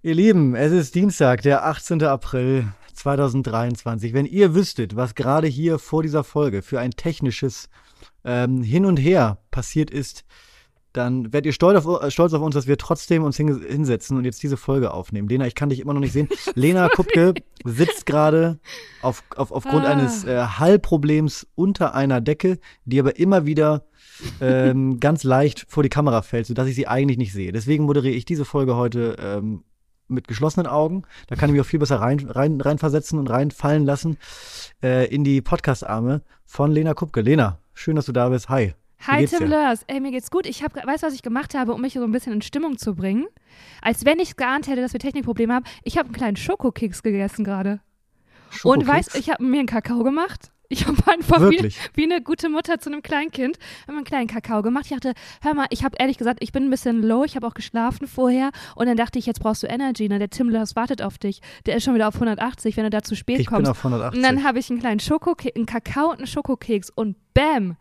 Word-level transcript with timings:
Ihr 0.00 0.14
Lieben, 0.14 0.54
es 0.54 0.70
ist 0.70 0.94
Dienstag, 0.94 1.42
der 1.42 1.66
18. 1.66 2.04
April 2.04 2.68
2023. 2.94 4.12
Wenn 4.12 4.26
ihr 4.26 4.54
wüsstet, 4.54 4.94
was 4.94 5.16
gerade 5.16 5.48
hier 5.48 5.80
vor 5.80 6.04
dieser 6.04 6.22
Folge 6.22 6.62
für 6.62 6.78
ein 6.78 6.92
technisches 6.92 7.68
ähm, 8.24 8.62
Hin 8.62 8.86
und 8.86 8.98
Her 8.98 9.38
passiert 9.50 9.90
ist, 9.90 10.24
dann 10.92 11.32
werdet 11.32 11.46
ihr 11.46 11.52
stolz 11.52 11.84
auf, 11.84 12.00
äh, 12.00 12.12
stolz 12.12 12.32
auf 12.32 12.42
uns, 12.42 12.54
dass 12.54 12.68
wir 12.68 12.78
trotzdem 12.78 13.24
uns 13.24 13.36
hin, 13.36 13.60
hinsetzen 13.60 14.16
und 14.16 14.24
jetzt 14.24 14.40
diese 14.40 14.56
Folge 14.56 14.94
aufnehmen. 14.94 15.28
Lena, 15.28 15.48
ich 15.48 15.56
kann 15.56 15.68
dich 15.68 15.80
immer 15.80 15.94
noch 15.94 16.00
nicht 16.00 16.12
sehen. 16.12 16.28
Lena 16.54 16.88
Kupke 16.88 17.34
sitzt 17.64 18.06
gerade 18.06 18.60
auf, 19.02 19.24
auf, 19.34 19.50
aufgrund 19.50 19.84
Ah. 19.84 19.90
eines 19.90 20.22
äh, 20.24 20.38
Hallproblems 20.38 21.44
unter 21.56 21.96
einer 21.96 22.20
Decke, 22.20 22.60
die 22.84 23.00
aber 23.00 23.18
immer 23.18 23.46
wieder 23.46 23.84
ähm, 24.40 24.98
ganz 25.00 25.24
leicht 25.24 25.66
vor 25.68 25.82
die 25.82 25.88
Kamera 25.88 26.22
fällt, 26.22 26.46
sodass 26.46 26.68
ich 26.68 26.76
sie 26.76 26.86
eigentlich 26.86 27.18
nicht 27.18 27.32
sehe. 27.32 27.50
Deswegen 27.50 27.84
moderiere 27.84 28.14
ich 28.14 28.24
diese 28.24 28.44
Folge 28.44 28.76
heute 28.76 29.16
ähm, 29.20 29.64
mit 30.08 30.28
geschlossenen 30.28 30.66
Augen. 30.66 31.02
Da 31.28 31.36
kann 31.36 31.48
ich 31.48 31.52
mich 31.52 31.60
auch 31.60 31.66
viel 31.66 31.78
besser 31.78 32.00
rein, 32.00 32.18
rein, 32.28 32.60
reinversetzen 32.60 33.18
und 33.18 33.28
reinfallen 33.28 33.84
lassen 33.84 34.18
äh, 34.82 35.06
in 35.06 35.24
die 35.24 35.40
Podcast-Arme 35.40 36.22
von 36.44 36.72
Lena 36.72 36.94
Kupke. 36.94 37.20
Lena, 37.20 37.58
schön, 37.74 37.96
dass 37.96 38.06
du 38.06 38.12
da 38.12 38.28
bist. 38.28 38.48
Hi. 38.48 38.74
Hi 39.06 39.26
Tim? 39.26 39.48
Lörs, 39.48 39.84
ey, 39.86 40.00
mir 40.00 40.10
geht's 40.10 40.30
gut. 40.30 40.46
Ich 40.46 40.62
hab, 40.64 40.74
weißt 40.74 41.02
du, 41.02 41.06
was 41.06 41.14
ich 41.14 41.22
gemacht 41.22 41.54
habe, 41.54 41.72
um 41.72 41.80
mich 41.80 41.94
so 41.94 42.02
ein 42.02 42.10
bisschen 42.10 42.32
in 42.32 42.42
Stimmung 42.42 42.78
zu 42.78 42.94
bringen? 42.96 43.26
Als 43.80 44.04
wenn 44.04 44.18
ich 44.18 44.36
geahnt 44.36 44.66
hätte, 44.66 44.80
dass 44.80 44.92
wir 44.92 45.00
Technikprobleme 45.00 45.54
haben. 45.54 45.64
Ich 45.84 45.98
habe 45.98 46.06
einen 46.06 46.16
kleinen 46.16 46.36
Schokokeks 46.36 47.02
gegessen 47.02 47.44
gerade. 47.44 47.80
Und 48.64 48.86
weißt, 48.86 49.14
ich 49.14 49.30
habe 49.30 49.44
mir 49.44 49.60
einen 49.60 49.68
Kakao 49.68 50.02
gemacht. 50.02 50.50
Ich 50.70 50.86
habe 50.86 50.98
einfach 51.06 51.50
wie, 51.50 51.72
wie 51.94 52.04
eine 52.04 52.20
gute 52.22 52.50
Mutter 52.50 52.78
zu 52.78 52.90
einem 52.90 53.02
Kleinkind 53.02 53.58
hab 53.82 53.88
mir 53.88 53.96
einen 53.96 54.04
kleinen 54.04 54.26
Kakao 54.26 54.62
gemacht. 54.62 54.84
Ich 54.86 54.90
dachte, 54.90 55.14
hör 55.40 55.54
mal, 55.54 55.66
ich 55.70 55.82
habe 55.82 55.96
ehrlich 55.98 56.18
gesagt, 56.18 56.40
ich 56.42 56.52
bin 56.52 56.64
ein 56.64 56.70
bisschen 56.70 57.02
low. 57.02 57.24
Ich 57.24 57.36
habe 57.36 57.46
auch 57.46 57.54
geschlafen 57.54 58.06
vorher 58.06 58.50
und 58.76 58.86
dann 58.86 58.96
dachte 58.96 59.18
ich, 59.18 59.24
jetzt 59.24 59.40
brauchst 59.40 59.62
du 59.62 59.66
Energy. 59.66 60.08
Ne? 60.08 60.18
Der 60.18 60.28
Tim 60.28 60.50
Lörs 60.50 60.76
wartet 60.76 61.00
auf 61.00 61.16
dich. 61.16 61.40
Der 61.64 61.76
ist 61.76 61.84
schon 61.84 61.94
wieder 61.94 62.08
auf 62.08 62.14
180, 62.14 62.76
wenn 62.76 62.84
du 62.84 62.90
da 62.90 63.02
zu 63.02 63.16
spät 63.16 63.40
Ich 63.40 63.46
kommst. 63.46 63.62
bin 63.62 63.70
auf 63.70 63.78
180. 63.78 64.18
Und 64.18 64.22
dann 64.22 64.44
habe 64.44 64.58
ich 64.58 64.68
einen 64.70 64.78
kleinen 64.80 65.00
Schokokeks, 65.00 65.56
einen 65.56 65.66
Kakao 65.66 66.10
und 66.10 66.18
einen 66.18 66.26
Schokokeks 66.26 66.90
und 66.90 67.16
bam, 67.32 67.76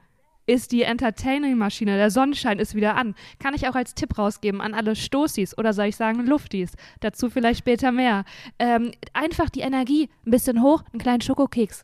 ist 0.46 0.72
die 0.72 0.84
Entertaining-Maschine, 0.84 1.98
der 1.98 2.10
Sonnenschein 2.10 2.58
ist 2.58 2.74
wieder 2.74 2.96
an. 2.96 3.16
Kann 3.38 3.54
ich 3.54 3.68
auch 3.68 3.76
als 3.76 3.96
Tipp 3.96 4.18
rausgeben 4.18 4.62
an 4.62 4.74
alle 4.74 4.96
Stoßis 4.96 5.58
oder 5.58 5.74
soll 5.74 5.88
ich 5.88 5.98
sagen 5.98 6.26
Luftis? 6.26 6.72
Dazu 7.02 7.30
vielleicht 7.30 7.60
später 7.60 7.92
mehr. 7.92 8.24
Ähm, 8.58 8.92
einfach 9.12 9.50
die 9.50 9.60
Energie 9.60 10.10
ein 10.26 10.32
bisschen 10.32 10.62
hoch, 10.62 10.84
einen 10.94 11.02
kleinen 11.02 11.20
Schokokeks. 11.22 11.84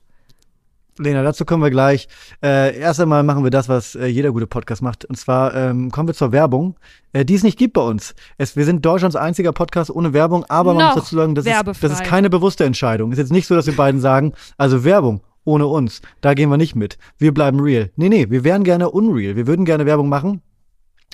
Lena, 0.99 1.23
dazu 1.23 1.45
kommen 1.45 1.63
wir 1.63 1.71
gleich. 1.71 2.07
Äh, 2.43 2.77
erst 2.77 2.99
einmal 2.99 3.23
machen 3.23 3.43
wir 3.43 3.51
das, 3.51 3.67
was 3.67 3.95
äh, 3.95 4.05
jeder 4.05 4.31
gute 4.31 4.47
Podcast 4.47 4.81
macht. 4.81 5.05
Und 5.05 5.15
zwar 5.15 5.55
ähm, 5.55 5.89
kommen 5.89 6.07
wir 6.07 6.13
zur 6.13 6.31
Werbung, 6.31 6.75
äh, 7.13 7.25
die 7.25 7.33
es 7.33 7.43
nicht 7.43 7.57
gibt 7.57 7.73
bei 7.73 7.81
uns. 7.81 8.13
Es, 8.37 8.55
wir 8.55 8.65
sind 8.65 8.85
Deutschlands 8.85 9.15
einziger 9.15 9.53
Podcast 9.53 9.89
ohne 9.89 10.13
Werbung, 10.13 10.45
aber 10.49 10.73
man 10.73 10.83
Noch 10.83 10.95
muss 10.95 11.05
dazu 11.05 11.15
sagen, 11.15 11.35
das 11.35 11.45
ist, 11.45 11.83
das 11.83 11.91
ist 11.91 12.03
keine 12.03 12.29
bewusste 12.29 12.65
Entscheidung. 12.65 13.11
Ist 13.11 13.17
jetzt 13.17 13.31
nicht 13.31 13.47
so, 13.47 13.55
dass 13.55 13.65
wir 13.65 13.75
beiden 13.75 14.01
sagen, 14.01 14.33
also 14.57 14.83
Werbung 14.83 15.21
ohne 15.45 15.67
uns, 15.67 16.01
da 16.21 16.33
gehen 16.33 16.49
wir 16.49 16.57
nicht 16.57 16.75
mit. 16.75 16.97
Wir 17.17 17.33
bleiben 17.33 17.59
real. 17.59 17.89
Nee, 17.95 18.09
nee, 18.09 18.29
wir 18.29 18.43
wären 18.43 18.63
gerne 18.63 18.89
unreal. 18.89 19.35
Wir 19.35 19.47
würden 19.47 19.65
gerne 19.65 19.85
Werbung 19.85 20.09
machen. 20.09 20.41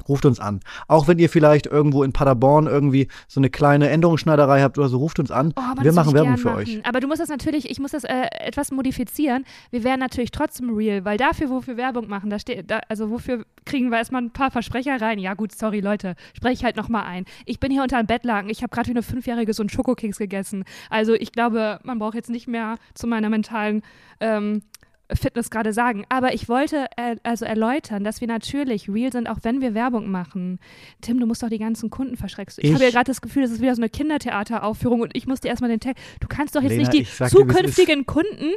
Ruft 0.07 0.25
uns 0.25 0.39
an. 0.39 0.59
Auch 0.87 1.07
wenn 1.07 1.19
ihr 1.19 1.29
vielleicht 1.29 1.65
irgendwo 1.65 2.03
in 2.03 2.13
Paderborn 2.13 2.67
irgendwie 2.67 3.07
so 3.27 3.39
eine 3.39 3.49
kleine 3.49 3.89
Änderungsschneiderei 3.89 4.61
habt 4.61 4.77
oder 4.77 4.89
so, 4.89 4.97
ruft 4.97 5.19
uns 5.19 5.31
an. 5.31 5.53
Oh, 5.55 5.81
wir 5.83 5.93
machen 5.93 6.13
Werbung 6.13 6.37
für 6.37 6.49
machen. 6.49 6.59
euch. 6.59 6.85
Aber 6.85 6.99
du 6.99 7.07
musst 7.07 7.21
das 7.21 7.29
natürlich, 7.29 7.69
ich 7.69 7.79
muss 7.79 7.91
das 7.91 8.03
äh, 8.03 8.27
etwas 8.39 8.71
modifizieren. 8.71 9.45
Wir 9.71 9.83
wären 9.83 9.99
natürlich 9.99 10.31
trotzdem 10.31 10.73
real, 10.75 11.05
weil 11.05 11.17
dafür, 11.17 11.49
wofür 11.49 11.77
Werbung 11.77 12.07
machen, 12.07 12.29
da 12.29 12.39
steht, 12.39 12.69
da, 12.69 12.79
also 12.87 13.09
wofür 13.09 13.45
kriegen 13.65 13.89
wir 13.89 13.97
erstmal 13.97 14.21
ein 14.21 14.31
paar 14.31 14.51
Versprecher 14.51 14.99
rein. 15.01 15.19
Ja 15.19 15.33
gut, 15.33 15.51
sorry 15.51 15.79
Leute, 15.79 16.15
spreche 16.33 16.53
ich 16.53 16.63
halt 16.63 16.75
nochmal 16.75 17.03
ein. 17.05 17.25
Ich 17.45 17.59
bin 17.59 17.71
hier 17.71 17.83
unter 17.83 17.97
einem 17.97 18.07
Bettlaken, 18.07 18.49
ich 18.49 18.61
habe 18.63 18.69
gerade 18.69 18.87
wie 18.87 18.93
eine 18.93 19.03
Fünfjährige 19.03 19.53
so 19.53 19.63
einen 19.63 19.69
Schokokeks 19.69 20.17
gegessen. 20.17 20.63
Also 20.89 21.13
ich 21.13 21.31
glaube, 21.31 21.79
man 21.83 21.99
braucht 21.99 22.15
jetzt 22.15 22.29
nicht 22.29 22.47
mehr 22.47 22.77
zu 22.93 23.07
meiner 23.07 23.29
mentalen 23.29 23.81
ähm, 24.19 24.61
Fitness 25.13 25.49
gerade 25.49 25.73
sagen. 25.73 26.05
Aber 26.09 26.33
ich 26.33 26.47
wollte 26.49 26.85
äh, 26.97 27.15
also 27.23 27.45
erläutern, 27.45 28.03
dass 28.03 28.21
wir 28.21 28.27
natürlich 28.27 28.89
real 28.89 29.11
sind, 29.11 29.27
auch 29.27 29.39
wenn 29.43 29.59
wir 29.61 29.73
Werbung 29.73 30.11
machen. 30.11 30.59
Tim, 31.01 31.19
du 31.19 31.25
musst 31.25 31.41
doch 31.43 31.49
die 31.49 31.57
ganzen 31.59 31.89
Kunden 31.89 32.15
verschreckst. 32.17 32.59
Ich, 32.59 32.65
Ich- 32.65 32.73
habe 32.73 32.83
ja 32.83 32.91
gerade 32.91 33.05
das 33.05 33.21
Gefühl, 33.21 33.41
das 33.43 33.51
ist 33.51 33.61
wieder 33.61 33.75
so 33.75 33.81
eine 33.81 33.89
Kindertheateraufführung 33.89 35.01
und 35.01 35.15
ich 35.15 35.25
muss 35.27 35.39
dir 35.41 35.47
erstmal 35.49 35.69
den 35.69 35.79
Text. 35.79 36.03
Du 36.19 36.27
kannst 36.27 36.55
doch 36.55 36.61
jetzt 36.61 36.71
Lena, 36.71 36.89
nicht 36.89 36.93
die 36.93 37.03
sag 37.11 37.29
dir, 37.31 37.37
zukünftigen 37.37 38.05
Kunden. 38.05 38.53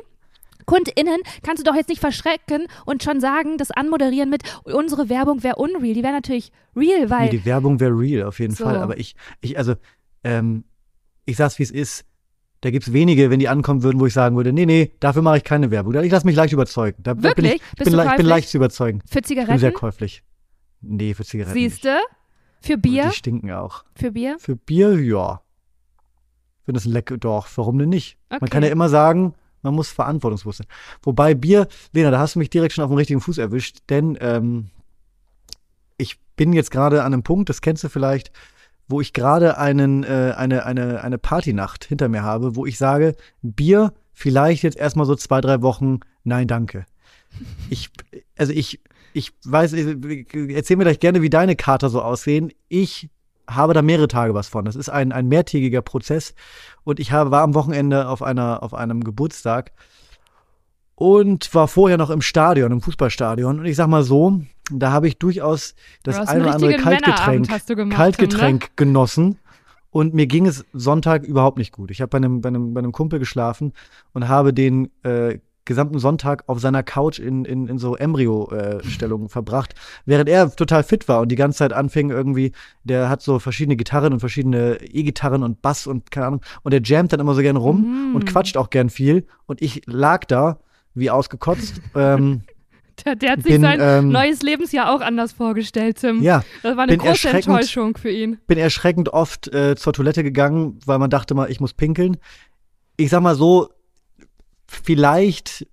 KundInnen 0.65 1.19
kannst 1.43 1.61
du 1.61 1.69
doch 1.69 1.75
jetzt 1.77 1.89
nicht 1.89 2.01
verschrecken 2.01 2.67
und 2.87 3.03
schon 3.03 3.19
sagen, 3.21 3.59
das 3.59 3.73
anmoderieren 3.73 4.31
mit 4.31 4.43
unsere 4.65 5.09
Werbung 5.09 5.43
wäre 5.43 5.57
unreal. 5.57 5.95
Die 5.95 6.03
wäre 6.05 6.13
natürlich 6.13 6.53
real, 6.77 7.11
weil 7.11 7.25
Nee, 7.25 7.31
die 7.39 7.45
Werbung 7.45 7.81
wäre 7.81 7.91
real, 7.99 8.29
auf 8.29 8.39
jeden 8.39 8.55
So. 8.55 8.65
Fall. 8.65 8.77
Aber 8.77 8.97
ich, 8.97 9.17
ich, 9.41 9.59
also, 9.59 9.75
ähm, 10.23 10.63
ich 11.25 11.37
sag's 11.37 11.59
wie 11.59 11.65
es 11.65 11.73
ist. 11.73 12.05
Da 12.63 12.71
gibt's 12.71 12.93
wenige, 12.93 13.29
wenn 13.31 13.39
die 13.41 13.49
ankommen 13.49 13.83
würden, 13.83 14.01
wo 14.01 14.07
ich 14.07 14.13
sagen 14.15 14.37
würde, 14.37 14.53
nee, 14.53 14.67
nee, 14.67 14.93
dafür 15.01 15.21
mache 15.23 15.37
ich 15.39 15.45
keine 15.45 15.71
Werbung. 15.71 15.95
Ich 16.03 16.11
lasse 16.13 16.25
mich 16.27 16.37
leicht 16.37 16.53
überzeugen. 16.53 16.97
Da, 17.03 17.13
da 17.13 17.15
bin 17.15 17.45
Wirklich? 17.45 17.55
ich, 17.57 17.63
ich, 17.79 17.85
bin, 17.85 17.93
le- 17.95 18.07
ich 18.07 18.17
bin 18.17 18.27
leicht 18.27 18.49
zu 18.49 18.57
überzeugen. 18.57 19.01
für 19.01 19.19
Ich 19.19 19.27
bin 19.27 19.37
sehr 19.37 19.45
Zigaretten, 19.47 19.75
käuflich. 19.75 20.23
Nee, 20.81 21.13
für 21.15 21.25
Zigaretten 21.25 21.55
siehst 21.55 21.85
du? 21.85 21.99
Für 22.61 22.79
Bier? 22.79 23.09
Die 23.11 23.17
stinken 23.17 23.51
auch. 23.51 23.85
Für 23.97 24.13
Bier? 24.13 24.37
Für 24.39 24.55
Bier, 24.57 24.99
ja. 25.01 25.43
Wenn 26.65 26.75
das 26.75 26.85
ein 26.87 26.93
lecker, 26.93 27.19
doch, 27.19 27.49
warum 27.57 27.79
denn 27.79 27.89
nicht? 27.89 28.17
Man 28.31 28.41
Okay. 28.43 28.51
kann 28.51 28.63
ja 28.63 28.69
immer 28.71 28.89
sagen, 28.89 29.35
man 29.63 29.75
muss 29.75 29.91
verantwortungsbewusst 29.91 30.59
sein. 30.59 30.69
Wobei 31.03 31.35
Bier, 31.35 31.67
Lena, 31.93 32.13
da 32.13 32.21
hast 32.21 32.37
du 32.37 32.39
mich 32.39 32.51
direkt 32.51 32.75
schon 32.75 32.85
auf 32.85 32.91
dem 32.91 32.97
richtigen 32.97 33.21
Fuß 33.21 33.39
erwischt, 33.39 33.79
denn 33.91 34.17
ähm, 34.21 34.71
ich 35.97 36.21
bin 36.37 36.53
jetzt 36.53 36.71
gerade 36.71 37.03
an 37.03 37.13
einem 37.13 37.23
Punkt, 37.25 37.49
das 37.49 37.61
kennst 37.61 37.83
du 37.85 37.89
vielleicht, 37.89 38.31
wo 38.93 39.01
ich 39.01 39.13
gerade 39.13 39.59
einen, 39.59 40.05
äh, 40.05 40.35
eine, 40.37 40.65
eine, 40.65 41.03
eine 41.03 41.19
Partynacht 41.19 41.85
hinter 41.85 42.09
mir 42.09 42.23
habe, 42.23 42.55
wo 42.55 42.67
ich 42.67 42.79
sage, 42.79 43.17
Bier 43.41 43.93
vielleicht 44.13 44.63
jetzt 44.63 44.77
erstmal 44.77 45.07
so 45.07 45.17
zwei, 45.17 45.41
drei 45.41 45.63
Wochen, 45.63 46.01
nein, 46.23 46.47
danke. 46.47 46.87
Ich, 47.71 47.91
also 48.37 48.53
ich, 48.53 48.81
ich 49.15 49.33
weiß, 49.45 49.73
erzähl 49.73 50.77
mir 50.77 50.85
gleich 50.85 51.01
gerne, 51.01 51.23
wie 51.23 51.31
deine 51.31 51.57
Kater 51.57 51.89
so 51.89 52.03
aussehen. 52.03 52.53
Ich 52.69 53.09
habe 53.49 53.75
da 53.75 53.83
mehrere 53.83 54.09
Tage 54.09 54.35
was 54.35 54.49
von. 54.49 54.67
Das 54.67 54.77
ist 54.77 54.91
ein, 54.91 55.11
ein 55.11 55.27
mehrtägiger 55.27 55.83
Prozess. 55.83 56.35
Und 56.85 57.01
ich 57.01 57.11
habe, 57.13 57.31
war 57.31 57.43
am 57.43 57.55
Wochenende 57.55 58.07
auf, 58.09 58.23
einer, 58.23 58.63
auf 58.63 58.75
einem 58.75 59.03
Geburtstag 59.03 59.73
und 60.95 61.53
war 61.55 61.69
vorher 61.69 61.97
noch 61.97 62.11
im 62.11 62.21
Stadion, 62.21 62.73
im 62.73 62.83
Fußballstadion. 62.83 63.61
Und 63.61 63.65
ich 63.65 63.77
sag 63.77 63.89
mal 63.89 64.05
so, 64.05 64.43
da 64.79 64.93
habe 64.93 65.09
ich 65.09 65.19
durchaus 65.19 65.75
das 66.03 66.17
Du 66.17 66.29
ein 66.29 66.43
oder 66.43 66.55
andere 66.55 66.77
Kaltgetränk, 66.77 67.67
gemacht, 67.67 67.97
Kaltgetränk 67.97 68.77
genossen. 68.77 69.39
Und 69.91 70.15
mir 70.15 70.27
ging 70.27 70.47
es 70.47 70.65
Sonntag 70.73 71.25
überhaupt 71.25 71.59
nicht 71.59 71.73
gut. 71.73 71.91
Ich 71.91 72.01
habe 72.01 72.09
bei 72.09 72.17
einem, 72.17 72.41
bei, 72.41 72.49
einem, 72.49 72.73
bei 72.73 72.79
einem 72.79 72.93
Kumpel 72.93 73.19
geschlafen 73.19 73.75
und 74.15 74.27
habe 74.27 74.55
den 74.55 74.91
äh, 75.03 75.39
gesamten 75.65 75.99
Sonntag 75.99 76.45
auf 76.49 76.61
seiner 76.61 76.83
Couch 76.83 77.19
in, 77.19 77.45
in, 77.45 77.69
in 77.69 77.79
so 77.79 77.97
Embryo-Stellungen 77.97 79.29
verbracht, 79.29 79.75
während 80.07 80.29
er 80.29 80.51
total 80.55 80.83
fit 80.83 81.09
war 81.09 81.21
und 81.21 81.29
die 81.29 81.37
ganze 81.37 81.59
Zeit 81.59 81.73
anfing 81.73 82.11
irgendwie, 82.11 82.53
der 82.85 83.09
hat 83.09 83.23
so 83.23 83.39
verschiedene 83.39 83.77
Gitarren 83.77 84.13
und 84.13 84.21
verschiedene 84.21 84.79
E-Gitarren 84.83 85.43
und 85.43 85.63
Bass 85.63 85.87
und 85.87 86.11
keine 86.11 86.27
Ahnung, 86.27 86.41
und 86.63 86.73
der 86.73 86.83
jammt 86.83 87.13
dann 87.13 87.21
immer 87.21 87.35
so 87.35 87.43
gern 87.43 87.57
rum 87.57 88.09
Mhm. 88.11 88.17
und 88.17 88.27
quatscht 88.27 88.57
auch 88.57 88.71
gern 88.71 88.91
viel 88.91 89.27
und 89.47 89.63
ich 89.63 89.83
lag 89.87 90.25
da 90.25 90.59
wie 90.95 91.11
ausgekotzt. 91.11 91.81
ähm, 91.95 92.43
Der, 93.05 93.17
der 93.17 93.33
hat 93.33 93.43
sich 93.43 93.53
bin, 93.53 93.63
sein 93.63 93.79
ähm, 93.81 94.09
neues 94.11 94.43
Lebensjahr 94.43 94.95
auch 94.95 95.01
anders 95.01 95.33
vorgestellt, 95.33 95.99
Tim. 96.01 96.23
ja, 96.23 96.45
Das 96.63 96.77
war 96.77 96.85
eine 96.85 96.97
große 96.99 97.29
Enttäuschung 97.31 97.97
für 97.97 98.11
ihn. 98.11 98.39
bin 98.47 98.59
erschreckend 98.59 99.09
oft 99.11 99.49
äh, 99.55 99.77
zur 99.77 99.93
Toilette 99.93 100.23
gegangen, 100.23 100.79
weil 100.85 100.99
man 100.99 101.11
dachte 101.11 101.35
mal, 101.35 101.51
ich 101.51 101.59
muss 101.61 101.73
pinkeln. 101.75 102.17
Ich 102.97 103.11
sag 103.11 103.23
mal 103.23 103.35
so, 103.35 103.71
vielleicht 104.67 105.67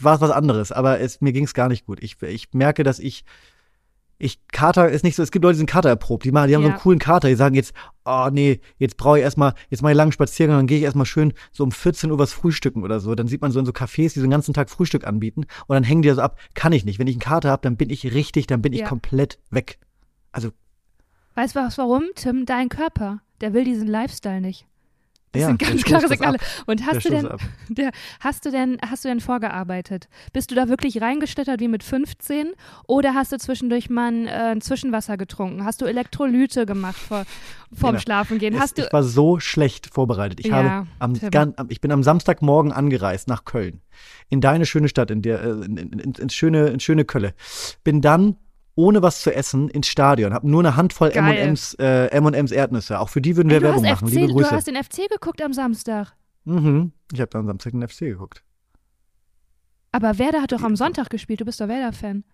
war 0.00 0.14
es 0.14 0.20
was 0.20 0.30
anderes, 0.30 0.72
aber 0.72 1.00
es, 1.00 1.20
mir 1.20 1.32
ging 1.32 1.44
es 1.44 1.54
gar 1.54 1.68
nicht 1.68 1.86
gut. 1.86 2.02
Ich, 2.02 2.20
ich 2.22 2.48
merke, 2.52 2.84
dass 2.84 2.98
ich, 2.98 3.24
ich, 4.18 4.38
Kater 4.48 4.88
ist 4.88 5.04
nicht 5.04 5.16
so, 5.16 5.22
es 5.22 5.30
gibt 5.30 5.44
Leute, 5.44 5.54
die 5.54 5.58
sind 5.58 5.70
Kater 5.70 5.88
erprobt, 5.88 6.24
die 6.24 6.32
machen, 6.32 6.48
die 6.48 6.54
haben 6.54 6.62
so 6.62 6.68
Ja. 6.68 6.74
einen 6.74 6.82
coolen 6.82 6.98
Kater, 6.98 7.28
die 7.28 7.34
sagen 7.34 7.54
jetzt, 7.54 7.72
oh 8.10 8.28
nee, 8.30 8.60
jetzt 8.78 8.96
brauche 8.96 9.18
ich 9.18 9.22
erstmal, 9.24 9.54
jetzt 9.68 9.82
mache 9.82 9.90
ich 9.90 9.94
einen 9.94 9.98
langen 9.98 10.12
Spaziergang, 10.12 10.56
dann 10.56 10.66
gehe 10.66 10.78
ich 10.78 10.84
erstmal 10.84 11.06
schön 11.06 11.32
so 11.52 11.64
um 11.64 11.72
14 11.72 12.10
Uhr 12.10 12.18
was 12.18 12.32
frühstücken 12.32 12.82
oder 12.82 13.00
so. 13.00 13.14
Dann 13.14 13.28
sieht 13.28 13.40
man 13.40 13.52
so 13.52 13.60
in 13.60 13.66
so 13.66 13.72
Cafés, 13.72 14.12
die 14.14 14.20
so 14.20 14.22
den 14.22 14.30
ganzen 14.30 14.54
Tag 14.54 14.70
Frühstück 14.70 15.06
anbieten 15.06 15.46
und 15.66 15.74
dann 15.74 15.84
hängen 15.84 16.02
die 16.02 16.08
da 16.08 16.14
so 16.16 16.22
ab. 16.22 16.38
Kann 16.54 16.72
ich 16.72 16.84
nicht. 16.84 16.98
Wenn 16.98 17.06
ich 17.06 17.14
einen 17.14 17.20
Kater 17.20 17.50
habe, 17.50 17.62
dann 17.62 17.76
bin 17.76 17.90
ich 17.90 18.12
richtig, 18.14 18.46
dann 18.46 18.62
bin 18.62 18.72
ich 18.72 18.80
Ja. 18.80 18.88
komplett 18.88 19.38
weg. 19.50 19.78
Also, 20.32 20.50
Weißt 21.34 21.54
du 21.56 21.60
was, 21.60 21.78
warum, 21.78 22.04
Tim? 22.16 22.44
Dein 22.44 22.68
Körper, 22.68 23.20
der 23.40 23.54
will 23.54 23.64
diesen 23.64 23.86
Lifestyle 23.86 24.40
nicht. 24.40 24.66
Das 25.32 25.42
ja, 25.42 25.46
sind 25.48 25.58
ganz 25.60 25.82
klare 25.84 26.08
Signale. 26.08 26.38
Und 26.66 26.80
Der 26.80 26.86
hast 26.88 27.04
du, 27.04 27.10
denn, 27.10 27.28
der, 27.68 27.90
hast, 28.18 28.44
du 28.44 28.50
denn, 28.50 28.78
hast 28.84 29.04
du 29.04 29.08
denn 29.08 29.20
vorgearbeitet? 29.20 30.08
Bist 30.32 30.50
du 30.50 30.56
da 30.56 30.68
wirklich 30.68 31.00
reingeschlittert 31.00 31.60
wie 31.60 31.68
mit 31.68 31.84
15? 31.84 32.52
Oder 32.88 33.14
hast 33.14 33.30
du 33.30 33.38
zwischendurch 33.38 33.90
mal 33.90 34.08
ein, 34.12 34.26
äh, 34.26 34.30
ein 34.30 34.60
Zwischenwasser 34.60 35.16
getrunken? 35.16 35.64
Hast 35.64 35.80
du 35.82 35.86
Elektrolyte 35.86 36.66
gemacht 36.66 36.96
vor, 36.98 37.24
vorm 37.72 37.92
Genau. 37.92 38.00
Schlafengehen? 38.00 38.54
Es- 38.54 38.60
Hast 38.60 38.78
du, 38.78 38.82
ich 38.82 38.92
war 38.92 39.04
so 39.04 39.38
schlecht 39.38 39.94
vorbereitet. 39.94 40.40
Ich, 40.40 40.46
Ja, 40.46 40.56
habe 40.56 40.86
am, 40.98 41.14
gan- 41.30 41.54
ich 41.68 41.80
bin 41.80 41.92
am 41.92 42.02
Samstagmorgen 42.02 42.72
angereist 42.72 43.28
nach 43.28 43.44
Köln. 43.44 43.82
In 44.30 44.40
deine 44.40 44.66
schöne 44.66 44.88
Stadt, 44.88 45.10
in 45.12 45.22
der, 45.22 45.42
äh, 45.42 45.50
in, 45.50 45.76
in, 45.76 45.92
in, 45.92 46.12
ins, 46.12 46.34
schöne, 46.34 46.68
ins 46.68 46.82
schöne 46.82 47.04
Kölle. 47.04 47.34
Bin 47.84 48.00
dann 48.00 48.36
ohne 48.80 49.02
was 49.02 49.20
zu 49.20 49.34
essen 49.34 49.68
ins 49.68 49.88
Stadion, 49.88 50.32
habe 50.32 50.48
nur 50.48 50.60
eine 50.60 50.76
Handvoll. 50.76 51.10
M&M's 51.10 51.74
äh, 51.74 52.06
M&M's 52.06 52.50
Erdnüsse. 52.50 52.98
Auch 52.98 53.10
für 53.10 53.20
die 53.20 53.36
würden 53.36 53.50
wir 53.50 53.56
Ey, 53.56 53.60
du, 53.60 53.66
Werbung 53.66 53.84
hast 53.86 54.00
machen. 54.02 54.08
FC, 54.08 54.14
Liebe 54.14 54.26
du 54.28 54.34
Grüße. 54.34 54.50
hast 54.50 54.66
den 54.66 54.76
FC 54.76 55.08
geguckt 55.10 55.42
am 55.42 55.52
Samstag. 55.52 56.14
Mhm. 56.44 56.92
Ich 57.12 57.20
habe 57.20 57.38
am 57.38 57.46
Samstag 57.46 57.72
den 57.72 57.86
FC 57.86 57.98
geguckt. 58.00 58.42
Aber 59.92 60.18
Werder 60.18 60.40
hat 60.42 60.52
doch 60.52 60.62
am 60.62 60.76
Sonntag 60.76 61.10
gespielt. 61.10 61.40
Du 61.40 61.44
bist 61.44 61.60
doch 61.60 61.68
Werder-Fan. 61.68 62.24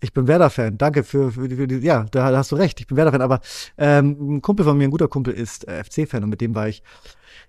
Ich 0.00 0.12
bin 0.12 0.26
Werder-Fan. 0.26 0.76
Danke 0.76 1.04
für, 1.04 1.32
für, 1.32 1.48
die, 1.48 1.56
für 1.56 1.66
die. 1.66 1.76
Ja, 1.76 2.04
da, 2.10 2.36
hast 2.36 2.52
du 2.52 2.56
recht. 2.56 2.80
Ich 2.80 2.86
bin 2.86 2.96
Werder-Fan. 2.96 3.22
Aber 3.22 3.40
ähm, 3.78 4.36
ein 4.36 4.42
Kumpel 4.42 4.64
von 4.66 4.76
mir, 4.76 4.84
ein 4.84 4.90
guter 4.90 5.08
Kumpel, 5.08 5.32
ist 5.32 5.66
äh, 5.68 5.82
FC-Fan 5.84 6.24
und 6.24 6.30
mit 6.30 6.40
dem 6.40 6.54
war 6.54 6.68
ich 6.68 6.82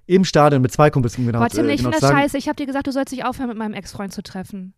im 0.06 0.24
Stadion 0.24 0.62
mit 0.62 0.72
zwei 0.72 0.90
Kumpels. 0.92 1.18
Um 1.18 1.26
genau, 1.26 1.40
Boah, 1.40 1.50
Tim, 1.50 1.68
äh, 1.68 1.74
ich 1.74 1.78
genau 1.80 1.90
finde 1.90 1.98
zu 1.98 2.02
das 2.02 2.10
sagen. 2.10 2.22
scheiße. 2.22 2.38
Ich 2.38 2.48
habe 2.48 2.56
dir 2.56 2.68
gesagt, 2.68 2.88
du 2.88 2.92
sollst 2.92 3.12
dich 3.12 3.26
aufhören, 3.26 3.50
mit 3.50 3.58
meinem 3.58 3.74
Ex-Freund 3.74 4.14
zu 4.14 4.22
treffen. 4.24 4.74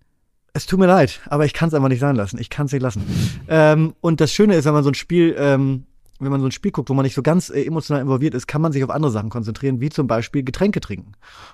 Es 0.58 0.66
tut 0.66 0.80
mir 0.80 0.88
leid, 0.88 1.20
aber 1.28 1.46
ich 1.46 1.54
kann 1.54 1.68
es 1.68 1.76
einfach 1.76 1.88
nicht 1.88 2.00
sein 2.00 2.16
lassen. 2.16 2.40
Ich 2.40 2.50
kann 2.50 2.66
es 2.66 2.72
nicht 2.72 2.82
lassen. 2.82 3.04
ähm, 3.48 3.94
und 4.02 4.20
das 4.20 4.34
Schöne 4.34 4.56
ist, 4.56 4.66
wenn 4.66 4.74
man 4.74 4.84
so 4.84 4.90
ein 4.90 4.96
Spiel, 4.96 5.36
ähm, 5.38 5.86
wenn 6.20 6.32
man 6.32 6.42
so 6.42 6.48
ein 6.48 6.52
Spiel 6.52 6.72
guckt, 6.72 6.90
wo 6.90 6.96
man 6.96 7.04
nicht 7.04 7.14
so 7.14 7.22
ganz 7.22 7.52
äh, 7.52 7.64
emotional 7.64 8.02
involviert 8.02 8.34
ist, 8.34 8.48
kann 8.48 8.62
man 8.62 8.72
sich 8.72 8.84
auf 8.84 8.90
andere 8.90 9.12
Sachen 9.12 9.30
konzentrieren, 9.30 9.82
wie 9.82 9.90
zum 9.90 10.08
Beispiel 10.08 10.42
Getränke 10.44 10.80
trinken. 10.82 11.12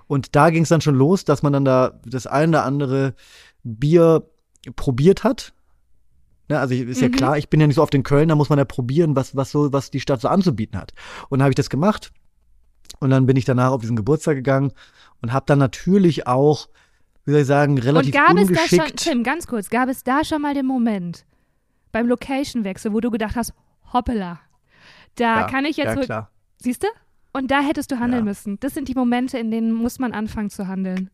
Und 0.07 0.37
da 0.37 0.49
ging 0.51 0.63
es 0.63 0.69
dann 0.69 0.79
schon 0.79 0.95
los, 0.95 1.25
dass 1.25 1.43
man 1.43 1.51
dann 1.51 1.65
da 1.65 1.99
das 2.05 2.27
ein 2.27 2.49
oder 2.49 2.63
andere 2.63 3.13
Bier 3.63 4.23
probiert 4.77 5.25
hat. 5.25 5.51
Ne, 6.47 6.57
also 6.59 6.73
ist 6.73 7.01
ja 7.01 7.09
Mhm. 7.09 7.13
klar, 7.13 7.37
ich 7.37 7.49
bin 7.49 7.59
ja 7.59 7.67
nicht 7.67 7.75
so 7.75 7.83
oft 7.83 7.93
in 7.93 8.03
Köln, 8.03 8.29
da 8.29 8.35
muss 8.35 8.49
man 8.49 8.57
ja 8.57 8.63
probieren, 8.65 9.17
was, 9.17 9.35
was 9.35 9.51
so, 9.51 9.73
was 9.73 9.91
die 9.91 9.99
Stadt 9.99 10.21
so 10.21 10.29
anzubieten 10.29 10.79
hat. 10.79 10.93
Und 11.27 11.39
dann 11.39 11.43
habe 11.43 11.51
ich 11.51 11.55
das 11.57 11.69
gemacht. 11.69 12.13
Und 12.99 13.09
dann 13.09 13.25
bin 13.25 13.35
ich 13.35 13.43
danach 13.43 13.71
auf 13.71 13.81
diesen 13.81 13.97
Geburtstag 13.97 14.35
gegangen 14.35 14.71
und 15.21 15.33
habe 15.33 15.45
dann 15.45 15.59
natürlich 15.59 16.25
auch, 16.25 16.69
wie 17.25 17.31
soll 17.31 17.41
ich 17.41 17.47
sagen, 17.47 17.77
relativ 17.77 18.13
Und 18.13 18.21
gab 18.21 18.29
es 18.37 18.47
da 18.47 18.51
ungeschickt. 18.53 19.01
schon, 19.03 19.13
Tim, 19.13 19.23
ganz 19.23 19.47
kurz, 19.47 19.69
gab 19.69 19.89
es 19.89 20.03
da 20.03 20.23
schon 20.23 20.41
mal 20.41 20.53
den 20.53 20.65
Moment 20.65 21.25
beim 21.91 22.07
Location-Wechsel, 22.07 22.93
wo 22.93 22.99
du 22.99 23.11
gedacht 23.11 23.35
hast, 23.35 23.53
hoppala, 23.93 24.39
da 25.15 25.41
ja, 25.41 25.47
kann 25.47 25.65
ich 25.65 25.77
jetzt, 25.77 25.95
ja, 25.95 26.01
klar. 26.01 26.31
siehst 26.57 26.83
du? 26.83 26.87
Und 27.33 27.49
da 27.51 27.61
hättest 27.61 27.91
du 27.91 27.99
handeln 27.99 28.23
Ja. 28.25 28.29
müssen. 28.29 28.59
Das 28.59 28.73
sind 28.73 28.87
die 28.87 28.93
Momente, 28.95 29.37
in 29.37 29.49
denen 29.51 29.71
muss 29.73 29.99
man 29.99 30.11
anfangen 30.13 30.49
zu 30.49 30.67
handeln. 30.67 31.09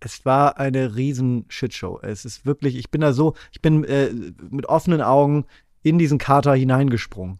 Es 0.00 0.24
war 0.24 0.58
eine 0.58 0.94
riesen 0.96 1.44
Shitshow. 1.48 1.98
Es 2.02 2.24
ist 2.24 2.46
wirklich, 2.46 2.76
ich 2.76 2.90
bin 2.90 3.00
da 3.00 3.12
so, 3.12 3.34
ich 3.52 3.60
bin 3.60 3.84
äh, 3.84 4.12
mit 4.50 4.66
offenen 4.66 5.00
Augen 5.02 5.44
in 5.82 5.98
diesen 5.98 6.18
Kater 6.18 6.54
hineingesprungen. 6.54 7.38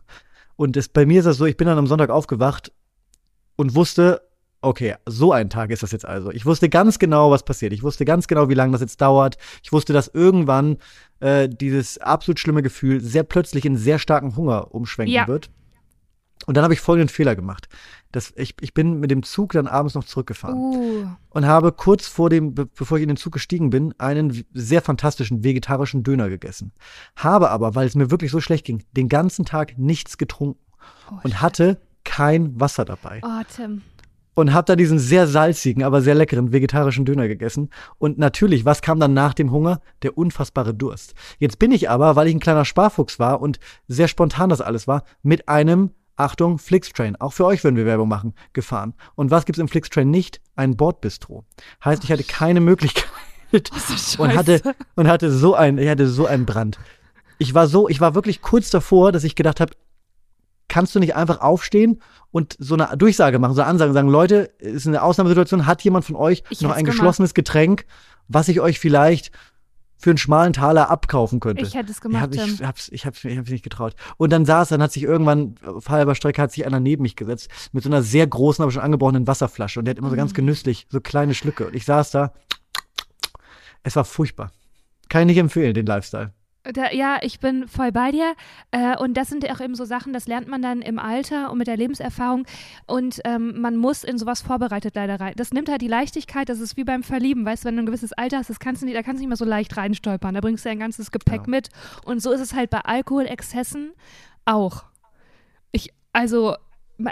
Und 0.56 0.76
es, 0.76 0.88
bei 0.88 1.06
mir 1.06 1.20
ist 1.20 1.25
das 1.26 1.37
so, 1.38 1.46
ich 1.46 1.56
bin 1.56 1.67
dann 1.69 1.79
am 1.79 1.87
Sonntag 1.87 2.11
aufgewacht 2.11 2.73
und 3.56 3.75
wusste, 3.76 4.23
okay, 4.60 4.94
so 5.06 5.32
ein 5.32 5.50
Tag 5.50 5.70
ist 5.70 5.82
das 5.82 5.93
jetzt 5.93 6.05
also. 6.05 6.31
Ich 6.31 6.44
wusste 6.46 6.69
ganz 6.69 6.99
genau, 6.99 7.31
was 7.31 7.44
passiert. 7.44 7.72
Ich 7.72 7.82
wusste 7.82 8.05
ganz 8.05 8.26
genau, 8.26 8.49
wie 8.49 8.55
lange 8.55 8.72
das 8.72 8.81
jetzt 8.81 9.00
dauert. 9.00 9.37
Ich 9.62 9.72
wusste, 9.72 9.93
dass 9.93 10.08
irgendwann 10.08 10.78
äh, 11.20 11.49
dieses 11.49 11.99
absolut 11.99 12.38
schlimme 12.40 12.62
Gefühl 12.62 13.00
sehr 13.00 13.22
plötzlich 13.22 13.64
in 13.64 13.76
sehr 13.76 13.99
starken 13.99 14.37
Hunger 14.37 14.75
umschwenken 14.75 15.14
Ja. 15.14 15.26
wird. 15.28 15.50
Und 16.46 16.56
dann 16.56 16.64
habe 16.64 16.72
ich 16.72 16.81
folgenden 16.81 17.08
Fehler 17.08 17.37
gemacht. 17.37 17.69
Das, 18.10 18.32
ich, 18.37 18.55
ich 18.60 18.72
bin 18.72 19.00
mit 19.00 19.10
dem 19.10 19.22
Zug 19.22 19.52
dann 19.52 19.66
abends 19.66 19.94
noch 19.94 20.05
zurückgefahren 20.05 20.56
Uh, 20.56 21.06
und 21.31 21.44
habe 21.46 21.72
kurz 21.72 22.06
vor 22.06 22.31
dem, 22.31 22.55
be 22.55 22.64
bevor 22.64 22.96
ich 22.96 23.02
in 23.02 23.08
den 23.08 23.19
Zug 23.19 23.34
gestiegen 23.34 23.69
bin, 23.69 23.93
einen 23.99 24.44
sehr 24.55 24.81
fantastischen 24.81 25.44
vegetarischen 25.44 26.05
Döner 26.05 26.31
gegessen. 26.31 26.72
Habe 27.16 27.50
aber, 27.50 27.75
weil 27.75 27.87
es 27.87 27.96
mir 27.96 28.10
wirklich 28.10 28.31
so 28.31 28.40
schlecht 28.40 28.64
ging, 28.64 28.82
den 28.93 29.08
ganzen 29.10 29.44
Tag 29.44 29.76
nichts 29.76 30.16
getrunken 30.16 30.58
oh, 31.10 31.16
und 31.22 31.43
hatte 31.43 31.78
kein 32.05 32.58
Wasser 32.58 32.87
dabei. 32.87 33.20
oh, 33.22 33.43
Tim. 33.55 33.82
Und 34.38 34.55
habe 34.55 34.67
da 34.67 34.76
diesen 34.76 35.00
sehr 35.00 35.26
salzigen, 35.26 35.82
aber 35.82 36.00
sehr 36.00 36.14
leckeren 36.14 36.52
vegetarischen 36.52 37.05
Döner 37.05 37.26
gegessen. 37.26 37.70
Und 37.99 38.19
natürlich, 38.19 38.64
was 38.64 38.82
kam 38.82 39.00
dann 39.00 39.12
nach 39.12 39.35
dem 39.35 39.50
Hunger? 39.50 39.81
Der 40.02 40.17
unfassbare 40.17 40.75
Durst. 40.75 41.14
Jetzt 41.40 41.58
bin 41.58 41.73
ich 41.73 41.90
aber, 41.90 42.14
weil 42.14 42.29
ich 42.29 42.37
ein 42.37 42.38
kleiner 42.38 42.64
Sparfuchs 42.64 43.19
war 43.19 43.40
und 43.40 43.58
sehr 43.88 44.06
spontan 44.06 44.49
das 44.49 44.61
alles 44.61 44.87
war, 44.87 45.02
mit 45.25 45.49
einem 45.49 45.90
Achtung, 46.14 46.58
Flixtrain, 46.58 47.17
auch 47.17 47.32
für 47.32 47.46
euch 47.46 47.64
würden 47.64 47.75
wir 47.75 47.85
Werbung 47.85 48.08
machen, 48.08 48.32
gefahren. 48.52 48.94
Und 49.17 49.32
was 49.32 49.44
gibt's 49.44 49.58
im 49.58 49.67
Flixtrain 49.67 50.08
nicht? 50.08 50.41
Ein 50.55 50.76
Bordbistro. 50.76 51.44
Heißt, 51.84 52.05
ich 52.05 52.12
hatte 52.12 52.23
keine 52.23 52.61
Möglichkeit 52.61 53.11
und 54.19 54.37
hatte 54.37 54.62
und 54.94 55.08
hatte 55.08 55.32
so 55.32 55.56
ein, 55.56 55.79
ich 55.79 55.88
hatte 55.88 56.06
so 56.06 56.26
einen 56.26 56.46
Brand. 56.46 56.79
Ich 57.38 57.55
war 57.55 57.67
so, 57.67 57.88
ich 57.88 58.00
war 58.00 58.14
wirklich 58.14 58.41
kurz 58.41 58.70
davor, 58.70 59.11
dass 59.11 59.25
ich 59.25 59.34
gedacht 59.34 59.58
habe, 59.58 59.73
kannst 60.69 60.94
du 60.94 61.00
nicht 61.00 61.17
einfach 61.17 61.41
aufstehen 61.41 62.00
und 62.31 62.56
so 62.59 62.75
eine 62.75 62.97
Durchsage 62.97 63.38
machen, 63.38 63.55
so 63.55 63.62
eine 63.62 63.70
Ansage 63.70 63.93
sagen, 63.93 64.09
Leute, 64.09 64.50
es 64.59 64.75
ist 64.75 64.87
eine 64.87 65.03
Ausnahmesituation, 65.03 65.67
hat 65.67 65.82
jemand 65.82 66.05
von 66.05 66.17
euch 66.17 66.43
Ich 66.50 66.61
noch 66.61 66.70
ein 66.70 66.85
gemacht. 66.85 66.97
geschlossenes 66.97 67.35
Getränk, 67.35 67.87
was 68.29 68.49
ich 68.49 68.61
euch 68.61 68.79
vielleicht 68.79 69.32
für 70.00 70.11
einen 70.11 70.19
schmalen 70.19 70.53
Taler 70.53 70.91
abkaufen 70.91 71.41
könnte? 71.41 71.65
Ich 71.65 71.75
hätte 71.75 71.91
es 71.91 71.97
Ich, 71.97 72.03
gemacht, 72.03 72.23
hab, 72.23 72.32
ich, 72.35 72.62
hab's, 72.62 72.88
ich, 72.93 73.05
hab's, 73.05 73.25
ich 73.25 73.37
hab's 73.37 73.50
nicht 73.50 73.65
getraut. 73.65 73.94
Und 74.17 74.31
dann 74.32 74.44
saß, 74.44 74.69
dann 74.69 74.81
hat 74.82 74.93
sich 74.93 75.03
irgendwann 75.03 75.56
auf 75.67 75.88
halber 75.88 76.15
Strecke 76.15 76.41
hat 76.41 76.53
sich 76.53 76.65
einer 76.67 76.79
neben 76.79 77.03
mich 77.03 77.17
gesetzt 77.17 77.50
mit 77.73 77.82
so 77.82 77.88
einer 77.91 78.03
sehr 78.03 78.26
großen, 78.26 78.62
aber 78.62 78.70
schon 78.70 78.82
angebrochenen 78.82 79.26
Wasserflasche 79.26 79.81
und 79.81 79.87
der 79.87 79.93
hat 79.93 79.99
immer 79.99 80.09
so 80.11 80.15
Mhm. 80.15 80.19
ganz 80.19 80.35
genüsslich 80.35 80.87
so 80.88 81.00
kleine 81.00 81.35
Schlücke 81.35 81.67
und 81.67 81.75
ich 81.75 81.85
saß 81.85 82.12
da. 82.12 82.32
Es 83.82 83.97
war 83.97 84.05
furchtbar. 84.05 84.53
Kann 85.09 85.23
ich 85.23 85.26
nicht 85.29 85.38
empfehlen, 85.38 85.73
den 85.75 85.87
Lifestyle. 85.87 86.32
Da, 86.70 86.93
ja, 86.93 87.19
ich 87.23 87.41
bin 87.41 87.67
voll 87.67 87.93
bei 87.93 88.11
dir. 88.11 88.35
Äh, 88.73 88.97
und 88.99 89.15
das 89.17 89.29
sind 89.29 89.43
ja 89.43 89.55
auch 89.55 89.61
eben 89.61 89.75
so 89.75 89.87
Sachen, 89.87 90.12
das 90.12 90.26
lernt 90.26 90.49
man 90.49 90.61
dann 90.61 90.82
im 90.82 90.99
Alter 90.99 91.50
und 91.50 91.56
mit 91.56 91.67
der 91.67 91.79
Lebenserfahrung. 91.79 92.47
Und 92.87 93.20
ähm, 93.25 93.59
man 93.61 93.76
muss 93.76 94.05
in 94.05 94.19
sowas 94.19 94.43
vorbereitet 94.43 94.94
leider 94.94 95.19
rein. 95.19 95.32
Das 95.37 95.53
nimmt 95.53 95.70
halt 95.70 95.81
die 95.81 95.88
Leichtigkeit, 95.88 96.49
das 96.50 96.61
ist 96.61 96.76
wie 96.76 96.85
beim 96.85 97.03
Verlieben. 97.03 97.47
Weißt 97.47 97.65
du, 97.65 97.69
wenn 97.69 97.76
du 97.76 97.82
ein 97.82 97.87
gewisses 97.87 98.12
Alter 98.12 98.37
hast, 98.38 98.50
das 98.50 98.61
kannst 98.61 98.82
du 98.82 98.87
nicht, 98.87 98.97
da 98.99 99.03
kannst 99.03 99.19
du 99.19 99.23
nicht 99.23 99.29
mehr 99.29 99.37
so 99.38 99.47
leicht 99.47 99.76
reinstolpern. 99.79 100.35
Da 100.35 100.41
bringst 100.43 100.65
du 100.65 100.69
dein 100.69 100.79
ganzes 100.79 101.11
Gepäck 101.11 101.44
Genau. 101.44 101.56
mit. 101.56 101.69
Und 102.05 102.20
so 102.20 102.32
ist 102.32 102.41
es 102.41 102.53
halt 102.55 102.69
bei 102.69 102.81
Alkoholexzessen 102.81 103.93
auch. 104.44 104.85
Ich, 105.73 105.91
also. 106.12 106.55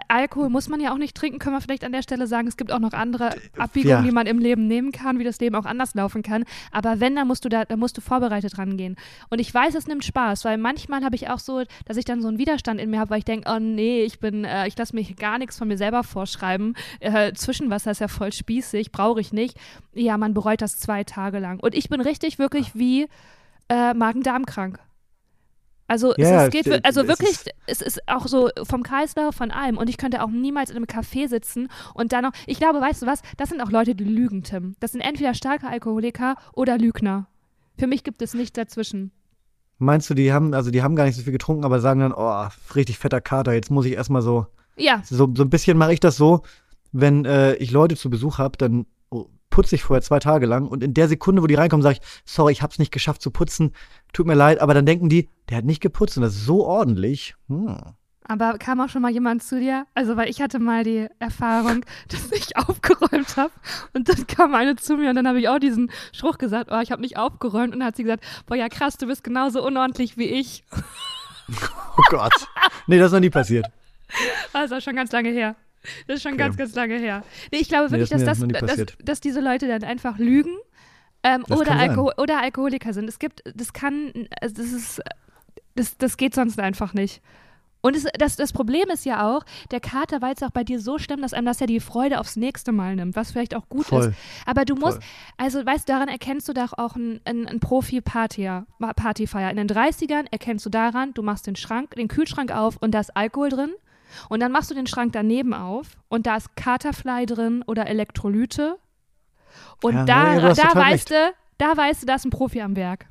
Alkohol 0.09 0.49
muss 0.49 0.69
man 0.69 0.81
ja 0.81 0.93
auch 0.93 0.99
nicht 0.99 1.17
trinken, 1.17 1.39
können 1.39 1.55
wir 1.55 1.61
vielleicht 1.61 1.85
an 1.85 1.93
der 1.93 2.03
Stelle 2.03 2.27
sagen. 2.27 2.49
Es 2.49 2.57
gibt 2.57 2.73
auch 2.73 2.81
noch 2.81 2.93
andere 2.93 3.31
Abbiegungen, 3.57 3.99
ja. 3.99 4.03
die 4.03 4.11
man 4.11 4.27
im 4.27 4.39
Leben 4.39 4.67
nehmen 4.67 4.91
kann, 4.91 5.19
wie 5.19 5.25
das 5.25 5.39
Leben 5.39 5.55
auch 5.55 5.65
anders 5.65 5.95
laufen 5.95 6.23
kann. 6.23 6.45
Aber 6.73 7.01
wenn, 7.01 7.15
dann 7.15 7.29
musst 7.29 7.45
du 7.45 7.49
da, 7.49 7.65
da 7.65 7.77
musst 7.77 7.97
du 7.97 8.01
vorbereitet 8.01 8.59
rangehen. 8.59 8.97
Und 9.31 9.41
ich 9.41 9.53
weiß, 9.53 9.75
es 9.75 9.87
nimmt 9.87 10.05
Spaß, 10.05 10.45
weil 10.45 10.59
manchmal 10.59 11.05
habe 11.05 11.15
ich 11.15 11.29
auch 11.29 11.39
so, 11.39 11.63
dass 11.85 11.97
ich 11.97 12.05
dann 12.05 12.21
so 12.21 12.29
einen 12.29 12.39
Widerstand 12.39 12.81
in 12.81 12.91
mir 12.91 12.99
habe, 12.99 13.11
weil 13.11 13.19
ich 13.19 13.25
denke, 13.25 13.51
oh 13.51 13.59
nee, 13.61 14.03
ich 14.03 14.19
bin, 14.19 14.45
äh, 14.45 14.67
ich 14.67 14.77
lasse 14.77 14.95
mir 14.95 15.05
gar 15.15 15.39
nichts 15.39 15.57
von 15.57 15.69
mir 15.69 15.79
selber 15.79 16.03
vorschreiben. 16.03 16.75
Äh, 17.01 17.33
Zwischenwasser 17.35 17.93
ist 17.93 18.01
ja 18.01 18.09
voll 18.09 18.33
spießig, 18.33 18.91
brauche 18.91 19.21
ich 19.21 19.33
nicht. 19.33 19.57
Ja, 19.95 20.19
man 20.19 20.35
bereut 20.35 20.63
das 20.63 20.79
zwei 20.79 21.05
Tage 21.05 21.39
lang. 21.39 21.61
Und 21.61 21.75
ich 21.75 21.89
bin 21.89 22.01
richtig 22.01 22.39
wirklich 22.39 22.75
wie 22.75 23.07
äh, 23.69 23.95
Magen-Darm-krank. 23.95 24.81
Also, 25.89 26.15
Ja, 26.17 26.47
es, 26.47 26.55
es 26.55 26.65
geht, 26.65 26.85
also 26.85 27.03
es 27.03 27.09
wirklich, 27.09 27.31
ist- 27.31 27.51
es 27.67 27.81
ist 27.81 28.09
auch 28.09 28.27
so 28.27 28.51
vom 28.65 28.83
Kreislauf, 28.83 29.35
von 29.37 29.51
allem. 29.51 29.79
Und 29.79 29.89
ich 29.89 29.99
könnte 29.99 30.23
auch 30.23 30.29
niemals 30.31 30.71
in 30.71 30.77
einem 30.77 30.87
Café 30.87 31.29
sitzen 31.29 31.69
und 31.95 32.13
dann 32.13 32.25
noch, 32.25 32.33
ich 32.47 32.59
glaube, 32.59 32.81
weißt 32.81 33.03
du 33.03 33.07
was, 33.07 33.23
das 33.37 33.51
sind 33.51 33.61
auch 33.61 33.71
Leute, 33.71 33.95
die 33.95 34.05
lügen, 34.05 34.43
Tim. 34.43 34.75
Das 34.81 34.93
sind 34.93 35.01
entweder 35.01 35.35
starke 35.35 35.69
Alkoholiker 35.69 36.35
oder 36.55 36.77
Lügner. 36.79 37.29
Für 37.79 37.87
mich 37.87 38.03
gibt 38.05 38.21
es 38.23 38.35
nichts 38.35 38.55
dazwischen. 38.55 39.13
Meinst 39.79 40.09
du, 40.11 40.15
die 40.15 40.33
haben, 40.33 40.55
also 40.55 40.71
die 40.71 40.83
haben 40.83 40.97
gar 40.97 41.05
nicht 41.05 41.17
so 41.17 41.23
viel 41.23 41.33
getrunken, 41.35 41.65
aber 41.65 41.81
sagen 41.81 42.01
dann, 42.01 42.13
oh, 42.15 42.47
richtig 42.75 42.99
fetter 42.99 43.21
Kater, 43.21 43.53
jetzt 43.53 43.71
muss 43.71 43.85
ich 43.85 43.93
erstmal 43.93 44.23
so. 44.23 44.47
Ja, 44.77 45.03
So, 45.05 45.31
so 45.35 45.43
ein 45.45 45.51
bisschen 45.51 45.77
mache 45.79 45.93
ich 45.93 46.01
das 46.01 46.17
so, 46.17 46.43
wenn 46.93 47.25
äh, 47.27 47.55
ich 47.57 47.71
Leute 47.71 47.95
zu 47.97 48.09
Besuch 48.11 48.39
habe, 48.39 48.57
dann 48.59 48.87
putze 49.57 49.75
ich 49.75 49.85
vorher 49.85 50.03
zwei 50.03 50.19
Tage 50.19 50.45
lang 50.45 50.69
und 50.69 50.85
in 50.85 50.93
der 50.93 51.09
Sekunde, 51.09 51.41
wo 51.41 51.47
die 51.47 51.55
reinkommen, 51.55 51.83
sage 51.83 51.99
ich, 51.99 52.23
sorry, 52.27 52.53
ich 52.53 52.61
hab's 52.61 52.79
nicht 52.79 52.93
geschafft 52.93 53.23
zu 53.23 53.31
putzen, 53.31 53.73
tut 54.13 54.27
mir 54.27 54.35
leid, 54.35 54.61
aber 54.61 54.75
dann 54.75 54.85
denken 54.85 55.09
die, 55.09 55.31
der 55.49 55.57
hat 55.57 55.65
nicht 55.65 55.81
geputzt 55.81 56.19
und 56.19 56.25
das 56.25 56.35
ist 56.35 56.45
so 56.45 56.67
ordentlich. 56.67 57.37
Hm. 57.49 57.75
aber 58.25 58.59
kam 58.59 58.83
auch 58.83 58.91
schon 58.91 59.01
mal 59.01 59.11
jemand 59.11 59.43
zu 59.43 59.59
dir? 59.59 59.87
Also, 59.95 60.19
weil 60.19 60.29
ich 60.29 60.43
hatte 60.43 60.59
mal 60.59 60.85
die 60.85 61.07
Erfahrung, 61.21 61.87
dass 62.09 62.31
ich 62.33 62.55
aufgeräumt 62.59 63.39
habe 63.39 63.53
und 63.95 64.11
dann 64.11 64.27
kam 64.27 64.55
eine 64.55 64.77
zu 64.77 64.99
mir 64.99 65.09
und 65.09 65.17
dann 65.17 65.27
habe 65.27 65.41
ich 65.41 65.49
auch 65.49 65.59
diesen 65.59 65.91
Spruch 66.13 66.37
gesagt, 66.37 66.69
oh, 66.71 66.81
ich 66.83 66.93
habe 66.93 67.01
nicht 67.01 67.17
aufgeräumt 67.17 67.73
und 67.73 67.81
dann 67.81 67.89
hat 67.89 67.97
sie 67.97 68.03
gesagt, 68.03 68.25
boah, 68.45 68.57
ja 68.57 68.69
krass, 68.69 68.99
du 68.99 69.07
bist 69.07 69.25
genauso 69.25 69.65
unordentlich 69.65 70.19
wie 70.19 70.27
ich. 70.27 70.65
Oh 71.99 72.03
Gott. 72.11 72.33
nee, 72.89 72.99
das 72.99 73.07
ist 73.07 73.13
noch 73.13 73.21
nie 73.21 73.31
passiert. 73.31 73.67
Das 74.53 74.67
ist 74.67 74.73
auch 74.73 74.81
schon 74.83 74.97
ganz 74.97 75.13
lange 75.13 75.31
her. 75.31 75.57
Das 76.07 76.17
ist 76.17 76.23
schon 76.23 76.33
Okay. 76.33 76.43
ganz, 76.43 76.57
ganz 76.57 76.75
lange 76.75 76.99
her. 76.99 77.23
Nee, 77.53 77.59
ich 77.59 77.69
glaube 77.69 77.87
Nee, 77.87 77.93
wirklich, 77.93 78.11
das 78.11 78.23
ist 78.23 78.27
dass, 78.27 78.61
das, 78.61 78.77
dass, 78.77 78.97
dass 79.03 79.21
diese 79.21 79.41
Leute 79.41 79.69
dann 79.69 79.83
einfach 79.85 80.19
lügen 80.19 80.57
ähm, 81.23 81.45
Das 81.49 81.59
oder, 81.59 81.71
kann 81.71 81.95
sein. 81.95 81.99
Oder 81.99 82.43
Alkoholiker 82.43 82.93
sind. 82.93 83.09
Es 83.09 83.19
gibt, 83.19 83.43
das 83.55 83.73
kann, 83.73 84.13
also 84.41 84.55
das 84.57 84.73
ist, 84.73 85.03
das, 85.75 85.97
das 85.99 86.17
geht 86.17 86.35
sonst 86.35 86.59
einfach 86.61 86.95
nicht. 86.95 87.21
Und 87.83 87.95
es, 87.95 88.05
das, 88.19 88.35
das 88.35 88.53
Problem 88.53 88.89
ist 88.91 89.05
ja 89.05 89.29
auch, 89.29 89.45
der 89.71 89.79
Kater 89.79 90.21
war 90.21 90.31
jetzt 90.31 90.43
auch 90.43 90.51
bei 90.51 90.65
dir 90.65 90.81
so 90.81 90.99
schlimm, 90.99 91.23
dass 91.23 91.33
einem 91.33 91.47
das 91.47 91.61
ja 91.61 91.67
die 91.67 91.79
Freude 91.79 92.19
aufs 92.19 92.35
nächste 92.35 92.73
Mal 92.73 92.97
nimmt, 92.97 93.15
was 93.15 93.31
vielleicht 93.31 93.55
auch 93.55 93.69
gut 93.69 93.87
Voll. 93.87 94.07
ist. 94.07 94.15
Aber 94.45 94.65
du 94.65 94.75
musst, 94.75 94.95
Voll. 94.97 95.05
also 95.37 95.65
weißt 95.65 95.89
du, 95.89 95.93
daran 95.93 96.09
erkennst 96.09 96.49
du 96.49 96.53
doch 96.53 96.73
auch 96.77 96.97
einen, 96.97 97.21
einen, 97.25 97.47
einen 97.47 97.61
Profi-Partyer, 97.61 98.67
Partyfeier. 98.97 99.51
In 99.51 99.57
den 99.57 99.69
30ern 99.69 100.27
erkennst 100.33 100.67
du 100.67 100.71
daran, 100.71 101.15
du 101.15 101.23
machst 101.23 101.47
den 101.47 101.55
Schrank, 101.55 101.95
den 101.95 102.09
Kühlschrank 102.09 102.51
auf 102.51 102.77
und 102.81 102.91
da 102.93 103.01
ist 103.01 103.17
Alkohol 103.17 103.51
drin. 103.51 103.71
Und 104.29 104.41
dann 104.41 104.53
machst 104.53 104.71
du 104.71 104.75
den 104.75 104.87
Schrank 104.87 105.13
daneben 105.13 105.53
auf 105.55 105.99
und 106.09 106.27
da 106.27 106.37
ist 106.37 106.57
Katerfly 106.57 107.27
drin 107.27 107.63
oder 107.67 107.87
Elektrolyte. 107.87 108.77
Und 109.83 109.95
Ja, 109.95 110.05
da, 110.05 110.43
hast 110.43 110.59
da 110.63 110.75
weißt 110.75 111.11
du, 111.11 111.35
da 111.59 111.77
weißt 111.77 112.03
du, 112.03 112.07
da 112.07 112.15
ist 112.15 112.25
ein 112.25 112.31
Profi 112.31 112.61
am 112.61 112.77
Werk. 112.77 113.07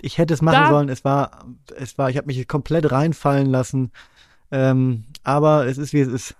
Ich 0.00 0.18
hätte 0.18 0.34
es 0.34 0.42
machen 0.42 0.54
Da- 0.64 0.68
sollen. 0.68 0.88
Es 0.88 1.04
war, 1.04 1.44
es 1.76 1.96
war, 1.98 2.10
ich 2.10 2.16
habe 2.16 2.26
mich 2.26 2.46
komplett 2.48 2.90
reinfallen 2.90 3.46
lassen. 3.46 3.92
Ähm, 4.50 5.04
aber 5.24 5.66
es 5.66 5.78
ist 5.78 5.92
wie 5.92 6.00
es 6.00 6.08
ist. 6.08 6.34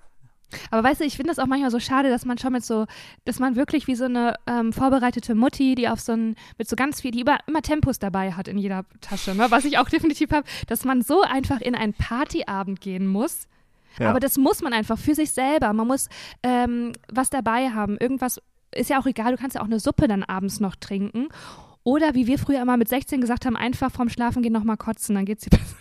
Aber 0.70 0.86
weißt 0.86 1.00
du, 1.00 1.04
ich 1.04 1.16
finde 1.16 1.30
das 1.30 1.38
auch 1.38 1.46
manchmal 1.46 1.70
so 1.70 1.80
schade, 1.80 2.10
dass 2.10 2.26
man 2.26 2.36
schon 2.36 2.52
mit 2.52 2.62
so, 2.62 2.84
dass 3.24 3.38
man 3.38 3.56
wirklich 3.56 3.86
wie 3.86 3.94
so 3.94 4.04
eine 4.04 4.34
ähm, 4.46 4.74
vorbereitete 4.74 5.34
Mutti, 5.34 5.74
die 5.74 5.88
auf 5.88 6.00
so 6.00 6.12
ein, 6.12 6.36
mit 6.58 6.68
so 6.68 6.76
ganz 6.76 7.00
viel, 7.00 7.10
die 7.10 7.22
über, 7.22 7.38
immer 7.46 7.62
Tempos 7.62 7.98
dabei 7.98 8.32
hat 8.32 8.48
in 8.48 8.58
jeder 8.58 8.84
Tasche, 9.00 9.34
ne? 9.34 9.46
was 9.48 9.64
ich 9.64 9.78
auch 9.78 9.88
definitiv 9.88 10.30
habe, 10.30 10.46
dass 10.66 10.84
man 10.84 11.00
so 11.00 11.22
einfach 11.22 11.62
in 11.62 11.74
einen 11.74 11.94
Partyabend 11.94 12.82
gehen 12.82 13.06
muss. 13.06 13.46
Ja. 13.98 14.10
Aber 14.10 14.20
das 14.20 14.36
muss 14.38 14.62
man 14.62 14.72
einfach 14.72 14.98
für 14.98 15.14
sich 15.14 15.32
selber. 15.32 15.72
Man 15.72 15.86
muss 15.86 16.08
ähm, 16.42 16.92
was 17.12 17.30
dabei 17.30 17.70
haben. 17.70 17.96
Irgendwas 17.98 18.40
ist 18.74 18.90
ja 18.90 19.00
auch 19.00 19.06
egal. 19.06 19.32
Du 19.32 19.38
kannst 19.40 19.54
ja 19.56 19.60
auch 19.62 19.66
eine 19.66 19.80
Suppe 19.80 20.08
dann 20.08 20.22
abends 20.22 20.60
noch 20.60 20.76
trinken. 20.76 21.28
Oder 21.84 22.14
wie 22.14 22.26
wir 22.26 22.38
früher 22.38 22.62
immer 22.62 22.76
mit 22.76 22.88
16 22.88 23.20
gesagt 23.20 23.44
haben, 23.44 23.56
einfach 23.56 23.90
vorm 23.90 24.08
Schlafengehen 24.08 24.52
nochmal 24.52 24.76
kotzen, 24.76 25.14
dann 25.16 25.24
geht's 25.24 25.44
dir 25.44 25.50
besser. 25.58 25.76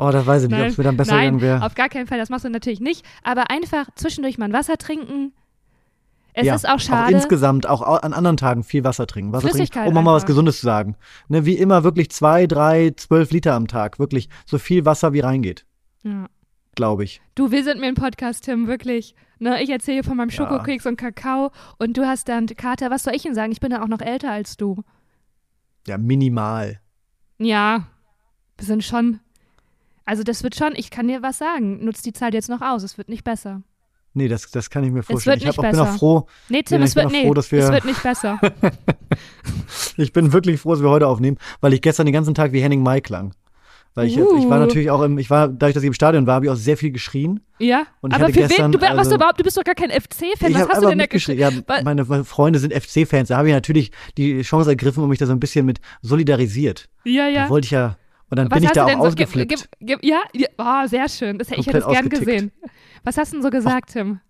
Oh, 0.00 0.10
das 0.12 0.26
weiß 0.26 0.44
ich 0.44 0.48
nicht, 0.50 0.60
ob 0.60 0.66
es 0.68 0.78
mir 0.78 0.84
dann 0.84 0.96
besser 0.96 1.14
nein, 1.16 1.38
gegangen 1.38 1.40
wäre. 1.40 1.66
auf 1.66 1.74
gar 1.74 1.88
keinen 1.88 2.06
Fall, 2.06 2.18
das 2.18 2.28
machst 2.28 2.44
du 2.44 2.50
natürlich 2.50 2.78
nicht. 2.80 3.04
Aber 3.24 3.50
einfach 3.50 3.88
zwischendurch 3.96 4.38
mal 4.38 4.44
ein 4.44 4.52
Wasser 4.52 4.76
trinken. 4.76 5.32
Es 6.34 6.46
ja, 6.46 6.54
ist 6.54 6.68
auch 6.68 6.78
schade. 6.78 7.12
insgesamt, 7.12 7.66
auch 7.66 7.82
au- 7.82 7.96
an 7.96 8.12
anderen 8.12 8.36
Tagen 8.36 8.62
viel 8.62 8.84
Wasser 8.84 9.08
trinken. 9.08 9.32
Wasser 9.32 9.48
trinken, 9.48 9.56
Flüssigkeit 9.56 9.88
um 9.88 9.94
mal 9.94 10.14
was. 10.14 10.24
Gesundes 10.24 10.60
zu 10.60 10.66
sagen. 10.66 10.94
Ne, 11.26 11.44
wie 11.46 11.54
immer 11.54 11.82
wirklich 11.82 12.10
zwei, 12.12 12.46
drei, 12.46 12.92
zwölf 12.96 13.32
Liter 13.32 13.54
am 13.54 13.66
Tag. 13.66 13.98
Wirklich 13.98 14.28
so 14.46 14.58
viel 14.58 14.84
Wasser 14.84 15.12
wie 15.12 15.18
reingeht, 15.20 15.66
ja. 16.10 16.26
glaube 16.74 17.04
ich. 17.04 17.20
Du, 17.34 17.50
wir 17.50 17.64
sind 17.64 17.80
mir 17.80 17.86
ein 17.86 17.94
Podcast, 17.94 18.44
Tim, 18.44 18.66
wirklich. 18.66 19.14
Ne, 19.40 19.62
ich 19.62 19.70
erzähle 19.70 20.02
von 20.02 20.16
meinem 20.16 20.30
Schokokeks 20.30 20.86
und 20.86 20.96
Kakao 20.96 21.50
und 21.78 21.96
du 21.96 22.06
hast 22.06 22.28
dann 22.28 22.46
Kater. 22.46 22.90
Was 22.90 23.04
soll 23.04 23.14
ich 23.14 23.22
denn 23.22 23.34
sagen? 23.34 23.52
Ich 23.52 23.60
bin 23.60 23.70
ja 23.70 23.82
auch 23.82 23.88
noch 23.88 24.00
älter 24.00 24.30
als 24.32 24.56
du. 24.56 24.82
Ja, 25.86 25.96
minimal. 25.98 26.80
Ja, 27.38 27.86
wir 28.56 28.66
sind 28.66 28.82
schon. 28.82 29.20
Also 30.04 30.22
das 30.22 30.42
wird 30.42 30.56
schon, 30.56 30.72
ich 30.74 30.90
kann 30.90 31.06
dir 31.06 31.22
was 31.22 31.38
sagen. 31.38 31.84
Nutzt 31.84 32.04
die 32.06 32.12
Zeit 32.12 32.34
jetzt 32.34 32.48
noch 32.48 32.62
aus, 32.62 32.82
es 32.82 32.98
wird 32.98 33.08
nicht 33.08 33.24
besser. 33.24 33.62
Nee, 34.14 34.26
das, 34.26 34.50
das 34.50 34.70
kann 34.70 34.82
ich 34.82 34.90
mir 34.90 35.02
vorstellen. 35.02 35.34
wird 35.34 35.42
ich 35.42 35.46
nicht 35.48 35.58
auch, 35.58 35.70
bin 35.70 35.78
auch 35.80 35.84
besser. 35.84 35.98
froh, 35.98 36.26
Nee, 36.48 36.62
Tim, 36.62 36.78
Ja, 36.80 36.84
es 36.86 36.96
wird, 36.96 37.12
nee, 37.12 37.24
froh, 37.26 37.34
dass 37.34 37.52
wir- 37.52 37.62
es 37.62 37.70
wird 37.70 37.84
nicht 37.84 38.02
besser. 38.02 38.40
ich 39.96 40.12
bin 40.12 40.32
wirklich 40.32 40.60
froh, 40.60 40.72
dass 40.72 40.82
wir 40.82 40.90
heute 40.90 41.06
aufnehmen, 41.06 41.38
weil 41.60 41.72
ich 41.74 41.82
gestern 41.82 42.06
den 42.06 42.12
ganzen 42.12 42.34
Tag 42.34 42.52
wie 42.52 42.60
Henning 42.60 42.82
Mai 42.82 43.00
klang. 43.00 43.34
Weil 43.98 44.06
ich, 44.06 44.16
jetzt, 44.16 44.28
ich 44.38 44.48
war 44.48 44.58
Uh. 44.58 44.66
natürlich 44.66 44.90
auch 44.90 45.02
im, 45.02 45.18
ich 45.18 45.28
war, 45.28 45.48
dadurch, 45.48 45.74
dass 45.74 45.82
ich 45.82 45.88
im 45.88 45.92
Stadion 45.92 46.26
war, 46.26 46.36
habe 46.36 46.46
ich 46.46 46.50
auch 46.52 46.56
sehr 46.56 46.76
viel 46.76 46.90
geschrien. 46.92 47.40
ja, 47.58 47.84
Und 48.00 48.14
aber 48.14 48.28
für 48.28 48.34
wen? 48.36 48.48
gestern, 48.48 48.72
Du, 48.72 48.80
was 48.80 48.90
also- 48.90 49.10
du 49.10 49.16
überhaupt, 49.16 49.40
du 49.40 49.44
bist 49.44 49.56
doch 49.56 49.64
gar 49.64 49.74
kein 49.74 49.90
FC-Fan. 49.90 50.54
Was 50.54 50.68
hast 50.68 50.82
du 50.82 50.88
denn 50.88 50.98
da 50.98 51.06
geschrieben? 51.06 51.40
Ja, 51.40 51.50
meine, 51.84 52.04
meine 52.04 52.24
Freunde 52.24 52.58
sind 52.60 52.72
FC-Fans. 52.72 53.28
Da 53.28 53.36
habe 53.38 53.48
ich 53.48 53.54
natürlich 53.54 53.90
die 54.16 54.42
Chance 54.42 54.70
ergriffen 54.70 55.02
und 55.02 55.08
mich 55.08 55.18
da 55.18 55.26
so 55.26 55.32
ein 55.32 55.40
bisschen 55.40 55.66
mit 55.66 55.80
solidarisiert. 56.02 56.88
Ja, 57.04 57.28
ja. 57.28 57.44
Da 57.44 57.50
wollte 57.50 57.66
ich 57.66 57.70
ja, 57.72 57.96
und 58.30 58.38
dann 58.38 58.50
Was 58.50 58.58
bin 58.60 58.64
ich 58.64 58.70
da 58.72 58.74
du 58.74 58.82
auch 58.82 58.90
denn 58.90 58.98
so? 59.00 59.06
ausgeflippt. 59.06 59.48
Gib, 59.50 59.58
gib, 59.80 60.00
gib, 60.00 60.04
ja, 60.04 60.20
ja 60.34 60.46
oh, 60.58 60.86
sehr 60.86 61.08
schön. 61.08 61.38
Das, 61.38 61.50
ich 61.50 61.66
hätte 61.66 61.78
es 61.78 61.84
gern 61.86 61.96
ausgetickt. 62.06 62.20
gesehen. 62.26 62.52
Was 63.04 63.16
hast 63.18 63.32
du 63.32 63.36
denn 63.36 63.42
so 63.42 63.50
gesagt, 63.50 63.92
Tim? 63.92 64.20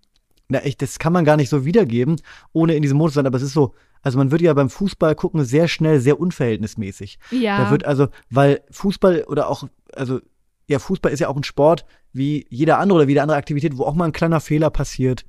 Na, 0.49 0.65
ich, 0.65 0.77
das 0.79 0.99
kann 0.99 1.13
man 1.13 1.27
gar 1.27 1.37
nicht 1.37 1.51
so 1.51 1.65
wiedergeben, 1.65 2.17
ohne 2.53 2.75
in 2.75 2.83
diesem 2.83 2.97
Modus 2.97 3.13
zu 3.13 3.17
sein. 3.17 3.27
Aber 3.27 3.37
es 3.37 3.43
ist 3.43 3.53
so, 3.53 3.75
also 4.03 4.17
man 4.17 4.31
wird 4.31 4.41
ja 4.41 4.55
beim 4.55 4.71
Fußball 4.71 5.15
gucken 5.15 5.45
sehr 5.45 5.69
schnell, 5.69 6.01
sehr 6.01 6.19
unverhältnismäßig. 6.19 7.19
Ja. 7.31 7.65
Da 7.65 7.71
wird 7.71 7.85
also, 7.85 8.09
weil 8.31 8.63
Fußball 8.71 9.25
oder 9.25 9.49
auch, 9.49 9.69
also 9.95 10.21
ja, 10.67 10.79
Fußball 10.79 11.13
ist 11.13 11.21
ja 11.21 11.29
auch 11.29 11.37
ein 11.37 11.45
Sport 11.45 11.85
wie 12.13 12.47
jeder 12.49 12.79
andere 12.79 12.99
oder 12.99 13.07
wie 13.07 13.13
jede 13.13 13.23
andere 13.23 13.39
Aktivität, 13.39 13.77
wo 13.77 13.85
auch 13.85 13.95
mal 13.95 14.07
ein 14.07 14.13
kleiner 14.13 14.41
Fehler 14.41 14.71
passiert. 14.71 15.25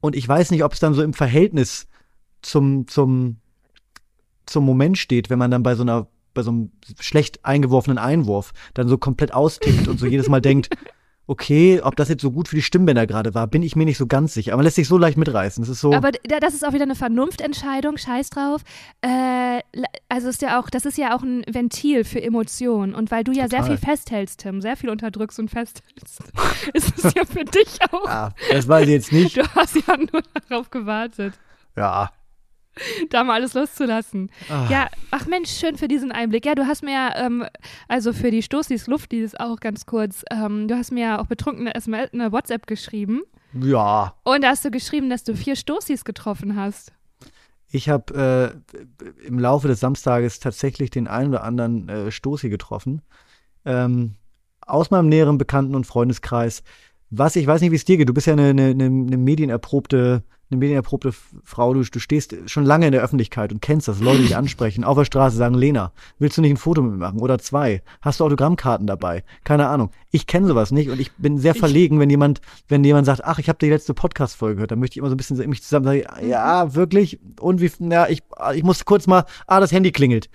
Und 0.00 0.16
ich 0.16 0.26
weiß 0.26 0.50
nicht, 0.50 0.64
ob 0.64 0.72
es 0.72 0.80
dann 0.80 0.94
so 0.94 1.02
im 1.02 1.14
Verhältnis 1.14 1.88
zum, 2.42 2.86
zum, 2.88 3.36
zum 4.46 4.64
Moment 4.64 4.98
steht, 4.98 5.30
wenn 5.30 5.38
man 5.38 5.50
dann 5.50 5.62
bei 5.62 5.74
so 5.74 5.82
einer, 5.82 6.08
bei 6.34 6.42
so 6.42 6.50
einem 6.50 6.72
schlecht 6.98 7.44
eingeworfenen 7.44 7.98
Einwurf 7.98 8.52
dann 8.74 8.88
so 8.88 8.98
komplett 8.98 9.32
austickt 9.32 9.88
und 9.88 9.98
so 9.98 10.06
jedes 10.06 10.28
Mal 10.28 10.40
denkt, 10.40 10.70
okay, 11.26 11.80
ob 11.82 11.96
das 11.96 12.08
jetzt 12.08 12.22
so 12.22 12.30
gut 12.30 12.48
für 12.48 12.56
die 12.56 12.62
Stimmbänder 12.62 13.06
gerade 13.06 13.34
war, 13.34 13.46
bin 13.46 13.62
ich 13.62 13.76
mir 13.76 13.84
nicht 13.84 13.96
so 13.98 14.06
ganz 14.06 14.34
sicher. 14.34 14.52
Aber 14.52 14.58
man 14.58 14.64
lässt 14.64 14.76
sich 14.76 14.88
so 14.88 14.98
leicht 14.98 15.16
mitreißen. 15.16 15.62
Das 15.62 15.68
ist 15.70 15.80
so. 15.80 15.92
Aber 15.92 16.10
da- 16.12 16.40
das 16.40 16.52
ist 16.54 16.66
auch 16.66 16.72
wieder 16.72 16.82
eine 16.82 16.94
Vernunftentscheidung, 16.94 17.96
scheiß 17.96 18.30
drauf. 18.30 18.62
Äh, 19.02 19.60
also 20.08 20.28
ist 20.28 20.42
ja 20.42 20.60
auch, 20.60 20.68
das 20.68 20.84
ist 20.84 20.98
ja 20.98 21.16
auch 21.16 21.22
ein 21.22 21.44
Ventil 21.48 22.04
für 22.04 22.20
Emotionen. 22.22 22.94
Und 22.94 23.10
weil 23.10 23.24
du 23.24 23.32
ja 23.32 23.48
sehr 23.48 23.60
Total. 23.60 23.78
viel 23.78 23.86
festhältst, 23.86 24.40
Tim, 24.40 24.60
sehr 24.60 24.76
viel 24.76 24.90
unterdrückst 24.90 25.38
und 25.38 25.48
festhältst, 25.50 26.20
ist 26.74 27.04
es 27.04 27.14
ja 27.14 27.24
für 27.24 27.44
dich 27.44 27.78
auch. 27.92 28.06
ah, 28.08 28.34
das 28.50 28.66
weiß 28.68 28.86
ich 28.86 28.92
jetzt 28.92 29.12
nicht. 29.12 29.36
Du 29.42 29.46
hast 29.54 29.76
ja 29.86 29.96
nur 29.96 30.22
darauf 30.48 30.70
gewartet, 30.70 31.34
Ja. 31.76 32.10
da 33.10 33.24
mal 33.24 33.34
alles 33.34 33.54
loszulassen. 33.54 34.30
Ah. 34.48 34.66
Ja, 34.70 34.88
ach 35.10 35.26
Mensch, 35.26 35.50
schön 35.50 35.76
für 35.76 35.88
diesen 35.88 36.12
Einblick. 36.12 36.46
Ja, 36.46 36.54
du 36.54 36.66
hast 36.66 36.82
mir 36.82 36.92
ja, 36.92 37.16
ähm, 37.16 37.44
also 37.88 38.12
für 38.12 38.30
die 38.30 38.42
Stoßis 38.42 38.86
Luft, 38.86 39.12
dieses 39.12 39.34
auch 39.34 39.60
ganz 39.60 39.86
kurz, 39.86 40.24
ähm, 40.30 40.68
du 40.68 40.76
hast 40.76 40.90
mir 40.90 41.02
ja 41.02 41.20
auch 41.20 41.26
betrunken 41.26 41.66
eine, 41.66 41.74
SMS 41.74 42.12
eine 42.12 42.32
WhatsApp 42.32 42.66
geschrieben. 42.66 43.22
Ja. 43.54 44.14
Und 44.24 44.42
da 44.44 44.48
hast 44.48 44.64
du 44.64 44.70
geschrieben, 44.70 45.10
dass 45.10 45.24
du 45.24 45.36
vier 45.36 45.56
Stoßis 45.56 46.04
getroffen 46.04 46.56
hast. 46.56 46.92
Ich 47.70 47.88
habe 47.88 48.62
äh, 49.02 49.26
im 49.26 49.38
Laufe 49.38 49.68
des 49.68 49.80
Samstages 49.80 50.40
tatsächlich 50.40 50.90
den 50.90 51.08
einen 51.08 51.30
oder 51.30 51.44
anderen 51.44 51.88
äh, 51.88 52.10
Stoßi 52.10 52.50
getroffen. 52.50 53.02
Ähm, 53.64 54.16
aus 54.60 54.90
meinem 54.90 55.08
näheren 55.08 55.38
Bekannten- 55.38 55.74
und 55.74 55.86
Freundeskreis. 55.86 56.62
Was, 57.14 57.36
ich 57.36 57.46
weiß 57.46 57.60
nicht, 57.60 57.70
wie 57.72 57.76
es 57.76 57.84
dir 57.84 57.98
geht. 57.98 58.08
Du 58.08 58.14
bist 58.14 58.26
ja 58.26 58.32
eine, 58.32 58.48
eine, 58.48 58.70
eine 58.72 59.16
medienerprobte, 59.18 60.22
eine 60.50 60.58
medienerprobte 60.58 61.12
Frau. 61.44 61.74
Du, 61.74 61.82
du 61.82 61.98
stehst 61.98 62.34
schon 62.46 62.64
lange 62.64 62.86
in 62.86 62.92
der 62.92 63.02
Öffentlichkeit 63.02 63.52
und 63.52 63.60
kennst 63.60 63.86
das. 63.86 64.00
Leute 64.00 64.22
dich 64.22 64.34
ansprechen, 64.34 64.82
auf 64.82 64.96
der 64.96 65.04
Straße 65.04 65.36
sagen, 65.36 65.54
Lena, 65.54 65.92
willst 66.18 66.38
du 66.38 66.40
nicht 66.40 66.52
ein 66.52 66.56
Foto 66.56 66.80
mit 66.80 66.92
mir 66.92 66.98
machen? 66.98 67.20
Oder 67.20 67.38
zwei. 67.38 67.82
Hast 68.00 68.20
du 68.20 68.24
Autogrammkarten 68.24 68.86
dabei? 68.86 69.24
Keine 69.44 69.68
Ahnung. 69.68 69.90
Ich 70.10 70.26
kenne 70.26 70.46
sowas 70.46 70.70
nicht 70.72 70.88
und 70.88 71.00
ich 71.00 71.12
bin 71.16 71.36
sehr 71.36 71.52
Ich- 71.54 71.60
verlegen, 71.60 72.00
wenn 72.00 72.08
jemand, 72.08 72.40
wenn 72.68 72.82
jemand 72.82 73.04
sagt, 73.04 73.24
ach, 73.24 73.38
ich 73.38 73.48
habe 73.50 73.58
die 73.60 73.68
letzte 73.68 73.92
Podcast-Folge 73.92 74.54
gehört. 74.56 74.70
Dann 74.70 74.78
möchte 74.80 74.94
ich 74.94 74.98
immer 74.98 75.08
so 75.08 75.14
ein 75.14 75.18
bisschen 75.18 75.36
mich 75.50 75.62
zusammen 75.62 75.84
sagen, 75.84 76.02
ja, 76.26 76.74
wirklich? 76.74 77.20
Und 77.40 77.60
wie, 77.60 77.70
ja, 77.90 78.08
ich, 78.08 78.22
ich 78.54 78.62
muss 78.62 78.86
kurz 78.86 79.06
mal, 79.06 79.24
ah, 79.46 79.60
das 79.60 79.70
Handy 79.72 79.92
klingelt. 79.92 80.30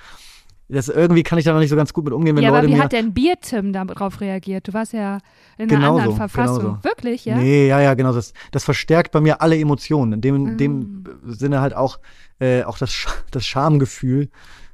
Das, 0.69 0.89
irgendwie 0.89 1.23
kann 1.23 1.39
ich 1.39 1.45
da 1.45 1.53
noch 1.53 1.59
nicht 1.61 1.69
so 1.69 1.77
ganz 1.77 1.93
gut 1.93 2.03
mit 2.03 2.13
umgehen, 2.13 2.35
wenn 2.35 2.43
ja, 2.43 2.49
Leute 2.49 2.63
aber 2.63 2.67
wie 2.67 2.75
mir. 2.75 2.83
hat 2.83 2.91
denn 2.91 3.13
Bier-Tim 3.13 3.71
darauf 3.71 4.19
reagiert? 4.19 4.67
Du 4.67 4.73
warst 4.73 4.91
ja 4.91 5.19
in 5.57 5.69
einer 5.69 5.79
Genauso, 5.79 5.99
anderen 5.99 6.15
Verfassung. 6.17 6.59
genauso. 6.59 6.83
Wirklich, 6.83 7.23
ja? 7.23 7.37
Nee, 7.37 7.67
ja, 7.69 7.79
ja, 7.79 7.93
genau. 7.93 8.11
Das, 8.11 8.33
das 8.51 8.65
verstärkt 8.65 9.11
bei 9.13 9.21
mir 9.21 9.41
alle 9.41 9.57
Emotionen. 9.57 10.13
In 10.13 10.21
dem, 10.21 10.45
Ah. 10.47 10.51
dem 10.55 11.03
Sinne 11.25 11.61
halt 11.61 11.73
auch, 11.73 11.99
äh, 12.39 12.63
auch 12.63 12.77
das, 12.77 12.91
Sch 12.91 13.07
das 13.31 13.45
Schamgefühl 13.45 14.29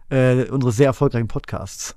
äh, 0.10 0.50
unseres 0.50 0.78
sehr 0.78 0.88
erfolgreichen 0.88 1.28
Podcasts. 1.28 1.96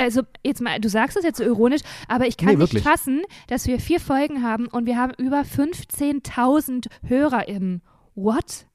Also, 0.00 0.22
jetzt 0.44 0.60
mal, 0.60 0.80
du 0.80 0.88
sagst 0.88 1.16
es 1.16 1.22
jetzt 1.22 1.38
so 1.38 1.44
ironisch, 1.44 1.82
aber 2.08 2.26
ich 2.26 2.36
kann 2.36 2.48
Nee, 2.48 2.56
nicht 2.56 2.80
fassen, 2.80 3.22
dass 3.46 3.68
wir 3.68 3.78
vier 3.78 4.00
Folgen 4.00 4.42
haben 4.42 4.66
und 4.66 4.86
wir 4.86 4.96
haben 4.98 5.12
über 5.18 5.42
15.000 5.44 6.86
HörerInnen. 7.06 7.82
What? 8.14 8.66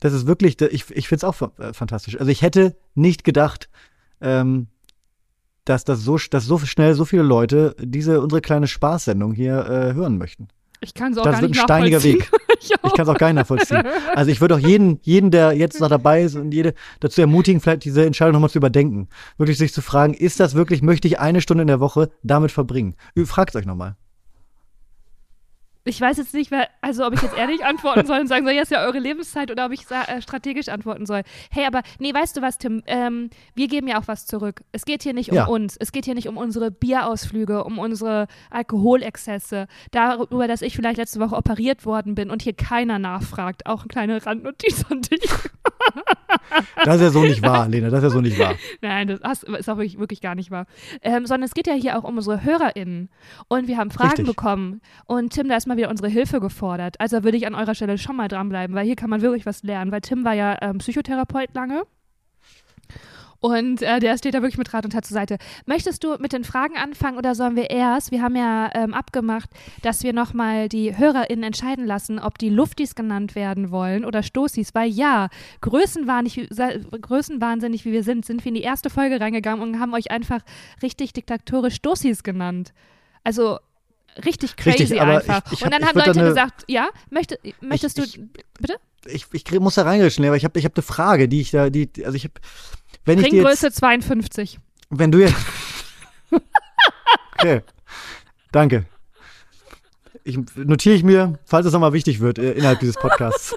Das 0.00 0.12
ist 0.12 0.26
wirklich, 0.26 0.60
ich, 0.60 0.90
ich 0.90 1.08
finde 1.08 1.16
es 1.16 1.24
auch 1.24 1.58
äh, 1.58 1.72
fantastisch. 1.72 2.18
Also 2.18 2.30
ich 2.30 2.42
hätte 2.42 2.76
nicht 2.94 3.24
gedacht, 3.24 3.68
ähm, 4.20 4.68
dass, 5.64 5.84
das 5.84 6.00
so, 6.00 6.18
dass 6.30 6.46
so 6.46 6.58
schnell 6.58 6.94
so 6.94 7.04
viele 7.04 7.22
Leute 7.22 7.76
diese 7.78 8.20
unsere 8.20 8.40
kleine 8.40 8.66
Spaßsendung 8.66 9.32
hier 9.32 9.64
äh, 9.66 9.94
hören 9.94 10.18
möchten. 10.18 10.48
Ich 10.80 10.94
kann 10.94 11.12
es 11.12 11.18
auch 11.18 11.24
Das 11.24 11.34
gar 11.34 11.42
wird 11.42 11.50
nicht 11.50 11.60
ein 11.60 11.64
steiniger 11.64 11.98
nachvollziehen. 11.98 12.20
Weg. 12.20 12.30
ich 12.60 12.70
Ich 12.70 12.92
kann 12.94 13.02
es 13.02 13.08
auch 13.08 13.18
gar 13.18 13.28
nicht 13.28 13.36
nachvollziehen. 13.36 13.82
Also 14.14 14.30
ich 14.30 14.40
würde 14.40 14.54
auch 14.54 14.58
jeden, 14.58 14.98
jeden, 15.02 15.30
der 15.30 15.52
jetzt 15.52 15.78
noch 15.80 15.88
dabei 15.88 16.22
ist 16.22 16.36
und 16.36 16.52
jede 16.52 16.74
dazu 17.00 17.20
ermutigen, 17.20 17.60
vielleicht 17.60 17.84
diese 17.84 18.06
Entscheidung 18.06 18.32
nochmal 18.32 18.50
zu 18.50 18.58
überdenken. 18.58 19.08
Wirklich 19.36 19.58
sich 19.58 19.74
zu 19.74 19.82
fragen, 19.82 20.14
ist 20.14 20.40
das 20.40 20.54
wirklich, 20.54 20.80
möchte 20.80 21.06
ich 21.06 21.18
eine 21.18 21.42
Stunde 21.42 21.62
in 21.62 21.68
der 21.68 21.80
Woche 21.80 22.10
damit 22.22 22.50
verbringen? 22.50 22.94
Fragt 23.24 23.56
euch 23.56 23.66
nochmal. 23.66 23.96
Ich 25.90 26.00
weiß 26.00 26.18
jetzt 26.18 26.34
nicht, 26.34 26.52
wer, 26.52 26.68
also 26.82 27.04
ob 27.04 27.14
ich 27.14 27.20
jetzt 27.20 27.36
ehrlich 27.36 27.64
antworten 27.64 28.06
soll 28.06 28.20
und 28.20 28.28
sagen 28.28 28.44
soll, 28.46 28.54
ja, 28.54 28.62
ist 28.62 28.70
ja 28.70 28.84
eure 28.84 29.00
Lebenszeit 29.00 29.50
oder 29.50 29.66
ob 29.66 29.72
ich 29.72 29.90
äh, 29.90 30.22
strategisch 30.22 30.68
antworten 30.68 31.04
soll. 31.04 31.22
Hey, 31.50 31.66
aber 31.66 31.82
nee, 31.98 32.14
weißt 32.14 32.36
du 32.36 32.42
was, 32.42 32.58
Tim? 32.58 32.84
Ähm, 32.86 33.28
wir 33.56 33.66
geben 33.66 33.88
ja 33.88 34.00
auch 34.00 34.06
was 34.06 34.24
zurück. 34.24 34.62
Es 34.70 34.84
geht 34.84 35.02
hier 35.02 35.14
nicht 35.14 35.30
um 35.32 35.36
Ja. 35.36 35.46
uns. 35.46 35.76
Es 35.76 35.90
geht 35.90 36.04
hier 36.04 36.14
nicht 36.14 36.28
um 36.28 36.36
unsere 36.36 36.70
Bierausflüge, 36.70 37.64
um 37.64 37.80
unsere 37.80 38.28
Alkoholexzesse, 38.50 39.66
darüber, 39.90 40.46
dass 40.46 40.62
ich 40.62 40.76
vielleicht 40.76 40.98
letzte 40.98 41.18
Woche 41.18 41.34
operiert 41.34 41.84
worden 41.84 42.14
bin 42.14 42.30
und 42.30 42.42
hier 42.42 42.52
keiner 42.54 43.00
nachfragt. 43.00 43.66
Auch 43.66 43.80
eine 43.80 43.88
kleine 43.88 44.24
Randnotiz 44.26 44.84
an 44.90 45.02
dich. 45.02 45.28
Das 46.84 46.96
ist 46.96 47.02
ja 47.02 47.10
so 47.10 47.22
nicht 47.22 47.42
wahr, 47.42 47.68
Lena, 47.68 47.90
das 47.90 47.98
ist 47.98 48.04
ja 48.04 48.10
so 48.10 48.20
nicht 48.20 48.38
wahr. 48.38 48.54
Nein, 48.80 49.06
das 49.06 49.42
ist 49.42 49.68
auch 49.68 49.76
wirklich, 49.76 49.98
wirklich 49.98 50.20
gar 50.20 50.34
nicht 50.34 50.50
wahr. 50.50 50.66
Ähm, 51.02 51.26
sondern 51.26 51.44
es 51.44 51.54
geht 51.54 51.66
ja 51.66 51.74
hier 51.74 51.98
auch 51.98 52.04
um 52.04 52.16
unsere 52.16 52.42
HörerInnen. 52.42 53.08
Und 53.48 53.68
wir 53.68 53.76
haben 53.76 53.90
Fragen 53.90 54.10
Richtig. 54.10 54.26
bekommen. 54.26 54.80
Und 55.06 55.32
Tim, 55.32 55.48
da 55.48 55.56
ist 55.56 55.66
mal 55.66 55.76
wieder 55.76 55.90
unsere 55.90 56.08
Hilfe 56.08 56.40
gefordert. 56.40 56.96
Also 56.98 57.22
würde 57.24 57.36
ich 57.36 57.46
an 57.46 57.54
eurer 57.54 57.74
Stelle 57.74 57.98
schon 57.98 58.16
mal 58.16 58.28
dranbleiben, 58.28 58.74
weil 58.74 58.86
hier 58.86 58.96
kann 58.96 59.10
man 59.10 59.20
wirklich 59.22 59.46
was 59.46 59.62
lernen. 59.62 59.92
Weil 59.92 60.00
Tim 60.00 60.24
war 60.24 60.34
ja 60.34 60.56
ähm, 60.60 60.78
Psychotherapeut 60.78 61.54
lange. 61.54 61.84
Und 63.40 63.80
äh, 63.80 64.00
der 64.00 64.18
steht 64.18 64.34
da 64.34 64.42
wirklich 64.42 64.58
mit 64.58 64.72
Rat 64.74 64.84
und 64.84 64.90
Tat 64.90 65.06
zur 65.06 65.14
Seite. 65.14 65.38
Möchtest 65.64 66.04
du 66.04 66.16
mit 66.18 66.34
den 66.34 66.44
Fragen 66.44 66.76
anfangen 66.76 67.16
oder 67.16 67.34
sollen 67.34 67.56
wir 67.56 67.70
erst? 67.70 68.10
Wir 68.10 68.20
haben 68.20 68.36
ja 68.36 68.70
ähm, 68.74 68.92
abgemacht, 68.92 69.48
dass 69.82 70.02
wir 70.02 70.12
nochmal 70.12 70.68
die 70.68 70.94
HörerInnen 70.96 71.44
entscheiden 71.44 71.86
lassen, 71.86 72.18
ob 72.18 72.36
die 72.36 72.50
Luftis 72.50 72.94
genannt 72.94 73.34
werden 73.34 73.70
wollen 73.70 74.04
oder 74.04 74.22
Stoßis. 74.22 74.74
Weil 74.74 74.90
ja, 74.90 75.28
größenwahnsinnig, 75.62 76.50
größenwahnsinnig 77.00 77.84
wie 77.84 77.92
wir 77.92 78.02
sind, 78.04 78.24
sind 78.26 78.44
wir 78.44 78.50
in 78.50 78.54
die 78.56 78.62
erste 78.62 78.90
Folge 78.90 79.20
reingegangen 79.20 79.62
und 79.62 79.80
haben 79.80 79.94
euch 79.94 80.10
einfach 80.10 80.40
richtig 80.82 81.12
diktatorisch 81.14 81.76
Stoßis 81.76 82.22
genannt. 82.22 82.72
Also 83.24 83.58
richtig 84.24 84.56
crazy 84.56 84.82
Richtig, 84.82 85.00
einfach. 85.00 85.42
ich- 85.46 85.52
ich 85.52 85.62
und 85.64 85.66
hab- 85.66 85.72
dann 85.72 85.82
ich 85.82 85.88
haben 85.88 85.96
Leute 85.98 86.12
da 86.12 86.20
eine- 86.20 86.28
gesagt, 86.28 86.64
ja, 86.68 86.88
möchte, 87.10 87.38
möchtest 87.60 87.98
ich- 87.98 88.14
du, 88.16 88.28
bitte? 88.60 88.76
Ich, 89.06 89.26
ich 89.32 89.50
muss 89.60 89.76
da 89.76 89.82
reingritschen, 89.84 90.24
aber 90.26 90.36
ich 90.36 90.44
habe 90.44 90.58
ich 90.58 90.64
hab 90.66 90.76
eine 90.76 90.82
Frage, 90.82 91.26
die 91.26 91.40
ich 91.40 91.50
da, 91.52 91.70
die, 91.70 91.88
also 92.04 92.16
ich 92.16 92.24
habe, 92.24 92.34
wenn 93.04 93.18
ich 93.18 93.24
dir 93.28 93.36
jetzt, 93.36 93.46
Ringgröße 93.46 93.72
52. 93.72 94.58
wenn 94.90 95.10
du 95.12 95.18
jetzt, 95.18 95.36
okay, 97.38 97.62
danke. 98.52 98.84
Ich 100.24 100.38
notiere 100.56 100.94
ich 100.94 101.02
mir, 101.02 101.38
falls 101.44 101.66
es 101.66 101.72
nochmal 101.72 101.92
wichtig 101.92 102.20
wird 102.20 102.38
äh, 102.38 102.52
innerhalb 102.52 102.80
dieses 102.80 102.96
Podcasts. 102.96 103.54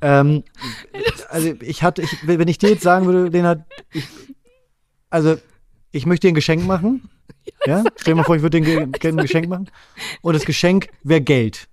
ähm, 0.00 0.44
also 1.28 1.54
ich 1.60 1.82
hatte, 1.82 2.02
ich, 2.02 2.16
wenn 2.26 2.46
ich 2.48 2.58
dir 2.58 2.70
jetzt 2.70 2.82
sagen 2.82 3.06
würde, 3.06 3.28
Lena, 3.28 3.64
ich, 3.92 4.04
also 5.10 5.36
ich 5.90 6.06
möchte 6.06 6.26
dir 6.26 6.32
ein 6.32 6.36
Geschenk 6.36 6.64
machen. 6.66 7.08
Ja, 7.64 7.82
stell 7.96 8.12
dir 8.12 8.16
mal 8.16 8.24
vor, 8.24 8.36
ich 8.36 8.42
würde 8.42 8.60
dir 8.60 8.80
ein, 8.82 8.92
ein 9.02 9.16
Geschenk 9.16 9.48
machen. 9.48 9.70
Und 10.22 10.34
das 10.34 10.44
Geschenk 10.44 10.88
wäre 11.02 11.20
Geld. 11.20 11.68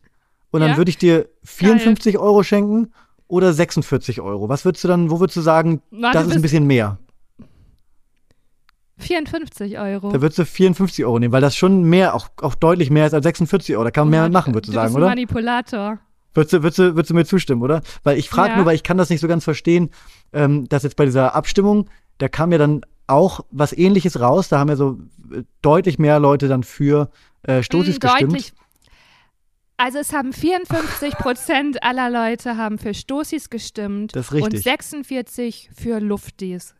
Und 0.52 0.62
dann 0.62 0.72
Ja? 0.72 0.78
würde 0.78 0.90
ich 0.90 0.98
dir 0.98 1.30
54 1.44 2.18
Euro 2.18 2.44
schenken 2.44 2.94
oder 3.28 3.54
46 3.54 4.22
Euro. 4.22 4.50
Was 4.50 4.66
würdest 4.66 4.84
du 4.84 4.88
dann, 4.88 5.10
wo 5.10 5.20
würdest 5.20 5.38
du 5.38 5.42
sagen, 5.42 5.82
Na, 5.92 6.12
das 6.12 6.28
ist 6.28 6.36
ein 6.36 6.42
bisschen 6.42 6.68
mehr? 6.68 6.98
54 8.98 9.80
Euro. 9.80 10.12
Da 10.12 10.22
würdest 10.22 10.40
du 10.40 10.46
54 10.46 11.04
Euro 11.06 11.20
nehmen, 11.20 11.32
weil 11.34 11.42
das 11.42 11.56
schon 11.56 11.84
mehr, 11.84 12.14
auch, 12.16 12.30
auch 12.42 12.56
deutlich 12.56 12.90
mehr 12.90 13.08
ist 13.08 13.14
als 13.14 13.24
46 13.24 13.76
Euro. 13.76 13.84
Da 13.86 13.92
kann 13.92 14.06
man 14.06 14.12
mehr 14.12 14.30
machen, 14.30 14.54
würdest 14.54 14.70
du 14.70 14.72
du 14.72 14.76
sagen, 14.76 14.88
bist 14.90 14.96
ein 14.98 15.02
oder? 15.02 15.10
Manipulator. 15.10 16.00
Würdest 16.36 16.54
du, 16.54 16.64
würdest, 16.64 16.80
du, 16.80 16.96
würdest 16.96 17.10
du 17.10 17.14
mir 17.16 17.26
zustimmen, 17.26 17.62
oder? 17.62 17.82
Weil 18.04 18.18
ich 18.18 18.30
frage 18.30 18.52
Ja. 18.52 18.56
nur, 18.58 18.66
weil 18.66 18.76
ich 18.76 18.84
kann 18.84 18.98
das 18.98 19.10
nicht 19.10 19.20
so 19.20 19.28
ganz 19.28 19.44
verstehen, 19.44 19.90
ähm, 20.32 20.68
dass 20.70 20.84
jetzt 20.84 20.96
bei 20.96 21.06
dieser 21.06 21.36
Abstimmung, 21.36 21.90
da 22.20 22.28
kam 22.28 22.52
ja 22.52 22.58
dann 22.58 22.82
auch 23.08 23.42
was 23.52 23.74
ähnliches 23.74 24.20
raus. 24.20 24.50
Da 24.50 24.60
haben 24.60 24.70
ja 24.70 24.76
so 24.76 25.00
äh, 25.32 25.44
deutlich 25.62 26.00
mehr 26.00 26.20
Leute 26.20 26.48
dann 26.48 26.64
für 26.64 27.10
äh, 27.44 27.62
Stoßis 27.62 27.98
Mm, 27.98 28.00
gestimmt. 28.00 28.32
Deutlich. 28.34 28.54
Also 29.78 30.00
es 30.00 30.14
haben 30.14 30.34
54 30.34 31.14
Prozent 31.18 31.84
aller 31.84 32.10
Leute 32.10 32.58
haben 32.58 32.78
für 32.78 32.94
Stoßis 32.94 33.50
gestimmt 33.50 34.16
Das 34.16 34.28
ist 34.28 34.34
richtig. 34.34 34.54
und 34.54 34.64
46 34.64 35.70
für 35.76 36.00
Luftis. 36.00 36.76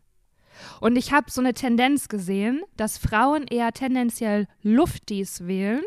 Und 0.80 0.96
ich 0.96 1.12
habe 1.12 1.32
so 1.32 1.42
eine 1.42 1.54
Tendenz 1.54 2.08
gesehen, 2.08 2.62
dass 2.78 2.98
Frauen 3.00 3.46
eher 3.48 3.72
tendenziell 3.72 4.48
Luftis 4.62 5.48
wählen 5.48 5.82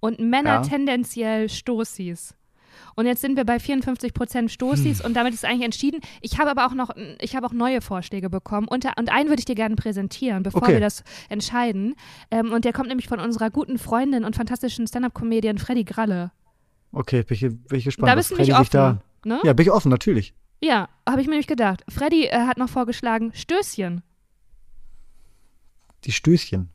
und 0.00 0.20
Männer 0.20 0.56
Ja. 0.56 0.62
tendenziell 0.62 1.48
Stoßis. 1.48 2.34
Und 2.94 3.06
jetzt 3.06 3.22
sind 3.22 3.36
wir 3.36 3.44
bei 3.44 3.58
54 3.58 4.12
Prozent 4.12 4.50
Stoßis 4.50 4.98
Hm. 5.00 5.06
und 5.06 5.14
damit 5.14 5.32
ist 5.32 5.44
eigentlich 5.44 5.64
entschieden. 5.64 6.00
Ich 6.20 6.38
habe 6.38 6.50
aber 6.50 6.66
auch 6.66 6.74
noch, 6.74 6.90
ich 7.20 7.34
habe 7.34 7.46
auch 7.46 7.52
neue 7.52 7.80
Vorschläge 7.80 8.28
bekommen 8.28 8.68
und, 8.68 8.84
und 8.98 9.10
einen 9.10 9.28
würde 9.30 9.40
ich 9.40 9.44
dir 9.46 9.54
gerne 9.54 9.76
präsentieren, 9.76 10.42
bevor 10.42 10.62
Okay. 10.62 10.74
wir 10.74 10.80
das 10.80 11.02
entscheiden. 11.30 11.94
Ähm, 12.30 12.52
und 12.52 12.64
der 12.66 12.72
kommt 12.74 12.88
nämlich 12.88 13.08
von 13.08 13.20
unserer 13.20 13.48
guten 13.50 13.78
Freundin 13.78 14.24
und 14.24 14.36
fantastischen 14.36 14.86
Stand-Up-Comedian 14.86 15.58
Freddy 15.58 15.84
Gralle. 15.84 16.30
Okay, 16.92 17.22
bin 17.22 17.34
ich, 17.34 17.40
bin 17.40 17.78
ich 17.78 17.84
gespannt. 17.84 18.10
da 18.10 18.14
bist 18.14 18.30
du 18.30 18.36
nicht 18.36 18.54
offen. 18.54 18.70
da. 18.72 19.02
ne? 19.24 19.40
Ja, 19.44 19.52
bin 19.52 19.66
ich 19.66 19.72
offen, 19.72 19.90
natürlich. 19.90 20.34
Ja, 20.62 20.88
habe 21.08 21.20
ich 21.20 21.26
mir 21.26 21.32
nämlich 21.32 21.46
gedacht. 21.46 21.84
Freddy 21.88 22.26
äh, 22.26 22.46
hat 22.46 22.58
noch 22.58 22.68
vorgeschlagen, 22.68 23.32
Stößchen. 23.34 24.02
Die 26.04 26.12
Stößchen. 26.12 26.70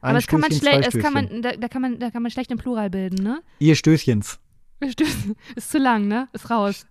Ein 0.00 0.10
aber 0.10 0.18
das 0.18 0.26
kann 0.26 0.40
man 0.40 0.52
Stößchen, 0.52 0.82
schlecht, 0.82 1.00
kann 1.00 1.12
man, 1.12 1.42
da, 1.42 1.52
da, 1.56 1.68
kann 1.68 1.82
man, 1.82 1.98
da 1.98 2.10
kann 2.10 2.22
man 2.22 2.30
schlecht 2.30 2.50
im 2.50 2.58
Plural 2.58 2.90
bilden, 2.90 3.22
ne? 3.22 3.42
Ihr 3.58 3.74
Stößchens. 3.74 4.38
Stößchen. 4.86 5.36
Ist 5.56 5.70
zu 5.70 5.78
lang, 5.78 6.08
ne? 6.08 6.28
Ist 6.32 6.50
raus. 6.50 6.86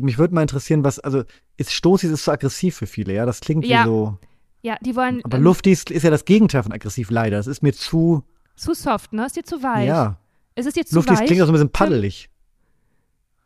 Mich 0.00 0.18
würde 0.18 0.34
mal 0.34 0.42
interessieren, 0.42 0.84
was, 0.84 1.00
also, 1.00 1.24
ist 1.56 1.72
Stoßis 1.72 2.10
ist 2.10 2.24
so 2.24 2.30
aggressiv 2.32 2.76
für 2.76 2.86
viele, 2.86 3.14
ja? 3.14 3.26
Das 3.26 3.40
klingt 3.40 3.64
Ja. 3.64 3.82
wie 3.82 3.88
so. 3.88 4.18
Ja, 4.62 4.76
die 4.80 4.94
wollen. 4.96 5.24
Aber 5.24 5.36
ähm, 5.38 5.44
Luftis 5.44 5.84
ist 5.84 6.02
ja 6.02 6.10
das 6.10 6.24
Gegenteil 6.24 6.62
von 6.62 6.72
aggressiv, 6.72 7.10
leider. 7.10 7.36
Das 7.36 7.46
ist 7.46 7.62
mir 7.62 7.72
zu. 7.72 8.24
Zu 8.56 8.74
soft, 8.74 9.12
ne? 9.12 9.26
Ist 9.26 9.36
dir 9.36 9.44
zu 9.44 9.62
weich? 9.62 9.86
Ja. 9.86 10.18
Ist 10.58 10.66
es 10.66 10.74
zu 10.88 10.94
Luftis 10.96 11.20
weich? 11.20 11.26
klingt 11.26 11.40
auch 11.42 11.46
so 11.46 11.52
ein 11.52 11.54
bisschen 11.54 11.70
paddelig. 11.72 12.28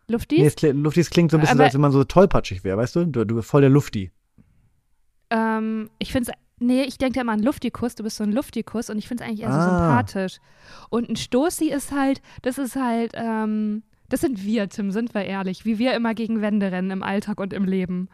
Luftis? 0.08 0.38
Nee, 0.38 0.46
es 0.46 0.56
kli- 0.56 0.72
Luftis 0.72 1.10
klingt 1.10 1.30
so 1.30 1.36
ein 1.36 1.40
bisschen, 1.40 1.56
Aber- 1.58 1.64
als 1.64 1.74
wenn 1.74 1.80
man 1.80 1.92
so 1.92 2.02
tollpatschig 2.04 2.64
wäre, 2.64 2.76
weißt 2.76 2.96
du? 2.96 3.06
Du, 3.06 3.24
du 3.24 3.42
voll 3.42 3.60
der 3.60 3.70
Lufti. 3.70 4.10
Ähm, 5.30 5.90
ich 5.98 6.12
finde 6.12 6.30
es. 6.30 6.38
Nee, 6.64 6.82
ich 6.84 6.96
denke 6.98 7.20
immer 7.20 7.32
an 7.32 7.42
Luftikus. 7.42 7.96
Du 7.96 8.04
bist 8.04 8.16
so 8.18 8.24
ein 8.24 8.30
Luftikus 8.32 8.88
und 8.88 8.98
ich 8.98 9.08
finde 9.08 9.24
es 9.24 9.28
eigentlich 9.28 9.42
eher 9.42 9.52
so 9.52 9.58
Ah. 9.58 9.78
sympathisch. 9.78 10.38
Und 10.90 11.08
ein 11.08 11.16
Stoßi 11.16 11.70
ist 11.70 11.90
halt, 11.90 12.22
das 12.42 12.56
ist 12.58 12.76
halt, 12.76 13.12
ähm, 13.14 13.82
das 14.08 14.20
sind 14.20 14.44
wir, 14.44 14.68
Tim, 14.68 14.92
sind 14.92 15.12
wir 15.14 15.24
ehrlich. 15.24 15.64
Wie 15.64 15.78
wir 15.78 15.94
immer 15.94 16.14
gegen 16.14 16.40
Wände 16.40 16.70
rennen 16.70 16.90
im 16.92 17.02
Alltag 17.02 17.40
und 17.40 17.52
im 17.52 17.64
Leben. 17.64 18.08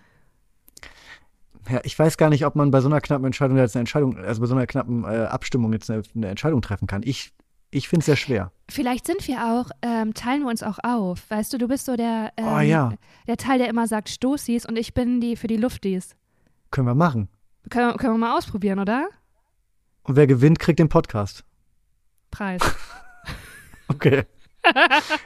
Ja, 1.69 1.81
ich 1.85 1.99
weiß 1.99 2.17
gar 2.17 2.31
nicht, 2.31 2.47
ob 2.47 2.55
man 2.55 2.71
bei 2.71 2.81
so 2.81 2.89
einer 2.89 3.03
knappen 3.03 3.27
Entscheidung 3.27 3.59
jetzt 3.59 3.77
eine 3.77 3.81
Entscheidung, 3.83 4.17
also 4.17 4.41
bei 4.41 4.47
so 4.47 4.55
einer 4.55 4.67
knappen 4.67 5.05
äh, 5.05 5.25
Abstimmung 5.27 5.73
jetzt 5.75 5.91
eine, 5.91 6.03
eine 6.15 6.29
Entscheidung 6.29 6.63
treffen 6.63 6.87
kann. 6.87 7.03
Ich, 7.05 7.33
ich 7.71 7.89
finde 7.89 8.01
es 8.01 8.07
sehr 8.07 8.17
schwer. 8.17 8.53
Vielleicht 8.71 9.07
sind 9.07 9.27
wir 9.29 9.45
auch, 9.45 9.71
ähm, 9.83 10.15
teilen 10.15 10.43
wir 10.43 10.49
uns 10.51 10.63
auch 10.63 10.79
auf. 10.83 11.31
Weißt 11.31 11.53
du, 11.53 11.59
du 11.59 11.69
bist 11.69 11.87
so 11.87 11.97
der, 11.97 12.33
ähm, 12.37 12.47
Oh 12.47 12.61
ja. 12.61 12.93
der 13.27 13.37
Teil, 13.37 13.59
der 13.59 13.69
immer 13.69 13.87
sagt 13.87 14.09
Stoßis 14.09 14.67
und 14.67 14.77
ich 14.79 14.95
bin 14.95 15.21
die 15.21 15.37
für 15.37 15.47
die 15.47 15.57
Luftis. 15.57 16.15
Können 16.71 16.87
wir 16.87 16.95
machen. 16.95 17.29
Können, 17.71 17.97
können 17.97 18.15
wir 18.15 18.19
mal 18.19 18.37
ausprobieren, 18.37 18.79
oder? 18.79 19.09
Und 20.03 20.17
wer 20.17 20.27
gewinnt, 20.27 20.59
kriegt 20.59 20.79
den 20.79 20.89
Podcast. 20.89 21.45
Preis. 22.31 22.61
Okay. 23.91 24.25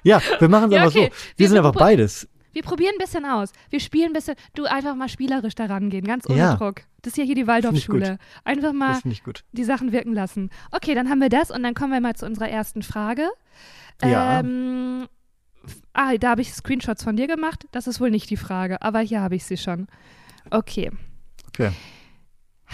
ja, 0.04 0.20
wir 0.38 0.48
machen 0.48 0.66
es 0.70 0.74
Ja, 0.76 0.82
einfach 0.84 0.94
okay. 0.96 1.10
so. 1.12 1.16
Wir 1.36 1.36
Wir 1.36 1.48
sind 1.48 1.56
sind 1.56 1.66
einfach 1.66 1.72
beides. 1.78 2.28
Wir 2.52 2.62
probieren 2.62 2.94
ein 2.94 2.98
bisschen 2.98 3.24
aus. 3.24 3.52
Wir 3.70 3.80
spielen 3.80 4.08
ein 4.08 4.12
bisschen. 4.12 4.34
Du 4.54 4.64
einfach 4.64 4.94
mal 4.94 5.08
spielerisch 5.08 5.54
daran 5.54 5.90
gehen, 5.90 6.04
ganz 6.04 6.28
ohne 6.28 6.38
Ja. 6.38 6.54
Druck. 6.56 6.82
Das 7.02 7.12
ist 7.12 7.16
ja 7.16 7.24
hier 7.24 7.34
die 7.34 7.46
Waldorfschule. 7.46 8.18
Einfach 8.44 8.72
mal 8.72 8.98
die 9.52 9.64
Sachen 9.64 9.92
wirken 9.92 10.12
lassen. 10.12 10.50
Okay, 10.70 10.94
dann 10.94 11.08
haben 11.08 11.20
wir 11.20 11.28
das 11.28 11.50
und 11.50 11.62
dann 11.62 11.74
kommen 11.74 11.92
wir 11.92 12.00
mal 12.00 12.14
zu 12.14 12.26
unserer 12.26 12.48
ersten 12.48 12.82
Frage. 12.82 13.28
Ja. 14.02 14.40
Ähm, 14.40 15.08
ah, 15.92 16.16
da 16.16 16.30
habe 16.30 16.42
ich 16.42 16.52
Screenshots 16.52 17.02
von 17.04 17.16
dir 17.16 17.26
gemacht. 17.26 17.66
Das 17.72 17.86
ist 17.86 18.00
wohl 18.00 18.10
nicht 18.10 18.30
die 18.30 18.36
Frage, 18.36 18.82
aber 18.82 19.00
hier 19.00 19.20
habe 19.20 19.34
ich 19.36 19.44
sie 19.44 19.56
schon. 19.56 19.88
Okay. 20.50 20.90
Okay. 21.48 21.70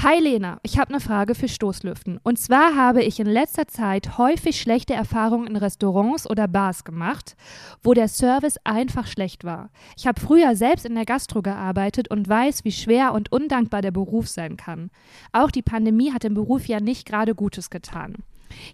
Hi 0.00 0.20
Lena, 0.20 0.61
ich 0.62 0.78
habe 0.78 0.90
eine 0.90 1.00
Frage 1.00 1.34
für 1.34 1.48
Stoßlüften. 1.48 2.20
Und 2.22 2.38
zwar 2.38 2.76
habe 2.76 3.02
ich 3.02 3.18
in 3.18 3.26
letzter 3.26 3.66
Zeit 3.66 4.16
häufig 4.16 4.61
schlechte 4.61 4.94
Erfahrungen 4.94 5.48
in 5.48 5.56
Restaurants 5.56 6.30
oder 6.30 6.46
Bars 6.46 6.84
gemacht, 6.84 7.34
wo 7.82 7.94
der 7.94 8.06
Service 8.06 8.58
einfach 8.62 9.08
schlecht 9.08 9.42
war. 9.42 9.70
Ich 9.96 10.06
habe 10.06 10.20
früher 10.20 10.54
selbst 10.54 10.87
in 10.87 10.94
der 10.94 11.04
Gastro 11.04 11.42
gearbeitet 11.42 12.12
und 12.12 12.28
weiß, 12.28 12.64
wie 12.64 12.70
schwer 12.70 13.12
und 13.12 13.32
undankbar 13.32 13.82
der 13.82 13.90
Beruf 13.90 14.28
sein 14.28 14.56
kann. 14.56 14.92
Auch 15.32 15.50
die 15.50 15.62
Pandemie 15.62 16.12
hat 16.12 16.22
dem 16.22 16.34
Beruf 16.34 16.66
ja 16.66 16.78
nicht 16.78 17.04
gerade 17.04 17.34
Gutes 17.34 17.68
getan. 17.68 18.14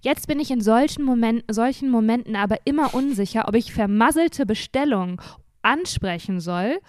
Jetzt 0.03 0.29
bin 0.29 0.39
ich 0.41 0.51
in 0.51 0.61
solchen, 0.61 1.07
Moment, 1.07 1.45
solchen 1.51 1.89
Momenten 1.89 2.37
aber 2.37 2.59
immer 2.67 2.93
unsicher, 2.93 3.49
ob 3.49 3.55
ich 3.55 3.73
vermasselte 3.73 4.45
Bestellungen 4.45 5.19
ansprechen 5.63 6.41
soll 6.41 6.81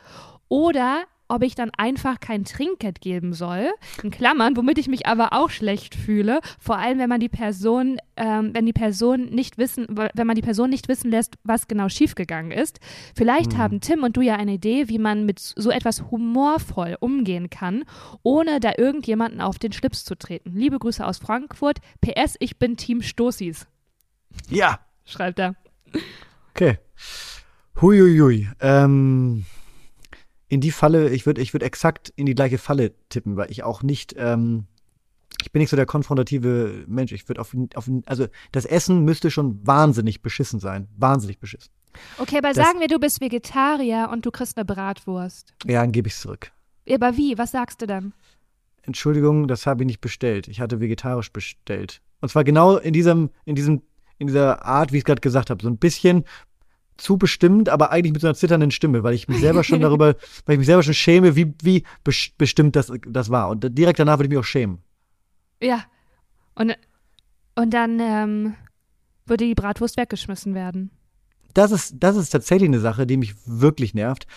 oder 0.49 1.05
ob 1.27 1.41
ich 1.43 1.55
dann 1.55 1.71
einfach 1.77 2.19
kein 2.19 2.43
Trinkgeld 2.45 3.01
geben 3.01 3.33
soll, 3.33 3.71
in 4.03 4.11
Klammern, 4.11 4.55
womit 4.55 4.77
ich 4.77 4.87
mich 4.87 5.07
aber 5.07 5.33
auch 5.33 5.49
schlecht 5.49 5.95
fühle, 5.95 6.39
vor 6.59 6.77
allem 6.77 6.99
wenn 6.99 7.09
man 7.09 7.19
die 7.19 7.29
Person, 7.29 7.97
ähm, 8.15 8.51
wenn 8.53 8.65
die 8.65 8.73
Person 8.73 9.25
nicht 9.25 9.57
wissen, 9.57 9.87
wenn 9.89 10.27
man 10.27 10.35
die 10.35 10.41
Person 10.41 10.69
nicht 10.69 10.87
wissen 10.87 11.09
lässt, 11.09 11.35
was 11.43 11.67
genau 11.67 11.89
schiefgegangen 11.89 12.51
ist. 12.51 12.79
Vielleicht 13.15 13.53
Hm. 13.53 13.57
haben 13.59 13.81
Tim 13.81 14.03
und 14.03 14.17
du 14.17 14.21
ja 14.21 14.35
eine 14.35 14.53
Idee, 14.53 14.87
wie 14.87 14.99
man 14.99 15.25
mit 15.25 15.39
so 15.39 15.71
etwas 15.71 16.03
humorvoll 16.11 16.97
umgehen 16.99 17.49
kann, 17.49 17.83
ohne 18.23 18.59
da 18.59 18.73
irgendjemanden 18.77 19.41
auf 19.41 19.57
den 19.59 19.71
Schlips 19.71 20.05
zu 20.05 20.15
treten. 20.15 20.51
Liebe 20.55 20.77
Grüße 20.79 21.05
aus 21.05 21.17
Frankfurt. 21.17 21.79
PS, 22.01 22.35
ich 22.39 22.57
bin 22.57 22.77
Team 22.77 23.01
Stoßis, 23.01 23.67
Ja. 24.49 24.79
schreibt 25.05 25.39
er. 25.39 25.55
Okay. 26.51 26.77
Huiuiui. 27.81 28.47
Ähm, 28.61 29.45
in 30.47 30.61
die 30.61 30.71
Falle, 30.71 31.09
ich 31.09 31.25
würde 31.25 31.41
ich 31.41 31.53
würd 31.53 31.63
exakt 31.63 32.13
in 32.15 32.25
die 32.25 32.35
gleiche 32.35 32.57
Falle 32.57 32.93
tippen, 33.09 33.35
weil 33.35 33.49
ich 33.51 33.63
auch 33.63 33.81
nicht, 33.83 34.13
ähm, 34.17 34.65
ich 35.41 35.51
bin 35.51 35.59
nicht 35.59 35.69
so 35.69 35.75
der 35.75 35.85
konfrontative 35.85 36.85
Mensch. 36.87 37.11
Ich 37.11 37.27
würde 37.27 37.41
auf, 37.41 37.55
auf, 37.75 37.89
also 38.05 38.27
das 38.51 38.65
Essen 38.65 39.03
müsste 39.03 39.31
schon 39.31 39.65
wahnsinnig 39.65 40.21
beschissen 40.21 40.59
sein. 40.59 40.87
Wahnsinnig 40.97 41.39
beschissen. 41.39 41.71
Okay, 42.17 42.37
aber 42.37 42.49
Das- 42.53 42.57
sagen 42.57 42.79
wir, 42.79 42.87
du 42.87 42.99
bist 42.99 43.21
Vegetarier 43.21 44.09
und 44.11 44.25
du 44.25 44.31
kriegst 44.31 44.57
eine 44.57 44.65
Bratwurst. 44.65 45.53
Ja, 45.65 45.81
dann 45.81 45.91
gebe 45.91 46.07
ich 46.07 46.13
es 46.13 46.21
zurück. 46.21 46.51
Aber 46.89 47.17
wie? 47.17 47.37
Was 47.37 47.51
sagst 47.51 47.81
du 47.81 47.87
dann? 47.87 48.13
Entschuldigung, 48.83 49.47
das 49.47 49.65
habe 49.65 49.83
ich 49.83 49.87
nicht 49.87 50.01
bestellt. 50.01 50.47
Ich 50.47 50.61
hatte 50.61 50.79
vegetarisch 50.79 51.31
bestellt. 51.31 52.01
Und 52.21 52.29
zwar 52.29 52.43
genau 52.43 52.77
in 52.77 52.93
diesem, 52.93 53.29
in 53.45 53.55
diesem, 53.55 53.81
in 54.19 54.27
dieser 54.27 54.63
Art, 54.63 54.91
wie 54.91 54.97
ich 54.97 55.01
es 55.01 55.05
gerade 55.05 55.21
gesagt 55.21 55.49
habe. 55.49 55.63
So 55.63 55.69
ein 55.69 55.77
bisschen 55.77 56.23
zu 56.97 57.17
bestimmt, 57.17 57.69
aber 57.69 57.91
eigentlich 57.91 58.13
mit 58.13 58.21
so 58.21 58.27
einer 58.27 58.35
zitternden 58.35 58.71
Stimme, 58.71 59.03
weil 59.03 59.13
ich 59.13 59.27
mich 59.27 59.39
selber 59.39 59.63
schon 59.63 59.81
darüber, 59.81 60.15
weil 60.45 60.53
ich 60.53 60.59
mich 60.59 60.67
selber 60.67 60.83
schon 60.83 60.93
schäme, 60.93 61.35
wie, 61.35 61.53
wie 61.61 61.83
bestimmt 62.03 62.75
das, 62.75 62.91
das 63.07 63.29
war. 63.29 63.49
Und 63.49 63.77
direkt 63.77 63.99
danach 63.99 64.17
würde 64.17 64.25
ich 64.25 64.29
mich 64.29 64.39
auch 64.39 64.43
schämen. 64.43 64.79
Ja. 65.61 65.83
Und, 66.55 66.75
und 67.55 67.73
dann 67.73 67.99
ähm, 67.99 68.55
würde 69.25 69.45
die 69.45 69.55
Bratwurst 69.55 69.97
weggeschmissen 69.97 70.53
werden. 70.53 70.91
Das 71.53 71.71
ist, 71.71 71.95
das 71.99 72.15
ist 72.15 72.29
tatsächlich 72.29 72.69
eine 72.69 72.79
Sache, 72.79 73.07
die 73.07 73.17
mich 73.17 73.35
wirklich 73.45 73.93
nervt. 73.93 74.27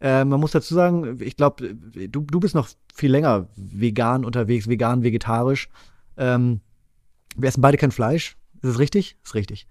Äh, 0.00 0.24
man 0.24 0.40
muss 0.40 0.52
dazu 0.52 0.74
sagen, 0.74 1.18
ich 1.20 1.36
glaube, 1.36 1.74
du, 1.74 2.20
du 2.20 2.40
bist 2.40 2.54
noch 2.54 2.68
viel 2.94 3.10
länger 3.10 3.48
vegan 3.56 4.24
unterwegs, 4.24 4.68
vegan, 4.68 5.02
vegetarisch. 5.02 5.68
Ähm, 6.16 6.60
wir 7.36 7.48
essen 7.48 7.62
beide 7.62 7.78
kein 7.78 7.90
Fleisch. 7.90 8.36
Ist 8.62 8.70
es 8.70 8.78
richtig? 8.78 9.16
Ist 9.24 9.34
richtig. 9.34 9.66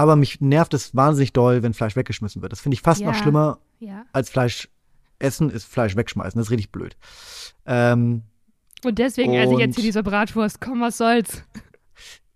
Aber 0.00 0.16
mich 0.16 0.40
nervt 0.40 0.72
es 0.72 0.96
wahnsinnig 0.96 1.34
doll, 1.34 1.62
wenn 1.62 1.74
Fleisch 1.74 1.94
weggeschmissen 1.94 2.40
wird. 2.40 2.52
Das 2.52 2.60
finde 2.60 2.72
ich 2.74 2.80
fast 2.80 3.02
Ja. 3.02 3.08
noch 3.08 3.14
schlimmer 3.14 3.58
Ja. 3.80 4.06
als 4.14 4.30
Fleisch 4.30 4.70
essen, 5.18 5.50
ist 5.50 5.66
Fleisch 5.66 5.94
wegschmeißen. 5.94 6.38
Das 6.38 6.46
ist 6.46 6.50
richtig 6.50 6.72
blöd. 6.72 6.96
Ähm, 7.66 8.22
Und 8.82 8.98
deswegen 8.98 9.34
esse 9.34 9.52
ich 9.52 9.58
jetzt 9.58 9.74
hier 9.74 9.84
diese 9.84 10.02
Bratwurst. 10.02 10.58
Komm, 10.58 10.80
was 10.80 10.96
soll's? 10.96 11.44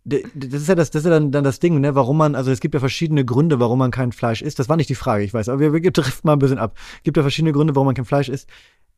das 0.05 0.21
ist 0.35 0.69
ja 0.69 0.75
das, 0.75 0.91
das 0.91 1.01
ist 1.01 1.05
ja 1.07 1.11
dann, 1.11 1.33
dann 1.33 1.43
das 1.43 1.59
Ding, 1.59 1.81
ne, 1.81 1.95
warum 1.95 2.19
man, 2.19 2.35
also 2.35 2.51
es 2.51 2.61
gibt 2.61 2.75
ja 2.75 2.81
verschiedene 2.81 3.25
Gründe, 3.25 3.61
warum 3.61 3.79
man 3.79 3.91
kein 3.91 4.13
Fleisch 4.13 4.43
isst. 4.43 4.59
Das 4.59 4.69
war 4.69 4.77
nicht 4.77 4.91
die 4.91 4.95
Frage, 4.95 5.25
ich 5.25 5.33
weiß, 5.33 5.49
aber 5.49 5.61
wir, 5.61 5.73
wir 5.73 5.81
driften 5.91 6.27
mal 6.29 6.35
ein 6.35 6.41
bisschen 6.41 6.59
ab. 6.59 6.77
Es 6.99 7.03
gibt 7.05 7.17
ja 7.17 7.23
verschiedene 7.23 7.53
Gründe, 7.53 7.75
warum 7.75 7.87
man 7.87 7.95
kein 7.95 8.05
Fleisch 8.05 8.29
isst. 8.29 8.47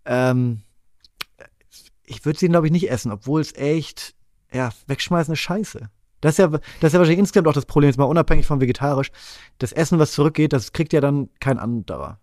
Ähm, 0.07 0.63
ich 2.05 2.25
würde 2.25 2.37
sie, 2.41 2.49
glaube 2.49 2.67
ich, 2.67 2.73
nicht 2.73 2.91
essen, 2.91 3.13
obwohl 3.13 3.41
es 3.41 3.55
echt, 3.55 4.17
ja, 4.53 4.71
wegschmeißen 4.89 5.35
ist 5.35 5.39
scheiße. 5.39 5.89
Das 6.21 6.33
ist 6.33 6.39
ja, 6.39 6.49
das 6.49 6.61
ist 6.81 6.93
ja 6.93 6.99
wahrscheinlich 6.99 7.19
insgesamt 7.19 7.49
auch 7.49 7.53
das 7.53 7.67
Problem, 7.67 7.89
jetzt 7.89 7.99
mal 7.99 8.05
unabhängig 8.05 8.47
von 8.47 8.61
vegetarisch. 8.61 9.11
Das 9.59 9.73
Essen, 9.73 9.99
was 9.99 10.13
zurückgeht, 10.13 10.53
das 10.53 10.73
kriegt 10.73 10.93
ja 10.93 11.01
dann 11.01 11.29
kein 11.41 11.59
anderer. 11.59 12.19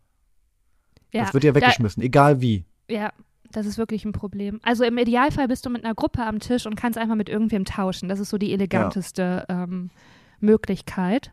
Ja. 1.12 1.24
Das 1.26 1.34
wird 1.34 1.44
ja 1.44 1.54
weggeschmissen, 1.54 2.02
egal 2.02 2.42
wie. 2.42 2.66
Da, 2.88 2.94
ja, 2.96 3.14
das 3.52 3.68
ist 3.68 3.78
wirklich 3.78 4.04
ein 4.04 4.14
Problem. 4.14 4.60
Also 4.64 4.84
im 4.84 4.98
Idealfall 4.98 5.48
bist 5.48 5.66
du 5.66 5.70
mit 5.70 5.86
einer 5.86 5.94
Gruppe 5.94 6.24
am 6.26 6.40
Tisch 6.40 6.66
und 6.66 6.76
kannst 6.76 6.98
einfach 6.98 7.16
mit 7.16 7.30
irgendwem 7.30 7.66
tauschen. 7.66 8.10
Das 8.10 8.20
ist 8.20 8.30
so 8.30 8.40
die 8.40 8.52
eleganteste 8.52 9.46
ähm, 9.48 9.92
Möglichkeit. 10.40 11.32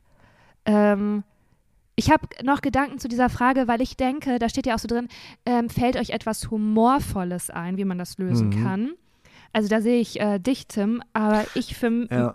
Ähm, 0.66 1.25
ich 1.96 2.11
habe 2.11 2.27
noch 2.42 2.61
Gedanken 2.61 2.99
zu 2.99 3.09
dieser 3.09 3.29
Frage, 3.31 3.68
weil 3.68 3.81
ich 3.81 3.96
denke, 3.96 4.38
da 4.38 4.49
steht 4.49 4.66
ja 4.66 4.75
auch 4.75 4.79
so 4.79 4.88
drin, 4.88 5.09
ähm, 5.46 5.68
fällt 5.70 5.96
euch 5.96 6.11
etwas 6.11 6.51
Humorvolles 6.51 7.51
ein, 7.51 7.77
wie 7.79 7.85
man 7.85 7.99
das 7.99 8.18
lösen 8.18 8.49
Mhm. 8.51 8.62
kann. 8.62 8.90
Also 9.52 9.68
da 9.68 9.80
sehe 9.80 10.00
ich 10.00 10.20
äh, 10.20 10.38
dich, 10.38 10.66
Tim, 10.68 11.02
aber 11.12 11.44
ich 11.54 11.76
für, 11.76 12.06
Ja. 12.10 12.34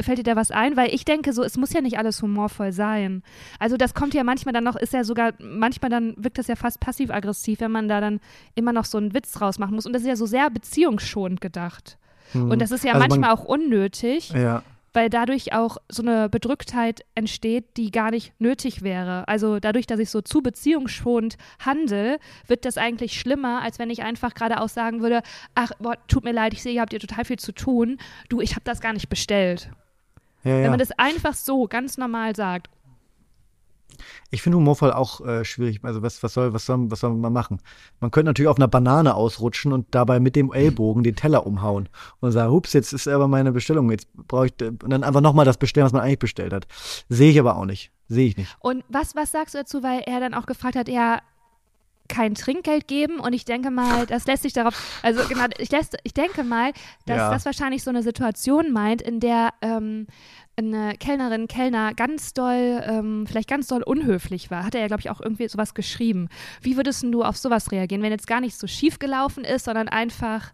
fällt 0.00 0.18
dir 0.18 0.22
da 0.24 0.36
was 0.36 0.50
ein? 0.50 0.76
Weil 0.76 0.92
ich 0.94 1.04
denke, 1.04 1.32
so, 1.32 1.42
es 1.42 1.56
muss 1.56 1.72
ja 1.72 1.80
nicht 1.80 1.98
alles 1.98 2.22
humorvoll 2.22 2.72
sein. 2.72 3.22
Also 3.58 3.76
das 3.76 3.94
kommt 3.94 4.14
ja 4.14 4.24
manchmal 4.24 4.52
dann 4.54 4.64
noch, 4.64 4.76
ist 4.76 4.92
ja 4.92 5.04
sogar, 5.04 5.32
manchmal 5.38 5.90
dann 5.90 6.14
wirkt 6.16 6.38
das 6.38 6.46
ja 6.48 6.56
fast 6.56 6.80
passiv-aggressiv, 6.80 7.60
wenn 7.60 7.70
man 7.72 7.88
da 7.88 8.00
dann 8.00 8.20
immer 8.54 8.72
noch 8.72 8.86
so 8.86 8.98
einen 8.98 9.12
Witz 9.14 9.32
draus 9.32 9.58
machen 9.58 9.74
muss. 9.74 9.86
Und 9.86 9.92
das 9.92 10.02
ist 10.02 10.08
ja 10.08 10.16
so 10.16 10.26
sehr 10.26 10.48
beziehungsschonend 10.50 11.40
gedacht. 11.40 11.98
Und 12.32 12.60
das 12.60 12.72
ist 12.72 12.82
ja 12.84 12.92
Also 12.94 13.00
man- 13.06 13.20
manchmal 13.20 13.30
auch 13.36 13.44
unnötig, 13.44 14.30
Ja. 14.30 14.62
Weil 14.94 15.10
dadurch 15.10 15.52
auch 15.52 15.76
so 15.90 16.02
eine 16.02 16.28
Bedrücktheit 16.28 17.04
entsteht, 17.14 17.76
die 17.76 17.90
gar 17.90 18.10
nicht 18.10 18.32
nötig 18.40 18.82
wäre. 18.82 19.28
Also 19.28 19.58
dadurch, 19.58 19.86
dass 19.86 19.98
ich 19.98 20.08
so 20.08 20.22
zu 20.22 20.40
beziehungsschonend 20.40 21.36
handle, 21.58 22.18
wird 22.46 22.64
das 22.64 22.78
eigentlich 22.78 23.18
schlimmer, 23.18 23.60
als 23.60 23.78
wenn 23.78 23.90
ich 23.90 24.02
einfach 24.02 24.34
geradeaus 24.34 24.72
sagen 24.72 25.02
würde, 25.02 25.22
ach, 25.54 25.72
boah, 25.80 25.96
tut 26.06 26.24
mir 26.24 26.32
leid, 26.32 26.54
ich 26.54 26.62
sehe, 26.62 26.72
ihr 26.72 26.80
habt 26.80 26.92
ihr 26.92 27.00
total 27.00 27.24
viel 27.24 27.38
zu 27.38 27.52
tun. 27.52 27.98
Du, 28.28 28.40
ich 28.40 28.52
habe 28.52 28.64
das 28.64 28.80
gar 28.80 28.92
nicht 28.92 29.08
bestellt. 29.08 29.68
Ja, 30.44 30.52
Wenn 30.52 30.64
ja. 30.64 30.70
man 30.70 30.78
das 30.78 30.92
einfach 30.92 31.34
so 31.34 31.66
ganz 31.66 31.98
normal 31.98 32.36
sagt. 32.36 32.70
Ich 34.30 34.42
finde 34.42 34.58
humorvoll 34.58 34.92
auch 34.92 35.20
äh, 35.26 35.44
schwierig. 35.44 35.80
Also 35.82 36.02
was, 36.02 36.22
was, 36.22 36.34
soll, 36.34 36.52
was, 36.52 36.66
soll, 36.66 36.90
was 36.90 37.00
soll 37.00 37.14
man 37.14 37.32
machen? 37.32 37.60
Man 38.00 38.10
könnte 38.10 38.28
natürlich 38.30 38.48
auf 38.48 38.56
einer 38.56 38.68
Banane 38.68 39.14
ausrutschen 39.14 39.72
und 39.72 39.94
dabei 39.94 40.20
mit 40.20 40.36
dem 40.36 40.52
Ellbogen 40.52 41.02
den 41.04 41.16
Teller 41.16 41.46
umhauen 41.46 41.88
und 42.20 42.32
sagen, 42.32 42.52
hups, 42.52 42.72
jetzt 42.72 42.92
ist 42.92 43.08
aber 43.08 43.28
meine 43.28 43.52
Bestellung, 43.52 43.90
jetzt 43.90 44.08
brauche 44.14 44.46
ich, 44.46 44.52
äh, 44.60 44.66
und 44.68 44.90
dann 44.90 45.04
einfach 45.04 45.20
nochmal 45.20 45.44
das 45.44 45.58
bestellen, 45.58 45.86
was 45.86 45.92
man 45.92 46.02
eigentlich 46.02 46.18
bestellt 46.18 46.52
hat. 46.52 46.66
Sehe 47.08 47.30
ich 47.30 47.38
aber 47.38 47.56
auch 47.56 47.64
nicht. 47.64 47.90
Sehe 48.08 48.26
ich 48.28 48.36
nicht. 48.36 48.56
Und 48.60 48.84
was, 48.88 49.14
was 49.16 49.30
sagst 49.32 49.54
du 49.54 49.58
dazu, 49.58 49.82
weil 49.82 50.00
er 50.06 50.20
dann 50.20 50.34
auch 50.34 50.46
gefragt 50.46 50.76
hat, 50.76 50.88
ja, 50.88 51.20
kein 52.06 52.34
Trinkgeld 52.34 52.86
geben 52.86 53.18
und 53.18 53.32
ich 53.32 53.46
denke 53.46 53.70
mal, 53.70 54.04
das 54.04 54.26
lässt 54.26 54.42
sich 54.42 54.52
darauf, 54.52 54.74
also 55.02 55.26
genau, 55.26 55.46
ich, 55.56 55.70
lässt, 55.70 55.96
ich 56.02 56.12
denke 56.12 56.44
mal, 56.44 56.72
dass 57.06 57.16
Ja. 57.16 57.30
das 57.30 57.46
wahrscheinlich 57.46 57.82
so 57.82 57.88
eine 57.88 58.02
Situation 58.02 58.72
meint, 58.72 59.00
in 59.00 59.20
der 59.20 59.54
ähm, 59.62 60.06
eine 60.56 60.94
Kellnerin, 60.98 61.48
Kellner 61.48 61.94
ganz 61.94 62.32
doll, 62.32 62.82
ähm, 62.86 63.26
vielleicht 63.26 63.48
ganz 63.48 63.66
doll 63.66 63.82
unhöflich 63.82 64.50
war. 64.50 64.64
Hat 64.64 64.74
er 64.74 64.82
ja, 64.82 64.86
glaube 64.86 65.00
ich, 65.00 65.10
auch 65.10 65.20
irgendwie 65.20 65.48
sowas 65.48 65.74
geschrieben. 65.74 66.28
Wie 66.62 66.76
würdest 66.76 67.02
du 67.02 67.22
auf 67.22 67.36
sowas 67.36 67.72
reagieren, 67.72 68.02
wenn 68.02 68.12
jetzt 68.12 68.26
gar 68.26 68.40
nicht 68.40 68.56
so 68.56 68.66
schief 68.66 68.98
gelaufen 68.98 69.44
ist, 69.44 69.64
sondern 69.64 69.88
einfach, 69.88 70.52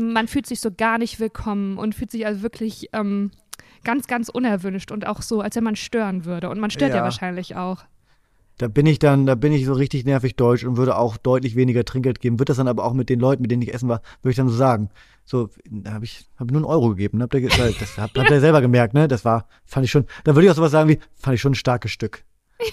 man 0.00 0.28
fühlt 0.28 0.46
sich 0.46 0.60
so 0.60 0.70
gar 0.70 0.98
nicht 0.98 1.20
willkommen 1.20 1.78
und 1.78 1.94
fühlt 1.94 2.10
sich 2.10 2.24
also 2.26 2.42
wirklich 2.42 2.88
ähm, 2.92 3.30
ganz, 3.84 4.06
ganz 4.06 4.28
unerwünscht 4.28 4.90
und 4.90 5.06
auch 5.06 5.22
so, 5.22 5.40
als 5.40 5.56
wenn 5.56 5.64
man 5.64 5.76
stören 5.76 6.24
würde. 6.24 6.48
Und 6.48 6.58
man 6.58 6.70
stört 6.70 6.90
ja, 6.90 6.98
Ja. 6.98 7.02
wahrscheinlich 7.02 7.56
auch. 7.56 7.84
Da 8.58 8.68
bin 8.68 8.86
ich 8.86 8.98
dann, 8.98 9.26
da 9.26 9.34
bin 9.34 9.52
ich 9.52 9.64
so 9.64 9.72
richtig 9.72 10.04
nervig 10.04 10.36
deutsch 10.36 10.64
und 10.64 10.76
würde 10.76 10.96
auch 10.96 11.16
deutlich 11.16 11.56
weniger 11.56 11.84
Trinkgeld 11.84 12.20
geben. 12.20 12.38
Wird 12.38 12.48
das 12.48 12.58
dann 12.58 12.68
aber 12.68 12.84
auch 12.84 12.92
mit 12.92 13.08
den 13.08 13.18
Leuten, 13.18 13.42
mit 13.42 13.50
denen 13.50 13.62
ich 13.62 13.74
essen 13.74 13.88
war, 13.88 14.02
würde 14.20 14.30
ich 14.30 14.36
dann 14.36 14.48
so 14.48 14.54
sagen. 14.54 14.90
So, 15.24 15.50
da 15.70 15.92
habe 15.92 16.04
ich 16.04 16.26
hab 16.38 16.50
nur 16.50 16.58
einen 16.58 16.64
Euro 16.64 16.90
gegeben. 16.90 17.22
Habt 17.22 17.32
ihr, 17.34 17.40
ge- 17.42 17.50
das 17.78 17.96
habt, 17.98 18.18
habt 18.18 18.30
ihr 18.30 18.40
selber 18.40 18.60
gemerkt, 18.60 18.92
ne? 18.94 19.08
Das 19.08 19.24
war, 19.24 19.46
fand 19.64 19.84
ich 19.84 19.90
schon, 19.90 20.06
da 20.24 20.34
würde 20.34 20.46
ich 20.46 20.50
auch 20.50 20.56
sowas 20.56 20.72
sagen 20.72 20.88
wie, 20.88 20.98
fand 21.14 21.34
ich 21.36 21.40
schon 21.40 21.52
ein 21.52 21.56
starkes 21.56 21.90
Stück. 21.92 22.24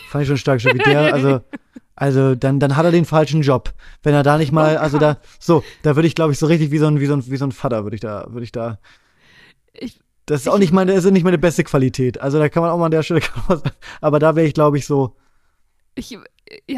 Fand 0.09 0.23
ich 0.23 0.27
schon 0.27 0.35
ein 0.35 0.39
starkes 0.39 0.63
Stück. 0.63 0.73
Wie 0.75 0.83
der, 0.89 1.13
also, 1.13 1.41
also 1.95 2.35
dann, 2.35 2.59
dann 2.59 2.75
hat 2.75 2.85
er 2.85 2.91
den 2.91 3.05
falschen 3.05 3.41
Job. 3.41 3.73
Wenn 4.03 4.13
er 4.13 4.23
da 4.23 4.37
nicht 4.37 4.51
mal, 4.51 4.75
Oh 4.77 4.79
also 4.79 4.97
da, 4.97 5.17
so, 5.39 5.63
da 5.83 5.95
würde 5.95 6.07
ich, 6.07 6.15
glaube 6.15 6.31
ich, 6.33 6.39
so 6.39 6.47
richtig 6.47 6.71
wie 6.71 6.77
so 6.79 6.87
ein, 6.87 6.99
wie 6.99 7.05
so 7.05 7.13
ein, 7.13 7.25
wie 7.29 7.37
so 7.37 7.45
ein 7.45 7.51
Vater, 7.51 7.83
würde 7.83 7.95
ich 7.95 8.01
da, 8.01 8.25
würde 8.29 8.43
ich 8.43 8.51
da. 8.51 8.79
Ich- 9.73 9.99
das 10.25 10.41
ist 10.41 10.47
auch 10.47 10.59
nicht 10.59 10.71
meine, 10.71 10.93
das 10.93 11.05
ist 11.05 11.11
nicht 11.11 11.23
meine 11.23 11.39
beste 11.39 11.63
Qualität. 11.63 12.21
Also 12.21 12.37
da 12.37 12.49
kann 12.49 12.61
man 12.61 12.71
auch 12.71 12.77
mal 12.77 12.85
an 12.85 12.91
der 12.91 13.01
Stelle, 13.03 13.21
aber 14.01 14.19
da 14.19 14.35
wäre 14.35 14.45
ich, 14.45 14.53
glaube 14.53 14.77
ich, 14.77 14.85
so, 14.85 15.15
Ich, 15.95 16.17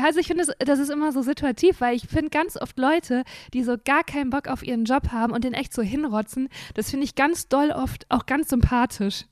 also 0.01 0.19
ich 0.19 0.27
finde, 0.27 0.45
das, 0.45 0.55
das 0.59 0.79
ist 0.79 0.89
immer 0.89 1.11
so 1.11 1.21
situativ, 1.21 1.81
weil 1.81 1.95
ich 1.95 2.07
finde 2.07 2.29
ganz 2.29 2.57
oft 2.57 2.77
Leute, 2.77 3.23
die 3.53 3.63
so 3.63 3.75
gar 3.83 4.03
keinen 4.03 4.29
Bock 4.29 4.47
auf 4.47 4.63
ihren 4.63 4.85
Job 4.85 5.11
haben 5.11 5.33
und 5.33 5.43
den 5.43 5.53
echt 5.53 5.73
so 5.73 5.81
hinrotzen, 5.81 6.49
das 6.73 6.89
finde 6.89 7.05
ich 7.05 7.15
ganz 7.15 7.47
doll 7.47 7.71
oft 7.71 8.05
auch 8.09 8.25
ganz 8.25 8.49
sympathisch. 8.49 9.25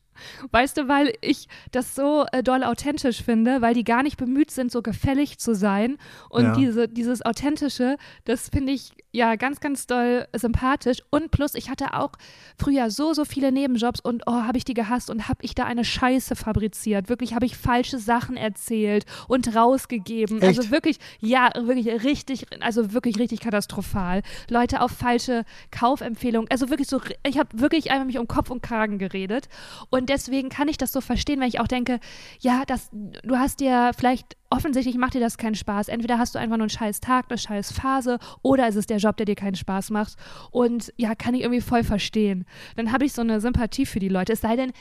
Weißt 0.51 0.77
du, 0.77 0.87
weil 0.87 1.13
ich 1.21 1.47
das 1.71 1.95
so 1.95 2.25
äh, 2.31 2.43
doll 2.43 2.63
authentisch 2.63 3.23
finde, 3.23 3.61
weil 3.61 3.73
die 3.73 3.83
gar 3.83 4.03
nicht 4.03 4.17
bemüht 4.17 4.51
sind, 4.51 4.71
so 4.71 4.81
gefällig 4.81 5.37
zu 5.39 5.53
sein. 5.55 5.97
Und 6.29 6.43
Ja. 6.43 6.55
diese, 6.55 6.87
dieses 6.87 7.25
Authentische, 7.25 7.97
das 8.25 8.49
finde 8.49 8.73
ich 8.73 8.91
ja 9.11 9.35
ganz, 9.35 9.59
ganz 9.59 9.87
doll 9.87 10.27
sympathisch. 10.33 10.99
Und 11.09 11.31
plus, 11.31 11.55
ich 11.55 11.69
hatte 11.69 11.93
auch 11.95 12.11
früher 12.57 12.91
so, 12.91 13.13
so 13.13 13.25
viele 13.25 13.51
Nebenjobs 13.51 13.99
und 14.01 14.23
oh, 14.27 14.31
habe 14.43 14.57
ich 14.57 14.65
die 14.65 14.75
gehasst 14.75 15.09
und 15.09 15.27
habe 15.27 15.39
ich 15.41 15.55
da 15.55 15.63
eine 15.65 15.83
Scheiße 15.83 16.35
fabriziert. 16.35 17.09
Wirklich 17.09 17.33
habe 17.33 17.45
ich 17.45 17.57
falsche 17.57 17.97
Sachen 17.97 18.37
erzählt 18.37 19.05
und 19.27 19.55
rausgegeben. 19.55 20.41
Echt? 20.41 20.59
Also 20.59 20.71
wirklich, 20.71 20.97
ja, 21.19 21.49
wirklich 21.59 21.87
richtig, 22.03 22.45
also 22.61 22.93
wirklich 22.93 23.17
richtig 23.17 23.39
katastrophal. 23.39 24.21
Leute 24.49 24.81
auf 24.81 24.91
falsche 24.91 25.43
Kaufempfehlungen. 25.71 26.49
Also 26.51 26.69
wirklich 26.69 26.87
so, 26.87 27.01
ich 27.25 27.37
habe 27.39 27.49
wirklich 27.59 27.91
einfach 27.91 28.05
mich 28.05 28.19
um 28.19 28.27
Kopf 28.27 28.51
und 28.51 28.61
Kragen 28.61 28.99
geredet. 28.99 29.49
Und 29.89 30.08
deswegen 30.09 30.49
kann 30.49 30.67
ich 30.67 30.77
das 30.77 30.91
so 30.91 31.01
verstehen, 31.01 31.39
wenn 31.39 31.47
ich 31.47 31.59
auch 31.59 31.67
denke, 31.67 31.99
ja, 32.39 32.63
das, 32.65 32.89
du 32.91 33.37
hast 33.37 33.59
dir 33.59 33.91
vielleicht, 33.95 34.35
offensichtlich 34.49 34.97
macht 34.97 35.13
dir 35.13 35.21
das 35.21 35.37
keinen 35.37 35.55
Spaß. 35.55 35.87
Entweder 35.87 36.17
hast 36.17 36.35
du 36.35 36.39
einfach 36.39 36.57
nur 36.57 36.63
einen 36.63 36.69
scheiß 36.69 36.99
Tag, 36.99 37.25
eine 37.29 37.37
scheiß 37.37 37.71
Phase, 37.71 38.19
oder 38.41 38.67
ist 38.67 38.75
es 38.75 38.87
der 38.87 38.97
Job, 38.97 39.17
der 39.17 39.25
dir 39.25 39.35
keinen 39.35 39.55
Spaß 39.55 39.91
macht. 39.91 40.15
Und 40.51 40.91
ja, 40.97 41.15
kann 41.15 41.35
ich 41.35 41.41
irgendwie 41.41 41.61
voll 41.61 41.83
verstehen. 41.83 42.45
Dann 42.75 42.91
habe 42.91 43.05
ich 43.05 43.13
so 43.13 43.21
eine 43.21 43.39
Sympathie 43.39 43.85
für 43.85 43.99
die 43.99 44.09
Leute. 44.09 44.33
Es 44.33 44.41
sei 44.41 44.55
denn, 44.55 44.71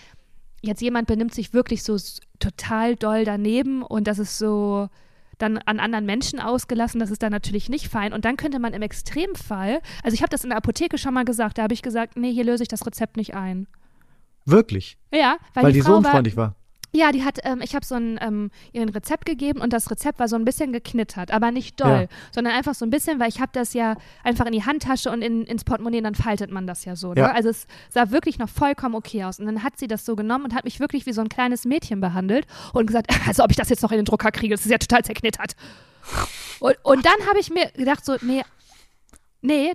jetzt 0.63 0.81
jemand 0.81 1.07
benimmt 1.07 1.35
sich 1.35 1.53
wirklich 1.53 1.83
so 1.83 1.97
total 2.39 2.97
doll 2.97 3.25
daneben 3.25 3.83
und 3.83 4.07
das 4.07 4.19
ist 4.19 4.39
so 4.39 4.89
dann 5.39 5.59
an 5.59 5.79
anderen 5.79 6.05
Menschen 6.05 6.41
ausgelassen, 6.41 6.99
das 6.99 7.13
ist 7.13 7.23
dann 7.23 7.31
natürlich 7.31 7.69
nicht 7.69 7.89
fein. 7.89 8.13
Und 8.13 8.25
dann 8.25 8.37
könnte 8.37 8.59
man 8.59 8.73
im 8.73 8.83
Extremfall, 8.83 9.81
also 10.03 10.15
ich 10.15 10.23
habe 10.23 10.31
das 10.31 10.43
in 10.43 10.51
der 10.51 10.59
Apotheke 10.59 10.99
schon 10.99 11.15
mal 11.15 11.25
gesagt, 11.25 11.59
da 11.59 11.63
habe 11.63 11.75
ich 11.75 11.83
gesagt, 11.83 12.17
nee, 12.17 12.33
hier 12.33 12.45
löse 12.45 12.65
ich 12.65 12.69
das 12.69 12.85
Rezept 12.85 13.17
nicht 13.17 13.35
ein. 13.35 13.69
Wirklich, 14.51 14.99
Ja, 15.13 15.37
weil, 15.55 15.65
weil, 15.65 15.73
die, 15.73 15.79
die 15.79 15.83
Frau 15.83 15.89
so 15.89 15.93
war, 15.95 15.99
unfreundlich 15.99 16.37
war. 16.37 16.55
ja, 16.93 17.13
die 17.13 17.23
hat, 17.25 17.39
ähm, 17.45 17.61
ich 17.63 17.75
habe 17.75 17.85
so 17.85 17.95
ein, 17.97 18.19
ähm, 18.23 18.51
ihr 18.73 18.83
ein 18.83 18.89
Rezept 18.89 19.27
gegeben 19.27 19.61
und 19.61 19.73
das 19.73 19.91
Rezept 19.91 20.19
war 20.19 20.27
so 20.29 20.37
ein 20.37 20.45
bisschen 20.45 20.73
geknittert, 20.73 21.31
aber 21.31 21.51
nicht 21.51 21.79
doll, 21.81 22.09
Ja. 22.11 22.17
sondern 22.33 22.55
einfach 22.55 22.75
so 22.75 22.87
ein 22.87 22.91
bisschen, 22.91 23.21
weil 23.21 23.29
ich 23.29 23.41
habe 23.41 23.51
das 23.53 23.75
ja 23.75 23.97
einfach 24.25 24.47
in 24.47 24.53
die 24.53 24.65
Handtasche 24.65 25.11
und 25.11 25.21
in, 25.23 25.45
ins 25.45 25.65
Portemonnaie, 25.65 26.01
dann 26.01 26.15
faltet 26.15 26.51
man 26.51 26.67
das 26.67 26.85
ja 26.87 26.97
so. 26.97 27.13
Ne? 27.13 27.21
Ja. 27.21 27.33
Also 27.33 27.51
es 27.51 27.67
sah 27.91 28.11
wirklich 28.11 28.39
noch 28.39 28.49
vollkommen 28.49 28.95
okay 28.95 29.25
aus. 29.25 29.39
Und 29.39 29.47
dann 29.47 29.63
hat 29.63 29.79
sie 29.79 29.87
das 29.87 30.05
so 30.07 30.17
genommen 30.17 30.45
und 30.47 30.55
hat 30.55 30.65
mich 30.65 30.81
wirklich 30.81 31.05
wie 31.07 31.13
so 31.13 31.21
ein 31.21 31.29
kleines 31.29 31.65
Mädchen 31.67 32.01
behandelt 32.01 32.47
und 32.73 32.87
gesagt, 32.87 33.09
also 33.29 33.45
ob 33.45 33.51
ich 33.51 33.57
das 33.57 33.69
jetzt 33.69 33.83
noch 33.83 33.93
in 33.93 33.99
den 33.99 34.05
Drucker 34.07 34.31
kriege, 34.33 34.55
das 34.55 34.65
ist 34.65 34.71
ja 34.71 34.79
total 34.79 35.05
zerknittert. 35.05 35.57
Und, 36.61 36.77
und 36.85 37.05
dann 37.05 37.27
habe 37.29 37.39
ich 37.39 37.51
mir 37.51 37.71
gedacht 37.77 38.03
so, 38.05 38.17
nee, 38.23 38.43
nee, 39.43 39.73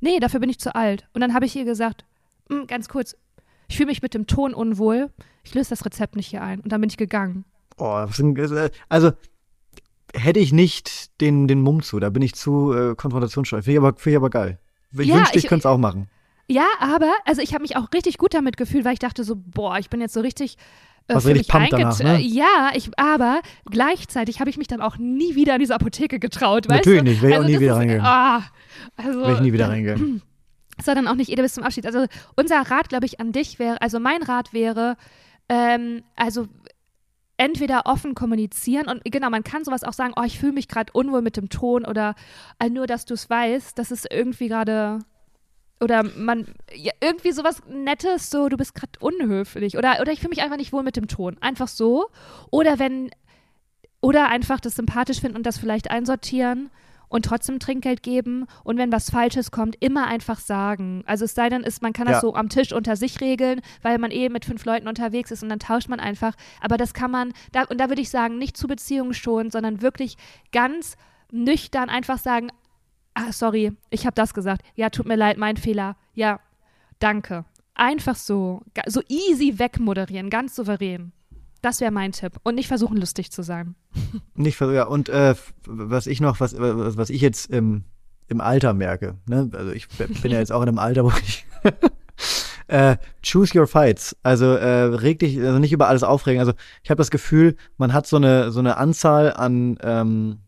nee, 0.00 0.18
dafür 0.18 0.40
bin 0.40 0.48
ich 0.50 0.58
zu 0.58 0.74
alt. 0.74 1.06
Und 1.12 1.20
dann 1.20 1.34
habe 1.34 1.44
ich 1.44 1.54
ihr 1.56 1.64
gesagt, 1.64 2.04
"Mm, 2.48 2.64
ganz 2.66 2.88
kurz, 2.88 3.16
ich 3.68 3.76
fühle 3.76 3.88
mich 3.88 4.02
mit 4.02 4.14
dem 4.14 4.26
Ton 4.26 4.54
unwohl, 4.54 5.10
ich 5.44 5.54
löse 5.54 5.70
das 5.70 5.84
Rezept 5.84 6.16
nicht 6.16 6.26
hier 6.26 6.42
ein. 6.42 6.60
Und 6.60 6.72
dann 6.72 6.80
bin 6.80 6.90
ich 6.90 6.96
gegangen. 6.96 7.44
Oh, 7.76 8.04
äh, 8.18 8.70
also 8.88 9.12
hätte 10.14 10.40
ich 10.40 10.52
nicht 10.52 11.20
den, 11.20 11.46
den 11.46 11.60
Mumm 11.60 11.82
zu, 11.82 12.00
da 12.00 12.10
bin 12.10 12.22
ich 12.22 12.34
zu 12.34 12.72
äh, 12.72 12.94
konfrontationsscheu. 12.94 13.62
Finde 13.62 13.72
ich, 13.72 13.78
aber, 13.78 13.96
find 13.96 14.12
ich 14.12 14.16
aber 14.16 14.30
geil. 14.30 14.58
Ich 14.92 15.06
ja, 15.06 15.16
wünschte, 15.16 15.38
ich, 15.38 15.44
ich 15.44 15.48
könnte 15.48 15.62
es 15.62 15.66
auch 15.66 15.78
machen. 15.78 16.08
Ja, 16.50 16.66
aber, 16.80 17.12
also 17.26 17.42
ich 17.42 17.52
habe 17.52 17.62
mich 17.62 17.76
auch 17.76 17.92
richtig 17.92 18.16
gut 18.16 18.32
damit 18.32 18.56
gefühlt, 18.56 18.84
weil 18.84 18.94
ich 18.94 18.98
dachte 18.98 19.22
so, 19.22 19.34
boah, 19.36 19.78
ich 19.78 19.90
bin 19.90 20.00
jetzt 20.00 20.14
so 20.14 20.20
richtig 20.20 20.56
äh, 21.08 21.14
Was 21.14 21.26
richtig 21.26 21.48
pumpt 21.48 21.72
danach, 21.72 21.98
ne? 22.00 22.18
Ja, 22.20 22.70
ich, 22.74 22.90
aber 22.98 23.42
gleichzeitig 23.70 24.40
habe 24.40 24.48
ich 24.48 24.56
mich 24.56 24.66
dann 24.66 24.80
auch 24.80 24.96
nie 24.96 25.34
wieder 25.34 25.54
in 25.54 25.60
diese 25.60 25.74
Apotheke 25.74 26.18
getraut. 26.18 26.66
Natürlich 26.68 27.00
du? 27.00 27.04
nicht, 27.04 27.22
will 27.22 27.30
ich 27.30 27.36
also 27.36 27.46
auch 27.46 27.50
nie 27.50 27.60
wieder 27.60 27.76
reingehen. 27.76 28.00
Ah, 28.02 28.44
also, 28.96 29.20
will 29.26 29.34
ich 29.34 29.40
nie 29.40 29.52
wieder 29.52 29.68
reingehen. 29.68 30.22
Das 30.78 30.86
dann 30.86 31.08
auch 31.08 31.14
nicht 31.14 31.28
jeder 31.28 31.42
bis 31.42 31.54
zum 31.54 31.64
Abschied. 31.64 31.86
Also 31.86 32.06
unser 32.36 32.60
Rat, 32.60 32.88
glaube 32.88 33.04
ich, 33.04 33.20
an 33.20 33.32
dich 33.32 33.58
wäre, 33.58 33.80
also 33.82 34.00
mein 34.00 34.22
Rat 34.22 34.52
wäre, 34.52 34.96
ähm, 35.48 36.02
also 36.16 36.46
entweder 37.36 37.86
offen 37.86 38.14
kommunizieren 38.14 38.88
und 38.88 39.02
genau, 39.04 39.30
man 39.30 39.44
kann 39.44 39.64
sowas 39.64 39.84
auch 39.84 39.92
sagen, 39.92 40.12
oh, 40.16 40.24
ich 40.24 40.38
fühle 40.38 40.52
mich 40.52 40.68
gerade 40.68 40.92
unwohl 40.92 41.22
mit 41.22 41.36
dem 41.36 41.48
Ton 41.48 41.84
oder 41.84 42.14
äh, 42.58 42.68
nur, 42.68 42.86
dass 42.86 43.04
du 43.04 43.14
es 43.14 43.30
weißt, 43.30 43.78
dass 43.78 43.90
es 43.90 44.04
irgendwie 44.10 44.48
gerade 44.48 44.98
oder 45.80 46.02
man 46.02 46.46
ja, 46.74 46.92
irgendwie 47.00 47.30
sowas 47.30 47.62
Nettes, 47.68 48.30
so 48.30 48.48
du 48.48 48.56
bist 48.56 48.74
gerade 48.74 48.98
unhöflich 49.00 49.78
oder 49.78 50.00
oder 50.00 50.12
ich 50.12 50.18
fühle 50.18 50.30
mich 50.30 50.42
einfach 50.42 50.56
nicht 50.56 50.72
wohl 50.72 50.82
mit 50.82 50.96
dem 50.96 51.06
Ton, 51.06 51.36
einfach 51.40 51.68
so. 51.68 52.08
Oder 52.50 52.80
wenn 52.80 53.10
oder 54.00 54.28
einfach 54.28 54.58
das 54.58 54.74
sympathisch 54.74 55.20
finden 55.20 55.36
und 55.36 55.46
das 55.46 55.58
vielleicht 55.58 55.90
einsortieren 55.90 56.70
und 57.08 57.24
trotzdem 57.24 57.58
Trinkgeld 57.58 58.02
geben 58.02 58.46
und 58.64 58.78
wenn 58.78 58.92
was 58.92 59.10
Falsches 59.10 59.50
kommt, 59.50 59.76
immer 59.80 60.06
einfach 60.06 60.38
sagen. 60.38 61.02
Also 61.06 61.24
es 61.24 61.34
sei 61.34 61.48
denn, 61.48 61.62
ist, 61.62 61.82
man 61.82 61.92
kann 61.92 62.06
das 62.06 62.16
ja. 62.16 62.20
so 62.20 62.34
am 62.34 62.48
Tisch 62.48 62.72
unter 62.72 62.96
sich 62.96 63.20
regeln, 63.20 63.60
weil 63.82 63.98
man 63.98 64.10
eh 64.10 64.28
mit 64.28 64.44
fünf 64.44 64.64
Leuten 64.64 64.88
unterwegs 64.88 65.30
ist 65.30 65.42
und 65.42 65.48
dann 65.48 65.58
tauscht 65.58 65.88
man 65.88 66.00
einfach. 66.00 66.34
Aber 66.60 66.76
das 66.76 66.94
kann 66.94 67.10
man, 67.10 67.32
da, 67.52 67.64
und 67.64 67.78
da 67.80 67.88
würde 67.88 68.02
ich 68.02 68.10
sagen, 68.10 68.38
nicht 68.38 68.56
zu 68.56 68.66
Beziehungen 68.66 69.14
schon, 69.14 69.50
sondern 69.50 69.82
wirklich 69.82 70.16
ganz 70.52 70.96
nüchtern 71.30 71.88
einfach 71.88 72.18
sagen, 72.18 72.50
ah, 73.14 73.32
sorry, 73.32 73.72
ich 73.90 74.06
habe 74.06 74.14
das 74.14 74.34
gesagt. 74.34 74.62
Ja, 74.74 74.90
tut 74.90 75.06
mir 75.06 75.16
leid, 75.16 75.38
mein 75.38 75.56
Fehler. 75.56 75.96
Ja, 76.14 76.40
danke. 76.98 77.44
Einfach 77.74 78.16
so, 78.16 78.62
so 78.86 79.02
easy 79.08 79.58
wegmoderieren, 79.58 80.30
ganz 80.30 80.54
souverän. 80.54 81.12
Das 81.60 81.80
wäre 81.80 81.90
mein 81.90 82.12
Tipp. 82.12 82.34
Und 82.44 82.54
nicht 82.54 82.68
versuchen, 82.68 82.96
lustig 82.96 83.32
zu 83.32 83.42
sein. 83.42 83.74
Nicht 84.34 84.56
versuchen, 84.56 84.76
ja. 84.76 84.84
Und 84.84 85.08
äh, 85.08 85.34
was 85.66 86.06
ich 86.06 86.20
noch, 86.20 86.40
was, 86.40 86.54
was 86.58 87.10
ich 87.10 87.20
jetzt 87.20 87.50
im, 87.50 87.84
im 88.28 88.40
Alter 88.40 88.74
merke, 88.74 89.16
ne? 89.26 89.50
also 89.52 89.72
ich 89.72 89.88
bin 89.88 90.30
ja 90.30 90.38
jetzt 90.38 90.52
auch 90.52 90.62
in 90.62 90.68
einem 90.68 90.78
Alter, 90.78 91.04
wo 91.04 91.12
ich 91.22 91.44
äh, 92.68 92.96
choose 93.22 93.58
your 93.58 93.66
fights. 93.66 94.16
Also 94.22 94.46
äh, 94.46 94.82
reg 94.84 95.18
dich, 95.18 95.38
also 95.40 95.58
nicht 95.58 95.72
über 95.72 95.88
alles 95.88 96.02
aufregen. 96.02 96.40
Also 96.40 96.52
ich 96.82 96.90
habe 96.90 96.98
das 96.98 97.10
Gefühl, 97.10 97.56
man 97.76 97.92
hat 97.92 98.06
so 98.06 98.16
eine, 98.16 98.52
so 98.52 98.60
eine 98.60 98.76
Anzahl 98.76 99.32
an 99.32 99.78
ähm, 99.82 100.38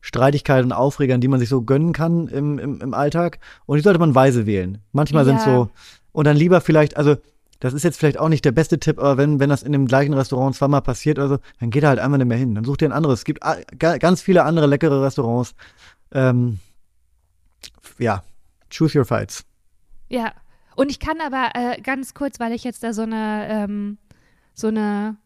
Streitigkeiten 0.00 0.66
und 0.66 0.72
Aufregern, 0.72 1.20
die 1.20 1.28
man 1.28 1.40
sich 1.40 1.48
so 1.48 1.62
gönnen 1.62 1.92
kann 1.92 2.28
im, 2.28 2.58
im, 2.58 2.80
im 2.80 2.94
Alltag. 2.94 3.38
Und 3.66 3.76
die 3.78 3.82
sollte 3.82 3.98
man 3.98 4.14
weise 4.14 4.46
wählen. 4.46 4.78
Manchmal 4.92 5.26
ja. 5.26 5.32
sind 5.32 5.40
so, 5.40 5.70
und 6.12 6.26
dann 6.26 6.36
lieber 6.36 6.60
vielleicht, 6.60 6.96
also 6.96 7.16
das 7.60 7.74
ist 7.74 7.82
jetzt 7.82 7.98
vielleicht 7.98 8.18
auch 8.18 8.28
nicht 8.28 8.44
der 8.44 8.52
beste 8.52 8.78
Tipp, 8.78 8.98
aber 8.98 9.16
wenn, 9.16 9.40
wenn 9.40 9.50
das 9.50 9.62
in 9.62 9.72
dem 9.72 9.86
gleichen 9.86 10.14
Restaurant 10.14 10.54
zweimal 10.54 10.82
passiert 10.82 11.18
oder 11.18 11.28
so, 11.28 11.38
dann 11.58 11.70
geht 11.70 11.82
er 11.82 11.88
halt 11.88 11.98
einmal 11.98 12.18
nicht 12.18 12.28
mehr 12.28 12.38
hin. 12.38 12.54
Dann 12.54 12.64
sucht 12.64 12.82
ihr 12.82 12.88
ein 12.88 12.92
anderes. 12.92 13.20
Es 13.20 13.24
gibt 13.24 13.40
ganz 13.78 14.22
viele 14.22 14.44
andere 14.44 14.66
leckere 14.66 15.02
Restaurants. 15.02 15.54
Ähm, 16.12 16.60
ja, 17.98 18.22
choose 18.70 18.96
your 18.96 19.04
fights. 19.04 19.44
Ja, 20.08 20.32
und 20.76 20.90
ich 20.90 21.00
kann 21.00 21.20
aber 21.20 21.50
äh, 21.54 21.80
ganz 21.80 22.14
kurz, 22.14 22.38
weil 22.38 22.52
ich 22.52 22.62
jetzt 22.62 22.84
da 22.84 22.92
so 22.92 23.02
eine, 23.02 23.48
ähm, 23.50 23.98
so 24.54 24.68
eine 24.68 25.16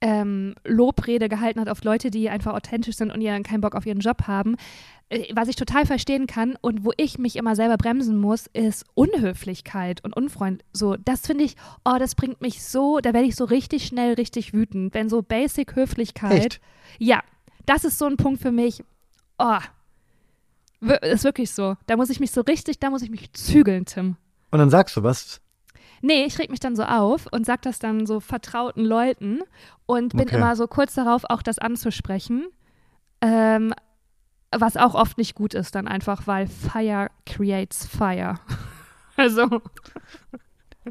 ähm, 0.00 0.54
Lobrede 0.64 1.28
gehalten 1.28 1.60
hat 1.60 1.68
auf 1.68 1.82
Leute, 1.84 2.10
die 2.10 2.28
einfach 2.28 2.54
authentisch 2.54 2.96
sind 2.96 3.10
und 3.10 3.20
ja 3.20 3.38
keinen 3.40 3.60
Bock 3.60 3.74
auf 3.74 3.86
ihren 3.86 4.00
Job 4.00 4.26
haben. 4.26 4.56
Äh, 5.08 5.32
was 5.34 5.48
ich 5.48 5.56
total 5.56 5.86
verstehen 5.86 6.26
kann 6.26 6.56
und 6.60 6.84
wo 6.84 6.92
ich 6.96 7.18
mich 7.18 7.36
immer 7.36 7.56
selber 7.56 7.76
bremsen 7.76 8.18
muss, 8.18 8.46
ist 8.52 8.84
Unhöflichkeit 8.94 10.04
und 10.04 10.16
Unfreund. 10.16 10.64
So, 10.72 10.96
das 10.96 11.26
finde 11.26 11.44
ich, 11.44 11.56
oh, 11.84 11.96
das 11.98 12.14
bringt 12.14 12.40
mich 12.40 12.62
so, 12.64 12.98
da 12.98 13.14
werde 13.14 13.26
ich 13.26 13.36
so 13.36 13.44
richtig 13.44 13.86
schnell 13.86 14.14
richtig 14.14 14.52
wütend, 14.52 14.94
wenn 14.94 15.08
so 15.08 15.22
Basic 15.22 15.76
Höflichkeit. 15.76 16.32
Echt? 16.32 16.60
Ja, 16.98 17.22
das 17.64 17.84
ist 17.84 17.98
so 17.98 18.06
ein 18.06 18.16
Punkt 18.16 18.40
für 18.40 18.52
mich. 18.52 18.84
Oh, 19.38 19.58
ist 21.02 21.24
wirklich 21.24 21.50
so. 21.50 21.76
Da 21.86 21.96
muss 21.96 22.10
ich 22.10 22.20
mich 22.20 22.30
so 22.30 22.42
richtig, 22.42 22.78
da 22.78 22.90
muss 22.90 23.02
ich 23.02 23.10
mich 23.10 23.32
zügeln, 23.32 23.86
Tim. 23.86 24.16
Und 24.50 24.58
dann 24.58 24.70
sagst 24.70 24.96
du 24.96 25.02
was? 25.02 25.40
Nee, 26.02 26.24
ich 26.24 26.38
reg 26.38 26.50
mich 26.50 26.60
dann 26.60 26.76
so 26.76 26.84
auf 26.84 27.26
und 27.30 27.46
sag 27.46 27.62
das 27.62 27.78
dann 27.78 28.06
so 28.06 28.20
vertrauten 28.20 28.84
Leuten 28.84 29.40
und 29.86 30.12
bin 30.12 30.28
okay. 30.28 30.36
immer 30.36 30.56
so 30.56 30.66
kurz 30.66 30.94
darauf, 30.94 31.24
auch 31.28 31.42
das 31.42 31.58
anzusprechen. 31.58 32.46
Ähm, 33.20 33.74
was 34.50 34.76
auch 34.76 34.94
oft 34.94 35.18
nicht 35.18 35.34
gut 35.34 35.54
ist, 35.54 35.74
dann 35.74 35.88
einfach, 35.88 36.26
weil 36.26 36.46
Fire 36.46 37.08
creates 37.24 37.86
Fire. 37.86 38.34
also. 39.16 39.62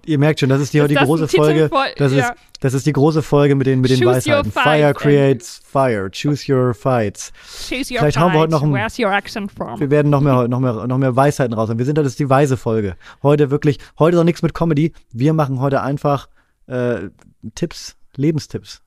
Ihr 0.06 0.20
merkt 0.20 0.40
schon, 0.40 0.50
das 0.50 0.62
ist 0.62 0.74
die, 0.74 0.80
ist 0.80 0.90
die 0.90 0.96
große 0.96 1.28
Folge. 1.28 1.70
Das, 1.98 2.12
ja. 2.12 2.30
ist, 2.30 2.34
das 2.60 2.74
ist 2.74 2.86
die 2.86 2.94
große 2.94 3.22
Folge 3.22 3.56
mit 3.56 3.68
den, 3.68 3.82
mit 3.82 3.92
den 3.92 4.06
Weisheiten. 4.06 4.52
Fire 4.52 4.94
creates 4.94 5.62
fire. 5.64 6.10
Choose 6.12 6.52
your 6.52 6.74
fights. 6.74 7.32
Choose 7.70 7.94
your 7.94 8.00
Vielleicht 8.00 8.18
haben 8.18 8.34
wir 8.34 8.40
heute 8.40 8.52
noch 8.52 8.64
ein, 8.64 8.74
Where's 8.74 9.00
your 9.00 9.12
accent 9.12 9.52
from? 9.52 9.80
Wir 9.80 9.90
werden 9.90 10.10
noch 10.10 10.22
mehr, 10.22 10.48
noch 10.48 10.60
mehr, 10.60 10.88
noch 10.88 10.98
mehr 10.98 11.16
Weisheiten 11.16 11.54
raus. 11.54 11.70
Wir 11.74 11.86
sind 11.86 11.98
das 11.98 12.08
ist 12.08 12.20
die 12.20 12.30
weise 12.30 12.58
Folge. 12.58 12.98
Heute 13.24 13.52
wirklich, 13.52 13.80
heute 13.98 14.18
ist 14.18 14.22
auch 14.22 14.26
nichts 14.26 14.42
mit 14.42 14.54
Comedy. 14.54 14.94
Wir 15.12 15.34
machen 15.34 15.60
heute 15.60 15.82
einfach 15.82 16.28
äh, 16.68 17.10
Tipps, 17.56 17.96
Lebenstipps. 18.16 18.82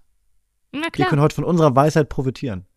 Na 0.73 0.91
klar. 0.91 0.93
Wir 0.97 1.07
können 1.07 1.23
heute 1.23 1.35
von 1.35 1.45
unserer 1.45 1.75
Weisheit 1.75 2.09
profitieren. 2.09 2.68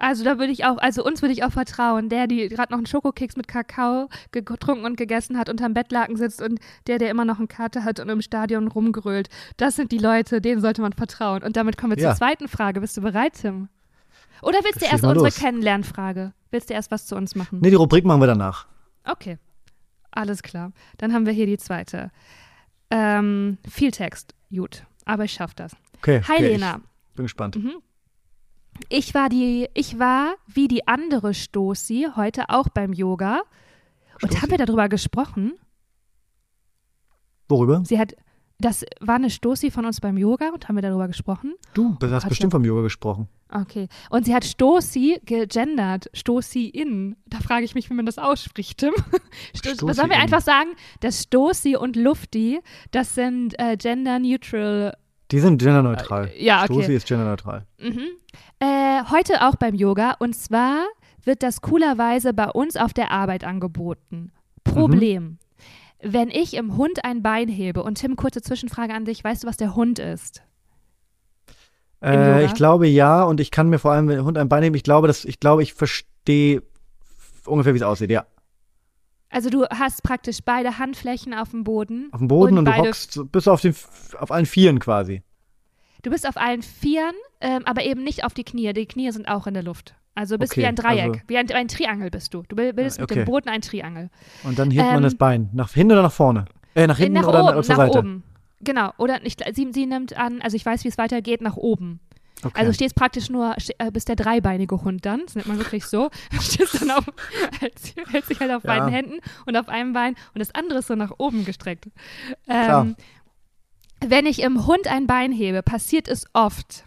Also 0.00 0.24
da 0.24 0.38
würde 0.38 0.50
ich 0.50 0.64
auch, 0.64 0.78
also 0.78 1.04
uns 1.04 1.20
würde 1.20 1.34
ich 1.34 1.44
auch 1.44 1.52
vertrauen. 1.52 2.08
Der, 2.08 2.26
die 2.26 2.48
gerade 2.48 2.72
noch 2.72 2.78
einen 2.78 2.86
Schokokeks 2.86 3.36
mit 3.36 3.48
Kakao 3.48 4.08
getrunken 4.32 4.86
und 4.86 4.96
gegessen 4.96 5.38
hat, 5.38 5.50
unterm 5.50 5.74
Bettlaken 5.74 6.16
sitzt 6.16 6.40
und 6.40 6.58
der, 6.86 6.98
der 6.98 7.10
immer 7.10 7.26
noch 7.26 7.38
einen 7.38 7.48
Kater 7.48 7.84
hat 7.84 8.00
und 8.00 8.08
im 8.08 8.22
Stadion 8.22 8.68
rumgerölt. 8.68 9.28
Das 9.58 9.76
sind 9.76 9.92
die 9.92 9.98
Leute, 9.98 10.40
denen 10.40 10.62
sollte 10.62 10.80
man 10.80 10.94
vertrauen. 10.94 11.42
Und 11.42 11.56
damit 11.56 11.76
kommen 11.76 11.94
wir 11.94 12.02
ja. 12.02 12.10
zur 12.10 12.16
zweiten 12.16 12.48
Frage. 12.48 12.80
Bist 12.80 12.96
du 12.96 13.02
bereit, 13.02 13.34
Tim? 13.34 13.68
Oder 14.40 14.58
willst 14.64 14.80
du 14.80 14.86
erst 14.86 15.04
unsere 15.04 15.26
los. 15.26 15.36
Kennenlernfrage? 15.36 16.32
Willst 16.50 16.70
du 16.70 16.74
erst 16.74 16.90
was 16.90 17.04
zu 17.04 17.14
uns 17.14 17.34
machen? 17.34 17.60
Nee, 17.60 17.68
die 17.68 17.76
Rubrik 17.76 18.06
machen 18.06 18.22
wir 18.22 18.26
danach. 18.26 18.66
Okay. 19.04 19.38
Alles 20.12 20.42
klar. 20.42 20.72
Dann 20.96 21.12
haben 21.12 21.26
wir 21.26 21.34
hier 21.34 21.46
die 21.46 21.58
zweite. 21.58 22.10
Ähm, 22.90 23.58
viel 23.68 23.90
Text. 23.90 24.34
Gut. 24.50 24.84
Aber 25.04 25.24
ich 25.24 25.32
schaffe 25.32 25.54
das. 25.56 25.76
Okay. 25.98 26.22
Hi, 26.26 26.36
okay, 26.36 26.48
Lena. 26.48 26.80
Bin 27.14 27.26
gespannt. 27.26 27.56
Mhm. 27.56 27.82
Ich 28.88 29.14
war 29.14 29.28
die, 29.28 29.68
ich 29.74 29.98
war 29.98 30.34
wie 30.46 30.68
die 30.68 30.86
andere 30.88 31.34
Stoßi 31.34 32.08
heute 32.16 32.48
auch 32.48 32.68
beim 32.68 32.92
Yoga. 32.92 33.42
Stoßi. 34.18 34.26
Und 34.34 34.42
haben 34.42 34.50
wir 34.50 34.58
darüber 34.58 34.88
gesprochen? 34.88 35.52
Worüber? 37.48 37.82
Sie 37.84 37.98
hat, 37.98 38.14
das 38.58 38.84
war 39.00 39.16
eine 39.16 39.30
Stoßi 39.30 39.70
von 39.70 39.84
uns 39.84 40.00
beim 40.00 40.16
Yoga 40.16 40.50
und 40.50 40.68
haben 40.68 40.76
wir 40.76 40.82
darüber 40.82 41.08
gesprochen? 41.08 41.54
Du 41.74 41.96
hast 42.00 42.24
hat 42.24 42.28
bestimmt 42.28 42.52
vom 42.52 42.64
Yoga 42.64 42.82
gesprochen. 42.82 43.28
Okay. 43.52 43.88
Und 44.10 44.26
sie 44.26 44.34
hat 44.34 44.44
Stoßi 44.44 45.20
gegendert, 45.24 46.08
Stoßi 46.14 46.66
in. 46.68 47.16
Da 47.26 47.38
frage 47.40 47.64
ich 47.64 47.74
mich, 47.74 47.90
wie 47.90 47.94
man 47.94 48.06
das 48.06 48.18
ausspricht, 48.18 48.78
Tim. 48.78 48.92
Stoßi 49.56 49.94
Sollen 49.94 50.10
wir 50.10 50.16
in. 50.16 50.22
einfach 50.22 50.42
sagen, 50.42 50.70
dass 51.00 51.24
Stoßi 51.24 51.76
und 51.76 51.96
Lufti, 51.96 52.60
das 52.92 53.14
sind 53.14 53.58
äh, 53.58 53.76
gender-neutral 53.76 54.94
die 55.30 55.40
sind 55.40 55.58
genderneutral. 55.58 56.28
Äh, 56.28 56.44
ja, 56.44 56.62
okay. 56.64 56.72
Stoßi 56.72 56.94
ist 56.94 57.06
genderneutral. 57.06 57.66
Mhm. 57.78 58.08
Äh, 58.58 59.02
heute 59.10 59.46
auch 59.46 59.56
beim 59.56 59.74
Yoga. 59.74 60.16
Und 60.18 60.34
zwar 60.34 60.86
wird 61.24 61.42
das 61.42 61.60
coolerweise 61.60 62.32
bei 62.32 62.48
uns 62.48 62.76
auf 62.76 62.92
der 62.92 63.10
Arbeit 63.10 63.44
angeboten. 63.44 64.32
Problem. 64.64 65.22
Mhm. 65.22 65.38
Wenn 66.02 66.28
ich 66.30 66.54
im 66.54 66.76
Hund 66.76 67.04
ein 67.04 67.22
Bein 67.22 67.48
hebe, 67.48 67.82
und 67.82 67.96
Tim, 67.96 68.16
kurze 68.16 68.40
Zwischenfrage 68.40 68.94
an 68.94 69.04
dich, 69.04 69.22
weißt 69.22 69.44
du, 69.44 69.48
was 69.48 69.56
der 69.56 69.74
Hund 69.74 69.98
ist? 69.98 70.42
Äh, 72.02 72.46
ich 72.46 72.54
glaube 72.54 72.86
ja, 72.86 73.22
und 73.22 73.40
ich 73.40 73.50
kann 73.50 73.68
mir 73.68 73.78
vor 73.78 73.92
allem, 73.92 74.08
wenn 74.08 74.16
der 74.16 74.24
Hund 74.24 74.38
ein 74.38 74.48
Bein 74.48 74.62
hebt, 74.62 74.76
ich 74.76 74.82
glaube, 74.82 75.06
dass, 75.06 75.26
ich 75.26 75.40
glaube, 75.40 75.62
ich 75.62 75.74
verstehe 75.74 76.62
ungefähr, 77.44 77.74
wie 77.74 77.78
es 77.78 77.82
aussieht, 77.82 78.10
ja. 78.10 78.24
Also 79.30 79.48
du 79.48 79.64
hast 79.66 80.02
praktisch 80.02 80.38
beide 80.44 80.78
Handflächen 80.78 81.34
auf 81.34 81.50
dem 81.50 81.64
Boden. 81.64 82.08
Auf 82.12 82.18
dem 82.18 82.28
Boden 82.28 82.58
und, 82.58 82.68
und 82.68 82.76
du 82.76 82.82
hockst 82.82 83.20
bis 83.30 83.46
auf, 83.46 83.60
den, 83.60 83.74
auf 84.18 84.32
allen 84.32 84.46
Vieren 84.46 84.80
quasi. 84.80 85.22
Du 86.02 86.10
bist 86.10 86.28
auf 86.28 86.36
allen 86.36 86.62
Vieren, 86.62 87.14
ähm, 87.40 87.62
aber 87.64 87.84
eben 87.84 88.02
nicht 88.02 88.24
auf 88.24 88.34
die 88.34 88.44
Knie. 88.44 88.72
Die 88.72 88.86
Knie 88.86 89.10
sind 89.12 89.28
auch 89.28 89.46
in 89.46 89.54
der 89.54 89.62
Luft. 89.62 89.94
Also 90.14 90.36
bist 90.36 90.52
okay, 90.52 90.62
wie 90.62 90.66
ein 90.66 90.74
Dreieck, 90.74 91.08
also, 91.08 91.20
wie 91.28 91.38
ein, 91.38 91.50
ein, 91.50 91.68
Triangel 91.68 92.10
bist 92.10 92.34
du. 92.34 92.42
Du 92.48 92.56
bildest 92.56 93.00
okay. 93.00 93.14
mit 93.14 93.26
dem 93.26 93.30
Boden 93.30 93.48
ein 93.48 93.62
Triangel. 93.62 94.10
Und 94.42 94.58
dann 94.58 94.70
hebt 94.70 94.84
ähm, 94.86 94.94
man 94.94 95.02
das 95.02 95.14
Bein. 95.14 95.48
Nach 95.52 95.72
hinten 95.72 95.92
oder 95.92 96.02
nach 96.02 96.12
vorne? 96.12 96.46
Äh, 96.74 96.86
nach 96.86 96.98
hinten 96.98 97.14
nach 97.14 97.28
oder 97.28 97.54
oben, 97.54 97.62
zur 97.62 97.76
nach 97.76 97.86
Seite? 97.86 97.98
oben. 98.00 98.24
Genau. 98.60 98.92
Oder 98.98 99.20
nicht, 99.20 99.42
sie, 99.54 99.70
sie 99.72 99.86
nimmt 99.86 100.16
an, 100.16 100.42
also 100.42 100.56
ich 100.56 100.66
weiß, 100.66 100.84
wie 100.84 100.88
es 100.88 100.98
weitergeht, 100.98 101.40
nach 101.40 101.56
oben. 101.56 102.00
Okay. 102.44 102.58
Also 102.58 102.72
stehst 102.72 102.94
praktisch 102.94 103.28
nur, 103.30 103.54
äh, 103.78 103.90
bist 103.90 104.08
der 104.08 104.16
dreibeinige 104.16 104.82
Hund 104.82 105.04
dann, 105.04 105.22
das 105.26 105.34
nennt 105.34 105.46
man 105.46 105.58
wirklich 105.58 105.84
so. 105.86 106.10
stehst 106.40 106.80
dann 106.80 106.90
auf, 106.90 107.04
hält 107.60 108.26
sich 108.26 108.40
halt 108.40 108.50
auf 108.50 108.64
ja. 108.64 108.70
beiden 108.70 108.88
Händen 108.88 109.18
und 109.46 109.56
auf 109.56 109.68
einem 109.68 109.92
Bein 109.92 110.14
und 110.34 110.38
das 110.38 110.54
andere 110.54 110.80
ist 110.80 110.88
so 110.88 110.94
nach 110.94 111.12
oben 111.18 111.44
gestreckt. 111.44 111.88
Ähm, 112.48 112.96
wenn 114.00 114.26
ich 114.26 114.42
im 114.42 114.66
Hund 114.66 114.86
ein 114.88 115.06
Bein 115.06 115.32
hebe, 115.32 115.62
passiert 115.62 116.08
es 116.08 116.24
oft, 116.32 116.84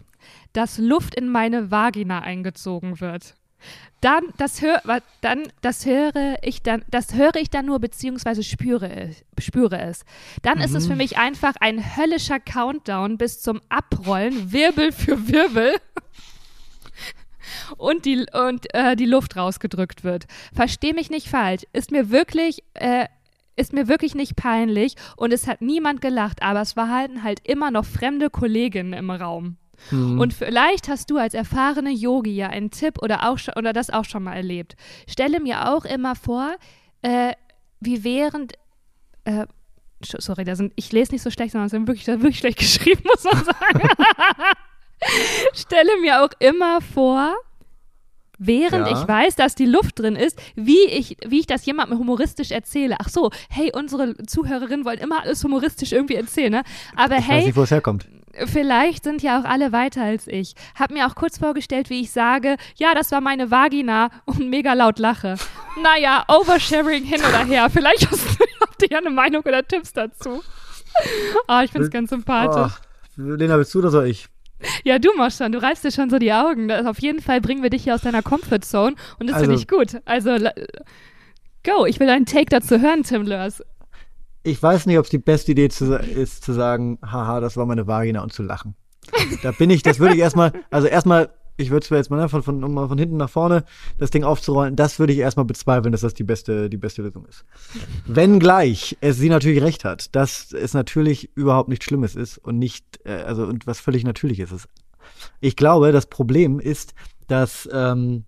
dass 0.52 0.78
Luft 0.78 1.14
in 1.14 1.28
meine 1.28 1.70
Vagina 1.70 2.20
eingezogen 2.20 3.00
wird. 3.00 3.34
Dann, 4.00 4.24
das, 4.36 4.60
hör, 4.60 4.82
dann, 5.22 5.44
das 5.62 5.86
höre 5.86 6.36
ich 6.42 6.62
dann, 6.62 6.84
das 6.90 7.14
höre 7.14 7.36
ich 7.36 7.48
dann 7.48 7.64
nur 7.64 7.80
beziehungsweise 7.80 8.42
spüre, 8.42 9.10
spüre 9.38 9.80
es. 9.80 10.04
Dann 10.42 10.58
mhm. 10.58 10.64
ist 10.64 10.74
es 10.74 10.86
für 10.86 10.92
mhm. 10.92 10.98
mich 10.98 11.16
einfach 11.16 11.54
ein 11.60 11.96
höllischer 11.96 12.38
Countdown 12.38 13.16
bis 13.16 13.40
zum 13.40 13.62
Abrollen, 13.70 14.52
Wirbel 14.52 14.92
für 14.92 15.28
Wirbel. 15.28 15.76
und 17.78 18.04
die, 18.04 18.26
und, 18.32 18.66
äh, 18.74 18.94
die 18.94 19.06
Luft 19.06 19.36
rausgedrückt 19.36 20.04
wird. 20.04 20.26
Versteh 20.52 20.92
mich 20.92 21.08
nicht 21.08 21.28
falsch. 21.28 21.62
Ist 21.72 21.90
mir 21.90 22.10
wirklich, 22.10 22.62
äh, 22.74 23.06
ist 23.56 23.72
mir 23.72 23.88
wirklich 23.88 24.14
nicht 24.14 24.36
peinlich 24.36 24.96
und 25.16 25.32
es 25.32 25.46
hat 25.46 25.62
niemand 25.62 26.00
gelacht, 26.00 26.42
aber 26.42 26.60
es 26.60 26.72
verhalten 26.72 27.22
halt 27.22 27.40
immer 27.44 27.70
noch 27.70 27.84
fremde 27.84 28.28
Kolleginnen 28.28 28.92
im 28.92 29.10
Raum. 29.10 29.56
Mhm. 29.90 30.20
Und 30.20 30.34
vielleicht 30.34 30.88
hast 30.88 31.10
du 31.10 31.18
als 31.18 31.34
erfahrene 31.34 31.90
Yogi 31.90 32.34
ja 32.34 32.48
einen 32.48 32.70
Tipp 32.70 33.02
oder, 33.02 33.28
auch 33.28 33.38
schon, 33.38 33.54
oder 33.54 33.72
das 33.72 33.90
auch 33.90 34.04
schon 34.04 34.22
mal 34.22 34.34
erlebt. 34.34 34.76
Stelle 35.08 35.40
mir 35.40 35.72
auch 35.72 35.84
immer 35.84 36.14
vor, 36.14 36.54
äh, 37.02 37.32
wie 37.80 38.04
während. 38.04 38.54
Äh, 39.24 39.46
sorry, 40.02 40.44
da 40.44 40.54
sind, 40.54 40.72
ich 40.76 40.92
lese 40.92 41.12
nicht 41.12 41.22
so 41.22 41.30
schlecht, 41.30 41.52
sondern 41.52 41.66
es 41.66 41.70
sind 41.70 41.86
wirklich, 41.86 42.06
wirklich 42.06 42.38
schlecht 42.38 42.58
geschrieben, 42.60 43.02
muss 43.04 43.24
man 43.24 43.44
sagen. 43.44 43.88
Stelle 45.54 46.00
mir 46.00 46.22
auch 46.22 46.30
immer 46.38 46.80
vor, 46.80 47.34
während 48.38 48.88
ja. 48.88 49.00
ich 49.00 49.08
weiß, 49.08 49.36
dass 49.36 49.54
die 49.54 49.66
Luft 49.66 49.98
drin 49.98 50.16
ist, 50.16 50.38
wie 50.54 50.84
ich, 50.86 51.16
wie 51.26 51.40
ich 51.40 51.46
das 51.46 51.64
jemandem 51.66 51.98
humoristisch 51.98 52.50
erzähle. 52.50 52.96
Ach 53.00 53.08
so, 53.08 53.30
hey, 53.48 53.72
unsere 53.74 54.16
Zuhörerinnen 54.26 54.84
wollen 54.84 54.98
immer 54.98 55.22
alles 55.22 55.42
humoristisch 55.44 55.92
irgendwie 55.92 56.16
erzählen, 56.16 56.52
ne? 56.52 56.62
Aber 56.96 57.18
ich 57.18 57.28
hey. 57.28 57.38
Weiß 57.38 57.46
nicht, 57.46 57.56
wo 57.56 57.62
es 57.62 57.70
herkommt. 57.70 58.08
Vielleicht 58.46 59.04
sind 59.04 59.22
ja 59.22 59.40
auch 59.40 59.44
alle 59.44 59.72
weiter 59.72 60.02
als 60.02 60.26
ich. 60.26 60.54
Hab 60.74 60.90
mir 60.90 61.06
auch 61.06 61.14
kurz 61.14 61.38
vorgestellt, 61.38 61.90
wie 61.90 62.00
ich 62.00 62.10
sage, 62.10 62.56
ja, 62.76 62.94
das 62.94 63.10
war 63.12 63.20
meine 63.20 63.50
Vagina 63.50 64.10
und 64.24 64.50
mega 64.50 64.72
laut 64.72 64.98
lache. 64.98 65.36
Naja, 65.82 66.24
Oversharing 66.28 67.04
hin 67.04 67.20
oder 67.20 67.44
her. 67.44 67.68
Vielleicht 67.70 68.10
hast 68.10 68.40
du, 68.40 68.44
habt 68.60 68.82
ihr 68.82 68.90
ja 68.90 68.98
eine 68.98 69.10
Meinung 69.10 69.42
oder 69.42 69.66
Tipps 69.66 69.92
dazu. 69.92 70.42
Ah, 71.46 71.60
oh, 71.60 71.64
ich 71.64 71.70
find's 71.72 71.90
ganz 71.90 72.10
sympathisch. 72.10 72.72
Oh, 73.18 73.22
Lena, 73.22 73.56
willst 73.56 73.74
du 73.74 73.80
oder 73.80 73.90
soll 73.90 74.06
ich? 74.06 74.28
Ja, 74.84 74.98
du 74.98 75.12
machst 75.16 75.38
schon, 75.38 75.52
du 75.52 75.60
reißt 75.60 75.84
dir 75.84 75.92
schon 75.92 76.10
so 76.10 76.18
die 76.18 76.32
Augen. 76.32 76.68
Das, 76.68 76.86
auf 76.86 77.00
jeden 77.00 77.20
Fall 77.20 77.40
bringen 77.40 77.62
wir 77.62 77.70
dich 77.70 77.84
hier 77.84 77.94
aus 77.94 78.02
deiner 78.02 78.22
Comfortzone 78.22 78.96
und 79.18 79.28
das 79.28 79.36
also, 79.36 79.46
finde 79.46 79.60
ich 79.60 79.68
gut. 79.68 80.00
Also, 80.04 80.38
go, 81.64 81.86
ich 81.86 82.00
will 82.00 82.08
einen 82.08 82.26
Take 82.26 82.46
dazu 82.46 82.80
hören, 82.80 83.02
Tim 83.02 83.22
Lörs. 83.22 83.62
Ich 84.44 84.62
weiß 84.62 84.86
nicht, 84.86 84.98
ob 84.98 85.04
es 85.04 85.10
die 85.10 85.18
beste 85.18 85.52
Idee 85.52 85.68
zu, 85.68 85.96
ist, 85.96 86.44
zu 86.44 86.52
sagen, 86.52 86.98
haha, 87.04 87.40
das 87.40 87.56
war 87.56 87.66
meine 87.66 87.86
Vagina 87.86 88.22
und 88.22 88.32
zu 88.32 88.42
lachen. 88.42 88.76
Da 89.42 89.52
bin 89.52 89.70
ich, 89.70 89.82
das 89.82 89.98
würde 89.98 90.14
ich 90.14 90.20
erstmal, 90.20 90.52
also 90.70 90.86
erstmal 90.86 91.30
ich 91.56 91.70
würde 91.70 91.86
zwar 91.86 91.98
jetzt 91.98 92.10
mal 92.10 92.16
ne, 92.16 92.28
von, 92.28 92.42
von, 92.42 92.64
um 92.64 92.74
mal 92.74 92.88
von 92.88 92.98
hinten 92.98 93.16
nach 93.16 93.30
vorne 93.30 93.64
das 93.98 94.10
Ding 94.10 94.24
aufzurollen, 94.24 94.76
das 94.76 94.98
würde 94.98 95.12
ich 95.12 95.18
erstmal 95.20 95.46
bezweifeln, 95.46 95.92
dass 95.92 96.00
das 96.00 96.14
die 96.14 96.24
beste, 96.24 96.68
die 96.68 96.76
beste 96.76 97.02
Lösung 97.02 97.26
ist. 97.26 97.44
Wenngleich 98.06 98.96
es 99.00 99.18
sie 99.18 99.28
natürlich 99.28 99.62
recht 99.62 99.84
hat, 99.84 100.14
dass 100.16 100.52
es 100.52 100.74
natürlich 100.74 101.30
überhaupt 101.36 101.68
nichts 101.68 101.84
Schlimmes 101.84 102.16
ist 102.16 102.38
und 102.38 102.58
nicht, 102.58 103.00
äh, 103.04 103.22
also 103.22 103.44
und 103.44 103.66
was 103.66 103.80
völlig 103.80 104.04
Natürliches 104.04 104.52
ist. 104.52 104.68
Ich 105.40 105.56
glaube, 105.56 105.92
das 105.92 106.06
Problem 106.06 106.58
ist, 106.58 106.94
dass 107.28 107.68
ähm, 107.72 108.24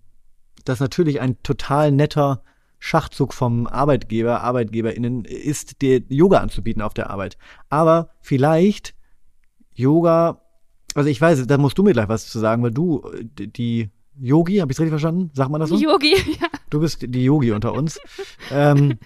das 0.63 0.79
natürlich 0.79 1.19
ein 1.19 1.41
total 1.43 1.91
netter 1.91 2.43
Schachzug 2.79 3.33
vom 3.33 3.67
Arbeitgeber, 3.67 4.41
ArbeitgeberInnen 4.41 5.25
ist, 5.25 5.81
dir 5.81 6.01
Yoga 6.09 6.39
anzubieten 6.39 6.81
auf 6.81 6.93
der 6.93 7.09
Arbeit. 7.09 7.37
Aber 7.69 8.09
vielleicht 8.21 8.93
Yoga 9.73 10.41
also 10.97 11.11
ich 11.11 11.21
weiß, 11.21 11.45
da 11.45 11.59
musst 11.59 11.77
du 11.77 11.83
mir 11.83 11.93
gleich 11.93 12.09
was 12.09 12.27
zu 12.27 12.39
sagen, 12.39 12.63
weil 12.63 12.71
du 12.71 13.03
die 13.21 13.91
Yogi, 14.19 14.57
habe 14.57 14.71
ich 14.71 14.79
richtig 14.79 14.89
verstanden? 14.89 15.29
Sagt 15.33 15.51
man 15.51 15.61
das 15.61 15.69
so? 15.69 15.77
Yogi, 15.77 16.15
ja. 16.41 16.47
Du 16.71 16.79
bist 16.79 17.05
die 17.07 17.23
Yogi 17.23 17.51
unter 17.51 17.73
uns. 17.73 17.99
ähm, 18.49 18.97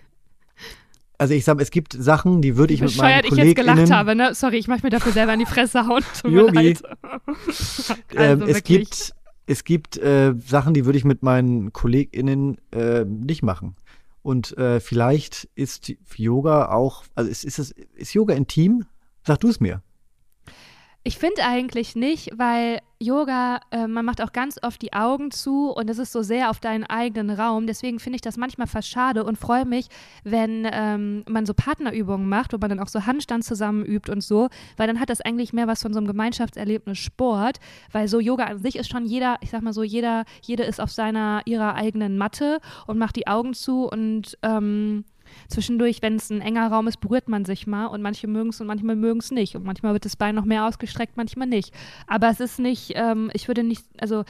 also 1.18 1.34
ich 1.34 1.44
sage, 1.44 1.62
es 1.62 1.70
gibt 1.70 1.92
Sachen, 1.92 2.42
die 2.42 2.56
würde 2.56 2.74
ich 2.74 2.82
mit 2.82 2.96
meinen 2.96 3.24
Kollegen. 3.24 3.36
ich 3.36 3.44
jetzt 3.44 3.56
gelacht 3.58 3.92
habe, 3.92 4.16
ne? 4.16 4.34
Sorry, 4.34 4.56
ich 4.56 4.70
möchte 4.70 4.86
mir 4.86 4.90
dafür 4.90 5.12
selber 5.12 5.34
in 5.34 5.40
die 5.40 5.46
Fresse 5.46 5.86
hauen. 5.86 6.02
Tut 6.22 6.32
Yogi. 6.32 6.78
ähm, 8.16 8.42
also 8.42 8.46
es 8.46 8.64
gibt, 8.64 9.14
es 9.52 9.66
gibt 9.66 9.98
äh, 9.98 10.34
Sachen, 10.38 10.74
die 10.74 10.86
würde 10.86 10.98
ich 10.98 11.04
mit 11.04 11.24
meinen 11.24 11.74
KollegInnen 11.74 12.58
äh, 12.72 13.04
nicht 13.04 13.44
machen. 13.44 13.76
Und 14.24 14.58
äh, 14.58 14.80
vielleicht 14.80 15.50
ist 15.56 15.94
Yoga 16.16 16.72
auch, 16.72 17.04
also 17.16 17.30
ist, 17.30 17.44
ist, 17.44 17.60
es, 17.60 17.72
ist 17.96 18.14
Yoga 18.14 18.34
intim? 18.34 18.86
Sag 19.28 19.42
du 19.42 19.50
es 19.50 19.60
mir. 19.60 19.82
Ich 21.12 21.18
finde 21.18 21.44
eigentlich 21.44 21.98
nicht, 21.98 22.30
weil 22.38 22.80
Yoga, 22.98 23.60
äh, 23.72 23.86
man 23.86 24.06
macht 24.06 24.22
auch 24.22 24.32
ganz 24.32 24.58
oft 24.64 24.82
die 24.82 24.94
Augen 24.94 25.30
zu 25.30 25.70
und 25.70 25.90
es 25.90 25.98
ist 25.98 26.14
so 26.14 26.22
sehr 26.22 26.50
auf 26.50 26.62
deinen 26.62 26.86
eigenen 26.86 27.32
Raum. 27.32 27.68
Deswegen 27.68 28.00
finde 28.00 28.16
ich 28.16 28.22
das 28.22 28.38
manchmal 28.38 28.66
fast 28.66 28.88
schade 28.88 29.26
und 29.26 29.38
freue 29.38 29.66
mich, 29.66 29.88
wenn 30.24 30.66
ähm, 30.72 31.26
man 31.28 31.46
so 31.46 31.54
Partnerübungen 31.54 32.30
macht, 32.30 32.54
wo 32.54 32.58
man 32.60 32.70
dann 32.70 32.80
auch 32.80 32.88
so 32.88 33.06
Handstand 33.06 33.44
zusammen 33.44 33.84
übt 33.84 34.10
und 34.10 34.24
so, 34.24 34.48
weil 34.78 34.88
dann 34.88 35.02
hat 35.02 35.10
das 35.10 35.20
eigentlich 35.20 35.52
mehr 35.52 35.68
was 35.68 35.82
von 35.82 35.92
so 35.92 36.00
einem 36.00 36.08
Gemeinschaftserlebnis 36.08 37.00
Sport, 37.00 37.60
weil 37.92 38.08
so 38.08 38.22
Yoga 38.22 38.46
an 38.46 38.60
sich 38.60 38.78
ist 38.78 38.90
schon 38.90 39.06
jeder, 39.06 39.36
ich 39.42 39.50
sag 39.50 39.64
mal 39.64 39.74
so, 39.74 39.84
jeder, 39.84 40.24
jede 40.42 40.64
ist 40.64 40.80
auf 40.80 40.92
seiner, 40.92 41.42
ihrer 41.44 41.76
eigenen 41.76 42.18
Matte 42.18 42.62
und 42.88 42.98
macht 42.98 43.18
die 43.18 43.28
Augen 43.28 43.54
zu 43.54 43.84
und 43.84 44.38
ähm, 44.44 45.04
zwischendurch, 45.52 46.02
wenn 46.02 46.16
es 46.16 46.30
ein 46.30 46.42
enger 46.42 46.68
Raum 46.68 46.88
ist, 46.88 47.00
berührt 47.02 47.30
man 47.30 47.46
sich 47.46 47.68
mal 47.68 47.86
und 47.88 48.02
manche 48.02 48.28
mögen 48.28 48.50
es 48.50 48.62
und 48.62 48.68
manchmal 48.68 48.96
mögen 48.96 49.20
es 49.20 49.32
nicht. 49.32 49.56
Und 49.56 49.66
manchmal 49.66 49.94
wird 49.94 50.06
das 50.06 50.16
Bein 50.16 50.36
noch 50.36 50.46
mehr 50.46 50.66
ausgestreckt, 50.66 51.18
manchmal 51.18 51.48
nicht. 51.48 51.74
Aber 52.08 52.30
es 52.30 52.40
ist 52.40 52.60
nicht, 52.60 52.94
ähm, 52.96 53.30
ich 53.34 53.48
würde 53.48 53.64
nicht, 53.64 53.86
also 54.00 54.24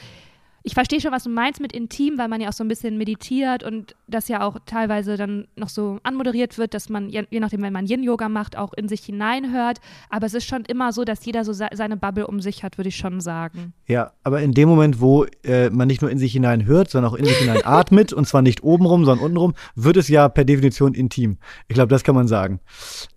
ich 0.64 0.74
verstehe 0.76 1.02
schon, 1.02 1.12
was 1.12 1.24
du 1.24 1.30
meinst 1.30 1.60
mit 1.60 1.74
intim, 1.74 2.18
weil 2.18 2.28
man 2.28 2.40
ja 2.40 2.50
auch 2.50 2.54
so 2.54 2.64
ein 2.64 2.68
bisschen 2.68 2.98
meditiert 2.98 3.64
und 3.64 3.96
das 4.08 4.28
ja 4.28 4.44
auch 4.44 4.58
teilweise 4.66 5.18
dann 5.18 5.48
noch 5.56 5.70
so 5.70 6.00
anmoderiert 6.04 6.58
wird, 6.58 6.74
dass 6.74 6.90
man, 6.90 7.10
je, 7.10 7.26
nachdem, 7.32 7.64
wenn 7.64 7.74
man 7.74 7.88
Yin-Yoga 7.88 8.30
macht, 8.30 8.58
auch 8.58 8.74
in 8.74 8.88
sich 8.88 9.02
hineinhört. 9.02 9.80
Aber 10.10 10.28
es 10.28 10.34
ist 10.34 10.46
schon 10.46 10.64
immer 10.66 10.94
so, 10.94 11.04
dass 11.04 11.26
jeder 11.26 11.44
so 11.46 11.54
seine 11.54 11.98
Bubble 11.98 12.28
um 12.28 12.42
sich 12.42 12.64
hat, 12.64 12.78
würde 12.78 12.90
ich 12.90 12.96
schon 12.96 13.22
sagen. 13.22 13.74
Ja, 13.88 14.12
aber 14.24 14.42
in 14.42 14.52
dem 14.52 14.70
Moment, 14.70 15.02
wo 15.02 15.26
äh, 15.44 15.70
man 15.72 15.88
nicht 15.88 16.02
nur 16.02 16.12
in 16.12 16.20
sich 16.20 16.34
hinein 16.34 16.66
hört, 16.66 16.92
sondern 16.92 17.12
auch 17.12 17.16
in 17.16 17.26
sich 17.26 17.38
hinein 17.38 17.62
atmet, 17.64 18.14
und 18.14 18.28
zwar 18.28 18.44
nicht 18.44 18.64
obenrum, 18.64 19.06
sondern 19.06 19.26
untenrum, 19.26 19.54
wird 19.76 19.98
es 19.98 20.10
ja 20.10 20.30
per 20.30 20.46
Definition 20.46 20.94
intim. 20.94 21.38
Ich 21.68 21.74
glaube, 21.74 21.90
das 21.90 22.04
kann 22.04 22.16
man 22.16 22.28
sagen. 22.28 22.60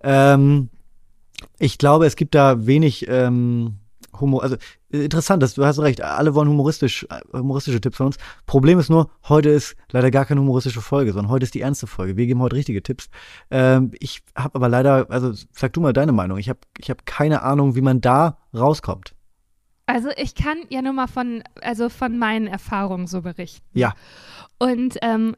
Ähm, 0.02 0.70
ich 1.58 1.76
glaube, 1.76 2.06
es 2.06 2.16
gibt 2.16 2.34
da 2.34 2.66
wenig. 2.66 3.06
Ähm, 3.08 3.80
Humor, 4.20 4.42
also 4.42 4.56
interessant, 4.90 5.42
dass 5.42 5.54
du 5.54 5.64
hast 5.64 5.78
recht, 5.78 6.02
alle 6.02 6.34
wollen 6.34 6.48
humoristisch, 6.48 7.06
humoristische 7.32 7.80
Tipps 7.80 7.96
von 7.96 8.06
uns. 8.06 8.16
Problem 8.46 8.78
ist 8.78 8.90
nur, 8.90 9.10
heute 9.28 9.50
ist 9.50 9.76
leider 9.90 10.10
gar 10.10 10.24
keine 10.24 10.40
humoristische 10.40 10.80
Folge, 10.80 11.12
sondern 11.12 11.30
heute 11.30 11.44
ist 11.44 11.54
die 11.54 11.60
ernste 11.60 11.86
Folge. 11.86 12.16
Wir 12.16 12.26
geben 12.26 12.40
heute 12.40 12.56
richtige 12.56 12.82
Tipps. 12.82 13.08
Ähm, 13.50 13.92
ich 13.98 14.22
habe 14.36 14.54
aber 14.56 14.68
leider, 14.68 15.10
also 15.10 15.32
sag 15.52 15.72
du 15.72 15.80
mal 15.80 15.92
deine 15.92 16.12
Meinung. 16.12 16.38
Ich 16.38 16.48
habe 16.48 16.60
ich 16.78 16.90
hab 16.90 17.06
keine 17.06 17.42
Ahnung, 17.42 17.74
wie 17.74 17.82
man 17.82 18.00
da 18.00 18.38
rauskommt. 18.54 19.14
Also 19.86 20.08
ich 20.16 20.34
kann 20.34 20.58
ja 20.70 20.80
nur 20.80 20.94
mal 20.94 21.08
von, 21.08 21.42
also 21.60 21.88
von 21.88 22.18
meinen 22.18 22.46
Erfahrungen 22.46 23.06
so 23.06 23.22
berichten. 23.22 23.66
Ja. 23.74 23.94
Und 24.58 24.96
ähm, 25.02 25.36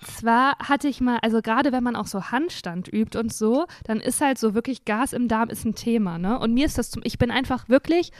zwar 0.00 0.56
hatte 0.58 0.88
ich 0.88 1.00
mal, 1.00 1.18
also 1.22 1.42
gerade 1.42 1.72
wenn 1.72 1.82
man 1.82 1.96
auch 1.96 2.06
so 2.06 2.30
Handstand 2.30 2.92
übt 2.92 3.18
und 3.18 3.32
so, 3.32 3.66
dann 3.84 4.00
ist 4.00 4.20
halt 4.20 4.38
so 4.38 4.54
wirklich 4.54 4.84
Gas 4.84 5.12
im 5.12 5.28
Darm 5.28 5.48
ist 5.48 5.64
ein 5.64 5.74
Thema, 5.74 6.18
ne? 6.18 6.38
Und 6.38 6.54
mir 6.54 6.66
ist 6.66 6.78
das 6.78 6.90
zum, 6.90 7.02
ich 7.04 7.18
bin 7.18 7.30
einfach 7.30 7.68
wirklich, 7.68 8.12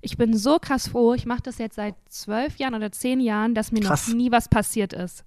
ich 0.00 0.16
bin 0.16 0.36
so 0.36 0.58
krass 0.58 0.88
froh, 0.88 1.14
ich 1.14 1.26
mache 1.26 1.42
das 1.42 1.58
jetzt 1.58 1.76
seit 1.76 1.94
zwölf 2.08 2.56
Jahren 2.58 2.74
oder 2.74 2.92
zehn 2.92 3.20
Jahren, 3.20 3.54
dass 3.54 3.72
mir 3.72 3.80
krass. 3.80 4.08
noch 4.08 4.14
nie 4.14 4.30
was 4.30 4.48
passiert 4.48 4.92
ist. 4.92 5.24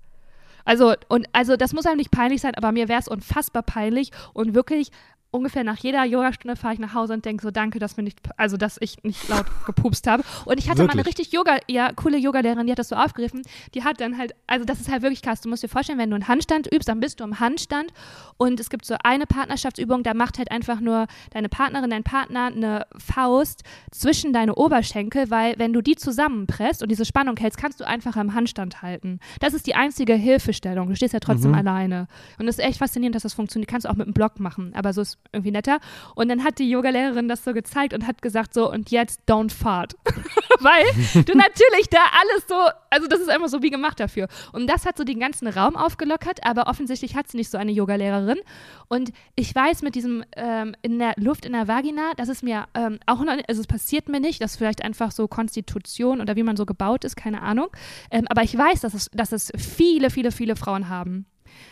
Also, 0.63 0.95
und 1.07 1.27
also 1.31 1.55
das 1.55 1.73
muss 1.73 1.85
einem 1.85 1.97
nicht 1.97 2.11
peinlich 2.11 2.41
sein, 2.41 2.53
aber 2.55 2.73
mir 2.73 2.89
wäre 2.89 2.99
es 2.99 3.07
unfassbar 3.07 3.63
peinlich 3.63 4.11
und 4.33 4.53
wirklich 4.53 4.91
ungefähr 5.37 5.63
nach 5.63 5.77
jeder 5.77 6.03
Yogastunde 6.03 6.55
fahre 6.55 6.73
ich 6.73 6.79
nach 6.79 6.93
Hause 6.93 7.13
und 7.13 7.25
denke 7.25 7.43
so, 7.43 7.51
danke, 7.51 7.79
dass 7.79 7.95
mir 7.97 8.03
nicht, 8.03 8.19
also 8.37 8.57
dass 8.57 8.77
ich 8.79 9.03
nicht 9.03 9.27
laut 9.29 9.45
gepupst 9.65 10.07
habe. 10.07 10.23
Und 10.45 10.59
ich 10.59 10.69
hatte 10.69 10.79
wirklich? 10.79 10.95
mal 10.95 10.99
eine 10.99 11.07
richtig 11.07 11.31
Yoga, 11.31 11.57
ja, 11.67 11.91
coole 11.93 12.17
Yogalehrerin, 12.17 12.65
die 12.65 12.71
hat 12.71 12.79
das 12.79 12.89
so 12.89 12.95
aufgegriffen. 12.95 13.43
Die 13.73 13.83
hat 13.83 14.01
dann 14.01 14.17
halt, 14.17 14.33
also 14.47 14.65
das 14.65 14.81
ist 14.81 14.91
halt 14.91 15.01
wirklich 15.01 15.21
krass. 15.21 15.41
Du 15.41 15.49
musst 15.49 15.63
dir 15.63 15.69
vorstellen, 15.69 15.99
wenn 15.99 16.09
du 16.09 16.15
einen 16.15 16.27
Handstand 16.27 16.67
übst, 16.73 16.89
dann 16.89 16.99
bist 16.99 17.19
du 17.19 17.23
im 17.23 17.39
Handstand 17.39 17.93
und 18.37 18.59
es 18.59 18.69
gibt 18.69 18.85
so 18.85 18.95
eine 19.03 19.25
Partnerschaftsübung, 19.25 20.03
da 20.03 20.13
macht 20.13 20.37
halt 20.37 20.51
einfach 20.51 20.79
nur 20.79 21.07
deine 21.31 21.49
Partnerin, 21.49 21.89
dein 21.89 22.03
Partner 22.03 22.47
eine 22.47 22.85
Faust 22.97 23.63
zwischen 23.91 24.33
deine 24.33 24.55
Oberschenkel, 24.55 25.29
weil 25.29 25.55
wenn 25.57 25.73
du 25.73 25.81
die 25.81 25.95
zusammenpresst 25.95 26.81
und 26.81 26.89
diese 26.89 27.05
Spannung 27.05 27.37
hältst, 27.37 27.57
kannst 27.57 27.79
du 27.79 27.87
einfach 27.87 28.15
im 28.17 28.33
Handstand 28.33 28.81
halten. 28.81 29.19
Das 29.39 29.53
ist 29.53 29.67
die 29.67 29.75
einzige 29.75 30.13
Hilfestellung. 30.13 30.89
Du 30.89 30.95
stehst 30.95 31.13
ja 31.13 31.19
trotzdem 31.19 31.51
mhm. 31.51 31.57
alleine. 31.57 32.07
Und 32.39 32.47
es 32.47 32.57
ist 32.57 32.63
echt 32.63 32.79
faszinierend, 32.79 33.15
dass 33.15 33.23
das 33.23 33.33
funktioniert. 33.33 33.69
Kannst 33.69 33.85
du 33.85 33.89
auch 33.89 33.95
mit 33.95 34.07
einem 34.07 34.13
Block 34.13 34.39
machen, 34.39 34.73
aber 34.75 34.93
so 34.93 35.01
ist 35.01 35.17
irgendwie 35.31 35.51
netter. 35.51 35.79
Und 36.15 36.29
dann 36.29 36.43
hat 36.43 36.59
die 36.59 36.69
Yogalehrerin 36.69 37.27
das 37.27 37.43
so 37.43 37.53
gezeigt 37.53 37.93
und 37.93 38.07
hat 38.07 38.21
gesagt 38.21 38.53
so, 38.53 38.71
und 38.71 38.91
jetzt 38.91 39.21
don't 39.27 39.51
fart. 39.51 39.95
weil 40.59 40.85
du 41.13 41.37
natürlich 41.37 41.89
da 41.89 41.99
alles 42.21 42.47
so, 42.47 42.55
also 42.89 43.07
das 43.07 43.19
ist 43.19 43.29
einfach 43.29 43.49
so 43.49 43.61
wie 43.61 43.69
gemacht 43.69 43.99
dafür. 43.99 44.27
Und 44.51 44.67
das 44.67 44.85
hat 44.85 44.97
so 44.97 45.03
den 45.03 45.19
ganzen 45.19 45.47
Raum 45.47 45.75
aufgelockert, 45.75 46.43
aber 46.43 46.67
offensichtlich 46.67 47.15
hat 47.15 47.29
sie 47.29 47.37
nicht 47.37 47.49
so 47.49 47.57
eine 47.57 47.71
Yogalehrerin. 47.71 48.39
Und 48.87 49.11
ich 49.35 49.53
weiß 49.53 49.81
mit 49.81 49.95
diesem 49.95 50.23
ähm, 50.35 50.75
in 50.81 50.99
der 50.99 51.13
Luft 51.17 51.45
in 51.45 51.53
der 51.53 51.67
Vagina, 51.67 52.11
das 52.15 52.29
ist 52.29 52.43
mir 52.43 52.65
ähm, 52.73 52.99
auch 53.05 53.19
noch, 53.19 53.37
also 53.47 53.61
es 53.61 53.67
passiert 53.67 54.09
mir 54.09 54.19
nicht, 54.19 54.41
das 54.41 54.51
ist 54.51 54.57
vielleicht 54.57 54.83
einfach 54.83 55.11
so 55.11 55.27
Konstitution 55.27 56.21
oder 56.21 56.35
wie 56.35 56.43
man 56.43 56.57
so 56.57 56.65
gebaut 56.65 57.03
ist, 57.03 57.15
keine 57.15 57.41
Ahnung. 57.41 57.67
Ähm, 58.11 58.25
aber 58.29 58.43
ich 58.43 58.57
weiß, 58.57 58.81
dass 58.81 58.93
es, 58.93 59.09
dass 59.13 59.31
es 59.31 59.51
viele, 59.57 60.09
viele, 60.09 60.31
viele 60.31 60.55
Frauen 60.55 60.89
haben. 60.89 61.25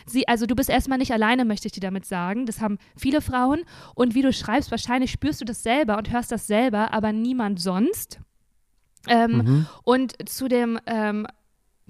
Sie, 0.06 0.28
also 0.28 0.46
du 0.46 0.54
bist 0.54 0.70
erstmal 0.70 0.98
nicht 0.98 1.12
alleine, 1.12 1.44
möchte 1.44 1.66
ich 1.66 1.72
dir 1.72 1.80
damit 1.80 2.04
sagen. 2.04 2.46
Das 2.46 2.60
haben 2.60 2.78
viele 2.96 3.20
Frauen. 3.20 3.64
Und 3.94 4.14
wie 4.14 4.22
du 4.22 4.32
schreibst, 4.32 4.70
wahrscheinlich 4.70 5.10
spürst 5.10 5.40
du 5.40 5.44
das 5.44 5.62
selber 5.62 5.98
und 5.98 6.10
hörst 6.10 6.32
das 6.32 6.46
selber, 6.46 6.92
aber 6.92 7.12
niemand 7.12 7.60
sonst. 7.60 8.20
Ähm, 9.08 9.36
mhm. 9.36 9.66
Und 9.84 10.28
zu 10.28 10.48
dem 10.48 10.78
ähm, 10.86 11.26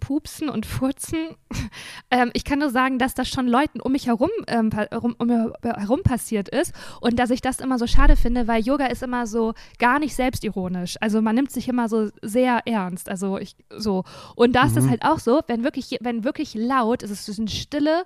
Pupsen 0.00 0.48
und 0.48 0.66
Furzen. 0.66 1.36
ähm, 2.10 2.30
ich 2.34 2.44
kann 2.44 2.58
nur 2.58 2.70
sagen, 2.70 2.98
dass 2.98 3.14
das 3.14 3.28
schon 3.28 3.48
Leuten 3.48 3.80
um 3.80 3.92
mich 3.92 4.06
herum, 4.06 4.30
ähm, 4.46 4.70
um, 5.00 5.14
um 5.18 5.52
herum 5.62 6.02
passiert 6.02 6.48
ist 6.48 6.72
und 7.00 7.18
dass 7.18 7.30
ich 7.30 7.40
das 7.40 7.60
immer 7.60 7.78
so 7.78 7.86
schade 7.86 8.16
finde, 8.16 8.46
weil 8.46 8.62
Yoga 8.62 8.86
ist 8.86 9.02
immer 9.02 9.26
so 9.26 9.54
gar 9.78 9.98
nicht 9.98 10.14
selbstironisch. 10.14 10.96
Also 11.00 11.22
man 11.22 11.34
nimmt 11.34 11.50
sich 11.50 11.68
immer 11.68 11.88
so 11.88 12.10
sehr 12.22 12.60
ernst. 12.66 13.08
Also 13.08 13.38
ich 13.38 13.56
so. 13.70 14.04
Und 14.34 14.52
da 14.52 14.64
ist 14.64 14.72
mhm. 14.72 14.76
das 14.76 14.88
halt 14.88 15.04
auch 15.04 15.18
so, 15.18 15.40
wenn 15.46 15.64
wirklich, 15.64 15.96
wenn 16.00 16.24
wirklich 16.24 16.54
laut, 16.54 17.02
ist 17.02 17.10
es 17.10 17.28
ist 17.28 17.38
eine 17.38 17.48
Stille 17.48 18.04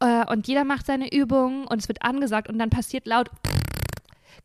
äh, 0.00 0.30
und 0.30 0.48
jeder 0.48 0.64
macht 0.64 0.86
seine 0.86 1.12
Übungen 1.12 1.66
und 1.66 1.80
es 1.80 1.88
wird 1.88 2.02
angesagt 2.02 2.48
und 2.48 2.58
dann 2.58 2.70
passiert 2.70 3.06
laut. 3.06 3.30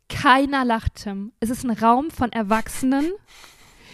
Keiner 0.09 0.63
lacht, 0.63 0.95
Tim. 0.95 1.31
Es 1.39 1.49
ist 1.49 1.63
ein 1.63 1.71
Raum 1.71 2.11
von 2.11 2.31
Erwachsenen 2.31 3.11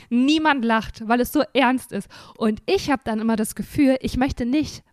Niemand 0.10 0.66
lacht, 0.66 1.08
weil 1.08 1.22
es 1.22 1.32
so 1.32 1.44
ernst 1.54 1.92
ist. 1.92 2.10
Und 2.38 2.62
ich 2.66 2.90
habe 2.90 3.02
dann 3.06 3.20
immer 3.20 3.36
das 3.36 3.56
Gefühl, 3.56 3.98
ich 4.02 4.18
möchte 4.18 4.46
nicht, 4.46 4.84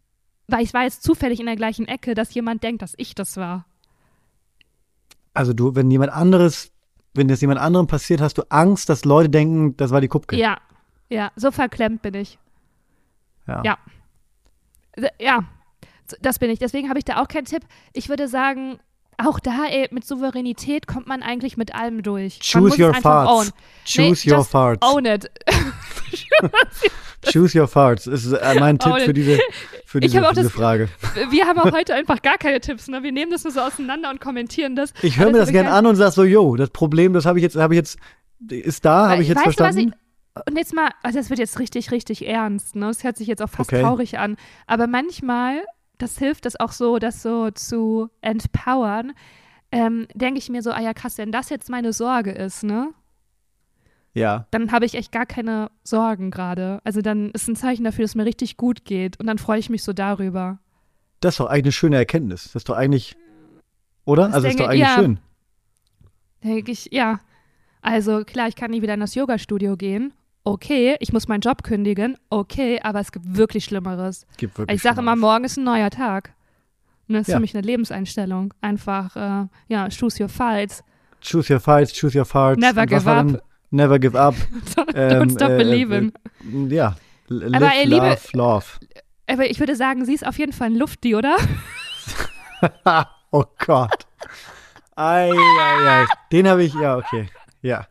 weil 0.47 0.62
ich 0.62 0.75
war 0.75 0.85
jetzt 0.85 1.03
zufällig 1.03 1.41
in 1.41 1.47
der 1.47 1.57
gleichen 1.57 1.89
Ecke, 1.89 2.14
dass 2.14 2.35
jemand 2.35 2.62
denkt, 2.62 2.83
dass 2.83 2.95
ich 2.97 3.14
das 3.14 3.37
war. 3.37 3.67
Also 5.35 5.53
du, 5.53 5.75
wenn 5.75 5.91
jemand 5.91 6.12
anderes, 6.12 6.71
wenn 7.14 7.29
das 7.29 7.41
jemand 7.41 7.61
anderem 7.61 7.87
passiert, 7.87 8.21
hast 8.21 8.39
du 8.39 8.43
Angst, 8.51 8.89
dass 8.89 9.05
Leute 9.05 9.29
denken, 9.29 9.77
das 9.77 9.91
war 9.91 10.01
die 10.01 10.09
Kupke. 10.09 10.37
Ja, 10.37 10.59
ja, 11.09 11.31
so 11.37 11.51
verklemmt 11.51 12.03
bin 12.03 12.14
ich. 12.14 12.39
Ja. 13.47 13.62
Ja. 13.64 13.79
Ja, 15.21 15.45
das 16.21 16.39
bin 16.39 16.51
ich. 16.51 16.59
Deswegen 16.59 16.89
habe 16.89 16.99
ich 16.99 17.05
da 17.05 17.21
auch 17.21 17.29
keinen 17.29 17.45
Tipp. 17.45 17.62
Ich 17.93 18.09
würde 18.09 18.29
sagen, 18.29 18.79
auch 19.19 19.41
da, 19.41 19.67
ey, 19.71 19.89
mit 19.91 20.07
Souveränität 20.07 20.87
kommt 20.87 21.07
man 21.07 21.23
eigentlich 21.23 21.57
mit 21.57 21.75
allem 21.75 22.03
durch. 22.03 22.41
Choose 22.41 22.83
your 22.83 22.95
farts. 22.95 23.53
Choose 23.85 24.29
nee, 24.29 24.35
your 24.35 24.45
farts. 24.45 24.87
Own 24.87 25.05
it. 25.07 25.31
Choose 27.33 27.59
your 27.59 27.67
farts 27.67 28.07
ist 28.07 28.31
äh, 28.33 28.61
mein 28.61 28.79
Tipp 28.79 28.93
für 29.01 29.12
diese, 29.12 29.39
für 29.85 30.01
diese, 30.01 30.21
für 30.21 30.31
diese 30.31 30.43
das, 30.45 30.53
Frage. 30.53 30.89
Wir 31.31 31.47
haben 31.47 31.59
auch 31.59 31.73
heute 31.73 31.95
einfach 31.95 32.23
gar 32.23 32.39
keine 32.39 32.61
Tipps. 32.61 32.89
Ne? 32.89 33.03
Wir 33.03 33.12
nehmen 33.12 33.33
das 33.33 33.45
nur 33.45 33.53
so 33.53 33.61
auseinander 33.61 34.11
und 34.11 34.21
kommentieren 34.21 34.77
das. 34.77 34.93
Ich 35.03 35.19
höre 35.19 35.33
mir 35.33 35.39
das 35.39 35.51
gerne 35.51 35.71
an 35.71 35.87
und 35.87 35.97
sage 35.97 36.12
so, 36.12 36.25
yo, 36.25 36.57
das 36.57 36.71
Problem, 36.71 37.12
das 37.12 37.27
habe 37.27 37.39
ich 37.39 37.43
jetzt, 37.43 37.57
habe 37.57 37.75
ich 37.75 37.79
jetzt, 37.79 37.99
ist 38.49 38.85
da, 38.85 39.09
habe 39.09 39.23
ich 39.23 39.29
jetzt 39.29 39.39
weißt 39.39 39.57
verstanden. 39.57 39.91
Du, 39.91 39.97
ich, 40.41 40.47
und 40.49 40.57
jetzt 40.57 40.75
mal, 40.75 40.91
also 41.03 41.19
das 41.19 41.31
wird 41.31 41.39
jetzt 41.39 41.59
richtig, 41.59 41.91
richtig 41.91 42.27
ernst. 42.27 42.77
Ne? 42.77 42.87
Das 42.87 43.03
hört 43.03 43.17
sich 43.17 43.27
jetzt 43.27 43.43
auch 43.43 43.49
fast 43.49 43.73
okay. 43.73 43.83
traurig 43.83 44.19
an. 44.19 44.37
Aber 44.67 44.87
manchmal 44.87 45.62
das 45.99 46.18
hilft 46.18 46.44
das 46.44 46.59
auch 46.59 46.72
so, 46.72 46.99
das 46.99 47.22
so 47.22 47.51
zu 47.51 48.11
empowern, 48.20 49.12
ähm, 49.72 50.07
denke 50.14 50.38
ich 50.38 50.49
mir 50.49 50.62
so, 50.62 50.70
ah 50.70 50.80
ja, 50.80 50.94
krass, 50.94 51.18
wenn 51.18 51.32
das 51.32 51.51
jetzt 51.51 51.70
meine 51.70 51.92
Sorge 51.92 52.32
ist, 52.32 52.62
ne? 52.62 52.92
Ja. 54.14 54.47
Dann 54.51 54.72
habe 54.72 54.86
ich 54.86 54.94
echt 54.94 55.12
gar 55.12 55.26
keine 55.26 55.70
Sorgen 55.84 56.30
gerade. 56.30 56.80
Also 56.84 57.03
dann 57.03 57.30
ist 57.32 57.49
ein 57.49 57.57
Zeichen 57.57 57.84
dafür, 57.84 58.05
dass 58.05 58.12
es 58.12 58.14
mir 58.14 58.24
richtig 58.24 58.57
gut 58.57 58.84
geht 58.84 59.20
und 59.20 59.26
dann 59.26 59.36
freue 59.36 59.59
ich 59.59 59.68
mich 59.68 59.82
so 59.82 59.92
darüber. 59.92 60.59
Das 61.20 61.34
ist 61.34 61.40
doch 61.40 61.47
eigentlich 61.47 61.64
eine 61.64 61.72
schöne 61.72 61.97
Erkenntnis. 61.97 62.44
Das 62.44 62.57
ist 62.57 62.68
doch 62.68 62.76
eigentlich, 62.76 63.16
oder? 64.05 64.26
Das 64.26 64.36
also 64.36 64.49
denke, 64.49 64.62
ist 64.62 64.66
doch 64.66 64.70
eigentlich 64.70 64.88
ja, 64.88 64.94
schön. 64.94 65.20
Denke 66.42 66.72
ich, 66.72 66.88
ja. 66.92 67.20
Also 67.82 68.24
klar, 68.24 68.49
ich 68.49 68.57
kann 68.57 68.70
nie 68.70 68.80
wieder 68.80 68.94
in 68.94 69.01
das 69.01 69.14
Yoga-Studio 69.14 69.76
gehen 69.76 70.12
okay, 70.47 70.97
ich 71.01 71.12
muss 71.12 71.28
meinen 71.28 71.40
Job 71.40 71.62
kündigen, 71.64 72.16
okay, 72.30 72.80
aber 72.82 73.01
es 73.01 73.12
gibt 73.12 73.36
wirklich 73.36 73.64
Schlimmeres. 73.64 74.26
Gibt 74.36 74.57
wirklich 74.57 74.76
ich 74.76 74.82
sage 74.82 75.01
immer, 75.01 75.16
morgen 75.16 75.44
ist 75.44 75.59
ein 75.59 75.64
neuer 75.64 75.90
Tag. 75.90 76.32
Und 77.09 77.14
das 77.14 77.22
ist 77.22 77.28
ja. 77.28 77.36
für 77.36 77.40
mich 77.40 77.55
eine 77.55 77.66
Lebenseinstellung. 77.66 78.55
Einfach, 78.61 79.14
äh, 79.16 79.47
ja, 79.68 79.88
choose 79.88 80.22
your 80.22 80.28
fights. 80.28 80.82
Choose 81.20 81.53
your 81.53 81.61
fights, 81.61 81.92
choose 81.92 82.16
your 82.16 82.24
farts. 82.24 82.61
Never 82.61 82.86
give 82.86 83.11
up. 83.11 83.42
Never 83.70 83.99
give 83.99 84.18
up. 84.18 84.34
Don't 84.76 84.94
ähm, 84.94 85.30
stop 85.30 85.51
äh, 85.51 85.57
believing. 85.59 86.12
Äh, 86.42 86.74
ja, 86.74 86.97
live, 87.26 87.55
aber, 87.55 87.72
ey, 87.74 87.84
love, 87.84 88.07
liebe, 88.07 88.18
love. 88.32 88.66
Aber 89.26 89.51
ich 89.51 89.59
würde 89.59 89.74
sagen, 89.74 90.05
sie 90.05 90.14
ist 90.14 90.24
auf 90.24 90.38
jeden 90.38 90.53
Fall 90.53 90.68
ein 90.68 90.76
Lufti, 90.76 91.16
oder? 91.16 91.36
oh 93.32 93.44
Gott. 93.66 94.07
Ei, 94.94 95.30
ei, 95.32 95.88
ei. 95.88 96.05
Den 96.30 96.49
habe 96.49 96.62
ich, 96.62 96.72
ja, 96.74 96.97
okay. 96.97 97.28
Ja. 97.62 97.86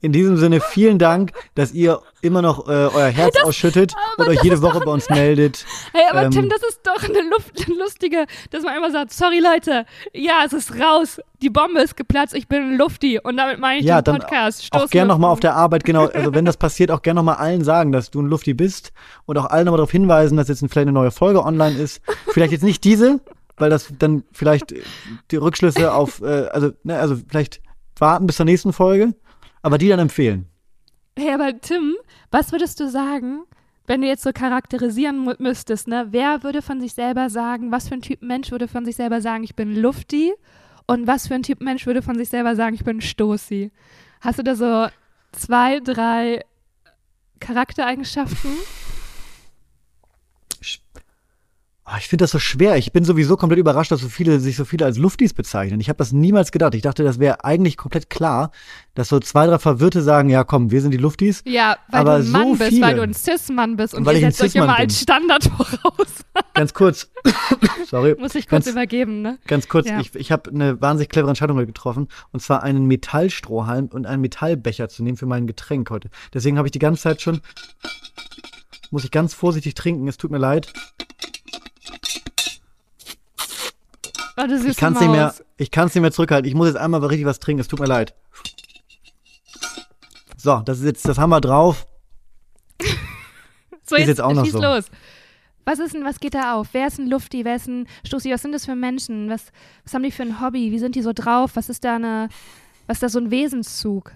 In 0.00 0.12
diesem 0.12 0.36
Sinne, 0.36 0.60
vielen 0.60 0.98
Dank, 0.98 1.32
dass 1.54 1.72
ihr 1.72 2.00
immer 2.20 2.42
noch 2.42 2.68
äh, 2.68 2.70
euer 2.70 3.08
Herz 3.08 3.34
das, 3.34 3.44
ausschüttet 3.44 3.94
und 4.18 4.28
euch 4.28 4.42
jede 4.42 4.60
Woche 4.60 4.80
bei 4.80 4.90
uns 4.90 5.08
meldet. 5.08 5.64
Hey, 5.92 6.04
aber 6.10 6.24
ähm, 6.24 6.30
Tim, 6.30 6.48
das 6.50 6.62
ist 6.62 6.80
doch 6.84 7.02
eine, 7.02 7.22
Luft, 7.30 7.66
eine 7.66 7.76
lustige, 7.76 8.26
dass 8.50 8.62
man 8.62 8.76
immer 8.76 8.90
sagt, 8.90 9.12
sorry 9.12 9.40
Leute, 9.40 9.86
ja, 10.12 10.42
es 10.44 10.52
ist 10.52 10.78
raus, 10.78 11.20
die 11.40 11.48
Bombe 11.48 11.80
ist 11.80 11.96
geplatzt, 11.96 12.34
ich 12.34 12.48
bin 12.48 12.62
ein 12.62 12.76
Lufti 12.76 13.18
und 13.18 13.36
damit 13.36 13.58
meine 13.58 13.80
ich 13.80 13.86
ja, 13.86 14.02
den 14.02 14.18
Podcast. 14.18 14.64
Stoß 14.64 14.82
auch 14.82 14.90
gerne 14.90 15.08
nochmal 15.08 15.30
auf 15.30 15.40
der 15.40 15.54
Arbeit, 15.54 15.84
genau, 15.84 16.06
also 16.14 16.34
wenn 16.34 16.44
das 16.44 16.56
passiert, 16.56 16.90
auch 16.90 17.00
gerne 17.00 17.18
nochmal 17.18 17.36
allen 17.36 17.64
sagen, 17.64 17.92
dass 17.92 18.10
du 18.10 18.20
ein 18.20 18.26
Lufti 18.26 18.52
bist 18.52 18.92
und 19.24 19.38
auch 19.38 19.46
allen 19.46 19.64
nochmal 19.64 19.78
darauf 19.78 19.92
hinweisen, 19.92 20.36
dass 20.36 20.48
jetzt 20.48 20.60
vielleicht 20.60 20.76
eine 20.76 20.92
neue 20.92 21.10
Folge 21.10 21.42
online 21.42 21.78
ist. 21.78 22.02
Vielleicht 22.28 22.52
jetzt 22.52 22.64
nicht 22.64 22.84
diese, 22.84 23.20
weil 23.56 23.70
das 23.70 23.88
dann 23.98 24.24
vielleicht 24.32 24.74
die 25.30 25.36
Rückschlüsse 25.36 25.94
auf, 25.94 26.20
äh, 26.20 26.48
also, 26.48 26.72
ne, 26.82 26.98
also 26.98 27.16
vielleicht 27.28 27.60
warten 27.98 28.26
bis 28.26 28.36
zur 28.36 28.46
nächsten 28.46 28.72
Folge 28.74 29.14
aber 29.66 29.78
die 29.78 29.88
dann 29.88 29.98
empfehlen. 29.98 30.46
Hey, 31.18 31.34
aber 31.34 31.60
Tim, 31.60 31.96
was 32.30 32.52
würdest 32.52 32.78
du 32.78 32.88
sagen, 32.88 33.42
wenn 33.88 34.00
du 34.00 34.06
jetzt 34.06 34.22
so 34.22 34.32
charakterisieren 34.32 35.28
müsstest, 35.38 35.88
ne? 35.88 36.06
Wer 36.10 36.44
würde 36.44 36.62
von 36.62 36.80
sich 36.80 36.94
selber 36.94 37.30
sagen, 37.30 37.72
was 37.72 37.88
für 37.88 37.94
ein 37.94 38.00
Typ 38.00 38.22
Mensch 38.22 38.52
würde 38.52 38.68
von 38.68 38.84
sich 38.84 38.94
selber 38.94 39.20
sagen, 39.20 39.42
ich 39.42 39.56
bin 39.56 39.74
Lufti? 39.74 40.32
Und 40.86 41.08
was 41.08 41.26
für 41.26 41.34
ein 41.34 41.42
Typ 41.42 41.60
Mensch 41.60 41.84
würde 41.84 42.00
von 42.00 42.16
sich 42.16 42.28
selber 42.28 42.54
sagen, 42.54 42.76
ich 42.76 42.84
bin 42.84 43.00
Stoßi? 43.00 43.72
Hast 44.20 44.38
du 44.38 44.44
da 44.44 44.54
so 44.54 44.86
zwei, 45.32 45.80
drei 45.80 46.44
Charaktereigenschaften? 47.40 48.52
Oh, 51.88 51.94
ich 51.98 52.08
finde 52.08 52.24
das 52.24 52.32
so 52.32 52.40
schwer. 52.40 52.76
Ich 52.76 52.90
bin 52.90 53.04
sowieso 53.04 53.36
komplett 53.36 53.60
überrascht, 53.60 53.92
dass 53.92 54.00
so 54.00 54.08
viele 54.08 54.40
sich 54.40 54.56
so 54.56 54.64
viele 54.64 54.84
als 54.84 54.98
Luftis 54.98 55.32
bezeichnen. 55.32 55.78
Ich 55.78 55.88
habe 55.88 55.98
das 55.98 56.10
niemals 56.10 56.50
gedacht. 56.50 56.74
Ich 56.74 56.82
dachte, 56.82 57.04
das 57.04 57.20
wäre 57.20 57.44
eigentlich 57.44 57.76
komplett 57.76 58.10
klar, 58.10 58.50
dass 58.94 59.08
so 59.08 59.20
zwei, 59.20 59.46
drei 59.46 59.60
Verwirrte 59.60 60.02
sagen, 60.02 60.28
ja 60.28 60.42
komm, 60.42 60.72
wir 60.72 60.80
sind 60.80 60.90
die 60.90 60.96
Luftis. 60.96 61.44
Ja, 61.46 61.76
weil 61.86 62.00
Aber 62.00 62.18
du 62.18 62.24
ein 62.24 62.30
Mann 62.32 62.48
so 62.48 62.54
bist, 62.56 62.70
viele. 62.70 62.86
weil 62.86 62.96
du 62.96 63.02
ein 63.02 63.14
Cis-Mann 63.14 63.76
bist 63.76 63.94
und 63.94 64.04
weil 64.04 64.16
ihr 64.16 64.32
setzt 64.32 64.42
euch 64.42 64.56
immer 64.56 64.74
bin. 64.74 64.74
als 64.74 65.00
Standard 65.00 65.44
voraus. 65.44 66.08
Ganz 66.54 66.74
kurz. 66.74 67.08
Sorry. 67.86 68.16
Muss 68.18 68.34
ich 68.34 68.48
kurz 68.48 68.64
ganz, 68.64 68.66
übergeben, 68.66 69.22
ne? 69.22 69.38
Ganz 69.46 69.68
kurz. 69.68 69.88
Ja. 69.88 70.00
Ich, 70.00 70.12
ich 70.16 70.32
habe 70.32 70.50
eine 70.50 70.80
wahnsinnig 70.80 71.08
clevere 71.10 71.30
Entscheidung 71.30 71.56
getroffen. 71.58 72.08
Und 72.32 72.40
zwar 72.40 72.64
einen 72.64 72.86
Metallstrohhalm 72.86 73.86
und 73.92 74.06
einen 74.06 74.22
Metallbecher 74.22 74.88
zu 74.88 75.04
nehmen 75.04 75.16
für 75.16 75.26
mein 75.26 75.46
Getränk 75.46 75.88
heute. 75.90 76.10
Deswegen 76.34 76.58
habe 76.58 76.66
ich 76.66 76.72
die 76.72 76.80
ganze 76.80 77.02
Zeit 77.02 77.22
schon, 77.22 77.42
muss 78.90 79.04
ich 79.04 79.12
ganz 79.12 79.34
vorsichtig 79.34 79.74
trinken. 79.74 80.08
Es 80.08 80.16
tut 80.16 80.32
mir 80.32 80.38
leid. 80.38 80.72
Oh, 84.38 84.44
ich 84.44 84.76
kann 84.76 84.92
es 84.92 85.00
nicht 85.00 85.10
mehr, 85.10 85.34
ich 85.56 85.70
nicht 85.74 85.94
mehr 85.96 86.12
zurückhalten. 86.12 86.46
Ich 86.46 86.54
muss 86.54 86.68
jetzt 86.68 86.76
einmal 86.76 87.02
richtig 87.04 87.26
was 87.26 87.38
trinken. 87.38 87.60
Es 87.60 87.68
tut 87.68 87.80
mir 87.80 87.86
leid. 87.86 88.14
So, 90.36 90.60
das 90.64 90.78
ist 90.78 90.84
jetzt, 90.84 91.08
das 91.08 91.18
haben 91.18 91.30
wir 91.30 91.40
drauf. 91.40 91.86
so, 92.80 93.96
ist 93.96 94.00
jetzt, 94.00 94.08
jetzt 94.08 94.20
auch 94.20 94.34
noch 94.34 94.44
so. 94.44 94.60
los. 94.60 94.84
Was 95.64 95.78
ist 95.78 95.94
denn, 95.94 96.04
was 96.04 96.20
geht 96.20 96.34
da 96.34 96.54
auf? 96.54 96.68
Wer 96.72 96.86
ist 96.86 96.98
ein 96.98 97.08
Lufti? 97.08 97.44
Wer 97.44 97.56
ist 97.56 97.66
ein 97.66 97.88
Stoßi? 98.04 98.30
Was 98.30 98.42
sind 98.42 98.52
das 98.52 98.66
für 98.66 98.76
Menschen? 98.76 99.30
Was, 99.30 99.46
was 99.84 99.94
haben 99.94 100.02
die 100.02 100.12
für 100.12 100.22
ein 100.22 100.40
Hobby? 100.40 100.70
Wie 100.70 100.78
sind 100.78 100.94
die 100.94 101.02
so 101.02 101.12
drauf? 101.12 101.52
Was 101.54 101.68
ist 101.68 101.82
da 101.82 101.96
eine, 101.96 102.28
was 102.86 102.96
ist 102.96 103.02
da 103.02 103.08
so 103.08 103.18
ein 103.18 103.30
Wesenszug? 103.30 104.12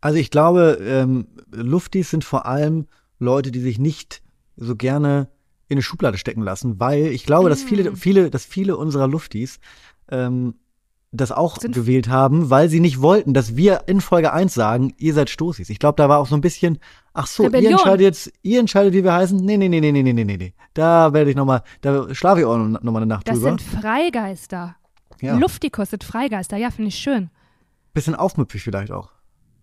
Also 0.00 0.18
ich 0.18 0.30
glaube, 0.30 0.78
ähm, 0.80 1.26
Luftis 1.50 2.10
sind 2.10 2.24
vor 2.24 2.46
allem 2.46 2.86
Leute, 3.18 3.50
die 3.50 3.60
sich 3.60 3.78
nicht 3.78 4.22
so 4.56 4.76
gerne 4.76 5.28
in 5.68 5.76
eine 5.76 5.82
Schublade 5.82 6.18
stecken 6.18 6.42
lassen, 6.42 6.80
weil 6.80 7.06
ich 7.06 7.24
glaube, 7.24 7.48
dass 7.48 7.62
viele, 7.62 7.92
mm. 7.92 7.96
viele, 7.96 8.30
dass 8.30 8.44
viele 8.44 8.76
unserer 8.76 9.06
Luftis 9.06 9.60
ähm, 10.10 10.54
das 11.10 11.32
auch 11.32 11.58
Sind 11.58 11.74
gewählt 11.74 12.08
haben, 12.08 12.50
weil 12.50 12.68
sie 12.68 12.80
nicht 12.80 13.00
wollten, 13.00 13.32
dass 13.32 13.56
wir 13.56 13.84
in 13.86 14.00
Folge 14.00 14.32
1 14.32 14.52
sagen, 14.52 14.92
ihr 14.98 15.14
seid 15.14 15.30
Stoßis. 15.30 15.70
Ich 15.70 15.78
glaube, 15.78 15.96
da 15.96 16.08
war 16.08 16.18
auch 16.18 16.26
so 16.26 16.34
ein 16.34 16.42
bisschen, 16.42 16.78
ach 17.14 17.26
so, 17.26 17.44
Rebellion. 17.44 17.70
ihr 17.70 17.76
entscheidet 17.76 18.00
jetzt, 18.00 18.32
ihr 18.42 18.60
entscheidet, 18.60 18.92
wie 18.92 19.04
wir 19.04 19.14
heißen. 19.14 19.38
Nee, 19.38 19.56
nee, 19.56 19.68
nee, 19.68 19.80
nee, 19.80 19.92
nee, 19.92 20.02
nee, 20.02 20.12
nee, 20.12 20.36
nee. 20.36 20.54
Da 20.74 21.12
werde 21.14 21.30
ich 21.30 21.36
nochmal, 21.36 21.62
da 21.80 22.14
schlafe 22.14 22.40
ich 22.40 22.46
auch 22.46 22.58
nochmal 22.58 22.96
eine 22.96 23.06
Nacht 23.06 23.26
das 23.26 23.36
drüber. 23.36 23.52
Das 23.52 23.62
sind 23.62 23.80
Freigeister. 23.80 24.76
Ja. 25.20 25.36
Luftikus 25.36 25.90
sind 25.90 26.04
Freigeister, 26.04 26.58
ja, 26.58 26.70
finde 26.70 26.88
ich 26.88 26.96
schön. 26.96 27.30
Bisschen 27.94 28.14
aufmüpfig 28.14 28.62
vielleicht 28.62 28.92
auch. 28.92 29.10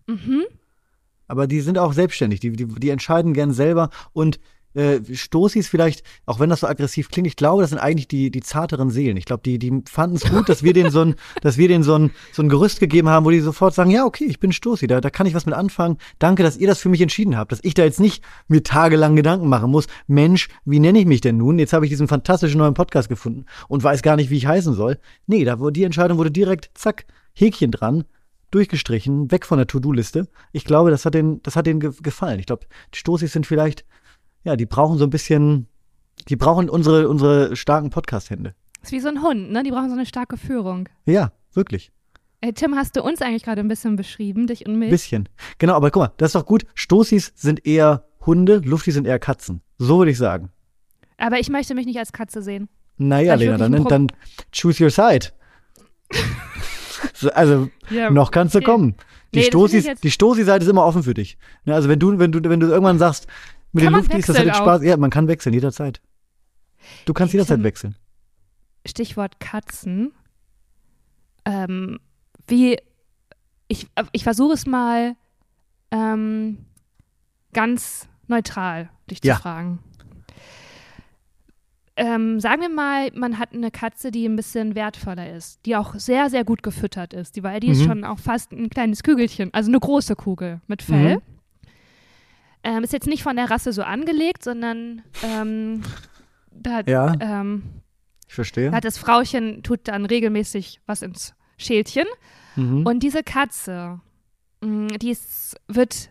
Mhm. 0.06 0.44
Aber 1.28 1.46
die 1.46 1.60
sind 1.60 1.78
auch 1.78 1.92
selbstständig, 1.92 2.40
die, 2.40 2.52
die, 2.52 2.66
die 2.66 2.90
entscheiden 2.90 3.34
gern 3.34 3.52
selber 3.52 3.90
und 4.12 4.40
äh, 4.76 5.00
Stoßis 5.10 5.68
vielleicht, 5.68 6.02
auch 6.26 6.38
wenn 6.38 6.50
das 6.50 6.60
so 6.60 6.66
aggressiv 6.66 7.08
klingt, 7.08 7.26
ich 7.26 7.36
glaube, 7.36 7.62
das 7.62 7.70
sind 7.70 7.78
eigentlich 7.78 8.08
die, 8.08 8.30
die 8.30 8.40
zarteren 8.40 8.90
Seelen. 8.90 9.16
Ich 9.16 9.24
glaube, 9.24 9.42
die, 9.44 9.58
die 9.58 9.82
fanden 9.88 10.16
es 10.16 10.24
gut, 10.24 10.48
dass 10.48 10.62
wir 10.62 10.72
denen 10.72 10.90
so 10.90 11.00
ein, 11.00 11.14
dass 11.42 11.56
wir 11.56 11.68
denen 11.68 11.82
so 11.82 11.94
ein, 11.94 12.10
so 12.32 12.42
ein 12.42 12.48
Gerüst 12.48 12.78
gegeben 12.78 13.08
haben, 13.08 13.24
wo 13.24 13.30
die 13.30 13.40
sofort 13.40 13.74
sagen, 13.74 13.90
ja, 13.90 14.04
okay, 14.04 14.24
ich 14.24 14.38
bin 14.38 14.52
Stoßi, 14.52 14.86
da, 14.86 15.00
da 15.00 15.10
kann 15.10 15.26
ich 15.26 15.34
was 15.34 15.46
mit 15.46 15.54
anfangen. 15.54 15.96
Danke, 16.18 16.42
dass 16.42 16.56
ihr 16.56 16.66
das 16.66 16.78
für 16.78 16.88
mich 16.88 17.00
entschieden 17.00 17.36
habt, 17.36 17.52
dass 17.52 17.60
ich 17.62 17.74
da 17.74 17.84
jetzt 17.84 18.00
nicht 18.00 18.22
mir 18.48 18.62
tagelang 18.62 19.16
Gedanken 19.16 19.48
machen 19.48 19.70
muss. 19.70 19.86
Mensch, 20.06 20.48
wie 20.64 20.80
nenne 20.80 21.00
ich 21.00 21.06
mich 21.06 21.22
denn 21.22 21.38
nun? 21.38 21.58
Jetzt 21.58 21.72
habe 21.72 21.86
ich 21.86 21.90
diesen 21.90 22.08
fantastischen 22.08 22.58
neuen 22.58 22.74
Podcast 22.74 23.08
gefunden 23.08 23.46
und 23.68 23.82
weiß 23.82 24.02
gar 24.02 24.16
nicht, 24.16 24.30
wie 24.30 24.36
ich 24.36 24.46
heißen 24.46 24.74
soll. 24.74 24.98
Nee, 25.26 25.44
da 25.44 25.58
wurde 25.58 25.72
die 25.72 25.84
Entscheidung 25.84 26.18
wurde 26.18 26.30
direkt, 26.30 26.70
zack, 26.74 27.06
Häkchen 27.32 27.70
dran 27.70 28.04
durchgestrichen, 28.50 29.30
weg 29.30 29.44
von 29.44 29.58
der 29.58 29.66
To-Do-Liste. 29.66 30.28
Ich 30.52 30.64
glaube, 30.64 30.90
das 30.90 31.04
hat 31.04 31.14
denen, 31.14 31.42
das 31.42 31.56
hat 31.56 31.66
denen 31.66 31.80
ge 31.80 31.92
gefallen. 32.02 32.38
Ich 32.40 32.46
glaube, 32.46 32.66
die 32.94 32.98
Stoßis 32.98 33.32
sind 33.32 33.46
vielleicht 33.46 33.84
ja, 34.46 34.54
die 34.54 34.64
brauchen 34.64 34.96
so 34.96 35.04
ein 35.04 35.10
bisschen, 35.10 35.66
die 36.28 36.36
brauchen 36.36 36.70
unsere, 36.70 37.08
unsere 37.08 37.56
starken 37.56 37.90
Podcast-Hände. 37.90 38.54
Ist 38.80 38.92
wie 38.92 39.00
so 39.00 39.08
ein 39.08 39.20
Hund, 39.20 39.50
ne? 39.50 39.64
Die 39.64 39.72
brauchen 39.72 39.88
so 39.88 39.96
eine 39.96 40.06
starke 40.06 40.36
Führung. 40.36 40.88
Ja, 41.04 41.32
wirklich. 41.52 41.90
Ey, 42.40 42.52
Tim, 42.52 42.76
hast 42.76 42.94
du 42.94 43.02
uns 43.02 43.20
eigentlich 43.22 43.42
gerade 43.42 43.60
ein 43.60 43.66
bisschen 43.66 43.96
beschrieben, 43.96 44.46
dich 44.46 44.64
und 44.64 44.78
mich? 44.78 44.90
Bisschen. 44.90 45.28
Genau, 45.58 45.74
aber 45.74 45.90
guck 45.90 46.02
mal, 46.02 46.12
das 46.18 46.28
ist 46.28 46.36
doch 46.36 46.46
gut. 46.46 46.64
Stoßis 46.74 47.32
sind 47.34 47.66
eher 47.66 48.04
Hunde, 48.24 48.62
Luftis 48.64 48.94
sind 48.94 49.04
eher 49.04 49.18
Katzen. 49.18 49.62
So 49.78 49.98
würde 49.98 50.12
ich 50.12 50.18
sagen. 50.18 50.50
Aber 51.18 51.40
ich 51.40 51.48
möchte 51.48 51.74
mich 51.74 51.86
nicht 51.86 51.98
als 51.98 52.12
Katze 52.12 52.40
sehen. 52.40 52.68
Naja, 52.98 53.34
Lena, 53.34 53.58
dann, 53.58 53.84
dann 53.84 54.06
choose 54.52 54.80
your 54.80 54.90
side. 54.90 55.32
also, 57.34 57.68
ja, 57.90 58.10
noch 58.10 58.30
kannst 58.30 58.54
du 58.54 58.58
okay. 58.58 58.66
kommen. 58.66 58.94
Die 59.34 59.40
nee, 59.40 59.46
Stoßis, 59.46 60.00
die 60.02 60.10
Stoßi-Seite 60.10 60.64
ist 60.64 60.70
immer 60.70 60.84
offen 60.84 61.02
für 61.02 61.14
dich. 61.14 61.36
Ne, 61.64 61.74
also 61.74 61.88
wenn 61.88 61.98
du, 61.98 62.18
wenn 62.18 62.30
du, 62.32 62.48
wenn 62.48 62.60
du 62.60 62.68
irgendwann 62.68 62.98
sagst, 62.98 63.26
mit 63.76 63.84
kann 63.84 63.92
den 63.92 64.00
Luftis, 64.00 64.26
das 64.26 64.38
hat 64.38 64.46
jetzt 64.46 64.56
Spaß. 64.56 64.82
Ja, 64.82 64.96
man 64.96 65.10
kann 65.10 65.28
wechseln, 65.28 65.52
jederzeit. 65.52 66.00
Du 67.04 67.12
kannst 67.12 67.30
ich 67.30 67.38
jederzeit 67.38 67.62
wechseln. 67.62 67.94
Stichwort 68.86 69.40
Katzen. 69.40 70.12
Ähm, 71.44 72.00
wie, 72.48 72.78
ich, 73.68 73.86
ich 74.12 74.24
versuche 74.24 74.54
es 74.54 74.66
mal 74.66 75.16
ähm, 75.90 76.66
ganz 77.52 78.08
neutral, 78.26 78.90
dich 79.10 79.20
ja. 79.22 79.34
zu 79.34 79.42
fragen. 79.42 79.78
Ähm, 81.98 82.40
sagen 82.40 82.60
wir 82.60 82.68
mal, 82.68 83.10
man 83.14 83.38
hat 83.38 83.54
eine 83.54 83.70
Katze, 83.70 84.10
die 84.10 84.26
ein 84.26 84.36
bisschen 84.36 84.74
wertvoller 84.74 85.32
ist, 85.34 85.64
die 85.64 85.76
auch 85.76 85.94
sehr, 85.94 86.28
sehr 86.28 86.44
gut 86.44 86.62
gefüttert 86.62 87.14
ist. 87.14 87.36
Die, 87.36 87.42
weil 87.42 87.58
die 87.60 87.68
mhm. 87.68 87.72
ist 87.72 87.84
schon 87.84 88.04
auch 88.04 88.18
fast 88.18 88.52
ein 88.52 88.68
kleines 88.68 89.02
Kügelchen, 89.02 89.52
also 89.54 89.70
eine 89.70 89.80
große 89.80 90.14
Kugel 90.14 90.60
mit 90.66 90.82
Fell. 90.82 91.16
Mhm. 91.16 91.22
Ähm, 92.66 92.82
ist 92.82 92.92
jetzt 92.92 93.06
nicht 93.06 93.22
von 93.22 93.36
der 93.36 93.48
Rasse 93.48 93.72
so 93.72 93.84
angelegt, 93.84 94.42
sondern 94.42 95.02
ähm, 95.22 95.82
da, 96.50 96.80
ja, 96.80 97.14
ähm, 97.20 97.62
ich 98.26 98.34
verstehe. 98.34 98.72
Hat 98.72 98.84
das 98.84 98.98
Frauchen 98.98 99.62
tut 99.62 99.86
dann 99.86 100.04
regelmäßig 100.04 100.80
was 100.84 101.02
ins 101.02 101.36
Schälchen. 101.58 102.06
Mhm. 102.56 102.84
Und 102.84 103.04
diese 103.04 103.22
Katze, 103.22 104.00
mh, 104.62 104.68
mm, 104.68 104.98
die 104.98 105.10
ist, 105.10 105.60
wird 105.68 106.10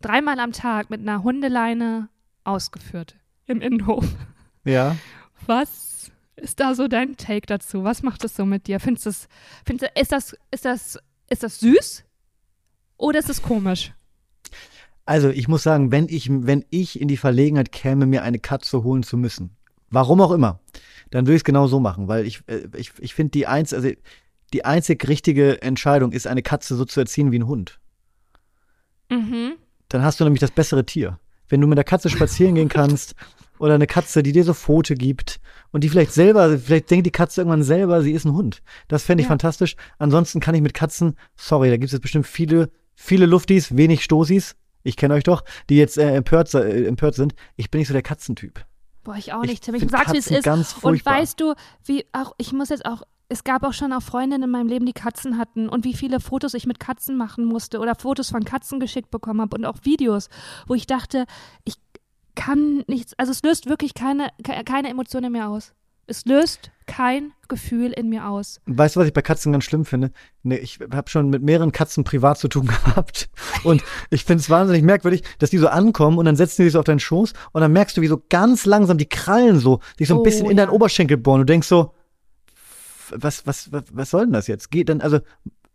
dreimal 0.00 0.40
am 0.40 0.50
Tag 0.50 0.90
mit 0.90 1.00
einer 1.02 1.22
Hundeleine 1.22 2.08
ausgeführt 2.42 3.14
im 3.46 3.60
Innenhof. 3.60 4.04
Ja. 4.64 4.96
Was 5.46 6.10
ist 6.34 6.58
da 6.58 6.74
so 6.74 6.88
dein 6.88 7.16
Take 7.16 7.46
dazu? 7.46 7.84
Was 7.84 8.02
macht 8.02 8.24
das 8.24 8.34
so 8.34 8.44
mit 8.44 8.66
dir? 8.66 8.80
Findest 8.80 9.06
du 9.06 9.10
findest, 9.64 9.92
ist 9.96 10.10
das, 10.10 10.36
ist 10.50 10.64
das, 10.64 10.98
ist 11.30 11.44
das 11.44 11.60
süß 11.60 12.04
oder 12.96 13.20
ist 13.20 13.30
es 13.30 13.40
komisch? 13.40 13.92
Also 15.04 15.30
ich 15.30 15.48
muss 15.48 15.62
sagen, 15.62 15.90
wenn 15.90 16.08
ich, 16.08 16.28
wenn 16.30 16.64
ich 16.70 17.00
in 17.00 17.08
die 17.08 17.16
Verlegenheit 17.16 17.72
käme, 17.72 18.06
mir 18.06 18.22
eine 18.22 18.38
Katze 18.38 18.84
holen 18.84 19.02
zu 19.02 19.16
müssen, 19.16 19.56
warum 19.90 20.20
auch 20.20 20.30
immer, 20.30 20.60
dann 21.10 21.26
würde 21.26 21.34
ich 21.34 21.40
es 21.40 21.44
genau 21.44 21.66
so 21.66 21.80
machen, 21.80 22.08
weil 22.08 22.26
ich, 22.26 22.42
äh, 22.46 22.68
ich, 22.76 22.92
ich 22.98 23.14
finde 23.14 23.32
die 23.32 23.46
eins, 23.46 23.74
also 23.74 23.90
die 24.52 24.64
einzig 24.64 25.06
richtige 25.08 25.60
Entscheidung 25.62 26.12
ist, 26.12 26.26
eine 26.26 26.42
Katze 26.42 26.76
so 26.76 26.84
zu 26.84 27.00
erziehen 27.00 27.32
wie 27.32 27.38
ein 27.38 27.46
Hund. 27.46 27.80
Mhm. 29.10 29.54
Dann 29.88 30.02
hast 30.02 30.20
du 30.20 30.24
nämlich 30.24 30.40
das 30.40 30.50
bessere 30.50 30.86
Tier. 30.86 31.18
Wenn 31.48 31.60
du 31.60 31.66
mit 31.66 31.76
der 31.76 31.84
Katze 31.84 32.08
spazieren 32.08 32.54
gehen 32.54 32.68
kannst 32.68 33.14
oder 33.58 33.74
eine 33.74 33.86
Katze, 33.86 34.22
die 34.22 34.32
dir 34.32 34.44
so 34.44 34.54
Pfote 34.54 34.94
gibt 34.94 35.40
und 35.70 35.84
die 35.84 35.88
vielleicht 35.88 36.12
selber, 36.12 36.58
vielleicht 36.58 36.90
denkt 36.90 37.06
die 37.06 37.10
Katze 37.10 37.40
irgendwann 37.40 37.62
selber, 37.62 38.02
sie 38.02 38.12
ist 38.12 38.24
ein 38.24 38.32
Hund. 38.32 38.62
Das 38.88 39.02
fände 39.02 39.20
ich 39.20 39.26
ja. 39.26 39.30
fantastisch. 39.30 39.76
Ansonsten 39.98 40.40
kann 40.40 40.54
ich 40.54 40.62
mit 40.62 40.74
Katzen, 40.74 41.16
sorry, 41.36 41.68
da 41.70 41.76
gibt 41.76 41.92
es 41.92 42.00
bestimmt 42.00 42.26
viele, 42.26 42.70
viele 42.94 43.26
Luftis, 43.26 43.76
wenig 43.76 44.02
Stoßis, 44.02 44.56
ich 44.82 44.96
kenne 44.96 45.14
euch 45.14 45.24
doch, 45.24 45.44
die 45.68 45.76
jetzt 45.76 45.98
äh, 45.98 46.14
empört, 46.14 46.52
äh, 46.54 46.86
empört 46.86 47.14
sind. 47.14 47.34
Ich 47.56 47.70
bin 47.70 47.80
nicht 47.80 47.88
so 47.88 47.94
der 47.94 48.02
Katzentyp. 48.02 48.64
Boah, 49.04 49.16
ich 49.16 49.32
auch 49.32 49.42
nicht. 49.42 49.66
Ich 49.66 49.90
sag's, 49.90 50.12
wie 50.12 50.18
es 50.18 50.30
ist. 50.30 50.44
Ganz 50.44 50.76
und 50.80 51.04
weißt 51.04 51.40
du, 51.40 51.54
wie 51.84 52.04
auch, 52.12 52.34
ich 52.38 52.52
muss 52.52 52.68
jetzt 52.68 52.86
auch, 52.86 53.02
es 53.28 53.44
gab 53.44 53.64
auch 53.64 53.72
schon 53.72 53.92
auch 53.92 54.02
Freundinnen 54.02 54.44
in 54.44 54.50
meinem 54.50 54.68
Leben, 54.68 54.86
die 54.86 54.92
Katzen 54.92 55.38
hatten 55.38 55.68
und 55.68 55.84
wie 55.84 55.94
viele 55.94 56.20
Fotos 56.20 56.54
ich 56.54 56.66
mit 56.66 56.78
Katzen 56.78 57.16
machen 57.16 57.44
musste 57.44 57.80
oder 57.80 57.94
Fotos 57.94 58.30
von 58.30 58.44
Katzen 58.44 58.78
geschickt 58.78 59.10
bekommen 59.10 59.40
habe 59.40 59.56
und 59.56 59.64
auch 59.64 59.78
Videos, 59.82 60.28
wo 60.66 60.74
ich 60.74 60.86
dachte, 60.86 61.24
ich 61.64 61.74
kann 62.34 62.84
nichts, 62.86 63.14
also 63.18 63.32
es 63.32 63.42
löst 63.42 63.68
wirklich 63.68 63.94
keine, 63.94 64.28
keine 64.64 64.88
Emotionen 64.88 65.32
mehr 65.32 65.48
aus. 65.48 65.72
Es 66.12 66.26
löst 66.26 66.72
kein 66.86 67.32
Gefühl 67.48 67.90
in 67.90 68.10
mir 68.10 68.28
aus. 68.28 68.60
Weißt 68.66 68.96
du, 68.96 69.00
was 69.00 69.06
ich 69.06 69.14
bei 69.14 69.22
Katzen 69.22 69.50
ganz 69.50 69.64
schlimm 69.64 69.86
finde? 69.86 70.12
Nee, 70.42 70.56
ich 70.56 70.78
habe 70.92 71.08
schon 71.08 71.30
mit 71.30 71.42
mehreren 71.42 71.72
Katzen 71.72 72.04
privat 72.04 72.36
zu 72.36 72.48
tun 72.48 72.66
gehabt. 72.84 73.30
Und 73.64 73.82
ich 74.10 74.26
finde 74.26 74.42
es 74.42 74.50
wahnsinnig 74.50 74.82
merkwürdig, 74.82 75.22
dass 75.38 75.48
die 75.48 75.56
so 75.56 75.68
ankommen 75.68 76.18
und 76.18 76.26
dann 76.26 76.36
setzen 76.36 76.60
die 76.60 76.64
sich 76.64 76.74
so 76.74 76.80
auf 76.80 76.84
deinen 76.84 77.00
Schoß 77.00 77.32
und 77.52 77.62
dann 77.62 77.72
merkst 77.72 77.96
du, 77.96 78.02
wie 78.02 78.08
so 78.08 78.22
ganz 78.28 78.66
langsam 78.66 78.98
die 78.98 79.08
Krallen 79.08 79.58
so 79.58 79.80
sich 79.96 80.06
so 80.06 80.16
ein 80.16 80.20
oh, 80.20 80.22
bisschen 80.22 80.50
in 80.50 80.58
deinen 80.58 80.68
Oberschenkel 80.68 81.16
bohren. 81.16 81.40
Du 81.40 81.46
denkst 81.46 81.66
so, 81.66 81.94
was, 83.08 83.46
was, 83.46 83.72
was, 83.72 83.84
was 83.90 84.10
soll 84.10 84.26
denn 84.26 84.34
das 84.34 84.48
jetzt? 84.48 84.70
Geht 84.70 84.90
dann, 84.90 85.00
also, 85.00 85.20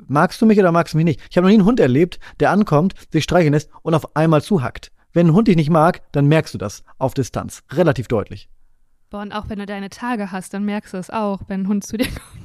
magst 0.05 0.39
du 0.39 0.45
mich 0.45 0.59
oder 0.59 0.71
magst 0.71 0.93
du 0.93 0.97
mich 0.97 1.05
nicht? 1.05 1.19
Ich 1.31 1.38
habe 1.38 1.47
noch 1.47 1.49
nie 1.49 1.57
einen 1.57 1.65
Hund 1.65 1.79
erlebt, 1.79 2.19
der 2.39 2.51
ankommt, 2.51 2.93
sich 3.11 3.23
streicheln 3.23 3.53
lässt 3.53 3.71
und 3.81 3.95
auf 3.95 4.15
einmal 4.15 4.43
zuhackt. 4.43 4.91
Wenn 5.13 5.29
ein 5.29 5.33
Hund 5.33 5.47
dich 5.47 5.55
nicht 5.55 5.71
mag, 5.71 6.03
dann 6.11 6.27
merkst 6.27 6.53
du 6.53 6.59
das 6.59 6.83
auf 6.99 7.15
Distanz. 7.15 7.63
Relativ 7.71 8.07
deutlich. 8.07 8.51
Boah, 9.09 9.21
und 9.21 9.31
auch 9.31 9.49
wenn 9.49 9.59
du 9.59 9.65
deine 9.65 9.89
Tage 9.89 10.31
hast, 10.31 10.53
dann 10.53 10.65
merkst 10.65 10.93
du 10.93 10.97
es 10.97 11.09
auch, 11.09 11.41
wenn 11.47 11.61
ein 11.61 11.67
Hund 11.67 11.85
zu 11.85 11.97
dir 11.97 12.07
kommt. 12.07 12.43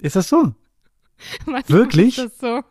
Ist 0.00 0.16
das 0.16 0.28
so? 0.28 0.54
Wirklich? 1.66 2.18
Ist 2.18 2.32
das 2.32 2.38
so? 2.38 2.62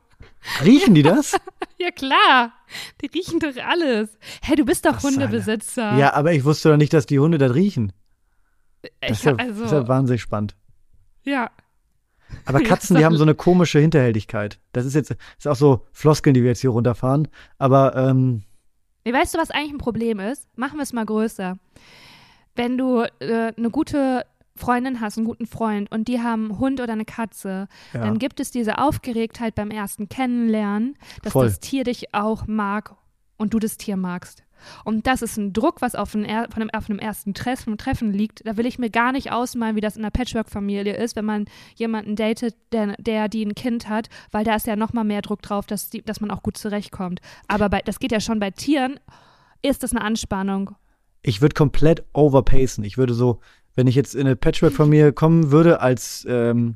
Riechen 0.63 0.93
die 0.93 1.01
das? 1.01 1.35
ja, 1.79 1.89
klar. 1.89 2.53
Die 3.01 3.07
riechen 3.07 3.39
doch 3.39 3.55
alles. 3.63 4.11
Hä, 4.19 4.49
hey, 4.49 4.55
du 4.55 4.65
bist 4.65 4.85
doch 4.85 5.01
Hundebesitzer. 5.01 5.97
Ja, 5.97 6.13
aber 6.13 6.33
ich 6.33 6.43
wusste 6.45 6.69
doch 6.69 6.77
nicht, 6.77 6.93
dass 6.93 7.07
die 7.07 7.19
Hunde 7.19 7.39
das 7.39 7.53
riechen. 7.55 7.93
Das 9.01 9.11
ist, 9.11 9.23
ja, 9.23 9.35
also, 9.35 9.63
das 9.63 9.71
ist 9.71 9.77
ja 9.77 9.87
wahnsinnig 9.87 10.21
spannend. 10.21 10.55
Ja. 11.23 11.49
Aber 12.45 12.59
Katzen, 12.63 12.95
die 12.95 13.05
haben 13.05 13.17
so 13.17 13.23
eine 13.23 13.33
komische 13.33 13.79
Hinterhältigkeit. 13.79 14.59
Das 14.71 14.85
ist 14.85 14.93
jetzt 14.93 15.15
ist 15.37 15.47
auch 15.47 15.55
so 15.55 15.87
Floskeln, 15.91 16.35
die 16.35 16.43
wir 16.43 16.49
jetzt 16.49 16.61
hier 16.61 16.69
runterfahren. 16.69 17.27
Aber 17.57 17.95
ähm, 17.95 18.43
weißt 19.03 19.33
du, 19.33 19.39
was 19.39 19.49
eigentlich 19.49 19.73
ein 19.73 19.77
Problem 19.79 20.19
ist? 20.19 20.47
Machen 20.55 20.77
wir 20.77 20.83
es 20.83 20.93
mal 20.93 21.05
größer 21.05 21.57
wenn 22.55 22.77
du 22.77 23.01
äh, 23.19 23.53
eine 23.55 23.69
gute 23.69 24.25
Freundin 24.55 25.01
hast, 25.01 25.17
einen 25.17 25.27
guten 25.27 25.45
Freund 25.45 25.91
und 25.91 26.07
die 26.07 26.21
haben 26.21 26.45
einen 26.45 26.59
Hund 26.59 26.79
oder 26.79 26.93
eine 26.93 27.05
Katze, 27.05 27.67
ja. 27.93 28.01
dann 28.01 28.19
gibt 28.19 28.39
es 28.39 28.51
diese 28.51 28.77
Aufgeregtheit 28.77 29.55
beim 29.55 29.69
ersten 29.69 30.07
Kennenlernen, 30.07 30.97
dass 31.23 31.33
Voll. 31.33 31.47
das 31.47 31.59
Tier 31.59 31.83
dich 31.83 32.13
auch 32.13 32.47
mag 32.47 32.95
und 33.37 33.53
du 33.53 33.59
das 33.59 33.77
Tier 33.77 33.97
magst. 33.97 34.43
Und 34.83 35.05
das 35.05 35.21
ist 35.21 35.37
ein 35.37 35.53
Druck, 35.53 35.81
was 35.81 35.93
auf, 35.95 36.15
einem, 36.15 36.69
auf 36.73 36.89
einem 36.89 36.99
ersten 36.99 37.33
Treffen, 37.33 37.77
Treffen 37.77 38.11
liegt. 38.13 38.47
Da 38.47 38.57
will 38.57 38.65
ich 38.65 38.79
mir 38.79 38.89
gar 38.89 39.11
nicht 39.11 39.31
ausmalen, 39.31 39.75
wie 39.75 39.81
das 39.81 39.97
in 39.97 40.03
einer 40.03 40.11
Patchwork-Familie 40.11 40.95
ist, 40.95 41.15
wenn 41.15 41.25
man 41.25 41.45
jemanden 41.75 42.15
datet, 42.15 42.55
der, 42.71 42.95
der 42.97 43.27
die 43.27 43.45
ein 43.45 43.53
Kind 43.53 43.89
hat, 43.89 44.07
weil 44.31 44.45
da 44.45 44.55
ist 44.55 44.65
ja 44.65 44.75
noch 44.75 44.93
mal 44.93 45.03
mehr 45.03 45.21
Druck 45.21 45.41
drauf, 45.41 45.65
dass, 45.65 45.89
die, 45.89 46.01
dass 46.01 46.21
man 46.21 46.31
auch 46.31 46.41
gut 46.41 46.57
zurechtkommt. 46.57 47.19
Aber 47.47 47.69
bei, 47.69 47.81
das 47.81 47.99
geht 47.99 48.13
ja 48.13 48.21
schon 48.21 48.39
bei 48.39 48.51
Tieren, 48.51 48.99
ist 49.61 49.83
das 49.83 49.91
eine 49.91 50.01
Anspannung 50.01 50.75
ich 51.25 51.41
würde 51.41 51.53
komplett 51.53 52.03
overpacen. 52.13 52.83
Ich 52.83 52.97
würde 52.97 53.13
so, 53.13 53.39
wenn 53.73 53.87
ich 53.87 53.95
jetzt 53.95 54.13
in 54.13 54.27
eine 54.27 54.35
Patchwork-Familie 54.35 55.11
kommen 55.11 55.51
würde 55.51 55.81
als, 55.81 56.25
ähm, 56.29 56.75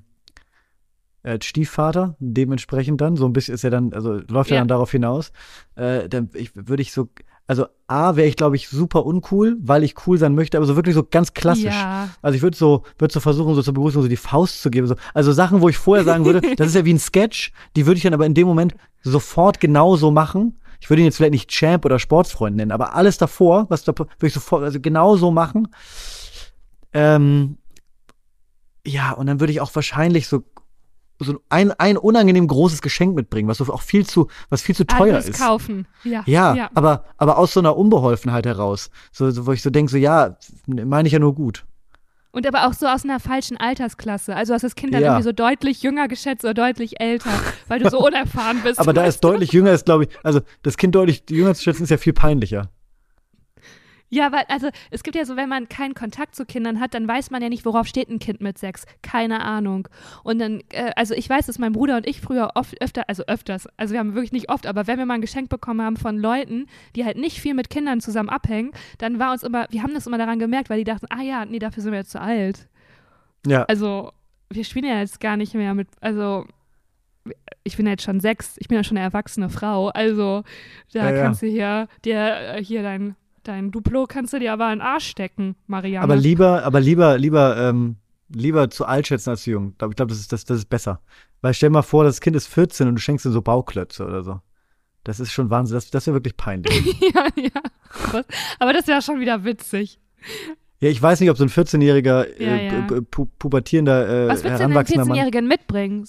als 1.22 1.46
Stiefvater, 1.46 2.16
dementsprechend 2.20 3.00
dann, 3.00 3.16
so 3.16 3.26
ein 3.26 3.34
bisschen 3.34 3.54
ist 3.54 3.64
er 3.64 3.70
dann, 3.70 3.94
also 3.94 4.20
läuft 4.28 4.50
ja. 4.50 4.58
er 4.58 4.62
dann 4.62 4.68
darauf 4.68 4.92
hinaus, 4.92 5.32
äh, 5.76 6.10
dann 6.10 6.30
ich, 6.34 6.52
würde 6.56 6.82
ich 6.82 6.92
so, 6.92 7.10
also 7.46 7.68
A, 7.88 8.16
wäre 8.16 8.28
ich, 8.28 8.36
glaube 8.36 8.56
ich, 8.56 8.70
super 8.70 9.06
uncool, 9.06 9.58
weil 9.62 9.84
ich 9.84 10.08
cool 10.08 10.18
sein 10.18 10.34
möchte, 10.34 10.58
aber 10.58 10.66
so 10.66 10.76
wirklich 10.76 10.96
so 10.96 11.04
ganz 11.04 11.34
klassisch. 11.34 11.66
Ja. 11.66 12.10
Also 12.24 12.36
ich 12.36 12.42
würde 12.42 12.58
so, 12.58 12.84
würde 12.98 13.14
so 13.14 13.20
versuchen, 13.20 13.54
so 13.54 13.62
zur 13.62 13.74
Begrüßung 13.76 14.02
so 14.02 14.08
die 14.08 14.18
Faust 14.18 14.64
zu 14.64 14.72
geben. 14.72 14.88
So. 14.88 14.96
Also 15.14 15.32
Sachen, 15.32 15.62
wo 15.62 15.70
ich 15.70 15.78
vorher 15.78 16.06
sagen 16.06 16.26
würde, 16.26 16.42
das 16.58 16.68
ist 16.68 16.76
ja 16.76 16.86
wie 16.86 16.94
ein 16.94 17.00
Sketch, 17.00 17.52
die 17.76 17.86
würde 17.86 17.98
ich 17.98 18.04
dann 18.04 18.14
aber 18.14 18.26
in 18.26 18.34
dem 18.34 18.48
Moment 18.48 18.76
sofort 19.04 19.60
genauso 19.60 20.10
machen 20.10 20.59
ich 20.80 20.90
würde 20.90 21.02
ihn 21.02 21.06
jetzt 21.06 21.18
vielleicht 21.18 21.34
nicht 21.34 21.50
Champ 21.50 21.86
oder 21.86 22.00
Sportsfreund 22.00 22.56
nennen, 22.56 22.72
aber 22.72 22.96
alles 22.96 23.18
davor, 23.18 23.66
was 23.70 23.84
da 23.84 23.98
würde 23.98 24.08
ich 24.22 24.34
sofort, 24.34 24.64
also 24.64 24.80
genau 24.80 25.16
so 25.16 25.32
machen. 25.32 25.68
Ähm, 26.94 27.58
ja, 28.86 29.12
und 29.12 29.28
dann 29.28 29.40
würde 29.40 29.52
ich 29.52 29.62
auch 29.62 29.74
wahrscheinlich 29.76 30.28
so 30.28 30.44
so 31.22 31.42
ein, 31.50 31.72
ein 31.74 31.98
unangenehm 31.98 32.48
großes 32.48 32.82
Geschenk 32.82 33.16
mitbringen, 33.16 33.50
was 33.50 33.58
so 33.58 33.66
auch 33.74 33.82
viel 33.82 34.06
zu, 34.06 34.28
was 34.50 34.62
viel 34.62 34.76
zu 34.76 34.86
teuer 34.86 35.16
Alles 35.16 35.30
ist. 35.30 35.40
kaufen. 35.40 35.86
Ja. 36.04 36.24
Ja, 36.26 36.56
ja. 36.56 36.70
aber, 36.74 37.04
aber 37.18 37.38
aus 37.38 37.54
so 37.54 37.60
einer 37.60 37.76
Unbeholfenheit 37.76 38.46
heraus. 38.46 38.90
So, 39.12 39.30
so 39.30 39.46
wo 39.46 39.52
ich 39.52 39.62
so 39.62 39.70
denke, 39.70 39.92
so 39.92 39.98
ja, 39.98 40.38
meine 40.66 41.08
ich 41.08 41.14
ja 41.14 41.20
nur 41.20 41.36
gut. 41.36 41.66
Und 42.32 42.46
aber 42.46 42.68
auch 42.68 42.74
so 42.74 42.86
aus 42.88 43.04
einer 43.04 43.20
falschen 43.20 43.58
Altersklasse. 43.58 44.36
Also 44.36 44.54
hast 44.54 44.62
das 44.64 44.76
Kind 44.76 44.94
dann 44.94 45.02
Ja. 45.02 45.08
irgendwie 45.10 45.24
so 45.24 45.32
deutlich 45.32 45.82
jünger 45.82 46.08
geschätzt 46.08 46.44
oder 46.44 46.54
deutlich 46.54 47.00
älter, 47.02 47.32
weil 47.68 47.80
du 47.80 47.90
so 47.90 48.00
unerfahren 48.06 48.62
bist. 48.64 48.80
Aber 48.80 48.94
da 48.94 49.06
ist 49.06 49.22
deutlich 49.24 49.52
jünger, 49.52 49.72
ist 49.72 49.86
glaube 49.86 50.04
ich, 50.06 50.10
also 50.24 50.42
das 50.62 50.78
Kind 50.78 50.94
deutlich 50.94 51.24
jünger 51.30 51.56
zu 51.56 51.64
schätzen, 51.64 51.84
ist 51.84 51.90
ja 51.90 51.98
viel 51.98 52.14
peinlicher. 52.14 52.70
Ja, 54.10 54.32
weil, 54.32 54.44
also 54.48 54.70
es 54.90 55.04
gibt 55.04 55.16
ja 55.16 55.24
so, 55.26 55.36
wenn 55.36 55.50
man 55.50 55.70
keinen 55.70 55.94
Kontakt 55.94 56.36
zu 56.36 56.46
Kindern 56.46 56.80
hat, 56.80 56.94
dann 56.94 57.08
weiß 57.08 57.30
man 57.30 57.42
ja 57.44 57.50
nicht, 57.50 57.64
worauf 57.66 57.86
steht 57.88 58.10
ein 58.10 58.20
Kind 58.20 58.42
mit 58.42 58.58
sechs. 58.58 58.86
Keine 59.04 59.42
Ahnung. 59.42 59.88
Und 60.24 60.40
dann, 60.40 60.62
äh, 60.72 60.92
also 60.96 61.14
ich 61.14 61.30
weiß, 61.30 61.46
dass 61.46 61.60
mein 61.60 61.74
Bruder 61.74 61.98
und 61.98 62.08
ich 62.08 62.20
früher 62.20 62.52
oft, 62.56 62.82
öfter, 62.82 63.04
also 63.08 63.24
öfters, 63.28 63.68
also 63.78 63.94
wir 63.94 64.00
haben 64.00 64.16
wirklich 64.16 64.32
nicht 64.32 64.50
oft, 64.50 64.66
aber 64.66 64.88
wenn 64.88 64.98
wir 64.98 65.06
mal 65.06 65.16
ein 65.16 65.22
Geschenk 65.22 65.50
bekommen 65.50 65.82
haben 65.82 65.98
von 65.98 66.18
Leuten, 66.18 66.66
die 66.96 67.06
halt 67.06 67.18
nicht 67.18 67.40
viel 67.40 67.54
mit 67.54 67.70
Kindern 67.70 68.02
zusammen 68.02 68.30
abhängen, 68.30 68.72
dann 68.98 69.20
war 69.20 69.32
uns 69.32 69.44
immer, 69.44 69.68
wir 69.70 69.84
haben 69.84 69.94
das 69.94 70.08
immer 70.08 70.18
daran 70.18 70.40
gemerkt, 70.40 70.70
weil 70.70 70.80
die 70.80 70.84
dachten, 70.86 71.06
ah 71.10 71.22
ja, 71.22 71.46
nee, 71.46 71.60
dafür 71.60 71.84
sind 71.84 71.92
wir 71.92 72.00
jetzt 72.00 72.12
zu 72.12 72.20
alt. 72.22 72.68
Ja, 73.46 73.64
Also, 73.66 74.12
wir 74.50 74.64
spielen 74.66 74.86
ja 74.86 75.00
jetzt 75.00 75.20
gar 75.20 75.38
nicht 75.38 75.54
mehr 75.54 75.76
mit, 75.76 75.88
also 76.02 76.46
ich 77.64 77.78
bin 77.78 77.86
ja 77.86 77.92
jetzt 77.92 78.04
schon 78.04 78.20
sechs, 78.20 78.56
ich 78.58 78.68
bin 78.68 78.78
ja 78.78 78.84
schon 78.84 78.98
eine 78.98 79.06
erwachsene 79.06 79.50
Frau, 79.50 79.90
also 79.90 80.44
da 80.94 81.10
Ja, 81.10 81.16
ja. 81.16 81.22
kannst 81.24 81.42
du 81.44 81.48
hier, 81.48 81.88
dir, 82.04 82.56
äh, 82.56 82.64
hier 82.64 82.82
dein, 82.82 83.16
dein 83.44 83.72
Duplo 83.72 84.06
kannst 84.08 84.34
du 84.34 84.40
dir 84.40 84.54
aber 84.54 84.66
in 84.72 84.80
den 84.80 84.82
Arsch 84.82 85.08
stecken, 85.08 85.56
Marianne. 85.68 86.04
aber 86.04 86.16
lieber, 86.16 86.64
aber 86.64 86.80
lieber, 86.80 87.18
lieber, 87.18 87.58
ähm, 87.58 87.96
lieber 88.34 88.70
zu 88.70 88.86
alt 88.86 89.08
schätzen 89.08 89.32
als 89.32 89.44
zu 89.44 89.52
jung. 89.52 89.70
Ich 89.72 89.78
glaube, 89.78 89.96
glaub, 89.96 90.08
das, 90.10 90.20
ist, 90.20 90.32
das, 90.32 90.46
das 90.46 90.58
ist 90.60 90.70
besser. 90.70 91.02
Weil 91.42 91.54
stell 91.54 91.70
dir 91.70 91.74
mal 91.74 91.82
vor, 91.82 92.04
das 92.04 92.22
Kind 92.22 92.36
ist 92.36 92.48
14 92.48 92.88
und 92.88 92.96
du 92.96 93.02
schenkst 93.02 93.26
ihm 93.26 93.32
so 93.32 93.42
Bauklötze 93.42 94.06
oder 94.06 94.24
so. 94.24 94.40
Das 95.04 95.20
ist 95.20 95.32
schon 95.32 95.50
Wahnsinn. 95.50 95.76
Das, 95.76 95.90
das 95.90 96.06
wäre 96.08 96.16
wirklich 96.16 96.36
peinlich. 96.38 96.74
ja, 97.16 97.28
ja. 97.36 98.24
Aber 98.60 98.74
das 98.74 98.88
wäre 98.88 99.02
schon 99.02 99.20
wieder 99.20 99.44
witzig. 99.46 100.00
ja, 100.82 100.90
ich 100.90 101.02
weiß 101.02 101.20
nicht, 101.22 101.30
ob 101.30 101.38
so 101.38 101.44
ein 101.46 101.50
14-jähriger, 101.50 102.28
Ja, 102.42 102.56
äh, 102.56 102.68
ja. 102.68 102.74
pu- 102.82 103.02
pu 103.02 103.26
pubertierender, 103.40 104.08
äh, 104.08 104.28
Was 104.28 104.44
würdest 104.44 104.44
du 104.44 104.44
denn 104.44 104.52
einem 104.54 104.60
heranwachsender 104.74 105.06
Mann. 105.06 105.18
14-Jährigen 105.18 105.48
mitbringen? 105.48 106.08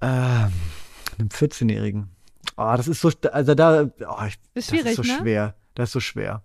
Ähm, 0.00 0.52
einem 1.18 1.28
14-jährigen. 1.28 2.08
Oh, 2.56 2.72
das 2.76 2.88
ist 2.88 3.00
so, 3.00 3.10
also 3.32 3.54
da, 3.54 3.90
oh, 4.08 4.24
ich, 4.26 4.34
Ist 4.54 4.72
das 4.72 4.80
ist 4.80 4.96
so 4.96 5.02
ne? 5.02 5.18
schwer. 5.20 5.54
Das 5.76 5.90
ist 5.90 5.92
so 5.92 6.00
schwer. 6.00 6.42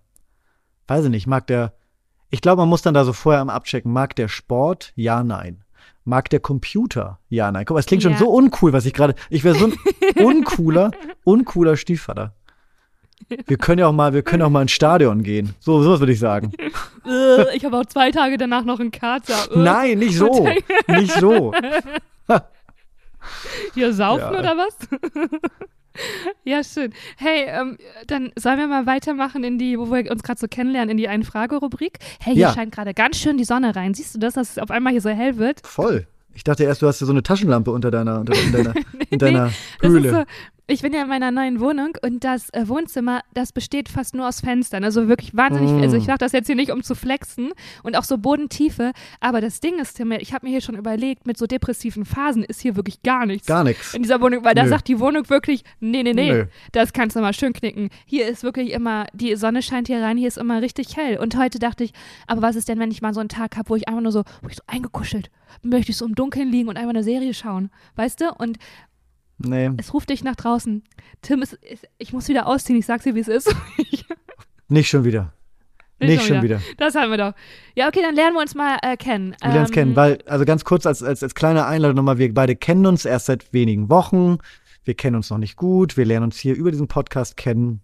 Weiß 0.88 1.04
ich 1.06 1.10
nicht, 1.10 1.26
mag 1.26 1.48
der, 1.48 1.74
ich 2.30 2.42
glaube, 2.42 2.62
man 2.62 2.70
muss 2.70 2.84
dann 2.84 2.94
da 2.94 3.04
so 3.04 3.14
vorher 3.14 3.42
am 3.42 3.50
abchecken, 3.50 3.92
mag 3.92 4.16
der 4.16 4.28
Sport? 4.28 4.92
Ja, 4.96 5.24
nein. 5.24 5.64
Mag 6.04 6.30
der 6.30 6.40
Computer? 6.40 7.20
Ja, 7.30 7.52
nein. 7.52 7.66
Guck 7.66 7.76
mal, 7.76 7.80
es 7.80 7.86
klingt 7.86 8.04
schon 8.04 8.12
Ja. 8.14 8.18
so 8.20 8.30
uncool, 8.30 8.74
was 8.74 8.86
ich 8.86 8.94
gerade, 8.94 9.16
ich 9.30 9.44
wäre 9.44 9.56
so 9.56 9.66
ein 9.68 9.74
uncooler, 10.24 10.92
uncooler 11.24 11.78
Stiefvater. 11.78 12.34
Wir 13.46 13.58
können 13.58 13.80
ja 13.80 13.88
auch 13.88 13.94
mal, 13.94 14.14
wir 14.14 14.24
können 14.24 14.42
auch 14.44 14.50
mal 14.50 14.64
ins 14.64 14.72
Stadion 14.72 15.24
gehen. 15.24 15.54
So, 15.60 15.82
sowas 15.84 16.00
würde 16.00 16.12
ich 16.12 16.20
sagen. 16.20 16.52
Äh, 17.06 17.56
ich 17.56 17.64
habe 17.64 17.78
auch 17.78 17.86
zwei 17.86 18.12
Tage 18.12 18.38
danach 18.38 18.64
noch 18.66 18.80
einen 18.80 18.92
Kater. 18.92 19.52
Äh, 19.54 19.58
Nein, 19.60 20.00
nicht 20.00 20.18
so. 20.18 20.48
Nicht 20.88 21.14
so. 21.20 21.54
Hier 23.76 23.94
saufen 23.94 24.34
Ja. 24.34 24.40
oder 24.40 24.58
was? 24.58 24.76
Ja, 26.44 26.64
schön. 26.64 26.94
Hey, 27.18 27.46
ähm, 27.48 27.78
dann 28.08 28.32
sollen 28.38 28.58
wir 28.60 28.68
mal 28.68 28.86
weitermachen 28.86 29.44
in 29.44 29.58
die, 29.58 29.78
wo 29.78 29.92
wir 29.92 30.10
uns 30.12 30.24
gerade 30.24 30.40
so 30.40 30.48
kennenlernen, 30.48 30.90
in 30.92 30.98
die 30.98 31.08
Ein-Frage-Rubrik. 31.08 32.00
Hey, 32.20 32.34
hier 32.34 32.44
Ja. 32.48 32.54
scheint 32.54 32.74
gerade 32.74 32.94
ganz 32.94 33.18
schön 33.18 33.38
die 33.38 33.44
Sonne 33.46 33.76
rein. 33.76 33.94
Siehst 33.94 34.16
du 34.16 34.20
das, 34.20 34.34
dass 34.36 34.52
es 34.52 34.58
auf 34.60 34.72
einmal 34.72 34.92
hier 34.92 35.02
so 35.02 35.10
hell 35.10 35.38
wird? 35.38 35.66
Voll. 35.66 36.08
Ich 36.34 36.44
dachte 36.46 36.64
erst, 36.64 36.82
du 36.82 36.88
hast 36.88 37.02
ja 37.02 37.06
so 37.08 37.12
eine 37.14 37.24
Taschenlampe 37.24 37.72
unter 37.72 37.92
deiner, 37.92 38.20
unter, 38.22 38.34
in 38.42 38.52
deiner, 38.54 38.74
in 39.10 39.20
deiner 39.20 39.52
Das 39.82 39.92
Höhle. 39.92 40.26
Ich 40.68 40.82
bin 40.82 40.94
ja 40.94 41.02
in 41.02 41.10
meiner 41.10 41.32
neuen 41.32 41.60
Wohnung 41.60 41.98
und 42.02 42.24
das 42.24 42.50
äh, 42.54 42.68
Wohnzimmer, 42.68 43.22
das 43.34 43.52
besteht 43.52 43.90
fast 43.90 44.16
nur 44.16 44.28
aus 44.28 44.40
Fenstern. 44.40 44.84
Also 44.84 45.08
wirklich 45.08 45.36
wahnsinnig 45.36 45.70
viel. 45.70 45.80
Mm. 45.80 45.84
Also 45.84 45.98
ich 45.98 46.06
sage 46.06 46.20
das 46.20 46.32
jetzt 46.32 46.48
hier 46.48 46.56
nicht, 46.56 46.72
um 46.72 46.84
zu 46.84 46.96
flexen 46.96 47.52
und 47.84 47.98
auch 47.98 48.04
so 48.04 48.18
Bodentiefe. 48.18 48.94
Aber 49.20 49.42
das 49.42 49.60
Ding 49.60 49.80
ist, 49.80 49.96
Tim, 49.96 50.12
ich 50.14 50.34
habe 50.34 50.46
mir 50.46 50.52
hier 50.52 50.62
schon 50.62 50.76
überlegt, 50.76 51.28
mit 51.28 51.38
so 51.38 51.46
depressiven 51.46 52.06
Phasen 52.06 52.44
ist 52.44 52.62
hier 52.62 52.76
wirklich 52.76 53.04
gar 53.04 53.26
nichts. 53.26 53.48
Gar 53.48 53.64
nichts. 53.64 53.94
in 53.94 54.04
dieser 54.04 54.22
Wohnung, 54.22 54.44
weil 54.44 54.56
da 54.56 54.68
sagt 54.68 54.88
die 54.88 55.00
Wohnung 55.00 55.30
wirklich, 55.30 55.64
nee, 55.80 56.04
nee, 56.04 56.14
nee, 56.14 56.32
Nö. 56.32 56.46
das 56.72 56.94
kannst 56.94 57.16
du 57.16 57.22
mal 57.22 57.34
schön 57.34 57.54
knicken. 57.54 57.90
Hier 58.06 58.28
ist 58.28 58.44
wirklich 58.44 58.72
immer, 58.72 59.08
die 59.14 59.36
Sonne 59.36 59.62
scheint 59.62 59.88
hier 59.88 60.02
rein, 60.02 60.18
hier 60.18 60.28
ist 60.28 60.38
immer 60.38 60.62
richtig 60.62 60.96
hell. 60.96 61.18
Und 61.18 61.38
heute 61.38 61.60
dachte 61.60 61.84
ich, 61.84 61.92
aber 62.28 62.42
was 62.42 62.56
ist 62.56 62.70
denn, 62.70 62.80
wenn 62.80 62.92
ich 62.92 63.02
mal 63.02 63.14
so 63.14 63.20
einen 63.20 63.30
Tag 63.30 63.58
habe, 63.58 63.70
wo 63.70 63.76
ich 63.76 63.88
einfach 63.88 64.02
nur 64.02 64.12
so, 64.12 64.24
wo 64.42 64.48
ich 64.48 64.56
so 64.56 64.64
eingekuschelt, 64.68 65.30
möchte 65.64 65.92
ich 65.92 65.98
so 65.98 66.06
im 66.06 66.16
Dunkeln 66.16 66.50
liegen 66.50 66.70
und 66.70 66.78
einfach 66.78 66.90
eine 66.90 67.04
Serie 67.04 67.34
schauen, 67.34 67.70
weißt 67.96 68.22
du? 68.22 68.34
Und 68.38 68.58
Nee, 69.46 69.72
es 69.78 69.94
ruft 69.94 70.10
dich 70.10 70.24
nach 70.24 70.36
draußen. 70.36 70.84
Tim, 71.22 71.42
es, 71.42 71.54
es, 71.54 71.82
ich 71.98 72.14
muss 72.14 72.28
wieder 72.28 72.48
ausziehen, 72.48 72.78
ich 72.78 72.86
sag's 72.86 73.04
dir, 73.04 73.16
wie 73.16 73.20
es 73.20 73.28
ist. 73.28 73.54
Ich 73.78 74.06
nicht 74.70 74.90
schon 74.90 75.04
wieder. 75.04 75.34
will 76.00 76.10
Nicht 76.10 76.26
schon 76.26 76.42
wieder. 76.42 76.62
Das 76.78 76.96
haben 76.96 77.12
wir 77.12 77.18
doch. 77.18 77.34
Ja, 77.76 77.88
okay, 77.88 78.02
dann 78.02 78.16
lernen 78.16 78.36
wir 78.36 78.42
uns 78.42 78.56
mal 78.56 78.78
äh, 78.82 78.98
kennen. 78.98 79.36
Wir 79.42 79.50
lernen 79.50 79.62
uns 79.62 79.70
Ähm, 79.70 79.74
kennen, 79.74 79.96
weil, 79.96 80.20
also 80.26 80.46
ganz 80.46 80.66
kurz 80.66 80.86
als, 80.86 81.04
als, 81.04 81.22
als 81.24 81.36
kleine 81.36 81.66
Einladung 81.66 81.98
nochmal, 81.98 82.18
wir 82.18 82.34
beide 82.34 82.56
kennen 82.56 82.86
uns 82.86 83.06
erst 83.06 83.28
seit 83.28 83.54
wenigen 83.54 83.90
Wochen. 83.90 84.38
Wir 84.84 84.96
kennen 84.96 85.16
uns 85.16 85.30
noch 85.30 85.38
nicht 85.38 85.58
gut. 85.58 85.98
Wir 85.98 86.06
lernen 86.06 86.26
uns 86.26 86.38
hier 86.40 86.56
über 86.56 86.72
diesen 86.72 86.88
Podcast 86.88 87.38
kennen. 87.38 87.82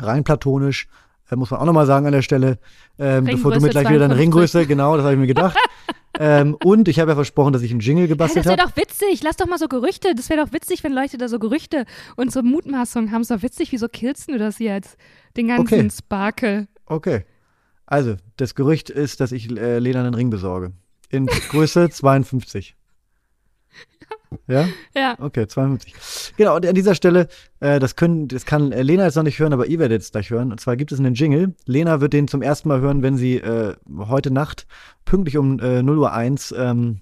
Rein 0.00 0.24
platonisch. 0.24 0.86
Äh, 1.32 1.36
muss 1.36 1.50
man 1.50 1.60
auch 1.60 1.64
nochmal 1.64 1.86
sagen 1.86 2.06
an 2.06 2.12
der 2.12 2.22
Stelle. 2.22 2.58
Ähm, 2.98 3.24
bevor 3.24 3.52
du 3.52 3.60
mir 3.60 3.70
gleich 3.70 3.88
wieder 3.88 4.00
deine 4.00 4.14
52. 4.14 4.20
Ringgröße, 4.20 4.66
genau, 4.66 4.96
das 4.96 5.04
habe 5.04 5.14
ich 5.14 5.20
mir 5.20 5.26
gedacht. 5.26 5.56
ähm, 6.18 6.56
und 6.62 6.88
ich 6.88 7.00
habe 7.00 7.10
ja 7.10 7.14
versprochen, 7.14 7.52
dass 7.52 7.62
ich 7.62 7.70
einen 7.70 7.80
Jingle 7.80 8.06
gebastelt 8.06 8.44
das 8.44 8.52
wäre 8.52 8.60
habe. 8.60 8.70
doch 8.70 8.76
witzig. 8.76 9.22
Lass 9.22 9.36
doch 9.36 9.46
mal 9.46 9.58
so 9.58 9.66
Gerüchte. 9.68 10.14
Das 10.14 10.28
wäre 10.28 10.44
doch 10.44 10.52
witzig, 10.52 10.84
wenn 10.84 10.92
Leute 10.92 11.16
da 11.16 11.28
so 11.28 11.38
Gerüchte 11.38 11.86
und 12.16 12.32
so 12.32 12.42
Mutmaßungen 12.42 13.12
haben. 13.12 13.22
Ist 13.22 13.30
doch 13.30 13.42
witzig. 13.42 13.72
Wieso 13.72 13.88
killst 13.88 14.30
du 14.30 14.38
das 14.38 14.58
jetzt? 14.58 14.96
Den 15.36 15.48
ganzen 15.48 15.74
Okay. 15.78 15.90
Sparkle. 15.90 16.68
Okay. 16.86 17.24
Also, 17.86 18.16
das 18.36 18.54
Gerücht 18.54 18.90
ist, 18.90 19.20
dass 19.20 19.32
ich 19.32 19.50
äh, 19.50 19.78
Lena 19.78 20.00
einen 20.00 20.14
Ring 20.14 20.30
besorge. 20.30 20.72
In 21.08 21.26
Größe 21.26 21.90
52. 21.90 22.76
Ja? 24.46 24.68
Ja. 24.94 25.16
Okay, 25.18 25.46
52. 25.46 26.34
Genau, 26.36 26.56
und 26.56 26.66
an 26.66 26.74
dieser 26.74 26.94
Stelle, 26.94 27.28
äh, 27.60 27.78
das 27.78 27.96
können, 27.96 28.28
das 28.28 28.46
kann 28.46 28.72
äh, 28.72 28.82
Lena 28.82 29.04
jetzt 29.04 29.16
noch 29.16 29.22
nicht 29.22 29.38
hören, 29.38 29.52
aber 29.52 29.66
ihr 29.66 29.78
werdet 29.78 30.02
es 30.02 30.12
gleich 30.12 30.30
hören. 30.30 30.52
Und 30.52 30.60
zwar 30.60 30.76
gibt 30.76 30.92
es 30.92 30.98
einen 30.98 31.14
Jingle. 31.14 31.54
Lena 31.66 32.00
wird 32.00 32.12
den 32.12 32.28
zum 32.28 32.42
ersten 32.42 32.68
Mal 32.68 32.80
hören, 32.80 33.02
wenn 33.02 33.16
sie 33.16 33.36
äh, 33.36 33.74
heute 33.98 34.30
Nacht 34.30 34.66
pünktlich 35.04 35.36
um 35.36 35.58
äh, 35.58 35.82
0 35.82 35.98
Uhr 35.98 36.12
1 36.12 36.54
ähm, 36.56 37.00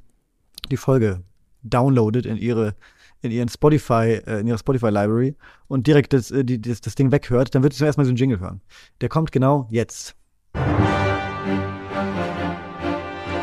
die 0.71 0.77
Folge 0.77 1.23
downloadet 1.63 2.27
in 2.27 2.37
ihre 2.37 2.75
in 3.23 3.31
ihren 3.31 3.49
Spotify, 3.49 4.21
äh, 4.27 4.41
in 4.41 4.47
ihre 4.47 4.59
Spotify 4.59 4.89
Library 4.89 5.37
und 5.69 5.87
direkt 5.87 6.13
das, 6.13 6.31
äh, 6.31 6.45
die, 6.45 6.61
das, 6.61 6.81
das 6.81 6.95
Ding 6.95 7.13
weghört, 7.13 7.55
dann 7.55 7.63
wird 7.63 7.73
sie 7.73 7.79
zum 7.79 7.87
ersten 7.87 8.01
Mal 8.01 8.05
so 8.07 8.11
einen 8.11 8.17
Jingle 8.17 8.41
hören. 8.41 8.61
Der 9.01 9.09
kommt 9.09 9.31
genau 9.33 9.69
jetzt. 9.71 10.17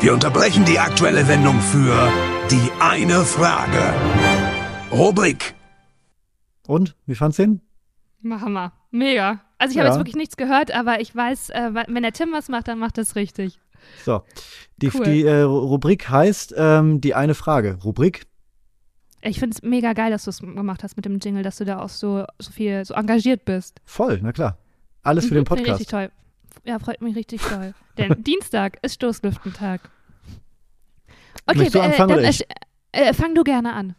Wir 0.00 0.14
unterbrechen 0.14 0.64
die 0.64 0.78
aktuelle 0.78 1.26
Wendung 1.26 1.60
für 1.60 2.10
die 2.50 2.70
eine 2.80 3.24
Frage. 3.24 3.94
Rubrik. 4.90 5.54
Und 6.66 6.96
wie 7.06 7.14
fand's 7.14 7.36
den? 7.36 7.60
Machen 8.20 8.52
wir. 8.52 8.72
Mega. 8.90 9.40
Also 9.58 9.72
ich 9.72 9.78
habe 9.78 9.88
Ja. 9.88 9.92
jetzt 9.94 9.98
wirklich 10.00 10.16
nichts 10.16 10.36
gehört, 10.36 10.70
aber 10.72 11.00
ich 11.00 11.14
weiß, 11.14 11.50
äh, 11.50 11.70
wenn 11.88 12.02
der 12.02 12.12
Tim 12.12 12.32
was 12.32 12.48
macht, 12.48 12.68
dann 12.68 12.78
macht 12.78 12.98
das 12.98 13.16
richtig. 13.16 13.58
So, 14.04 14.22
die, 14.76 14.90
Cool. 14.92 15.04
die 15.04 15.22
äh, 15.24 15.40
Rubrik 15.42 16.08
heißt 16.08 16.54
ähm, 16.56 17.00
die 17.00 17.14
eine 17.14 17.34
Frage. 17.34 17.78
Rubrik 17.84 18.26
Ich 19.22 19.38
finde 19.38 19.54
es 19.56 19.62
mega 19.62 19.92
geil, 19.92 20.10
dass 20.10 20.24
du 20.24 20.30
es 20.30 20.40
gemacht 20.40 20.82
hast 20.82 20.96
mit 20.96 21.04
dem 21.04 21.18
Jingle, 21.18 21.42
dass 21.42 21.56
du 21.58 21.64
da 21.64 21.80
auch 21.80 21.88
so, 21.88 22.24
so 22.38 22.50
viel 22.50 22.84
so 22.84 22.94
engagiert 22.94 23.44
bist. 23.44 23.80
voll, 23.84 24.20
na 24.22 24.32
klar. 24.32 24.58
Alles 25.02 25.24
für 25.26 25.34
den 25.34 25.38
Mhm, 25.38 25.42
ich 25.42 25.48
Podcast. 25.48 25.68
Richtig 25.80 25.86
toll. 25.88 26.10
Ja, 26.64 26.78
freut 26.78 27.00
mich 27.00 27.14
richtig 27.16 27.40
toll. 27.40 27.72
Denn 27.96 28.22
Dienstag 28.24 28.78
ist 28.82 28.94
Stoßlüftentag. 28.94 29.80
Okay, 31.48 31.58
Möchtest 31.58 31.74
du 31.74 31.78
äh, 31.80 31.82
anfangen 31.82 32.08
dann 32.10 32.18
oder 32.18 32.26
äh, 32.26 32.30
ich? 32.30 32.44
äh, 32.92 33.14
fang 33.14 33.34
du 33.34 33.42
gerne 33.42 33.72
an. 33.72 33.94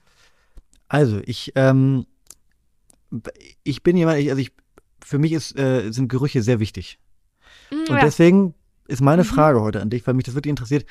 Also, 0.88 1.20
ich, 1.26 1.52
ähm, 1.56 2.06
ich 3.64 3.84
bin 3.84 3.98
jemand, 3.98 4.20
ich, 4.20 4.30
also 4.30 4.42
ich, 4.42 4.52
für 5.04 5.18
mich 5.20 5.32
ist, 5.34 5.58
äh, 5.58 5.92
sind 5.92 6.08
Gerüche 6.10 6.42
sehr 6.42 6.60
wichtig. 6.60 7.00
Mm, 7.72 7.76
Und 7.90 7.98
ja. 7.98 8.00
deswegen 8.00 8.54
ist 8.88 9.02
meine 9.02 9.24
Mhm. 9.24 9.28
Frage 9.28 9.62
heute 9.62 9.82
an 9.82 9.90
dich, 9.90 10.06
weil 10.08 10.14
mich 10.14 10.26
das 10.26 10.36
wirklich 10.36 10.50
interessiert. 10.52 10.86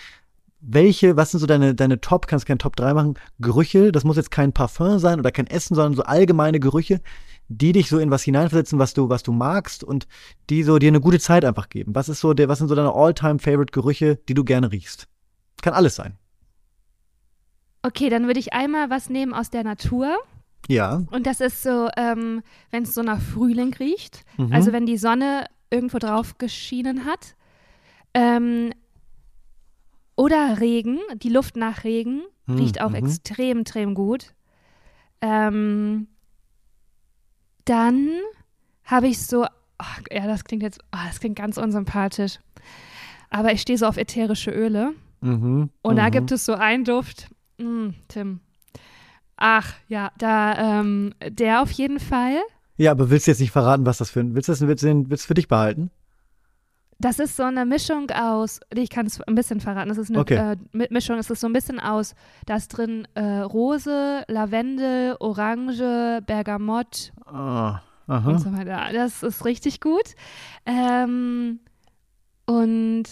Welche, 0.61 1.17
was 1.17 1.31
sind 1.31 1.39
so 1.41 1.47
deine, 1.47 1.75
deine 1.77 2.01
Top, 2.01 2.27
kannst 2.27 2.47
kein 2.47 2.59
Top 2.59 2.75
3 2.75 2.93
machen, 2.93 3.15
Gerüche, 3.39 3.93
das 3.93 4.03
muss 4.03 4.17
jetzt 4.17 4.33
kein 4.33 4.53
Parfum 4.53 4.99
sein 4.99 5.21
oder 5.21 5.31
kein 5.31 5.47
Essen, 5.47 5.77
sondern 5.77 5.95
so 5.95 6.03
allgemeine 6.03 6.59
Gerüche, 6.59 7.01
die 7.47 7.71
dich 7.73 7.89
so 7.89 7.99
in 8.01 8.11
was 8.11 8.25
hineinversetzen, 8.25 8.79
was 8.81 8.93
du, 8.93 9.09
was 9.09 9.23
du 9.23 9.31
magst 9.33 9.85
und 9.85 10.09
die 10.51 10.65
so 10.65 10.79
dir 10.81 10.89
eine 10.89 11.01
gute 11.01 11.21
Zeit 11.21 11.45
einfach 11.45 11.69
geben. 11.69 11.95
Was 11.95 12.09
ist 12.09 12.19
so 12.21 12.35
der, 12.35 12.49
was 12.49 12.59
sind 12.59 12.67
so 12.69 12.75
deine 12.75 12.93
All-Time-Favorite-Gerüche, 12.93 14.17
die 14.29 14.35
du 14.35 14.43
gerne 14.45 14.73
riechst? 14.73 15.07
Kann 15.63 15.75
alles 15.75 15.95
sein. 15.95 16.19
Okay, 17.83 18.09
dann 18.11 18.27
würde 18.27 18.41
ich 18.41 18.53
einmal 18.53 18.91
was 18.91 19.09
nehmen 19.09 19.33
aus 19.33 19.51
der 19.51 19.65
Natur. 19.65 20.17
Ja. 20.69 21.03
Und 21.11 21.27
das 21.27 21.41
ist 21.41 21.63
so, 21.63 21.89
ähm, 21.97 22.43
wenn 22.71 22.83
es 22.83 22.95
so 22.95 23.03
nach 23.03 23.21
Frühling 23.21 23.75
riecht. 23.75 24.25
Mhm. 24.37 24.53
Also 24.53 24.73
wenn 24.73 24.87
die 24.87 24.99
Sonne 24.99 25.47
irgendwo 25.71 25.99
drauf 25.99 26.39
geschienen 26.39 27.05
hat. 27.05 27.35
Ähm, 28.15 28.73
oder 30.17 30.61
Regen, 30.61 30.99
die 31.17 31.29
Luft 31.29 31.57
nach 31.57 31.85
Regen. 31.85 32.23
Riecht 32.49 32.81
auch 32.81 32.91
mhm. 32.91 32.97
extrem, 32.97 33.61
extrem 33.61 33.95
gut. 33.95 34.33
Ähm, 35.21 36.09
dann 37.67 38.09
habe 38.85 39.09
ich 39.09 39.21
so, 39.21 39.45
ach, 39.77 40.01
ja, 40.11 40.27
das 40.27 40.45
klingt 40.45 40.63
jetzt, 40.63 40.81
oh, 40.95 40.99
das 41.07 41.21
klingt 41.21 41.37
ganz 41.37 41.59
unsympathisch. 41.59 42.39
Aber 43.29 43.53
ich 43.53 43.61
stehe 43.61 43.79
so 43.79 43.87
auf 43.87 43.99
ätherische 43.99 44.51
Öle. 44.51 44.95
Mhm. 45.21 45.69
Und 45.83 45.97
da 45.97 46.07
mhm. 46.07 46.11
gibt 46.13 46.33
es 46.33 46.47
so 46.47 46.55
einen 46.55 46.85
Duft. 46.85 47.29
Mm, 47.59 47.91
Tim. 48.09 48.41
Ach, 49.37 49.73
ja, 49.89 50.11
da, 50.19 50.81
ähm, 50.81 51.15
der 51.29 51.63
auf 51.63 51.71
jeden 51.71 52.01
Fall. 52.01 52.37
Ja, 52.77 52.91
aber 52.93 53.11
willst 53.11 53.27
du 53.27 53.31
jetzt 53.33 53.41
nicht 53.41 53.51
verraten, 53.53 53.87
was 53.87 53.99
das 53.99 54.11
für 54.11 54.21
ein. 54.21 54.35
Willst 54.35 54.49
du 54.49 54.53
das 54.53 54.61
willst 54.61 54.83
du, 54.85 55.11
willst 55.11 55.27
für 55.27 55.35
dich 55.35 55.49
behalten? 55.49 55.91
Das 57.01 57.21
ist 57.21 57.37
so 57.37 57.45
eine 57.45 57.65
Mischung 57.65 58.11
aus, 58.11 58.59
ich 58.75 58.91
kann 58.91 59.07
es 59.07 59.21
ein 59.21 59.37
bisschen 59.37 59.61
verraten, 59.61 59.89
das 59.89 59.99
ist 59.99 60.11
eine 60.11 60.19
Okay. 60.19 60.35
äh, 60.35 60.57
Mi- 60.73 60.89
Mischung, 60.91 61.17
es 61.19 61.31
ist 61.31 61.39
so 61.41 61.47
ein 61.47 61.53
bisschen 61.53 61.79
aus, 61.79 62.17
da 62.47 62.57
ist 62.57 62.69
drin 62.69 63.07
äh, 63.15 63.23
Rose, 63.39 64.25
Lavendel, 64.27 65.17
Orange, 65.21 66.21
Bergamott 66.27 67.13
Ah, 67.25 67.83
und 68.09 68.41
so 68.41 68.53
weiter. 68.53 68.89
Das 68.93 69.23
ist 69.23 69.45
richtig 69.45 69.81
gut. 69.81 70.17
Ähm, 70.67 71.61
und 72.47 73.05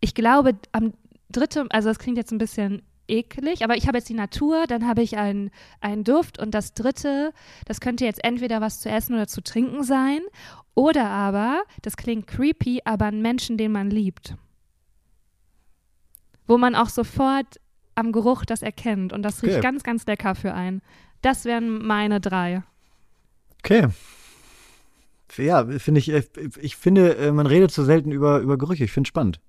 ich 0.00 0.14
glaube, 0.14 0.54
am 0.70 0.92
dritten, 1.30 1.70
also 1.70 1.88
das 1.88 1.98
klingt 1.98 2.16
jetzt 2.16 2.32
ein 2.32 2.38
bisschen 2.38 2.82
eklig, 3.08 3.64
aber 3.64 3.76
ich 3.76 3.86
habe 3.88 3.98
jetzt 3.98 4.08
die 4.08 4.14
Natur, 4.14 4.66
dann 4.66 4.86
habe 4.86 5.02
ich 5.02 5.16
einen, 5.16 5.50
einen 5.80 6.04
Duft 6.04 6.38
und 6.38 6.52
das 6.52 6.74
dritte, 6.74 7.32
das 7.66 7.80
könnte 7.80 8.04
jetzt 8.04 8.22
entweder 8.22 8.60
was 8.60 8.80
zu 8.80 8.88
essen 8.90 9.14
oder 9.14 9.26
zu 9.26 9.42
trinken 9.42 9.82
sein 9.82 10.20
oder 10.74 11.06
aber, 11.08 11.62
das 11.82 11.96
klingt 11.96 12.26
creepy, 12.26 12.82
aber 12.84 13.06
ein 13.06 13.22
Menschen, 13.22 13.56
den 13.56 13.72
man 13.72 13.90
liebt. 13.90 14.36
Wo 16.46 16.56
man 16.58 16.74
auch 16.74 16.88
sofort 16.88 17.58
am 17.94 18.12
Geruch 18.12 18.44
das 18.44 18.62
erkennt 18.62 19.12
und 19.12 19.22
das 19.22 19.42
riecht 19.42 19.54
Okay. 19.54 19.62
ganz, 19.62 19.82
ganz 19.82 20.06
lecker 20.06 20.34
für 20.34 20.54
einen. 20.54 20.82
Das 21.20 21.44
wären 21.44 21.84
meine 21.84 22.20
drei. 22.20 22.62
Okay. 23.58 23.88
Ja, 25.36 25.66
finde 25.66 25.98
ich, 25.98 26.08
äh, 26.10 26.22
ich 26.60 26.76
finde, 26.76 27.16
äh, 27.16 27.32
man 27.32 27.46
redet 27.46 27.70
so 27.70 27.84
selten 27.84 28.12
über, 28.12 28.38
über 28.40 28.56
Gerüche. 28.56 28.84
Ich 28.84 28.92
finde 28.92 29.08
spannend. 29.08 29.40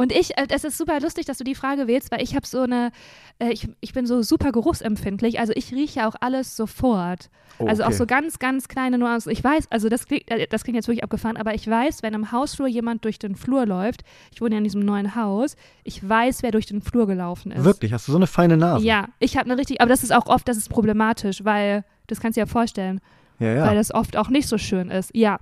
Und 0.00 0.12
ich, 0.12 0.38
äh, 0.38 0.46
es 0.50 0.62
ist 0.62 0.78
super 0.78 1.00
lustig, 1.00 1.26
dass 1.26 1.38
du 1.38 1.44
die 1.44 1.56
Frage 1.56 1.88
wählst, 1.88 2.12
weil 2.12 2.22
ich 2.22 2.36
habe 2.36 2.46
so 2.46 2.60
eine, 2.62 2.92
äh, 3.40 3.50
ich, 3.50 3.68
ich 3.80 3.92
bin 3.92 4.06
so 4.06 4.22
super 4.22 4.52
geruchsempfindlich, 4.52 5.40
also 5.40 5.52
ich 5.56 5.72
rieche 5.72 6.06
auch 6.06 6.14
alles 6.20 6.56
sofort. 6.56 7.30
Also 7.58 7.82
auch 7.82 7.88
Okay. 7.88 7.96
so 7.96 8.06
ganz, 8.06 8.38
ganz 8.38 8.68
kleine 8.68 8.96
Nuancen. 8.98 9.32
Ich 9.32 9.42
weiß, 9.42 9.66
also 9.72 9.88
das 9.88 10.06
klingt, 10.06 10.30
äh, 10.30 10.46
das 10.46 10.62
klingt 10.62 10.76
jetzt 10.76 10.86
wirklich 10.86 11.02
abgefahren, 11.02 11.36
aber 11.36 11.52
ich 11.54 11.66
weiß, 11.68 12.04
wenn 12.04 12.14
im 12.14 12.30
Hausflur 12.30 12.68
jemand 12.68 13.04
durch 13.04 13.18
den 13.18 13.34
Flur 13.34 13.66
läuft, 13.66 14.02
ich 14.32 14.40
wohne 14.40 14.52
ja 14.54 14.58
in 14.58 14.64
diesem 14.64 14.82
neuen 14.84 15.16
Haus, 15.16 15.56
ich 15.82 16.08
weiß, 16.08 16.44
wer 16.44 16.52
durch 16.52 16.66
den 16.66 16.80
Flur 16.80 17.08
gelaufen 17.08 17.50
ist. 17.50 17.64
Wirklich, 17.64 17.92
hast 17.92 18.06
du 18.06 18.12
so 18.12 18.18
eine 18.18 18.28
feine 18.28 18.56
Nase? 18.56 18.86
Ja, 18.86 19.08
ich 19.18 19.36
habe 19.36 19.46
eine 19.50 19.58
richtig, 19.58 19.80
aber 19.80 19.88
das 19.88 20.04
ist 20.04 20.12
auch 20.12 20.26
oft, 20.26 20.46
das 20.46 20.56
ist 20.56 20.68
problematisch, 20.70 21.44
weil, 21.44 21.84
das 22.06 22.20
kannst 22.20 22.36
du 22.36 22.40
dir 22.40 22.46
ja 22.46 22.52
vorstellen, 22.52 23.00
Ja, 23.40 23.48
weil 23.48 23.56
ja. 23.56 23.74
das 23.74 23.92
oft 23.92 24.16
auch 24.16 24.28
nicht 24.28 24.46
so 24.46 24.58
schön 24.58 24.92
ist. 24.92 25.10
Ja, 25.12 25.40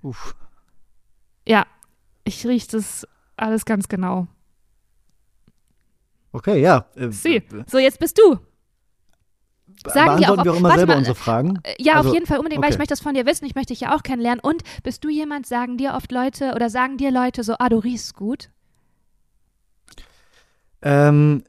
Uff. 0.00 0.34
ja, 1.46 1.66
ich 2.24 2.46
rieche 2.46 2.68
das 2.72 3.06
alles 3.38 3.64
ganz 3.64 3.88
genau. 3.88 4.26
Okay, 6.32 6.60
ja. 6.60 6.86
Äh, 6.94 7.10
Sie. 7.10 7.36
äh, 7.36 7.44
So, 7.66 7.78
jetzt 7.78 7.98
bist 7.98 8.18
du. 8.18 8.38
Sagen 9.86 10.18
die 10.18 10.24
beantworten 10.24 10.40
auch, 10.40 10.44
wir 10.44 10.52
auch 10.52 10.56
immer 10.58 10.74
selber 10.76 10.92
mal, 10.94 10.98
unsere 10.98 11.14
Fragen. 11.14 11.58
Äh, 11.62 11.74
Ja, 11.78 11.94
Also, 11.96 12.08
auf 12.08 12.14
jeden 12.14 12.26
Fall 12.26 12.38
unbedingt, 12.38 12.62
weil 12.62 12.70
ich 12.70 12.74
okay. 12.74 12.80
möchte 12.80 12.92
das 12.92 13.00
von 13.00 13.14
dir 13.14 13.26
wissen, 13.26 13.44
ich 13.46 13.54
möchte 13.54 13.72
dich 13.72 13.80
ja 13.80 13.94
auch 13.94 14.02
kennenlernen. 14.02 14.40
Und 14.40 14.62
bist 14.82 15.04
du 15.04 15.08
jemand, 15.08 15.46
sagen 15.46 15.76
dir 15.78 15.94
oft 15.94 16.10
Leute 16.12 16.52
oder 16.54 16.68
sagen 16.68 16.96
dir 16.96 17.10
Leute 17.10 17.42
so, 17.44 17.54
ah, 17.58 17.68
du 17.68 17.78
riechst 17.78 18.14
gut? 18.16 18.50
Ähm, 20.82 21.44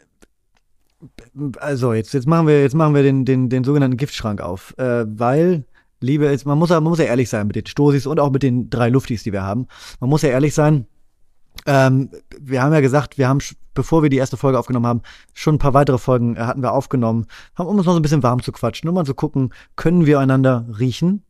also, 1.58 1.94
jetzt, 1.94 2.14
jetzt 2.14 2.28
machen 2.28 2.48
wir, 2.48 2.62
jetzt 2.62 2.76
machen 2.76 2.94
wir 2.96 3.04
den, 3.04 3.26
den, 3.26 3.50
den 3.50 3.64
sogenannten 3.64 3.98
Giftschrank 3.98 4.42
auf. 4.42 4.78
Äh, 4.78 5.06
weil, 5.08 5.66
liebe, 6.02 6.26
jetzt, 6.30 6.46
man, 6.46 6.58
muss, 6.58 6.70
ja- 6.70 6.80
man 6.82 6.90
muss 6.92 7.00
ja 7.00 7.06
ehrlich 7.06 7.30
sein 7.30 7.48
mit 7.48 7.56
den 7.56 7.66
Stosis 7.66 8.06
und 8.06 8.20
auch 8.20 8.32
mit 8.32 8.44
den 8.44 8.70
drei 8.70 8.90
Luftis, 8.90 9.24
die 9.24 9.32
wir 9.34 9.44
haben. 9.44 9.68
Man 10.00 10.10
muss 10.10 10.22
ja 10.22 10.30
ehrlich 10.30 10.54
sein. 10.54 10.86
Ähm, 11.70 12.10
wir 12.40 12.64
haben 12.64 12.74
ja 12.74 12.82
gesagt, 12.82 13.20
wir 13.20 13.28
haben, 13.28 13.40
bevor 13.76 14.02
wir 14.02 14.10
die 14.10 14.18
erste 14.18 14.38
Folge 14.38 14.58
aufgenommen 14.58 14.88
haben, 14.88 15.02
schon 15.36 15.56
ein 15.56 15.60
paar 15.60 15.76
weitere 15.76 16.00
Folgen 16.00 16.36
äh, 16.36 16.40
hatten 16.40 16.64
wir 16.64 16.74
aufgenommen, 16.74 17.28
haben, 17.56 17.68
um 17.68 17.78
uns 17.78 17.86
noch 17.86 17.94
so 17.94 18.00
ein 18.00 18.02
bisschen 18.02 18.24
warm 18.24 18.42
zu 18.42 18.52
quatschen, 18.52 18.90
um 18.90 18.96
mal 18.96 19.06
zu 19.06 19.14
gucken, 19.14 19.54
können 19.76 20.08
wir 20.08 20.20
einander 20.20 20.66
riechen? 20.80 21.24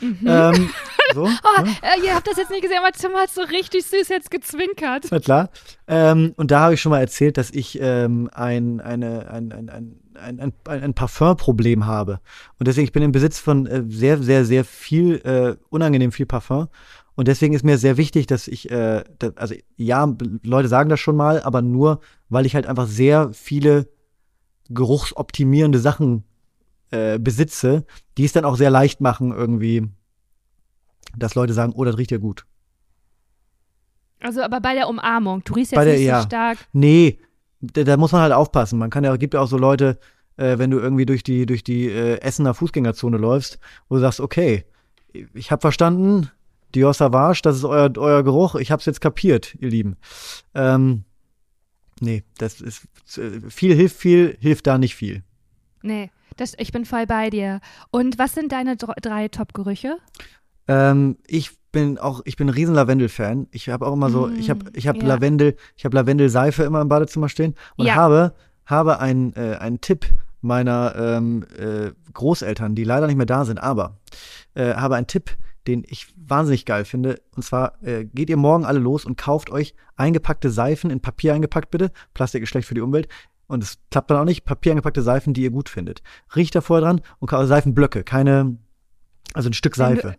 Ähm, 0.00 0.70
so, 1.14 1.24
Oh, 1.24 1.62
ne? 1.62 1.68
äh, 1.82 2.06
ihr 2.06 2.14
habt 2.14 2.26
das 2.26 2.38
jetzt 2.38 2.50
nicht 2.50 2.62
gesehen, 2.62 2.78
aber 2.82 2.92
Tim 2.92 3.12
hat 3.12 3.28
so 3.28 3.42
richtig 3.42 3.84
süß 3.84 4.08
jetzt 4.08 4.30
gezwinkert. 4.30 5.08
Na 5.10 5.20
klar. 5.20 5.50
Ähm, 5.86 6.32
und 6.36 6.50
da 6.50 6.60
habe 6.60 6.74
ich 6.74 6.80
schon 6.80 6.90
mal 6.90 7.00
erzählt, 7.00 7.36
dass 7.36 7.50
ich 7.50 7.78
ähm, 7.78 8.30
ein, 8.32 8.80
eine, 8.80 9.30
ein, 9.30 9.52
ein, 9.52 9.68
ein, 9.68 10.00
ein, 10.14 10.40
ein, 10.40 10.52
ein, 10.64 10.94
Parfumproblem 10.94 11.84
habe. 11.84 12.20
Und 12.58 12.68
deswegen, 12.68 12.86
ich 12.86 12.92
bin 12.92 13.02
im 13.02 13.12
Besitz 13.12 13.38
von 13.38 13.66
äh, 13.66 13.82
sehr, 13.86 14.22
sehr, 14.22 14.46
sehr 14.46 14.64
viel, 14.64 15.16
äh, 15.16 15.56
unangenehm 15.68 16.10
viel 16.10 16.26
Parfum. 16.26 16.68
Und 17.14 17.28
deswegen 17.28 17.52
ist 17.54 17.64
mir 17.64 17.76
sehr 17.78 17.96
wichtig, 17.98 18.26
dass 18.26 18.48
ich, 18.48 18.70
äh, 18.70 19.04
also 19.36 19.54
ja, 19.76 20.10
Leute 20.42 20.68
sagen 20.68 20.88
das 20.88 20.98
schon 21.00 21.16
mal, 21.16 21.42
aber 21.42 21.60
nur, 21.62 22.00
weil 22.30 22.46
ich 22.46 22.54
halt 22.54 22.66
einfach 22.66 22.86
sehr 22.86 23.32
viele 23.32 23.88
geruchsoptimierende 24.70 25.78
Sachen 25.78 26.24
äh, 26.90 27.18
besitze, 27.18 27.84
die 28.16 28.24
es 28.24 28.32
dann 28.32 28.44
auch 28.44 28.56
sehr 28.56 28.70
leicht 28.70 29.00
machen, 29.00 29.32
irgendwie, 29.32 29.88
dass 31.16 31.34
Leute 31.34 31.52
sagen, 31.52 31.72
oh, 31.76 31.84
das 31.84 31.98
riecht 31.98 32.10
ja 32.10 32.18
gut. 32.18 32.46
Also, 34.20 34.40
aber 34.42 34.60
bei 34.60 34.74
der 34.74 34.88
Umarmung, 34.88 35.42
du 35.44 35.54
riechst 35.54 35.72
jetzt 35.72 35.78
Bei 35.78 35.84
der- 35.84 35.94
nicht 35.94 36.04
ja. 36.06 36.20
so 36.20 36.26
stark. 36.26 36.58
Nee, 36.72 37.18
da, 37.60 37.82
da 37.84 37.96
muss 37.96 38.12
man 38.12 38.22
halt 38.22 38.32
aufpassen. 38.32 38.78
Man 38.78 38.90
kann 38.90 39.04
ja, 39.04 39.16
gibt 39.16 39.34
ja 39.34 39.40
auch 39.40 39.48
so 39.48 39.58
Leute, 39.58 39.98
äh, 40.36 40.58
wenn 40.58 40.70
du 40.70 40.78
irgendwie 40.78 41.06
durch 41.06 41.22
die, 41.22 41.44
durch 41.44 41.64
die 41.64 41.88
äh, 41.88 42.18
Essener 42.20 42.54
Fußgängerzone 42.54 43.18
läufst, 43.18 43.58
wo 43.88 43.96
du 43.96 44.00
sagst, 44.00 44.20
okay, 44.20 44.64
ich 45.34 45.50
habe 45.50 45.60
verstanden, 45.60 46.30
Dior 46.74 46.94
Savage, 46.94 47.40
das 47.42 47.56
ist 47.56 47.64
euer, 47.64 47.90
euer 47.96 48.22
Geruch, 48.22 48.54
ich 48.56 48.70
hab's 48.70 48.86
jetzt 48.86 49.00
kapiert, 49.00 49.54
ihr 49.60 49.68
Lieben. 49.70 49.96
Ähm, 50.54 51.04
nee, 52.00 52.24
das 52.38 52.60
ist, 52.60 52.86
äh, 53.18 53.40
viel 53.50 53.74
hilft 53.74 53.96
viel, 53.96 54.36
hilft 54.40 54.66
da 54.66 54.78
nicht 54.78 54.94
viel. 54.94 55.22
Nee, 55.82 56.10
das, 56.36 56.54
ich 56.58 56.72
bin 56.72 56.84
voll 56.84 57.06
bei 57.06 57.28
dir. 57.30 57.60
Und 57.90 58.18
was 58.18 58.34
sind 58.34 58.52
deine 58.52 58.76
dr- 58.76 58.96
drei 59.02 59.28
Top-Gerüche? 59.28 59.98
Ähm, 60.68 61.18
ich 61.26 61.50
bin 61.72 61.98
auch, 61.98 62.20
ich 62.24 62.36
bin 62.36 62.46
ein 62.48 62.54
riesen 62.54 62.74
Lavendel-Fan. 62.74 63.48
Ich 63.50 63.68
habe 63.68 63.86
auch 63.86 63.92
immer 63.94 64.10
so, 64.10 64.28
Mm, 64.28 64.34
ich 64.38 64.48
habe, 64.50 64.64
ich 64.74 64.86
habe 64.86 64.98
ja. 65.00 65.06
Lavendel, 65.06 65.56
ich 65.76 65.84
habe 65.84 65.96
Lavendel-Seife 65.96 66.62
immer 66.62 66.80
im 66.80 66.88
Badezimmer 66.88 67.28
stehen 67.28 67.54
und 67.76 67.86
Ja. 67.86 67.94
habe, 67.94 68.34
habe 68.66 69.00
einen, 69.00 69.34
äh, 69.34 69.56
einen 69.58 69.80
Tipp 69.80 70.06
meiner 70.40 70.94
ähm, 70.96 71.44
äh, 71.58 71.92
Großeltern, 72.12 72.74
die 72.74 72.84
leider 72.84 73.06
nicht 73.06 73.16
mehr 73.16 73.26
da 73.26 73.44
sind, 73.44 73.58
aber 73.58 73.98
äh, 74.54 74.74
habe 74.74 74.96
einen 74.96 75.06
Tipp, 75.06 75.36
den 75.66 75.84
ich 75.86 76.08
wahnsinnig 76.16 76.64
geil 76.64 76.84
finde. 76.84 77.20
Und 77.36 77.44
zwar 77.44 77.82
äh, 77.82 78.04
geht 78.04 78.30
ihr 78.30 78.36
morgen 78.36 78.64
alle 78.64 78.78
los 78.78 79.04
und 79.04 79.16
kauft 79.16 79.50
euch 79.50 79.74
eingepackte 79.96 80.50
Seifen 80.50 80.90
in 80.90 81.00
Papier 81.00 81.34
eingepackt 81.34 81.70
bitte. 81.70 81.90
Plastik 82.14 82.42
ist 82.42 82.48
schlecht 82.48 82.68
für 82.68 82.74
die 82.74 82.80
Umwelt. 82.80 83.08
Und 83.46 83.62
es 83.62 83.78
klappt 83.90 84.10
dann 84.10 84.18
auch 84.18 84.24
nicht. 84.24 84.44
Papier 84.44 84.72
eingepackte 84.72 85.02
Seifen, 85.02 85.34
die 85.34 85.42
ihr 85.42 85.50
gut 85.50 85.68
findet. 85.68 86.02
Riecht 86.34 86.54
da 86.54 86.60
vorher 86.60 86.86
dran 86.86 87.00
und 87.18 87.28
kauft 87.28 87.48
Seifenblöcke, 87.48 88.02
keine, 88.02 88.56
also 89.34 89.50
ein 89.50 89.52
Stück 89.52 89.76
Seife. 89.76 90.16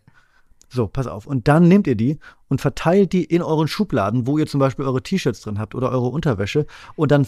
So, 0.69 0.87
pass 0.87 1.07
auf. 1.07 1.27
Und 1.27 1.47
dann 1.47 1.67
nehmt 1.67 1.87
ihr 1.87 1.95
die 1.95 2.19
und 2.47 2.61
verteilt 2.61 3.13
die 3.13 3.23
in 3.23 3.41
euren 3.41 3.67
Schubladen, 3.67 4.25
wo 4.27 4.37
ihr 4.37 4.47
zum 4.47 4.59
Beispiel 4.59 4.85
eure 4.85 5.03
T-Shirts 5.03 5.41
drin 5.41 5.59
habt 5.59 5.75
oder 5.75 5.91
eure 5.91 6.07
Unterwäsche. 6.07 6.65
Und 6.95 7.11
dann 7.11 7.27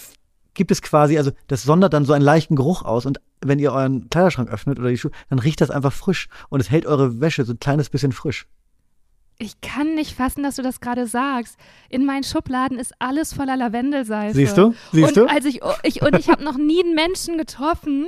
gibt 0.56 0.72
es 0.72 0.82
quasi, 0.82 1.18
also 1.18 1.32
das 1.48 1.64
sondert 1.64 1.94
dann 1.94 2.06
so 2.06 2.14
einen 2.14 2.26
leichten 2.26 2.56
Geruch 2.56 2.82
aus. 2.84 3.06
Und 3.06 3.22
wenn 3.48 3.60
ihr 3.60 3.72
euren 3.72 4.10
Kleiderschrank 4.10 4.50
öffnet 4.50 4.80
oder 4.80 4.90
die 4.90 4.98
Schuhe, 4.98 5.12
dann 5.30 5.40
riecht 5.40 5.62
das 5.62 5.72
einfach 5.72 5.94
frisch. 5.94 6.28
Und 6.50 6.60
es 6.60 6.70
hält 6.70 6.86
eure 6.86 7.20
Wäsche 7.22 7.46
so 7.46 7.54
ein 7.54 7.60
kleines 7.60 7.90
bisschen 7.90 8.12
frisch. 8.12 8.48
Ich 9.38 9.60
kann 9.60 9.96
nicht 9.96 10.16
fassen, 10.16 10.44
dass 10.44 10.56
du 10.56 10.62
das 10.62 10.80
gerade 10.80 11.08
sagst. 11.08 11.58
In 11.90 12.06
meinen 12.06 12.24
Schubladen 12.24 12.80
ist 12.80 12.94
alles 13.00 13.34
voller 13.34 13.58
Lavendelseife. 13.58 14.34
Siehst 14.34 14.58
du? 14.58 14.74
Siehst 14.94 15.10
und 15.10 15.18
du? 15.18 15.26
Als 15.30 15.44
ich, 15.46 15.62
oh, 15.62 15.74
ich, 15.84 16.02
und 16.02 16.18
ich 16.18 16.30
habe 16.30 16.44
noch 16.44 16.58
nie 16.58 16.82
einen 16.82 16.96
Menschen 16.96 17.38
getroffen. 17.38 18.08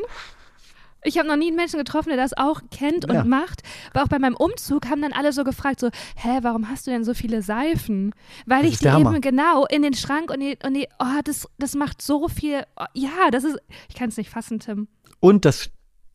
Ich 1.07 1.17
habe 1.17 1.27
noch 1.27 1.37
nie 1.37 1.47
einen 1.47 1.55
Menschen 1.55 1.77
getroffen, 1.79 2.09
der 2.09 2.17
das 2.17 2.35
auch 2.37 2.61
kennt 2.69 3.05
Ja. 3.09 3.21
und 3.21 3.29
macht. 3.29 3.63
Aber 3.93 4.03
auch 4.03 4.07
bei 4.09 4.19
meinem 4.19 4.35
Umzug 4.35 4.89
haben 4.89 5.01
dann 5.01 5.13
alle 5.13 5.31
so 5.31 5.43
gefragt, 5.43 5.79
so, 5.79 5.89
hä, 6.15 6.39
warum 6.41 6.69
hast 6.69 6.85
du 6.85 6.91
denn 6.91 7.03
so 7.03 7.13
viele 7.13 7.41
Seifen? 7.41 8.13
Weil 8.45 8.63
Das 8.63 8.67
ich 8.67 8.73
ist 8.73 8.83
die 8.83 8.89
eben 8.99 9.21
genau 9.21 9.65
in 9.65 9.81
den 9.83 9.93
Schrank 9.93 10.31
und 10.31 10.41
die, 10.41 10.57
und 10.65 10.73
die 10.73 10.87
oh, 10.99 11.21
das, 11.23 11.47
das 11.57 11.75
macht 11.75 12.01
so 12.01 12.27
viel, 12.27 12.63
oh, 12.79 12.85
ja, 12.93 13.31
das 13.31 13.43
ist, 13.43 13.57
ich 13.89 13.95
kann 13.95 14.09
es 14.09 14.17
nicht 14.17 14.29
fassen, 14.29 14.59
Tim. 14.59 14.87
Und 15.19 15.45
das 15.45 15.69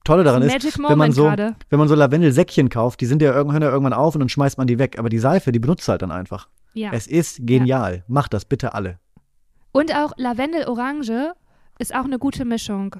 Tolle 0.05 0.25
daran 0.25 0.43
ist, 0.43 0.53
Magic 0.53 0.79
wenn 0.79 0.99
man 0.99 1.13
so, 1.13 1.25
gerade. 1.25 1.57
wenn 1.71 1.79
man 1.79 1.89
so 1.89 1.95
Lavendelsäckchen 1.95 2.69
kauft, 2.69 3.01
die 3.01 3.07
sind 3.07 3.23
ja 3.23 3.33
irgendwann, 3.33 3.63
ja 3.63 3.71
irgendwann 3.71 3.93
auf 3.93 4.15
und 4.15 4.21
dann 4.21 4.29
schmeißt 4.29 4.59
man 4.59 4.67
die 4.67 4.79
weg. 4.79 4.99
Aber 4.99 5.09
die 5.09 5.19
Seife, 5.19 5.53
die 5.53 5.59
benutzt 5.61 5.89
halt 5.89 6.03
dann 6.03 6.11
einfach. 6.11 6.49
Ja. 6.75 6.91
Es 6.93 7.07
ist 7.07 7.47
genial. 7.47 8.05
Macht 8.09 8.35
das 8.35 8.45
bitte 8.45 8.75
alle. 8.75 8.99
Und 9.73 9.95
auch 9.95 10.13
Lavendel-Orange 10.17 11.33
ist 11.79 11.95
auch 11.95 12.05
eine 12.05 12.19
gute 12.19 12.45
Mischung. 12.45 12.97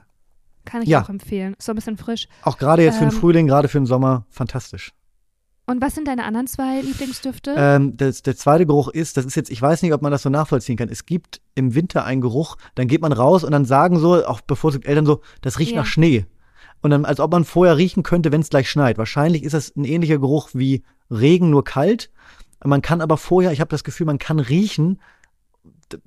Kann 0.65 0.83
ich 0.83 0.89
Ja. 0.89 1.03
auch 1.03 1.09
empfehlen. 1.09 1.55
Ist 1.59 1.67
so 1.67 1.73
ein 1.73 1.77
bisschen 1.77 1.97
frisch. 1.97 2.29
Auch 2.43 2.59
gerade 2.59 2.83
jetzt 2.85 2.99
für 2.99 3.05
den 3.05 3.13
Ähm, 3.13 3.19
Frühling, 3.21 3.47
gerade 3.47 3.69
für 3.69 3.79
den 3.79 3.87
Sommer, 3.87 4.27
fantastisch. 4.31 4.93
Und 5.67 5.81
was 5.81 5.95
sind 5.95 6.09
deine 6.09 6.25
anderen 6.25 6.47
zwei 6.49 6.81
Lieblingsdüfte? 6.81 7.55
Ähm, 7.57 7.97
das, 7.97 8.23
der 8.23 8.37
zweite 8.37 8.67
Geruch 8.67 8.89
ist, 8.89 9.17
das 9.17 9.25
ist 9.25 9.37
jetzt, 9.37 9.51
ich 9.51 9.63
weiß 9.63 9.83
nicht, 9.83 9.93
ob 9.93 10.03
man 10.03 10.11
das 10.11 10.23
so 10.23 10.29
nachvollziehen 10.29 10.77
kann. 10.77 10.89
Es 10.89 11.07
gibt 11.07 11.41
im 11.55 11.75
Winter 11.75 12.05
einen 12.05 12.21
Geruch, 12.21 12.57
dann 12.75 12.89
geht 12.89 13.01
man 13.01 13.13
raus 13.13 13.45
und 13.45 13.53
dann 13.53 13.65
sagen 13.65 13.99
so, 13.99 14.27
auch 14.27 14.41
bevorzugt 14.41 14.87
Eltern 14.87 15.07
so, 15.07 15.21
das 15.41 15.59
riecht 15.61 15.73
Ja. 15.73 15.79
nach 15.79 15.87
Schnee. 15.87 16.27
Und 16.81 16.91
dann, 16.91 17.05
als 17.05 17.21
ob 17.21 17.31
man 17.31 17.45
vorher 17.45 17.77
riechen 17.77 18.03
könnte, 18.03 18.33
wenn 18.33 18.41
es 18.41 18.51
gleich 18.51 18.69
schneit. 18.69 18.99
Wahrscheinlich 18.99 19.45
ist 19.45 19.53
das 19.53 19.75
ein 19.77 19.85
ähnlicher 19.85 20.19
Geruch 20.19 20.51
wie 20.53 20.83
Regen, 21.11 21.51
nur 21.51 21.63
kalt. 21.63 22.11
Man 22.65 22.83
kann 22.83 23.01
aber 23.01 23.17
vorher, 23.17 23.53
ich 23.53 23.61
habe 23.61 23.71
das 23.71 23.85
Gefühl, 23.85 24.07
man 24.07 24.19
kann 24.19 24.41
riechen, 24.41 25.01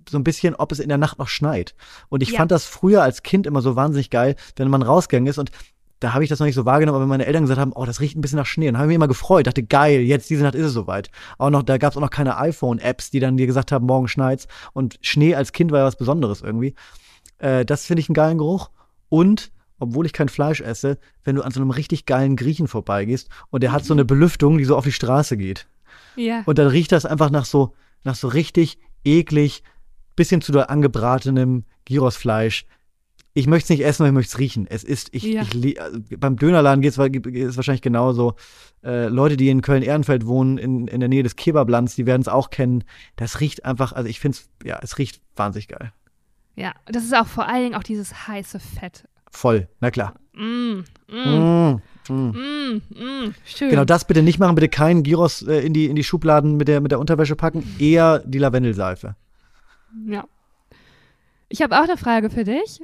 so 0.09 0.17
ein 0.17 0.23
bisschen, 0.23 0.55
ob 0.55 0.71
es 0.71 0.79
in 0.79 0.89
der 0.89 0.97
Nacht 0.97 1.19
noch 1.19 1.27
schneit. 1.27 1.75
Und 2.09 2.23
ich 2.23 2.31
Ja. 2.31 2.38
fand 2.39 2.51
das 2.51 2.65
früher 2.65 3.03
als 3.03 3.23
Kind 3.23 3.47
immer 3.47 3.61
so 3.61 3.75
wahnsinnig 3.75 4.09
geil, 4.09 4.36
wenn 4.55 4.69
man 4.69 4.81
rausgegangen 4.81 5.27
ist 5.27 5.38
und 5.38 5.51
da 6.01 6.13
habe 6.13 6.23
ich 6.25 6.29
das 6.29 6.39
noch 6.39 6.45
nicht 6.45 6.55
so 6.55 6.65
wahrgenommen, 6.65 6.97
aber 6.97 7.03
wenn 7.03 7.09
meine 7.09 7.25
Eltern 7.25 7.43
gesagt 7.43 7.59
haben, 7.59 7.71
oh, 7.73 7.86
das 7.86 8.01
riecht 8.01 8.17
ein 8.17 8.21
bisschen 8.21 8.38
nach 8.38 8.45
Schnee, 8.45 8.65
dann 8.65 8.75
habe 8.77 8.86
ich 8.86 8.89
mich 8.89 8.95
immer 8.95 9.07
gefreut, 9.07 9.47
dachte, 9.47 9.63
geil, 9.63 10.01
jetzt 10.01 10.29
diese 10.29 10.43
Nacht 10.43 10.53
ist 10.53 10.65
es 10.65 10.73
soweit. 10.73 11.09
Auch 11.38 11.49
noch, 11.49 11.63
da 11.63 11.77
gab 11.77 11.91
es 11.91 11.97
auch 11.97 12.01
noch 12.01 12.09
keine 12.09 12.38
iPhone-Apps, 12.38 13.11
die 13.11 13.21
dann 13.21 13.38
dir 13.38 13.47
gesagt 13.47 13.71
haben, 13.71 13.86
morgen 13.86 14.09
schneit's. 14.09 14.47
Und 14.73 14.99
Schnee 15.01 15.36
als 15.36 15.53
Kind 15.53 15.71
war 15.71 15.79
ja 15.79 15.86
was 15.86 15.95
Besonderes 15.95 16.41
irgendwie. 16.41 16.75
Äh, 17.38 17.65
das 17.65 17.86
finde 17.86 18.01
ich 18.01 18.09
einen 18.09 18.13
geilen 18.13 18.38
Geruch. 18.38 18.69
Und, 19.07 19.51
obwohl 19.79 20.05
ich 20.05 20.11
kein 20.13 20.27
Fleisch 20.29 20.59
esse, 20.59 20.97
wenn 21.23 21.38
du 21.38 21.43
an 21.43 21.51
so 21.51 21.61
einem 21.61 21.71
richtig 21.71 22.05
geilen 22.05 22.36
Griechen 22.36 22.67
vorbeigehst 22.67 23.29
und 23.49 23.63
der 23.63 23.71
hat 23.71 23.86
so 23.86 23.93
eine 23.93 24.03
Belüftung, 24.05 24.57
die 24.57 24.65
so 24.65 24.75
auf 24.75 24.83
die 24.83 24.91
Straße 24.91 25.38
geht. 25.38 25.65
ja. 26.17 26.43
Und 26.45 26.59
dann 26.59 26.67
riecht 26.67 26.91
das 26.91 27.05
einfach 27.05 27.29
nach 27.29 27.45
so, 27.45 27.73
nach 28.03 28.15
so 28.15 28.27
richtig 28.27 28.77
eklig, 29.05 29.63
bisschen 30.16 30.41
zu 30.41 30.51
doll 30.51 30.66
angebratenem 30.68 31.63
Gyrosfleisch. 31.86 32.66
Ich 33.38 33.47
möchte 33.47 33.66
es 33.66 33.70
nicht 33.78 33.86
essen, 33.86 34.03
aber 34.03 34.09
ich 34.09 34.13
möchte 34.13 34.34
es 34.34 34.39
riechen. 34.39 34.66
Es 34.70 34.84
ist, 34.86 35.09
ich, 35.11 35.24
Ja. 35.24 35.41
ich 35.61 35.82
also 35.82 35.99
beim 36.18 36.38
Dönerladen 36.38 36.82
geht 36.82 36.93
es 36.93 36.97
wahrscheinlich 36.97 37.82
genauso. 37.82 38.36
Äh, 38.82 39.07
Leute, 39.07 39.36
die 39.36 39.49
in 39.49 39.61
Köln-Ehrenfeld 39.61 40.26
wohnen, 40.26 40.57
in, 40.57 40.88
in 40.88 41.01
der 41.01 41.09
Nähe 41.09 41.22
des 41.24 41.36
Kebablands, 41.36 41.95
die 41.95 42.05
werden 42.05 42.22
es 42.22 42.30
auch 42.30 42.49
kennen. 42.49 42.86
Das 43.18 43.41
riecht 43.41 43.66
einfach, 43.66 43.91
also 43.91 44.07
ich 44.09 44.22
finde 44.22 44.38
es, 44.38 44.49
ja, 44.66 44.80
es 44.82 44.97
riecht 44.97 45.22
wahnsinnig 45.36 45.68
geil. 45.68 45.91
ja, 46.55 46.74
das 46.86 47.03
ist 47.03 47.13
auch 47.13 47.28
vor 47.28 47.45
allen 47.47 47.63
Dingen 47.63 47.76
auch 47.76 47.84
dieses 47.84 48.28
heiße 48.28 48.59
Fett. 48.59 49.05
Voll, 49.32 49.68
na 49.82 49.91
klar. 49.91 50.13
Mm, 50.34 50.84
mm, 51.11 51.82
Mm, 52.07 52.13
mm. 52.13 52.13
mm, 52.13 52.82
mm, 52.89 53.34
schön. 53.45 53.70
Genau 53.70 53.84
das 53.84 54.07
bitte 54.07 54.22
nicht 54.22 54.39
machen, 54.39 54.55
bitte 54.55 54.70
keinen 54.70 55.03
Gyros 55.03 55.41
äh, 55.41 55.59
in, 55.59 55.74
die, 55.74 55.88
in 55.88 55.95
die 55.97 56.03
Schubladen 56.05 56.55
mit 56.55 56.70
der, 56.70 56.80
mit 56.80 56.91
der 56.91 56.99
Unterwäsche 56.99 57.36
packen, 57.36 57.63
eher 57.80 58.20
die 58.20 58.38
Lavendelseife. 58.38 59.16
Ja. 60.07 60.25
Ich 61.49 61.61
habe 61.61 61.77
auch 61.77 61.83
eine 61.83 61.97
Frage 61.97 62.29
für 62.29 62.43
dich. 62.43 62.81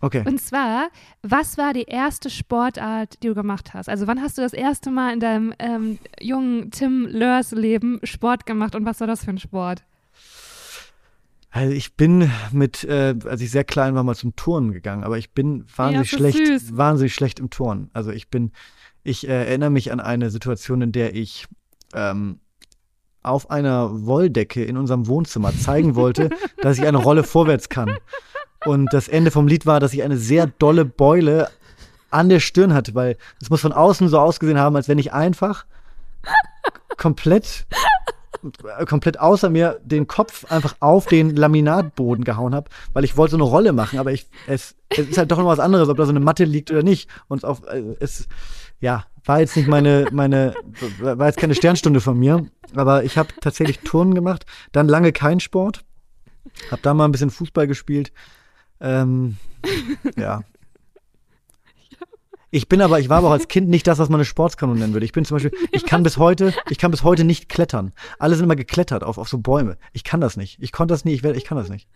Okay. 0.00 0.22
Und 0.24 0.40
zwar, 0.40 0.90
was 1.22 1.58
war 1.58 1.72
die 1.72 1.82
erste 1.82 2.30
Sportart, 2.30 3.20
die 3.22 3.28
du 3.28 3.34
gemacht 3.34 3.74
hast? 3.74 3.88
Also 3.88 4.06
wann 4.06 4.22
hast 4.22 4.38
du 4.38 4.42
das 4.42 4.52
erste 4.52 4.90
Mal 4.90 5.12
in 5.12 5.20
deinem 5.20 5.54
ähm, 5.58 5.98
jungen 6.20 6.70
Tim 6.70 7.06
Lörs 7.06 7.50
Leben 7.50 7.98
Sport 8.04 8.46
gemacht 8.46 8.76
und 8.76 8.84
was 8.84 9.00
war 9.00 9.08
das 9.08 9.24
für 9.24 9.30
ein 9.30 9.38
Sport? 9.38 9.82
Also 11.50 11.72
ich 11.72 11.96
bin 11.96 12.30
mit, 12.52 12.84
äh, 12.84 13.16
als 13.24 13.40
ich 13.40 13.50
sehr 13.50 13.64
klein 13.64 13.94
war, 13.94 14.04
mal 14.04 14.14
zum 14.14 14.36
Turnen 14.36 14.72
gegangen, 14.72 15.02
aber 15.02 15.18
ich 15.18 15.32
bin 15.32 15.64
wahnsinnig 15.74 16.10
das 16.10 16.18
schlecht, 16.18 16.46
süß. 16.46 16.76
wahnsinnig 16.76 17.14
schlecht 17.14 17.40
im 17.40 17.50
Turnen. 17.50 17.90
Also 17.92 18.12
ich 18.12 18.28
bin, 18.28 18.52
ich 19.02 19.26
äh, 19.26 19.46
erinnere 19.46 19.70
mich 19.70 19.90
an 19.90 19.98
eine 19.98 20.30
Situation, 20.30 20.82
in 20.82 20.92
der 20.92 21.14
ich 21.16 21.46
ähm, 21.94 22.38
auf 23.28 23.50
einer 23.50 24.06
Wolldecke 24.06 24.64
in 24.64 24.76
unserem 24.76 25.06
Wohnzimmer 25.06 25.52
zeigen 25.56 25.94
wollte, 25.94 26.30
dass 26.62 26.78
ich 26.78 26.86
eine 26.86 26.98
Rolle 26.98 27.24
vorwärts 27.24 27.68
kann. 27.68 27.96
Und 28.64 28.92
das 28.92 29.08
Ende 29.08 29.30
vom 29.30 29.46
Lied 29.46 29.66
war, 29.66 29.80
dass 29.80 29.92
ich 29.92 30.02
eine 30.02 30.16
sehr 30.16 30.46
dolle 30.46 30.84
Beule 30.84 31.48
an 32.10 32.28
der 32.28 32.40
Stirn 32.40 32.74
hatte, 32.74 32.94
weil 32.94 33.16
es 33.40 33.50
muss 33.50 33.60
von 33.60 33.72
außen 33.72 34.08
so 34.08 34.18
ausgesehen 34.18 34.58
haben, 34.58 34.76
als 34.76 34.88
wenn 34.88 34.98
ich 34.98 35.12
einfach 35.12 35.66
komplett 36.96 37.66
komplett 38.86 39.18
außer 39.18 39.50
mir 39.50 39.80
den 39.82 40.06
Kopf 40.06 40.50
einfach 40.50 40.76
auf 40.80 41.06
den 41.06 41.34
Laminatboden 41.34 42.24
gehauen 42.24 42.54
habe, 42.54 42.70
weil 42.92 43.04
ich 43.04 43.16
wollte 43.16 43.32
so 43.32 43.36
eine 43.36 43.44
Rolle 43.44 43.72
machen, 43.72 43.98
aber 43.98 44.12
ich, 44.12 44.28
es, 44.46 44.76
es 44.90 45.08
ist 45.08 45.18
halt 45.18 45.30
doch 45.30 45.38
noch 45.38 45.46
was 45.46 45.58
anderes, 45.58 45.88
ob 45.88 45.96
da 45.96 46.04
so 46.04 46.10
eine 46.10 46.20
Matte 46.20 46.44
liegt 46.44 46.70
oder 46.70 46.82
nicht. 46.82 47.08
Und 47.28 47.44
auf, 47.44 47.66
äh, 47.66 47.82
es, 48.00 48.28
ja, 48.80 49.04
war 49.24 49.40
jetzt 49.40 49.56
nicht 49.56 49.68
meine, 49.68 50.06
meine, 50.12 50.54
war 51.00 51.26
jetzt 51.26 51.38
keine 51.38 51.54
Sternstunde 51.54 52.00
von 52.00 52.18
mir, 52.18 52.46
aber 52.74 53.04
ich 53.04 53.18
habe 53.18 53.28
tatsächlich 53.40 53.80
Turnen 53.80 54.14
gemacht, 54.14 54.46
dann 54.72 54.88
lange 54.88 55.12
kein 55.12 55.40
Sport, 55.40 55.84
habe 56.70 56.82
da 56.82 56.94
mal 56.94 57.04
ein 57.04 57.12
bisschen 57.12 57.30
Fußball 57.30 57.66
gespielt, 57.66 58.12
ähm, 58.80 59.36
ja. 60.16 60.42
Ich 62.50 62.66
bin 62.66 62.80
aber, 62.80 62.98
ich 62.98 63.10
war 63.10 63.18
aber 63.18 63.28
auch 63.28 63.32
als 63.32 63.48
Kind 63.48 63.68
nicht 63.68 63.86
das, 63.86 63.98
was 63.98 64.08
man 64.08 64.20
eine 64.20 64.24
Sportskanone 64.24 64.80
nennen 64.80 64.94
würde. 64.94 65.04
Ich 65.04 65.12
bin 65.12 65.26
zum 65.26 65.34
Beispiel, 65.34 65.52
ich 65.70 65.84
kann 65.84 66.02
bis 66.02 66.16
heute, 66.16 66.54
ich 66.70 66.78
kann 66.78 66.90
bis 66.90 67.02
heute 67.02 67.24
nicht 67.24 67.50
klettern. 67.50 67.92
Alle 68.18 68.36
sind 68.36 68.44
immer 68.44 68.56
geklettert 68.56 69.04
auf, 69.04 69.18
auf 69.18 69.28
so 69.28 69.36
Bäume. 69.36 69.76
Ich 69.92 70.02
kann 70.02 70.22
das 70.22 70.38
nicht. 70.38 70.56
Ich 70.62 70.72
konnte 70.72 70.94
das 70.94 71.04
nie, 71.04 71.12
ich, 71.12 71.22
werd- 71.22 71.36
ich 71.36 71.44
kann 71.44 71.58
das 71.58 71.68
nicht. 71.68 71.88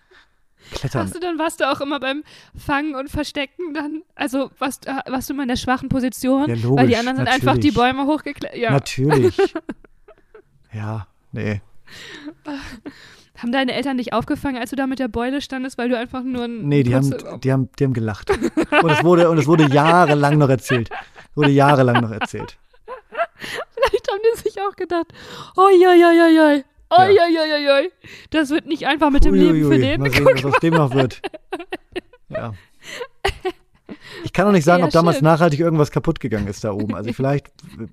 Klettern. 0.73 1.03
Hast 1.03 1.15
du 1.15 1.21
dann 1.21 1.39
warst 1.39 1.61
du 1.61 1.71
auch 1.71 1.81
immer 1.81 2.01
beim 2.01 2.23
Fangen 2.57 2.95
und 2.95 3.11
Verstecken 3.11 3.75
dann, 3.75 4.03
also 4.15 4.51
warst, 4.59 4.87
äh, 4.87 4.93
warst 5.09 5.29
du 5.29 5.35
immer 5.35 5.43
in 5.43 5.49
der 5.49 5.57
schwachen 5.57 5.89
Position, 5.89 6.49
Ja, 6.49 6.55
logisch, 6.55 6.71
weil 6.81 6.87
die 6.87 6.97
anderen 6.97 7.17
sind 7.19 7.29
einfach 7.29 7.55
die 7.59 7.71
natürlich. 7.71 7.75
Bäume 7.75 8.07
hochgeklettert. 8.07 8.59
Ja. 8.59 8.71
Natürlich. 8.71 9.37
Ja, 10.75 11.07
nee. 11.33 11.61
Haben 13.37 13.53
deine 13.53 13.73
Eltern 13.75 13.99
dich 13.99 14.13
aufgefangen, 14.13 14.57
als 14.59 14.71
du 14.71 14.77
da 14.77 14.87
mit 14.87 14.99
der 15.01 15.09
Beule 15.09 15.41
standest, 15.41 15.77
weil 15.77 15.89
du 15.89 15.99
einfach 15.99 16.23
nur 16.23 16.45
ein 16.45 16.69
Nee, 16.69 16.83
die 16.83 16.95
haben, 16.95 17.15
die 17.43 17.53
haben, 17.53 17.69
die 17.79 17.85
haben 17.85 17.93
gelacht. 17.93 18.31
Und 18.31 18.91
es 18.91 19.03
wurde, 19.03 19.29
und 19.29 19.39
es 19.39 19.47
wurde 19.47 19.65
jahrelang 19.73 20.39
noch 20.39 20.49
erzählt. 20.49 20.91
Wurde 21.35 21.51
jahrelang 21.51 22.01
noch 22.01 22.11
erzählt. 22.11 22.57
Vielleicht 23.37 24.11
haben 24.11 24.21
die 24.35 24.41
sich 24.41 24.61
auch 24.61 24.77
gedacht, 24.77 25.07
oi, 25.57 25.73
oi, 25.75 26.05
oi, 26.05 26.21
oi, 26.21 26.41
oi. 26.41 26.65
Oi, 26.99 27.11
oi, 27.11 27.39
oi, 27.39 27.53
oi, 27.55 27.71
oi. 27.85 27.91
Das 28.31 28.51
wird 28.51 28.67
nicht 28.67 28.87
einfach 28.87 29.11
mit 29.11 29.25
dem 29.25 29.35
Leben 29.35 29.69
für 29.71 29.79
den. 29.79 30.01
Mal 30.01 30.11
sehen, 30.11 30.27
was 30.27 30.45
aus 30.45 30.61
dem 30.61 30.75
noch 30.75 30.95
wird. 30.95 31.21
Ja. 32.29 32.55
Ich 34.25 34.33
kann 34.33 34.47
auch 34.47 34.53
nicht 34.53 34.65
sagen, 34.65 34.81
Ja, 34.81 34.87
ob 34.87 34.93
damals 34.93 35.19
schön. 35.19 35.25
nachhaltig 35.25 35.61
irgendwas 35.61 35.91
kaputt 35.91 36.19
gegangen 36.19 36.47
ist 36.47 36.65
da 36.65 36.73
oben. 36.73 36.95
Also 36.95 37.13
vielleicht 37.13 37.49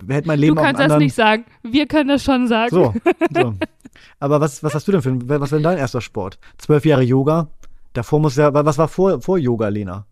hätte 0.07 0.27
mein 0.27 0.37
Du 0.39 0.45
Leben 0.45 0.57
auch 0.57 0.63
einen 0.63 0.67
kannst 0.77 0.79
das 0.79 0.83
anderen. 0.85 1.03
nicht 1.03 1.13
sagen. 1.15 1.45
Wir 1.63 1.87
können 1.87 2.07
das 2.07 2.23
schon 2.23 2.47
sagen. 2.47 2.69
So, 2.69 2.93
so. 3.33 3.53
Aber 4.19 4.39
was, 4.39 4.63
was 4.63 4.73
hast 4.75 4.87
du 4.87 4.93
denn 4.93 5.01
für 5.01 5.17
was 5.27 5.51
war 5.51 5.57
denn 5.57 5.63
dein 5.63 5.77
erster 5.77 5.99
Sport? 5.99 6.39
Zwölf 6.57 6.85
Jahre 6.85 7.03
Yoga. 7.03 7.49
Davor 7.93 8.19
muss 8.21 8.37
ja, 8.37 8.53
was 8.53 8.77
war 8.77 8.87
vor, 8.87 9.21
vor 9.21 9.37
Yoga, 9.37 9.67
Lena? 9.67 10.05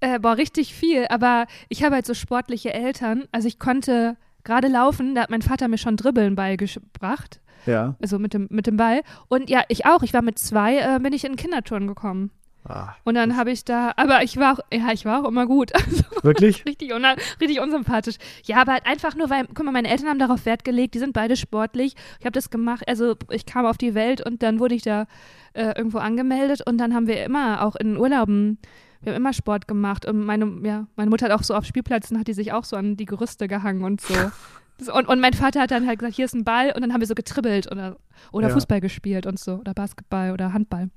Äh, 0.00 0.18
boah, 0.18 0.36
richtig 0.36 0.74
viel. 0.74 1.06
Aber 1.08 1.46
ich 1.70 1.82
habe 1.84 1.94
halt 1.94 2.04
so 2.06 2.12
sportliche 2.12 2.74
Eltern. 2.74 3.24
Also 3.32 3.48
ich 3.48 3.58
konnte 3.58 4.16
gerade 4.44 4.68
laufen, 4.68 5.14
da 5.14 5.22
hat 5.22 5.30
mein 5.30 5.42
Vater 5.42 5.68
mir 5.68 5.78
schon 5.78 5.96
Dribbeln 5.96 6.34
beigebracht. 6.34 7.40
Ja. 7.66 7.94
Also 8.00 8.18
mit 8.18 8.34
dem, 8.34 8.48
mit 8.50 8.66
dem 8.66 8.76
Ball. 8.76 9.02
Und 9.28 9.50
ja, 9.50 9.62
ich 9.68 9.86
auch. 9.86 10.02
Ich 10.02 10.12
war 10.12 10.22
mit 10.22 10.38
zwei, 10.38 10.78
äh, 10.78 10.98
bin 11.00 11.12
ich 11.12 11.24
in 11.24 11.32
den 11.32 11.36
Kinderturnen 11.36 11.88
gekommen. 11.88 12.30
Ah, 12.64 12.94
Und 13.02 13.16
dann 13.16 13.36
habe 13.36 13.50
ich 13.50 13.64
da, 13.64 13.92
aber 13.96 14.22
ich 14.22 14.36
war 14.36 14.52
auch, 14.52 14.60
ja, 14.72 14.92
ich 14.92 15.04
war 15.04 15.22
auch 15.22 15.28
immer 15.28 15.46
gut. 15.46 15.72
Also 15.84 16.04
wirklich? 16.22 16.64
richtig, 16.66 16.94
una, 16.94 17.16
richtig 17.40 17.60
unsympathisch. 17.60 18.16
Ja, 18.44 18.60
aber 18.60 18.74
halt 18.74 18.86
einfach 18.86 19.16
nur, 19.16 19.30
weil, 19.30 19.46
guck 19.46 19.64
mal, 19.64 19.72
meine 19.72 19.88
Eltern 19.88 20.08
haben 20.08 20.20
darauf 20.20 20.46
Wert 20.46 20.62
gelegt, 20.64 20.94
die 20.94 21.00
sind 21.00 21.12
beide 21.12 21.34
sportlich. 21.34 21.96
Ich 22.20 22.24
habe 22.24 22.32
das 22.32 22.50
gemacht, 22.50 22.84
also 22.86 23.16
ich 23.30 23.46
kam 23.46 23.66
auf 23.66 23.78
die 23.78 23.94
Welt 23.94 24.24
und 24.24 24.44
dann 24.44 24.60
wurde 24.60 24.76
ich 24.76 24.82
da 24.82 25.06
äh, 25.54 25.76
irgendwo 25.76 25.98
angemeldet 25.98 26.62
und 26.64 26.78
dann 26.78 26.94
haben 26.94 27.08
wir 27.08 27.24
immer 27.24 27.64
auch 27.64 27.74
in 27.74 27.96
Urlauben, 27.96 28.58
wir 29.00 29.12
haben 29.12 29.20
immer 29.20 29.32
Sport 29.32 29.66
gemacht 29.66 30.06
und 30.06 30.24
meine, 30.24 30.48
ja, 30.62 30.86
meine 30.94 31.10
Mutter 31.10 31.26
hat 31.26 31.32
auch 31.32 31.42
so 31.42 31.56
auf 31.56 31.64
Spielplätzen, 31.64 32.16
hat 32.20 32.28
die 32.28 32.32
sich 32.34 32.52
auch 32.52 32.62
so 32.62 32.76
an 32.76 32.96
die 32.96 33.06
Gerüste 33.06 33.48
gehangen 33.48 33.82
und 33.82 34.00
so. 34.00 34.14
Und, 34.92 35.06
und 35.06 35.20
mein 35.20 35.32
Vater 35.32 35.60
hat 35.60 35.70
dann 35.70 35.86
halt 35.86 35.98
gesagt, 36.00 36.16
hier 36.16 36.24
ist 36.24 36.34
ein 36.34 36.44
Ball 36.44 36.72
und 36.74 36.80
dann 36.82 36.92
haben 36.92 37.00
wir 37.00 37.06
so 37.06 37.14
getribbelt 37.14 37.70
oder, 37.70 37.96
oder 38.32 38.48
Ja. 38.48 38.54
Fußball 38.54 38.80
gespielt 38.80 39.26
und 39.26 39.38
so 39.38 39.54
oder 39.56 39.74
Basketball 39.74 40.32
oder 40.32 40.52
Handball. 40.52 40.90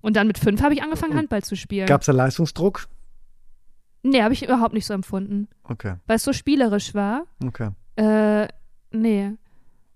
Und 0.00 0.16
dann 0.16 0.26
mit 0.26 0.38
fünf 0.38 0.62
habe 0.62 0.74
ich 0.74 0.82
angefangen, 0.82 1.16
Handball 1.16 1.42
zu 1.42 1.56
spielen. 1.56 1.86
Gab 1.86 2.00
es 2.02 2.06
da 2.06 2.12
Leistungsdruck? 2.12 2.86
Nee, 4.02 4.22
habe 4.22 4.32
ich 4.32 4.44
überhaupt 4.44 4.74
nicht 4.74 4.86
so 4.86 4.94
empfunden. 4.94 5.48
Okay, 5.64 5.96
Weil 6.06 6.16
es 6.16 6.24
so 6.24 6.32
spielerisch 6.32 6.94
war. 6.94 7.24
okay. 7.44 7.70
Äh, 7.96 8.46
nee. 8.92 9.32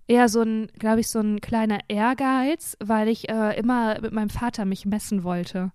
Eher 0.07 0.27
so 0.27 0.41
ein, 0.41 0.67
glaube 0.77 0.99
ich, 0.99 1.07
so 1.09 1.19
ein 1.21 1.39
kleiner 1.39 1.79
Ehrgeiz, 1.87 2.75
weil 2.83 3.07
ich 3.07 3.29
äh, 3.29 3.57
immer 3.57 3.99
mit 4.01 4.11
meinem 4.11 4.29
Vater 4.29 4.65
mich 4.65 4.85
messen 4.85 5.23
wollte. 5.23 5.71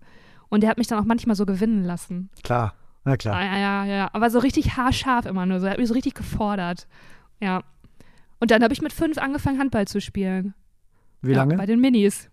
Und 0.49 0.61
der 0.61 0.69
hat 0.69 0.77
mich 0.77 0.85
dann 0.87 0.99
auch 0.99 1.05
manchmal 1.05 1.35
so 1.35 1.47
gewinnen 1.47 1.83
lassen. 1.83 2.29
Klar. 2.43 2.75
Na 3.03 3.17
klar. 3.17 3.35
Ah, 3.35 3.43
ja, 3.43 3.57
ja, 3.57 3.85
ja. 3.85 4.09
Aber 4.13 4.29
so 4.29 4.39
richtig 4.39 4.77
haarscharf 4.77 5.25
immer 5.25 5.45
nur 5.45 5.59
so. 5.59 5.65
Er 5.65 5.73
hat 5.73 5.79
mich 5.79 5.87
so 5.87 5.93
richtig 5.93 6.15
gefordert. 6.15 6.87
Ja. 7.39 7.63
Und 8.39 8.51
dann 8.51 8.63
habe 8.63 8.73
ich 8.73 8.81
mit 8.81 8.93
fünf 8.93 9.17
angefangen, 9.17 9.59
Handball 9.59 9.87
zu 9.87 10.01
spielen. 10.01 10.53
Wie 11.21 11.31
ja, 11.31 11.37
lange? 11.37 11.57
Bei 11.57 11.65
den 11.65 11.79
Minis. 11.79 12.29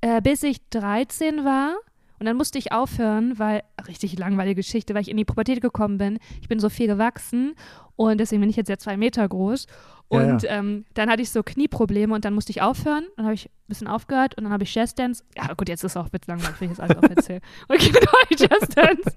Äh, 0.00 0.20
bis 0.20 0.42
ich 0.42 0.68
13 0.70 1.44
war. 1.44 1.76
Und 2.18 2.26
dann 2.26 2.36
musste 2.36 2.58
ich 2.58 2.72
aufhören, 2.72 3.38
weil, 3.38 3.62
richtig 3.88 4.18
langweilige 4.18 4.56
Geschichte, 4.56 4.94
weil 4.94 5.02
ich 5.02 5.10
in 5.10 5.16
die 5.16 5.24
Pubertät 5.24 5.60
gekommen 5.60 5.98
bin. 5.98 6.18
Ich 6.40 6.48
bin 6.48 6.58
so 6.58 6.70
viel 6.70 6.86
gewachsen 6.86 7.54
und 7.94 8.18
deswegen 8.18 8.40
bin 8.40 8.50
ich 8.50 8.56
jetzt 8.56 8.68
ja 8.68 8.78
zwei 8.78 8.96
Meter 8.96 9.28
groß. 9.28 9.66
Ja, 10.10 10.18
Und 10.18 10.42
ja. 10.42 10.58
Ähm, 10.58 10.84
dann 10.94 11.10
hatte 11.10 11.22
ich 11.22 11.30
so 11.30 11.42
Knieprobleme 11.42 12.14
und 12.14 12.24
dann 12.24 12.34
musste 12.34 12.50
ich 12.50 12.62
aufhören. 12.62 13.04
Dann 13.16 13.26
habe 13.26 13.34
ich 13.34 13.46
ein 13.46 13.68
bisschen 13.68 13.88
aufgehört 13.88 14.36
und 14.36 14.44
dann 14.44 14.52
habe 14.52 14.62
ich 14.64 14.74
Jazzdance. 14.74 15.24
Ja, 15.36 15.52
gut, 15.54 15.68
jetzt 15.68 15.82
ist 15.84 15.92
es 15.92 15.96
auch 15.96 16.08
bisschen 16.08 16.32
langweilig, 16.32 16.60
wenn 16.60 16.70
ich 16.70 16.78
jetzt 16.78 16.80
alles 16.80 16.96
auferzähle. 16.96 17.40
Habe 17.68 17.76
ich 18.30 18.40
Jazzdance. 18.40 19.16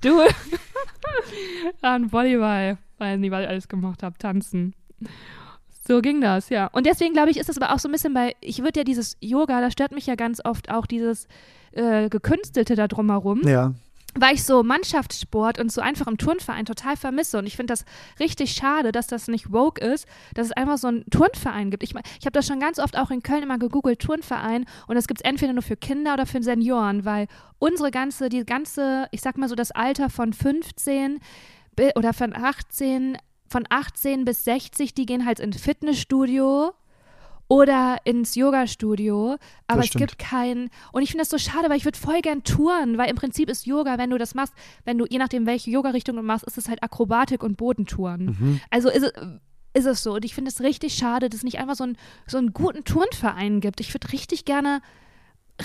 Du. 0.00 0.20
Dann 1.82 2.12
Volleyball. 2.12 2.78
Was 2.98 3.18
ich 3.18 3.32
alles 3.32 3.68
gemacht 3.68 4.02
habe. 4.02 4.16
Tanzen. 4.18 4.74
So 5.86 6.00
ging 6.02 6.20
das, 6.20 6.50
ja. 6.50 6.66
Und 6.66 6.86
deswegen 6.86 7.14
glaube 7.14 7.30
ich, 7.30 7.38
ist 7.38 7.48
es 7.48 7.56
aber 7.56 7.72
auch 7.74 7.78
so 7.78 7.88
ein 7.88 7.92
bisschen 7.92 8.12
bei, 8.12 8.36
ich 8.40 8.62
würde 8.62 8.80
ja 8.80 8.84
dieses 8.84 9.16
Yoga, 9.20 9.60
da 9.60 9.70
stört 9.70 9.92
mich 9.92 10.06
ja 10.06 10.16
ganz 10.16 10.44
oft 10.44 10.70
auch 10.70 10.84
dieses 10.86 11.28
äh, 11.72 12.08
Gekünstelte 12.08 12.74
da 12.74 12.88
drumherum. 12.88 13.40
Ja. 13.46 13.72
Weil 14.14 14.34
ich 14.34 14.42
so 14.42 14.62
Mannschaftssport 14.62 15.58
und 15.58 15.70
so 15.70 15.80
einfach 15.80 16.06
im 16.06 16.18
Turnverein 16.18 16.64
total 16.64 16.96
vermisse. 16.96 17.38
Und 17.38 17.46
ich 17.46 17.56
finde 17.56 17.72
das 17.72 17.84
richtig 18.18 18.52
schade, 18.52 18.90
dass 18.90 19.06
das 19.06 19.28
nicht 19.28 19.52
woke 19.52 19.84
ist, 19.84 20.06
dass 20.34 20.46
es 20.46 20.52
einfach 20.52 20.78
so 20.78 20.88
einen 20.88 21.04
Turnverein 21.10 21.70
gibt. 21.70 21.82
Ich, 21.82 21.90
ich 21.90 22.26
habe 22.26 22.32
das 22.32 22.46
schon 22.46 22.58
ganz 22.58 22.78
oft 22.78 22.96
auch 22.96 23.10
in 23.10 23.22
Köln 23.22 23.42
immer 23.42 23.58
gegoogelt, 23.58 24.00
Turnverein. 24.00 24.64
Und 24.86 24.96
das 24.96 25.06
gibt 25.06 25.20
es 25.20 25.24
entweder 25.24 25.52
nur 25.52 25.62
für 25.62 25.76
Kinder 25.76 26.14
oder 26.14 26.26
für 26.26 26.42
Senioren, 26.42 27.04
weil 27.04 27.28
unsere 27.58 27.90
ganze, 27.90 28.28
die 28.28 28.44
ganze, 28.44 29.06
ich 29.12 29.20
sag 29.20 29.36
mal 29.36 29.48
so 29.48 29.54
das 29.54 29.70
Alter 29.70 30.10
von 30.10 30.32
15 30.32 31.20
bi- 31.76 31.92
oder 31.94 32.12
von 32.12 32.34
18, 32.34 33.18
von 33.48 33.66
18 33.68 34.24
bis 34.24 34.44
60, 34.44 34.94
die 34.94 35.06
gehen 35.06 35.26
halt 35.26 35.38
ins 35.38 35.60
Fitnessstudio 35.60 36.72
oder 37.48 37.96
ins 38.04 38.34
Yoga-Studio, 38.34 39.36
aber 39.66 39.82
es 39.82 39.90
gibt 39.90 40.18
kein 40.18 40.68
und 40.92 41.02
ich 41.02 41.10
finde 41.10 41.22
das 41.22 41.30
so 41.30 41.38
schade, 41.38 41.70
weil 41.70 41.78
ich 41.78 41.84
würde 41.84 41.98
voll 41.98 42.20
gern 42.20 42.44
touren, 42.44 42.98
weil 42.98 43.08
im 43.08 43.16
Prinzip 43.16 43.48
ist 43.48 43.66
Yoga, 43.66 43.98
wenn 43.98 44.10
du 44.10 44.18
das 44.18 44.34
machst, 44.34 44.52
wenn 44.84 44.98
du 44.98 45.06
je 45.08 45.18
nachdem 45.18 45.46
welche 45.46 45.70
Yoga-Richtung 45.70 46.16
du 46.16 46.22
machst, 46.22 46.44
ist 46.44 46.58
es 46.58 46.68
halt 46.68 46.82
Akrobatik 46.82 47.42
und 47.42 47.56
Bodentouren. 47.56 48.24
Mhm. 48.26 48.60
Also 48.70 48.90
ist 48.90 49.02
es, 49.02 49.12
ist 49.72 49.86
es 49.86 50.02
so 50.02 50.14
und 50.14 50.24
ich 50.24 50.34
finde 50.34 50.50
es 50.50 50.60
richtig 50.60 50.94
schade, 50.94 51.28
dass 51.28 51.38
es 51.38 51.44
nicht 51.44 51.58
einfach 51.58 51.74
so, 51.74 51.84
ein, 51.84 51.96
so 52.26 52.36
einen 52.36 52.52
guten 52.52 52.84
Turnverein 52.84 53.60
gibt. 53.60 53.80
Ich 53.80 53.94
würde 53.94 54.12
richtig 54.12 54.44
gerne 54.44 54.80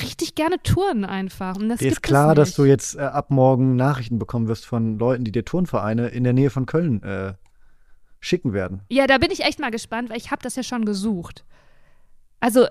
richtig 0.02 0.36
gerne 0.36 0.62
touren 0.64 1.06
einfach. 1.06 1.56
Und 1.58 1.70
das 1.70 1.80
Dir 1.80 1.92
ist 1.92 2.02
klar, 2.02 2.34
dass 2.34 2.56
du 2.56 2.66
jetzt 2.66 2.96
äh, 2.96 3.02
ab 3.02 3.30
morgen 3.30 3.76
Nachrichten 3.76 4.18
bekommen 4.18 4.48
wirst 4.48 4.66
von 4.66 4.98
Leuten, 4.98 5.24
die 5.24 5.32
dir 5.32 5.46
Turnvereine 5.46 6.08
in 6.08 6.24
der 6.24 6.34
Nähe 6.34 6.50
von 6.50 6.66
Köln 6.66 7.04
äh, 7.04 7.34
schicken 8.20 8.54
werden. 8.54 8.82
Ja, 8.90 9.06
da 9.06 9.18
bin 9.18 9.32
ich 9.32 9.42
echt 9.42 9.60
mal 9.60 9.70
gespannt, 9.70 10.10
weil 10.10 10.18
ich 10.18 10.32
habe 10.32 10.42
das 10.42 10.56
ja 10.56 10.64
schon 10.64 10.86
gesucht. 10.86 11.46
Also, 12.44 12.68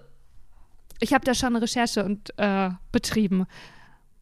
ich 1.01 1.15
habe 1.15 1.25
da 1.25 1.33
schon 1.35 1.49
eine 1.57 1.63
Recherche 1.63 2.05
und 2.05 2.31
äh, 2.37 2.69
betrieben. 2.93 3.47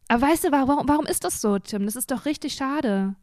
Aber 0.07 0.21
weißt 0.27 0.45
du, 0.45 0.51
warum, 0.53 0.87
warum 0.87 1.05
ist 1.05 1.25
das 1.25 1.41
so, 1.41 1.59
Tim? 1.59 1.85
Das 1.85 1.97
ist 1.97 2.09
doch 2.09 2.23
richtig 2.25 2.53
schade. 2.53 3.15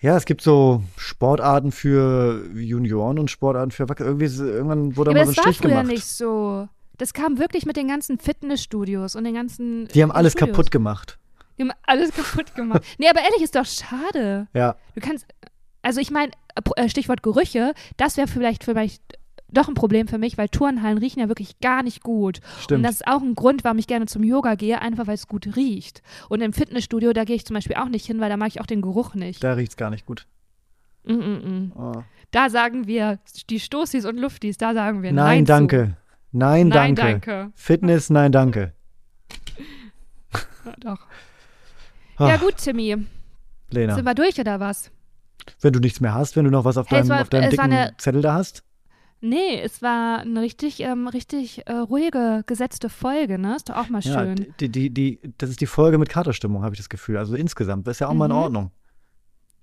Ja, 0.00 0.16
es 0.18 0.26
gibt 0.26 0.42
so 0.42 0.82
Sportarten 0.98 1.72
für 1.72 2.44
Junioren 2.54 3.18
und 3.18 3.30
Sportarten 3.30 3.70
für 3.70 3.84
Erwachsene. 3.84 4.10
Irgendwie 4.10 4.26
ist, 4.26 4.38
irgendwann 4.38 4.96
wurde 4.96 5.10
Ja, 5.12 5.16
mal 5.16 5.24
so 5.26 5.32
das 5.32 5.38
ein 5.38 5.44
war 5.46 5.52
Strich 5.54 5.56
früher 5.62 5.70
gemacht. 5.80 5.86
nicht 5.86 6.04
so. 6.04 6.68
Das 6.98 7.14
kam 7.14 7.38
wirklich 7.38 7.64
mit 7.66 7.76
den 7.76 7.88
ganzen 7.88 8.18
Fitnessstudios 8.18 9.16
und 9.16 9.24
den 9.24 9.34
ganzen. 9.34 9.88
Die 9.88 10.02
haben 10.02 10.12
alles 10.12 10.32
Studios. 10.34 10.54
kaputt 10.56 10.70
gemacht. 10.70 11.18
Die 11.58 11.62
haben 11.62 11.72
alles 11.86 12.10
kaputt 12.14 12.54
gemacht. 12.54 12.82
nee, 12.98 13.08
aber 13.08 13.20
ehrlich, 13.22 13.40
ist 13.42 13.56
doch 13.56 13.64
schade. 13.66 14.46
Ja, 14.52 14.76
Du 14.94 15.00
kannst, 15.00 15.26
also 15.82 16.00
ich 16.00 16.10
meine, 16.10 16.32
äh, 16.76 16.88
Stichwort 16.90 17.22
Gerüche, 17.22 17.72
das 17.96 18.16
wäre 18.18 18.28
vielleicht 18.28 18.64
vielleicht 18.64 19.02
doch 19.50 19.68
ein 19.68 19.74
Problem 19.74 20.08
für 20.08 20.18
mich, 20.18 20.36
weil 20.38 20.48
Turnhallen 20.48 20.98
riechen 20.98 21.20
ja 21.20 21.28
wirklich 21.28 21.58
gar 21.60 21.82
nicht 21.82 22.02
gut. 22.02 22.40
Und 22.40 22.62
stimmt. 22.62 22.84
das 22.84 22.96
ist 22.96 23.06
auch 23.06 23.22
ein 23.22 23.34
Grund, 23.34 23.64
warum 23.64 23.78
ich 23.78 23.86
gerne 23.86 24.06
zum 24.06 24.22
Yoga 24.22 24.54
gehe, 24.56 24.80
einfach 24.82 25.06
weil 25.06 25.14
es 25.14 25.26
gut 25.26 25.56
riecht. 25.56 26.02
Und 26.28 26.40
im 26.42 26.52
Fitnessstudio, 26.52 27.12
da 27.12 27.24
gehe 27.24 27.36
ich 27.36 27.46
zum 27.46 27.54
Beispiel 27.54 27.76
auch 27.76 27.88
nicht 27.88 28.04
hin, 28.06 28.20
weil 28.20 28.28
da 28.28 28.36
mag 28.36 28.48
ich 28.48 28.60
auch 28.60 28.66
den 28.66 28.82
Geruch 28.82 29.14
nicht. 29.14 29.42
da 29.42 29.54
riecht's 29.54 29.76
gar 29.76 29.90
nicht 29.90 30.04
gut. 30.06 30.26
Mm 31.04 31.12
-mm. 31.12 31.70
Oh. 31.76 32.02
Da 32.30 32.50
sagen 32.50 32.86
wir, 32.86 33.18
die 33.48 33.58
Stoßis 33.60 34.04
und 34.04 34.18
Luftis, 34.18 34.58
da 34.58 34.74
sagen 34.74 35.02
wir 35.02 35.12
Nein, 35.12 35.24
Nein, 35.38 35.44
danke. 35.46 35.96
Nein, 36.32 36.68
Nein, 36.68 36.94
danke. 36.94 37.02
danke. 37.02 37.52
Fitness, 37.54 38.10
nein, 38.10 38.30
danke. 38.32 38.74
Ja, 40.66 40.72
doch. 40.80 40.98
Ach, 42.18 42.28
Ja 42.28 42.36
gut, 42.36 42.56
Timmy. 42.58 42.96
Lena, 43.70 43.94
Sind 43.94 44.04
wir 44.04 44.14
durch 44.14 44.38
oder 44.38 44.60
was? 44.60 44.90
wenn 45.62 45.72
du 45.72 45.80
nichts 45.80 46.00
mehr 46.00 46.12
hast, 46.14 46.36
wenn 46.36 46.44
du 46.44 46.50
noch 46.50 46.66
was 46.66 46.76
auf 46.76 46.90
Hey, 46.90 47.00
es 47.00 47.06
deinem, 47.08 47.16
war- 47.16 47.22
auf 47.22 47.28
deinem 47.30 47.44
es 47.44 47.50
dicken 47.50 47.62
eine- 47.72 47.94
Zettel 47.96 48.20
da 48.20 48.34
hast. 48.34 48.62
Nee, 49.20 49.60
es 49.60 49.82
war 49.82 50.20
eine 50.20 50.40
richtig, 50.40 50.80
ähm, 50.80 51.08
richtig 51.08 51.66
äh, 51.66 51.72
ruhige, 51.72 52.44
gesetzte 52.46 52.88
Folge, 52.88 53.38
ne? 53.38 53.56
Ist 53.56 53.68
doch 53.68 53.76
auch 53.76 53.88
mal 53.88 54.00
Ja, 54.02 54.20
schön. 54.24 54.54
die, 54.60 54.68
die, 54.68 54.90
die, 54.90 55.20
das 55.38 55.50
ist 55.50 55.60
die 55.60 55.66
Folge 55.66 55.98
mit 55.98 56.08
Katerstimmung, 56.08 56.62
habe 56.62 56.74
ich 56.74 56.78
das 56.80 56.88
Gefühl. 56.88 57.16
Also 57.18 57.34
insgesamt, 57.34 57.86
das 57.86 57.96
ist 57.96 58.00
ja 58.00 58.08
auch 58.08 58.14
mal 58.14 58.26
in 58.26 58.32
Mhm. 58.32 58.38
Ordnung. 58.38 58.70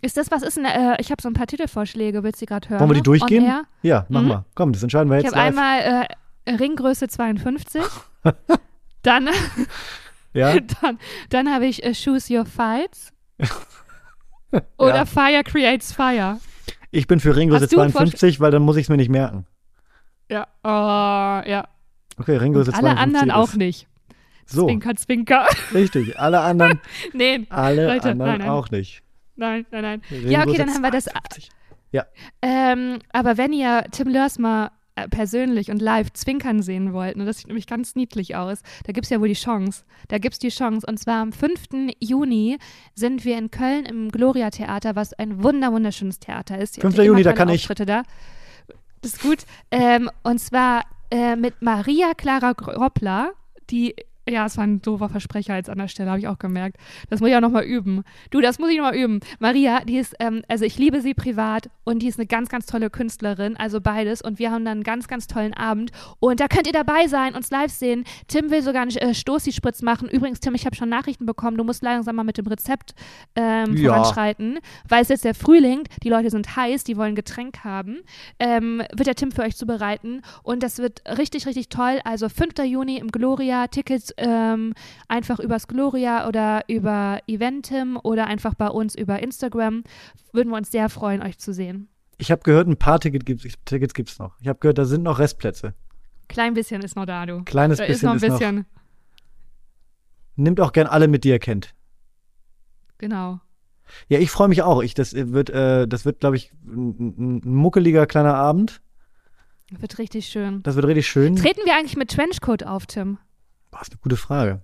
Ist 0.02 0.18
das, 0.18 0.30
was 0.30 0.44
ist 0.44 0.58
denn, 0.58 0.66
äh, 0.66 1.00
ich 1.00 1.10
habe 1.10 1.22
so 1.22 1.30
ein 1.30 1.34
paar 1.34 1.48
Titelvorschläge, 1.48 2.22
willst 2.22 2.42
du 2.42 2.46
gerade 2.46 2.68
hören? 2.70 2.80
Wollen 2.82 2.90
wir 2.90 2.96
die 2.96 3.00
ne? 3.00 3.04
durchgehen? 3.04 3.44
Ja, 3.82 4.06
mach 4.10 4.22
Mhm. 4.22 4.28
mal. 4.28 4.46
Komm, 4.56 4.74
das 4.74 4.84
entscheiden 4.84 5.10
wir 5.10 5.18
Ich 5.20 5.24
jetzt 5.24 5.36
habe 5.36 5.56
live. 5.56 5.58
einmal 5.58 6.08
äh, 6.46 6.52
Ringgröße 6.54 7.08
52. 7.08 7.82
dann 9.04 9.30
ja? 10.34 10.60
dann, 10.82 11.00
dann 11.30 11.52
habe 11.54 11.66
ich 11.66 11.82
äh, 11.84 11.94
Choose 11.94 12.38
Your 12.38 12.46
Fights. 12.46 13.14
Oder 14.78 14.96
Ja. 14.98 15.06
Fire 15.06 15.44
Creates 15.44 15.92
Fire. 15.94 16.40
Ich 16.96 17.08
bin 17.08 17.20
für 17.20 17.36
Ringgröße 17.36 17.64
Hast 17.64 17.74
du 17.74 17.82
einen 17.82 17.92
52, 17.92 18.40
weil 18.40 18.52
dann 18.52 18.62
muss 18.62 18.78
ich 18.78 18.84
es 18.84 18.90
mir 18.90 18.96
nicht 18.96 19.10
merken. 19.10 19.46
Ja. 20.32 20.48
Oh, 20.64 20.70
ja. 21.50 21.68
Okay, 22.18 22.38
Ringgröße 22.38 22.72
Und 22.72 22.78
alle 22.78 22.96
52 22.96 23.02
anderen 23.04 23.30
ist. 23.30 23.36
auch 23.36 23.56
nicht. 23.56 23.88
So, 24.46 24.66
Zwinker, 24.68 24.96
zwinker. 24.96 25.46
richtig. 25.74 26.18
Alle 26.18 26.40
anderen, 26.40 26.80
nee, 27.14 27.46
alle 27.50 27.88
Leute, 27.88 28.12
anderen 28.12 28.32
nein, 28.32 28.40
nein. 28.40 28.50
auch 28.50 28.70
nicht. 28.70 29.04
nein, 29.36 29.66
nein, 29.72 29.82
nein. 29.82 30.02
Ringgröße 30.10 30.32
Ja, 30.32 30.44
okay, 30.44 30.58
dann 30.58 30.70
haben 30.74 30.84
wir 30.84 30.92
das. 30.92 31.06
52. 31.06 31.50
Ähm, 32.42 33.00
aber 33.12 33.38
wenn 33.38 33.52
ihr 33.52 33.84
Tim 33.92 34.08
Lörs 34.08 34.40
mal 34.40 34.72
persönlich 35.10 35.72
und 35.72 35.82
live 35.82 36.12
zwinkern 36.14 36.62
sehen 36.62 36.94
wollt, 36.94 37.18
ne, 37.18 37.26
das 37.26 37.38
sieht 37.38 37.48
nämlich 37.48 37.68
ganz 37.68 37.96
niedlich 37.96 38.36
aus, 38.36 38.62
da 38.86 38.94
gibt 38.94 39.06
es 39.06 39.10
ja 39.10 39.20
wohl 39.20 39.28
die 39.28 39.34
Chance. 39.34 39.84
Da 40.08 40.18
gibt 40.18 40.34
es 40.34 40.40
die 40.40 40.50
Chance. 40.50 40.86
Und 40.88 40.98
zwar 40.98 41.22
am 41.22 41.32
5. 41.32 41.96
Juni 42.00 42.58
sind 42.94 43.26
wir 43.26 43.38
in 43.38 43.52
Köln 43.52 43.86
im 43.86 44.12
Gloria 44.12 44.50
Theater, 44.50 44.96
was 44.96 45.14
ein 45.14 45.44
wunder 45.44 45.72
wunderschönes 45.72 46.20
Theater 46.20 46.58
ist. 46.58 46.78
Ihr 46.78 46.84
habt 46.84 46.94
5. 46.94 46.98
ja 46.98 47.04
immer 47.04 47.14
Juni, 47.14 47.24
da 47.24 47.34
kann 47.34 47.50
ich. 47.50 47.64
Auftritte 47.64 47.86
Da. 47.86 48.04
Das 49.02 49.14
ist 49.14 49.22
gut. 49.22 49.40
Ähm, 49.70 50.10
und 50.24 50.40
zwar 50.40 50.84
äh, 51.12 51.36
mit 51.36 51.62
Maria 51.62 52.14
Clara 52.16 52.54
Groppler, 52.54 53.34
die 53.70 53.96
ja, 54.28 54.46
es 54.46 54.58
war 54.58 54.64
ein 54.66 54.82
doofer 54.82 55.10
Versprecher 55.10 55.56
jetzt 55.56 55.70
an 55.70 55.78
der 55.78 55.88
Stelle, 55.88 56.10
habe 56.10 56.20
ich 56.20 56.28
auch 56.28 56.40
gemerkt. 56.40 56.78
Das 57.10 57.20
muss 57.20 57.30
ich 57.30 57.36
auch 57.36 57.42
nochmal 57.42 57.64
üben. 57.64 58.04
Du, 58.32 58.42
das 58.42 58.58
muss 58.60 58.70
ich 58.72 58.78
nochmal 58.78 58.96
üben. 58.96 59.20
Maria, 59.40 59.82
die 59.82 59.98
ist, 59.98 60.16
ähm, 60.20 60.42
also 60.48 60.66
ich 60.66 60.78
liebe 60.78 61.02
sie 61.02 61.14
privat 61.14 61.70
und 61.84 62.00
die 62.00 62.08
ist 62.08 62.18
eine 62.20 62.26
ganz, 62.26 62.50
ganz 62.50 62.66
tolle 62.66 62.90
Künstlerin, 62.90 63.56
also 63.58 63.82
beides. 63.82 64.22
Und 64.22 64.40
wir 64.40 64.52
haben 64.52 64.66
dann 64.66 64.78
einen 64.78 64.84
ganz, 64.84 65.08
ganz 65.08 65.28
tollen 65.28 65.54
Abend. 65.54 65.92
Und 66.20 66.40
da 66.40 66.48
könnt 66.48 66.66
ihr 66.68 66.74
dabei 66.74 67.08
sein, 67.08 67.36
uns 67.36 67.52
live 67.52 67.72
sehen. 67.72 68.04
Tim 68.28 68.50
will 68.50 68.62
sogar 68.62 68.82
einen 68.82 68.96
äh, 68.98 69.14
Stoßi-Spritz 69.14 69.82
machen. 69.82 70.10
Übrigens, 70.10 70.40
Tim, 70.40 70.56
ich 70.56 70.66
habe 70.66 70.76
schon 70.76 70.90
Nachrichten 70.90 71.26
bekommen, 71.26 71.58
du 71.58 71.64
musst 71.64 71.84
langsam 71.84 72.16
mal 72.16 72.24
mit 72.24 72.38
dem 72.38 72.48
Rezept 72.48 72.96
ähm, 73.36 73.76
Ja. 73.78 73.94
voranschreiten, 73.94 74.60
weil 74.90 75.02
es 75.04 75.10
jetzt 75.10 75.26
der 75.26 75.36
Frühling, 75.36 75.84
die 76.04 76.10
Leute 76.10 76.30
sind 76.30 76.56
heiß, 76.56 76.84
die 76.84 76.98
wollen 76.98 77.16
Getränk 77.16 77.64
haben. 77.64 77.98
Ähm, 78.40 78.82
wird 78.94 79.08
der 79.08 79.16
Tim 79.16 79.32
für 79.32 79.44
euch 79.44 79.56
zubereiten. 79.56 80.22
Und 80.44 80.64
das 80.64 80.80
wird 80.80 81.04
richtig, 81.18 81.46
richtig 81.46 81.70
toll. 81.70 82.00
Also 82.04 82.30
5. 82.30 82.54
Juni 82.66 82.98
im 82.98 83.10
Gloria. 83.10 83.68
Tickets 83.68 84.15
ähm, 84.18 84.74
einfach 85.08 85.40
übers 85.40 85.68
Gloria 85.68 86.28
oder 86.28 86.64
über 86.68 87.20
Eventim 87.28 88.00
oder 88.04 88.28
einfach 88.28 88.54
bei 88.54 88.68
uns 88.68 88.96
über 88.96 89.22
Instagram. 89.22 89.84
Würden 90.34 90.50
wir 90.50 90.58
uns 90.58 90.72
sehr 90.72 90.90
freuen, 90.90 91.22
euch 91.22 91.38
zu 91.38 91.54
sehen. 91.54 91.90
Ich 92.18 92.32
habe 92.32 92.42
gehört, 92.44 92.68
ein 92.68 92.78
paar 92.78 93.00
Ticket 93.00 93.26
gibt's, 93.26 93.46
Tickets 93.66 93.94
gibt 93.94 94.10
es 94.10 94.20
noch. 94.20 94.40
Ich 94.40 94.48
habe 94.48 94.60
gehört, 94.60 94.78
da 94.78 94.86
sind 94.86 95.04
noch 95.04 95.20
Restplätze. 95.20 95.74
Klein 96.28 96.54
bisschen 96.54 96.82
ist 96.82 96.96
noch 96.96 97.06
da, 97.06 97.26
du. 97.26 97.44
Kleines 97.44 97.78
Da 97.78 97.84
ist 97.84 98.02
bisschen 98.02 98.06
noch 98.08 98.14
ein 98.14 98.18
ist 98.18 98.28
noch. 98.30 98.40
bisschen. 98.40 98.66
Nimmt 100.38 100.60
auch 100.60 100.72
gern 100.72 100.88
alle 100.88 101.08
mit, 101.08 101.24
die 101.24 101.30
ihr 101.30 101.40
kennt. 101.40 101.74
Genau. 102.98 103.40
Ja, 104.08 104.20
ich 104.20 104.32
freue 104.32 104.48
mich 104.48 104.64
auch. 104.64 104.82
Ich, 104.82 104.94
das 104.94 105.14
wird, 105.14 105.50
äh, 105.50 105.88
das 105.88 106.06
wird, 106.06 106.20
glaube 106.20 106.36
ich, 106.38 106.52
ein, 106.66 107.42
ein 107.44 107.54
muckeliger 107.56 108.06
kleiner 108.08 108.34
Abend. 108.34 108.82
Wird 109.72 109.98
richtig 110.00 110.28
schön. 110.28 110.62
Das 110.64 110.76
wird 110.76 110.86
richtig 110.86 111.08
schön. 111.08 111.36
Treten 111.36 111.62
wir 111.66 111.76
eigentlich 111.76 111.98
mit 111.98 112.12
Trenchcoat 112.12 112.64
auf, 112.64 112.86
Tim? 112.86 113.18
Boah, 113.76 113.82
ist 113.82 113.92
eine 113.92 114.00
gute 114.00 114.16
Frage. 114.16 114.62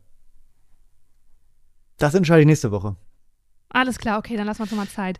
Das 1.97 2.13
entscheide 2.13 2.39
ich 2.39 2.47
nächste 2.47 2.71
Woche. 2.71 2.95
Alles 3.67 3.97
klar, 3.97 4.17
okay, 4.17 4.37
dann 4.37 4.45
lassen 4.45 4.59
wir 4.59 4.63
uns 4.63 4.71
nochmal 4.71 4.87
Zeit. 4.87 5.19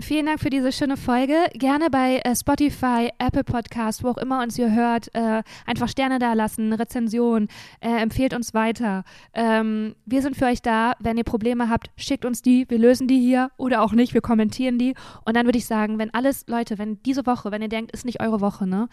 Vielen 0.00 0.24
Dank 0.24 0.40
für 0.40 0.48
diese 0.48 0.72
schöne 0.72 0.96
Folge. 0.96 1.34
Gerne 1.52 1.90
bei 1.90 2.22
äh, 2.24 2.34
Spotify, 2.34 3.10
Apple 3.18 3.44
Podcast, 3.44 4.02
wo 4.02 4.08
auch 4.08 4.16
immer 4.16 4.42
uns 4.42 4.58
ihr 4.58 4.72
hört, 4.72 5.14
äh, 5.14 5.42
einfach 5.66 5.90
Sterne 5.90 6.20
da 6.20 6.32
lassen, 6.32 6.72
Rezension, 6.72 7.48
äh, 7.80 8.00
empfehlt 8.00 8.32
uns 8.32 8.54
weiter. 8.54 9.04
Ähm, 9.34 9.94
wir 10.06 10.22
sind 10.22 10.34
für 10.34 10.46
euch 10.46 10.62
da. 10.62 10.94
Wenn 10.98 11.18
ihr 11.18 11.24
Probleme 11.24 11.68
habt, 11.68 11.90
schickt 11.98 12.24
uns 12.24 12.40
die. 12.40 12.64
Wir 12.70 12.78
lösen 12.78 13.08
die 13.08 13.20
hier 13.20 13.50
oder 13.58 13.82
auch 13.82 13.92
nicht. 13.92 14.14
Wir 14.14 14.22
kommentieren 14.22 14.78
die. 14.78 14.94
Und 15.26 15.36
dann 15.36 15.44
würde 15.44 15.58
ich 15.58 15.66
sagen, 15.66 15.98
wenn 15.98 16.14
alles, 16.14 16.46
Leute, 16.46 16.78
wenn 16.78 17.02
diese 17.02 17.26
Woche, 17.26 17.50
wenn 17.50 17.60
ihr 17.60 17.68
denkt, 17.68 17.92
ist 17.92 18.06
nicht 18.06 18.22
eure 18.22 18.40
Woche, 18.40 18.66
ne? 18.66 18.88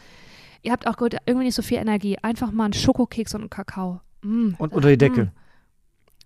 Ihr 0.61 0.73
habt 0.73 0.87
auch 0.87 0.97
gut, 0.97 1.15
irgendwie 1.25 1.45
nicht 1.45 1.55
so 1.55 1.61
viel 1.61 1.77
Energie. 1.77 2.17
Einfach 2.21 2.51
mal 2.51 2.65
einen 2.65 2.73
Schokokeks 2.73 3.33
und 3.33 3.41
einen 3.43 3.49
Kakao. 3.49 4.01
Mm, 4.21 4.53
Und 4.57 4.73
unter 4.73 4.89
die 4.89 4.97
Decke. 4.97 5.25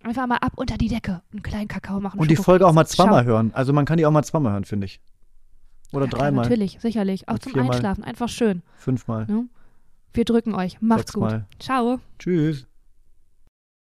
Mm. 0.02 0.06
Einfach 0.08 0.26
mal 0.26 0.36
ab 0.36 0.52
unter 0.56 0.76
die 0.76 0.88
Decke. 0.88 1.22
Einen 1.32 1.42
kleinen 1.42 1.68
Kakao 1.68 1.98
machen. 2.00 2.20
Und 2.20 2.30
die. 2.30 2.36
Folge 2.36 2.66
auch 2.66 2.72
mal 2.72 2.86
Schau. 2.86 3.04
zweimal 3.04 3.24
hören. 3.24 3.52
Also 3.54 3.72
man 3.72 3.84
kann 3.86 3.96
die 3.96 4.04
auch 4.06 4.10
mal 4.10 4.22
zweimal 4.24 4.52
hören, 4.52 4.64
finde 4.64 4.86
ich. 4.86 5.00
Oder 5.92 6.06
Ja, 6.06 6.10
dreimal, 6.10 6.42
natürlich, 6.44 6.78
sicherlich. 6.80 7.28
Auch 7.28 7.34
Und 7.34 7.42
zum. 7.44 7.60
Einschlafen. 7.60 8.04
Einfach 8.04 8.28
schön. 8.28 8.62
fünfmal, 8.76 9.26
Wir 10.12 10.24
drücken 10.24 10.54
euch. 10.54 10.80
Macht's 10.80 11.12
gut. 11.12 11.22
sechsmal. 11.30 11.46
Ciao. 11.58 12.00
Tschüss. 12.18 12.66